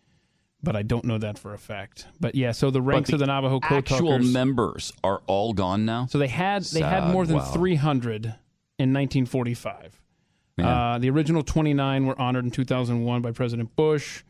but 0.63 0.75
I 0.75 0.81
don't 0.83 1.05
know 1.05 1.17
that 1.17 1.39
for 1.39 1.53
a 1.53 1.57
fact. 1.57 2.05
But 2.19 2.35
yeah, 2.35 2.51
so 2.51 2.69
the 2.71 2.81
ranks 2.81 3.09
But 3.09 3.15
of 3.15 3.19
the 3.21 3.27
Navajo 3.27 3.59
code 3.59 3.77
actual 3.79 4.11
talkers. 4.11 4.31
members 4.33 4.93
are 5.03 5.21
all 5.27 5.53
gone 5.53 5.85
now. 5.85 6.05
So 6.07 6.17
they 6.17 6.27
had 6.27 6.63
they 6.65 6.81
had 6.81 7.07
more 7.11 7.25
than 7.25 7.37
Wow. 7.37 7.43
300 7.51 8.25
in 8.25 8.93
1945. 8.93 9.99
Man. 10.57 10.67
Uh, 10.67 10.99
the 10.99 11.09
original 11.09 11.43
29 11.43 12.05
were 12.05 12.19
honored 12.21 12.45
in 12.45 12.51
2001 12.51 13.21
by 13.21 13.31
President 13.31 13.75
Bush, 13.75 14.23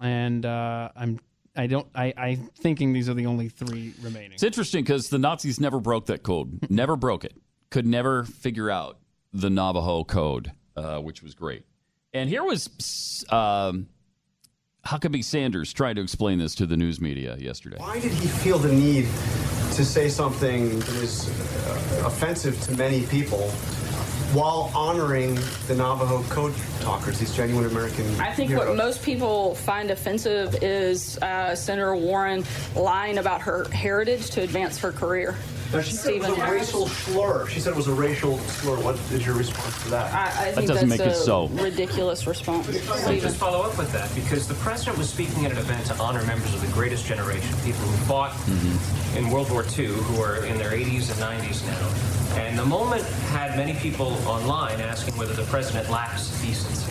and 0.00 0.44
uh, 0.44 0.90
I'm 0.94 1.18
I 1.56 1.66
don't 1.66 1.86
I 1.94 2.12
I'm 2.16 2.50
thinking 2.56 2.92
these 2.92 3.08
are 3.08 3.14
the 3.14 3.26
only 3.26 3.48
three 3.48 3.94
remaining. 4.02 4.32
It's 4.32 4.42
interesting 4.42 4.84
because 4.84 5.08
the 5.08 5.18
Nazis 5.18 5.60
never 5.60 5.80
broke 5.80 6.06
that 6.06 6.22
code. 6.22 6.58
never 6.70 6.96
broke 6.96 7.24
it. 7.24 7.34
Could 7.70 7.86
never 7.86 8.24
figure 8.24 8.70
out 8.70 8.98
the 9.32 9.50
Navajo 9.50 10.04
code, 10.04 10.52
uh, 10.76 10.98
which 10.98 11.22
was 11.22 11.34
great. 11.34 11.64
And 12.12 12.28
here 12.28 12.44
was 12.44 13.24
um, 13.30 13.88
Huckabee 14.86 15.24
Sanders 15.24 15.72
tried 15.72 15.96
to 15.96 16.02
explain 16.02 16.38
this 16.38 16.54
to 16.56 16.66
the 16.66 16.76
news 16.76 17.00
media 17.00 17.36
yesterday. 17.38 17.76
Why 17.78 18.00
did 18.00 18.12
he 18.12 18.28
feel 18.28 18.58
the 18.58 18.72
need 18.72 19.06
to 19.74 19.84
say 19.84 20.08
something 20.08 20.78
that 20.78 20.88
is 20.96 21.28
uh, 21.30 22.02
offensive 22.06 22.60
to 22.64 22.76
many 22.76 23.06
people 23.06 23.48
while 24.34 24.70
honoring 24.74 25.36
the 25.68 25.74
Navajo 25.74 26.22
code 26.24 26.54
talkers, 26.80 27.18
these 27.18 27.34
genuine 27.34 27.64
American 27.66 28.04
I 28.20 28.32
think 28.32 28.50
heroes? 28.50 28.68
what 28.68 28.76
most 28.76 29.02
people 29.02 29.54
find 29.54 29.90
offensive 29.90 30.56
is 30.62 31.16
uh, 31.18 31.54
Senator 31.54 31.96
Warren 31.96 32.44
lying 32.76 33.18
about 33.18 33.40
her 33.42 33.64
heritage 33.70 34.30
to 34.30 34.42
advance 34.42 34.76
her 34.78 34.92
career. 34.92 35.34
Now, 35.74 35.80
she 35.80 35.92
said 35.92 36.14
it 36.14 36.20
was 36.20 36.38
a 36.38 36.50
racial 36.50 36.86
slur. 36.86 37.48
She 37.48 37.60
said 37.60 37.72
it 37.72 37.76
was 37.76 37.88
a 37.88 37.94
racial 37.94 38.38
slur. 38.38 38.76
What 38.76 38.94
is 39.12 39.26
your 39.26 39.34
response 39.34 39.82
to 39.82 39.90
that? 39.90 40.12
I, 40.14 40.48
I 40.48 40.52
think 40.52 40.68
that's 40.68 41.28
a 41.28 41.48
ridiculous 41.62 42.26
response. 42.26 42.68
Let 42.88 43.10
me 43.10 43.20
just 43.20 43.36
follow 43.36 43.62
up 43.62 43.76
with 43.76 43.92
that 43.92 44.14
because 44.14 44.46
the 44.46 44.54
president 44.54 44.98
was 44.98 45.10
speaking 45.10 45.44
at 45.46 45.52
an 45.52 45.58
event 45.58 45.86
to 45.86 45.94
honor 45.96 46.22
members 46.24 46.54
of 46.54 46.60
the 46.60 46.72
greatest 46.72 47.06
generation, 47.06 47.56
people 47.64 47.80
who 47.80 48.04
fought 48.06 48.36
in 49.16 49.30
World 49.30 49.50
War 49.50 49.64
II, 49.76 49.86
who 49.86 50.22
are 50.22 50.44
in 50.44 50.58
their 50.58 50.70
80s 50.70 51.10
and 51.10 51.42
90s 51.42 51.66
now. 51.66 52.38
And 52.40 52.58
the 52.58 52.64
moment 52.64 53.02
had 53.02 53.56
many 53.56 53.74
people 53.74 54.12
online 54.26 54.80
asking 54.80 55.16
whether 55.16 55.34
the 55.34 55.44
president 55.44 55.90
lacks 55.90 56.28
decency. 56.40 56.90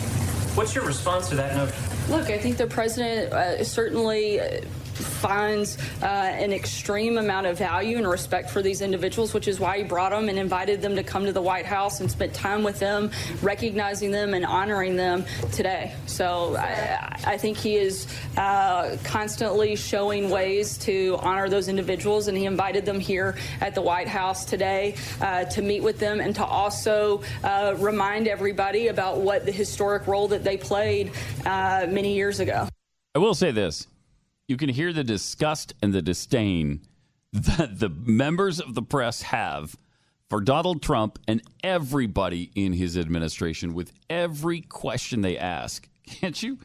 What's 0.56 0.74
your 0.74 0.84
response 0.84 1.28
to 1.30 1.34
that 1.36 1.56
notion? 1.56 1.76
Look, 2.08 2.30
I 2.30 2.38
think 2.38 2.58
the 2.58 2.66
president 2.66 3.32
uh, 3.32 3.64
certainly 3.64 4.40
uh, 4.40 4.60
finds 4.94 5.78
uh, 6.02 6.06
an 6.06 6.52
extreme 6.52 7.18
amount 7.18 7.46
of 7.46 7.58
value 7.58 7.96
and 7.96 8.08
respect 8.08 8.50
for 8.50 8.62
these 8.62 8.80
individuals, 8.80 9.34
which 9.34 9.48
is 9.48 9.60
why 9.60 9.78
he 9.78 9.84
brought 9.84 10.10
them 10.10 10.28
and 10.28 10.38
invited 10.38 10.80
them 10.82 10.96
to 10.96 11.02
come 11.02 11.24
to 11.24 11.32
the 11.32 11.42
White 11.42 11.66
House 11.66 12.00
and 12.00 12.10
spent 12.10 12.34
time 12.34 12.62
with 12.62 12.78
them, 12.78 13.10
recognizing 13.42 14.10
them 14.10 14.34
and 14.34 14.44
honoring 14.44 14.96
them 14.96 15.24
today. 15.52 15.94
So 16.06 16.56
I, 16.56 17.18
I 17.24 17.36
think 17.38 17.56
he 17.56 17.76
is 17.76 18.06
uh, 18.36 18.96
constantly 19.04 19.76
showing 19.76 20.30
ways 20.30 20.78
to 20.78 21.16
honor 21.20 21.48
those 21.48 21.68
individuals, 21.68 22.28
and 22.28 22.36
he 22.36 22.46
invited 22.46 22.84
them 22.84 23.00
here 23.00 23.36
at 23.60 23.74
the 23.74 23.82
White 23.82 24.08
House 24.08 24.44
today 24.44 24.94
uh, 25.20 25.44
to 25.44 25.62
meet 25.62 25.82
with 25.82 25.98
them 25.98 26.20
and 26.20 26.34
to 26.36 26.44
also 26.44 27.22
uh, 27.42 27.74
remind 27.78 28.28
everybody 28.28 28.88
about 28.88 29.18
what 29.18 29.44
the 29.44 29.52
historic 29.52 30.06
role 30.06 30.28
that 30.28 30.44
they 30.44 30.56
played 30.56 31.12
uh, 31.46 31.86
many 31.88 32.14
years 32.14 32.40
ago. 32.40 32.68
I 33.14 33.18
will 33.18 33.34
say 33.34 33.50
this 33.50 33.86
you 34.46 34.56
can 34.56 34.68
hear 34.68 34.92
the 34.92 35.04
disgust 35.04 35.74
and 35.82 35.92
the 35.92 36.02
disdain 36.02 36.80
that 37.32 37.78
the 37.78 37.88
members 37.88 38.60
of 38.60 38.74
the 38.74 38.82
press 38.82 39.22
have 39.22 39.76
for 40.28 40.40
Donald 40.40 40.82
Trump 40.82 41.18
and 41.26 41.42
everybody 41.62 42.50
in 42.54 42.72
his 42.72 42.96
administration 42.96 43.74
with 43.74 43.92
every 44.08 44.60
question 44.60 45.20
they 45.20 45.38
ask. 45.38 45.88
Can't 46.06 46.40
you? 46.42 46.58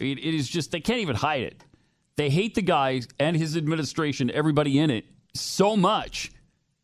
I 0.00 0.04
mean, 0.04 0.18
it 0.18 0.34
is 0.34 0.48
just, 0.48 0.72
they 0.72 0.80
can't 0.80 0.98
even 1.00 1.14
hide 1.14 1.42
it. 1.42 1.62
They 2.16 2.28
hate 2.28 2.56
the 2.56 2.62
guy 2.62 3.02
and 3.20 3.36
his 3.36 3.56
administration, 3.56 4.28
everybody 4.30 4.78
in 4.78 4.90
it, 4.90 5.04
so 5.34 5.76
much 5.76 6.32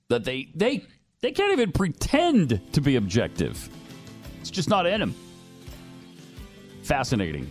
that 0.08 0.22
they, 0.24 0.48
they, 0.54 0.86
they 1.20 1.32
can't 1.32 1.52
even 1.52 1.72
pretend 1.72 2.60
to 2.72 2.80
be 2.80 2.96
objective. 2.96 3.68
It's 4.40 4.50
just 4.50 4.68
not 4.68 4.86
in 4.86 5.00
them. 5.00 5.14
Fascinating. 6.82 7.50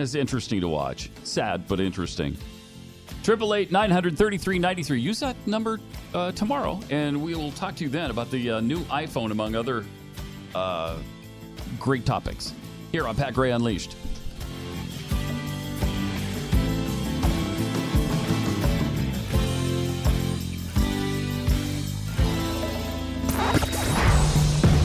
It's 0.00 0.14
interesting 0.14 0.60
to 0.62 0.68
watch. 0.68 1.10
Sad, 1.24 1.68
but 1.68 1.78
interesting. 1.78 2.36
Triple 3.22 3.54
eight 3.54 3.70
nine 3.70 3.90
hundred 3.90 4.16
thirty 4.16 4.38
three 4.38 4.58
ninety 4.58 4.82
three. 4.82 4.98
Use 4.98 5.20
that 5.20 5.36
number 5.46 5.78
uh, 6.14 6.32
tomorrow, 6.32 6.80
and 6.90 7.22
we 7.22 7.34
will 7.34 7.52
talk 7.52 7.76
to 7.76 7.84
you 7.84 7.90
then 7.90 8.10
about 8.10 8.30
the 8.30 8.50
uh, 8.50 8.60
new 8.60 8.80
iPhone, 8.84 9.30
among 9.30 9.54
other 9.54 9.84
uh, 10.54 10.96
great 11.78 12.06
topics. 12.06 12.54
Here 12.92 13.06
on 13.06 13.14
Pat 13.14 13.34
Gray 13.34 13.50
Unleashed. 13.50 13.94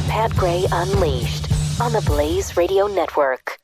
Pat 0.10 0.36
Gray 0.36 0.66
Unleashed 0.72 1.52
on 1.82 1.94
the 1.94 2.04
Blaze 2.06 2.58
Radio 2.58 2.88
Network. 2.88 3.60